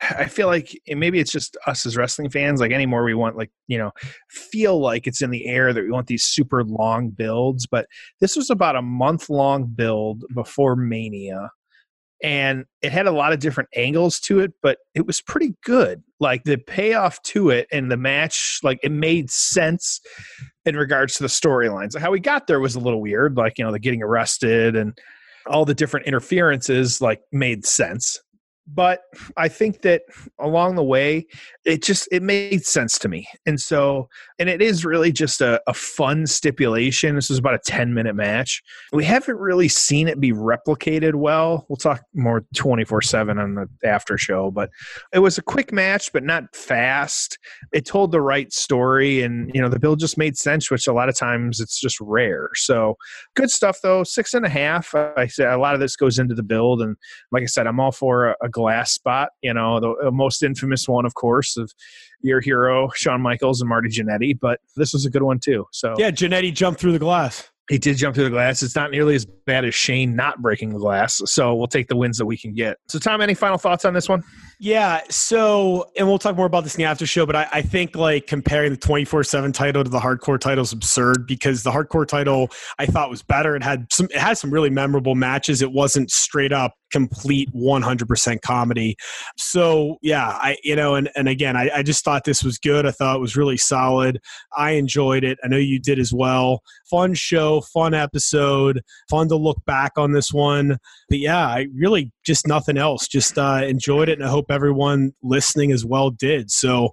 I 0.00 0.26
feel 0.26 0.48
like 0.48 0.78
maybe 0.88 1.20
it's 1.20 1.32
just 1.32 1.56
us 1.66 1.86
as 1.86 1.96
wrestling 1.96 2.30
fans. 2.30 2.60
Like 2.60 2.72
anymore, 2.72 3.04
we 3.04 3.14
want 3.14 3.36
like 3.36 3.50
you 3.68 3.78
know 3.78 3.92
feel 4.28 4.78
like 4.78 5.06
it's 5.06 5.22
in 5.22 5.30
the 5.30 5.46
air 5.46 5.72
that 5.72 5.82
we 5.82 5.90
want 5.90 6.08
these 6.08 6.24
super 6.24 6.64
long 6.64 7.10
builds. 7.10 7.66
But 7.66 7.86
this 8.20 8.36
was 8.36 8.50
about 8.50 8.76
a 8.76 8.82
month 8.82 9.30
long 9.30 9.66
build 9.66 10.24
before 10.34 10.76
Mania, 10.76 11.50
and 12.24 12.64
it 12.80 12.90
had 12.90 13.06
a 13.06 13.12
lot 13.12 13.34
of 13.34 13.38
different 13.38 13.68
angles 13.76 14.18
to 14.18 14.40
it, 14.40 14.54
but 14.62 14.78
it 14.94 15.06
was 15.06 15.20
pretty 15.20 15.54
good. 15.62 16.02
Like 16.20 16.44
the 16.44 16.56
payoff 16.56 17.20
to 17.24 17.50
it 17.50 17.68
and 17.70 17.92
the 17.92 17.98
match, 17.98 18.60
like 18.62 18.80
it 18.82 18.90
made 18.90 19.30
sense 19.30 20.00
in 20.64 20.74
regards 20.74 21.16
to 21.16 21.22
the 21.22 21.28
storylines. 21.28 21.96
How 21.98 22.10
we 22.10 22.20
got 22.20 22.46
there 22.46 22.60
was 22.60 22.76
a 22.76 22.80
little 22.80 23.02
weird, 23.02 23.36
like 23.36 23.58
you 23.58 23.64
know 23.64 23.70
the 23.70 23.78
getting 23.78 24.02
arrested 24.02 24.74
and 24.74 24.96
all 25.46 25.66
the 25.66 25.74
different 25.74 26.06
interferences 26.06 27.02
like 27.02 27.20
made 27.30 27.66
sense 27.66 28.18
but 28.66 29.02
i 29.36 29.48
think 29.48 29.82
that 29.82 30.02
along 30.40 30.74
the 30.74 30.82
way 30.82 31.26
it 31.64 31.82
just 31.82 32.08
it 32.12 32.22
made 32.22 32.64
sense 32.64 32.98
to 32.98 33.08
me. 33.08 33.26
And 33.46 33.60
so 33.60 34.08
and 34.38 34.48
it 34.48 34.60
is 34.60 34.84
really 34.84 35.12
just 35.12 35.40
a, 35.40 35.60
a 35.66 35.74
fun 35.74 36.26
stipulation. 36.26 37.14
This 37.14 37.30
is 37.30 37.38
about 37.38 37.54
a 37.54 37.60
10 37.64 37.94
minute 37.94 38.14
match. 38.14 38.62
We 38.92 39.04
haven't 39.04 39.38
really 39.38 39.68
seen 39.68 40.08
it 40.08 40.20
be 40.20 40.32
replicated 40.32 41.14
well. 41.14 41.64
We'll 41.68 41.76
talk 41.76 42.02
more 42.14 42.44
24 42.54 43.02
7 43.02 43.38
on 43.38 43.54
the 43.54 43.68
after 43.84 44.18
show 44.18 44.50
but 44.50 44.70
it 45.12 45.20
was 45.20 45.38
a 45.38 45.42
quick 45.42 45.72
match 45.72 46.12
but 46.12 46.22
not 46.22 46.54
fast. 46.54 47.38
It 47.72 47.86
told 47.86 48.12
the 48.12 48.20
right 48.20 48.52
story 48.52 49.22
and 49.22 49.50
you 49.54 49.60
know 49.60 49.68
the 49.68 49.78
build 49.78 50.00
just 50.00 50.18
made 50.18 50.36
sense 50.36 50.70
which 50.70 50.86
a 50.86 50.92
lot 50.92 51.08
of 51.08 51.16
times 51.16 51.60
it's 51.60 51.80
just 51.80 51.98
rare. 52.00 52.50
So 52.54 52.96
good 53.36 53.50
stuff 53.50 53.78
though. 53.82 54.04
Six 54.04 54.34
and 54.34 54.44
a 54.44 54.48
half 54.48 54.94
i 55.16 55.26
said 55.26 55.48
a 55.48 55.58
lot 55.58 55.74
of 55.74 55.80
this 55.80 55.96
goes 55.96 56.18
into 56.18 56.34
the 56.34 56.42
build 56.42 56.80
and 56.80 56.96
like 57.32 57.42
i 57.42 57.46
said 57.46 57.66
i'm 57.66 57.80
all 57.80 57.92
for 57.92 58.28
a, 58.28 58.36
a 58.42 58.48
glass 58.54 58.92
spot. 58.92 59.30
You 59.42 59.52
know, 59.52 59.80
the 59.80 60.08
uh, 60.08 60.10
most 60.10 60.42
infamous 60.42 60.88
one, 60.88 61.04
of 61.04 61.14
course, 61.14 61.58
of 61.58 61.70
your 62.22 62.40
hero 62.40 62.88
Shawn 62.94 63.20
Michaels 63.20 63.60
and 63.60 63.68
Marty 63.68 63.90
Jannetty. 63.90 64.38
But 64.40 64.60
this 64.76 64.94
was 64.94 65.04
a 65.04 65.10
good 65.10 65.22
one 65.22 65.38
too. 65.38 65.66
So 65.72 65.94
yeah, 65.98 66.10
Jannetty 66.10 66.54
jumped 66.54 66.80
through 66.80 66.92
the 66.92 66.98
glass. 66.98 67.50
He 67.70 67.78
did 67.78 67.96
jump 67.96 68.14
through 68.14 68.24
the 68.24 68.30
glass. 68.30 68.62
It's 68.62 68.76
not 68.76 68.90
nearly 68.90 69.14
as 69.14 69.24
bad 69.24 69.64
as 69.64 69.74
Shane 69.74 70.14
not 70.14 70.42
breaking 70.42 70.70
the 70.70 70.78
glass. 70.78 71.20
So 71.24 71.54
we'll 71.54 71.66
take 71.66 71.88
the 71.88 71.96
wins 71.96 72.18
that 72.18 72.26
we 72.26 72.36
can 72.36 72.52
get. 72.52 72.76
So, 72.88 72.98
Tom, 72.98 73.22
any 73.22 73.32
final 73.32 73.56
thoughts 73.56 73.86
on 73.86 73.94
this 73.94 74.08
one? 74.08 74.22
Yeah. 74.60 75.00
So, 75.08 75.90
and 75.96 76.06
we'll 76.06 76.18
talk 76.18 76.36
more 76.36 76.46
about 76.46 76.64
this 76.64 76.74
in 76.74 76.82
the 76.82 76.84
after 76.84 77.06
show, 77.06 77.24
but 77.24 77.36
I, 77.36 77.48
I 77.52 77.62
think 77.62 77.96
like 77.96 78.26
comparing 78.26 78.70
the 78.70 78.76
24 78.76 79.24
7 79.24 79.52
title 79.52 79.82
to 79.82 79.90
the 79.90 79.98
hardcore 79.98 80.38
title 80.38 80.62
is 80.62 80.72
absurd 80.72 81.26
because 81.26 81.62
the 81.62 81.70
hardcore 81.70 82.06
title 82.06 82.50
I 82.78 82.86
thought 82.86 83.08
was 83.08 83.22
better. 83.22 83.56
It 83.56 83.62
had 83.62 83.90
some, 83.90 84.06
it 84.06 84.18
had 84.18 84.36
some 84.36 84.50
really 84.50 84.70
memorable 84.70 85.14
matches. 85.14 85.62
It 85.62 85.72
wasn't 85.72 86.10
straight 86.10 86.52
up 86.52 86.74
complete 86.94 87.52
100% 87.52 88.40
comedy. 88.42 88.96
So, 89.36 89.96
yeah, 90.00 90.28
I, 90.28 90.56
you 90.62 90.76
know, 90.76 90.94
and, 90.94 91.10
and 91.16 91.28
again, 91.28 91.56
I, 91.56 91.68
I 91.74 91.82
just 91.82 92.04
thought 92.04 92.22
this 92.22 92.44
was 92.44 92.56
good. 92.56 92.86
I 92.86 92.92
thought 92.92 93.16
it 93.16 93.20
was 93.20 93.36
really 93.36 93.56
solid. 93.56 94.20
I 94.56 94.72
enjoyed 94.72 95.24
it. 95.24 95.36
I 95.42 95.48
know 95.48 95.56
you 95.56 95.80
did 95.80 95.98
as 95.98 96.12
well. 96.12 96.62
Fun 96.94 97.12
show, 97.14 97.60
fun 97.60 97.92
episode, 97.92 98.80
fun 99.10 99.26
to 99.26 99.34
look 99.34 99.58
back 99.66 99.90
on 99.96 100.12
this 100.12 100.32
one. 100.32 100.78
But 101.08 101.18
yeah, 101.18 101.44
I 101.44 101.66
really 101.74 102.12
just 102.24 102.46
nothing 102.46 102.78
else. 102.78 103.08
Just 103.08 103.36
uh, 103.36 103.62
enjoyed 103.66 104.08
it, 104.08 104.20
and 104.20 104.24
I 104.24 104.30
hope 104.30 104.46
everyone 104.48 105.10
listening 105.20 105.72
as 105.72 105.84
well 105.84 106.10
did. 106.10 106.52
So 106.52 106.90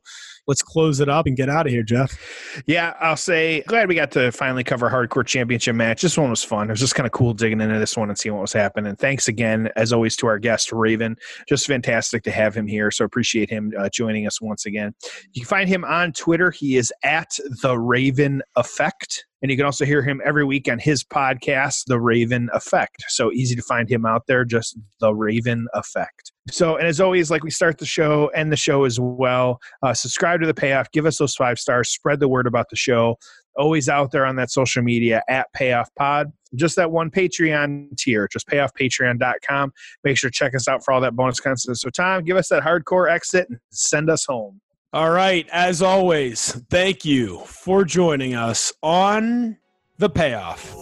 let's 0.48 0.64
close 0.64 1.00
it 1.00 1.08
up 1.08 1.28
and 1.28 1.38
get 1.38 1.50
out 1.50 1.68
of 1.68 1.72
here, 1.72 1.84
Jeff. 1.84 2.18
Yeah, 2.66 2.96
I'll 3.00 3.16
say 3.16 3.62
glad 3.68 3.88
we 3.88 3.94
got 3.94 4.10
to 4.14 4.32
finally 4.32 4.64
cover 4.64 4.90
hardcore 4.90 5.24
championship 5.24 5.76
match. 5.76 6.02
This 6.02 6.18
one 6.18 6.32
was 6.32 6.44
fun. 6.44 6.68
It 6.68 6.72
was 6.72 6.80
just 6.80 6.96
kind 6.96 7.06
of 7.06 7.12
cool 7.12 7.36
digging 7.36 7.62
into 7.62 7.78
this 7.78 7.96
one 7.96 8.10
and 8.10 8.18
seeing 8.18 8.34
what 8.34 8.42
was 8.42 8.54
happening. 8.54 8.96
Thanks 8.96 9.28
again, 9.28 9.70
as 9.76 9.94
always, 9.94 10.16
to 10.18 10.26
our 10.28 10.40
guest 10.40 10.72
Raven. 10.72 11.16
Just 11.48 11.68
fantastic 11.68 12.24
to 12.24 12.32
have 12.32 12.56
him 12.56 12.66
here. 12.66 12.90
So 12.90 13.06
appreciate 13.06 13.52
him 13.52 13.72
uh, 13.78 13.90
joining 13.94 14.26
us 14.26 14.42
once 14.42 14.66
again. 14.66 14.96
You 15.34 15.42
can 15.44 15.48
find 15.48 15.70
him 15.70 15.86
on 15.86 16.12
Twitter. 16.12 16.50
He 16.50 16.76
is 16.76 16.92
at 17.04 17.30
the 17.62 17.78
Raven 17.78 18.42
Effect. 18.56 19.26
And 19.42 19.50
you 19.50 19.58
can 19.58 19.66
also 19.66 19.86
hear 19.86 20.04
him 20.04 20.22
every 20.24 20.46
week 20.46 20.70
on 20.70 20.78
his 20.78 21.04
podcast, 21.04 21.86
The 21.88 22.00
Raven 22.00 22.50
Effect. 22.54 23.04
So 23.10 23.32
easy 23.32 23.56
to 23.56 23.62
find 23.64 23.90
him 23.90 24.06
out 24.06 24.28
there, 24.28 24.46
just 24.46 24.78
The 25.00 25.14
Raven 25.14 25.68
Effect. 25.74 26.32
So, 26.50 26.78
and 26.78 26.88
as 26.88 27.02
always, 27.02 27.32
like 27.32 27.44
we 27.44 27.52
start 27.52 27.78
the 27.78 27.86
show 27.86 28.32
and 28.36 28.52
the 28.52 28.58
show 28.58 28.84
as 28.84 29.00
well, 29.00 29.60
uh, 29.84 29.94
subscribe 29.94 30.42
to 30.42 30.48
the 30.48 30.54
payoff, 30.54 30.92
give 30.92 31.06
us 31.06 31.18
those 31.18 31.36
five 31.36 31.60
stars, 31.60 31.90
spread 31.90 32.20
the 32.20 32.28
word 32.28 32.48
about 32.48 32.70
the 32.70 32.76
show. 32.76 33.18
Always 33.58 33.90
out 33.90 34.12
there 34.12 34.26
on 34.26 34.38
that 34.38 34.50
social 34.50 34.82
media 34.82 35.24
at 35.28 35.48
Payoff 35.54 35.90
Pod. 35.96 36.32
Just 36.56 36.76
that 36.78 36.92
one 36.92 37.10
Patreon 37.10 37.98
tier, 37.98 38.28
just 38.32 38.48
payoffpatreon.com. 38.48 39.72
Make 40.04 40.18
sure 40.18 40.30
to 40.30 40.34
check 40.34 40.56
us 40.56 40.68
out 40.68 40.84
for 40.86 40.94
all 40.94 41.02
that 41.02 41.16
bonus 41.16 41.40
content. 41.40 41.78
So, 41.78 41.90
Tom, 41.90 42.24
give 42.24 42.38
us 42.38 42.48
that 42.50 42.64
hardcore 42.64 43.10
exit 43.10 43.48
and 43.50 43.60
send 43.72 44.10
us 44.10 44.26
home. 44.26 44.62
All 44.94 45.10
right. 45.10 45.48
As 45.54 45.82
always, 45.82 46.52
thank 46.70 47.06
you 47.06 47.40
for 47.46 47.86
joining 47.86 48.36
us 48.36 48.74
on 48.84 49.58
The 49.98 50.10
Payoff. 50.10 50.76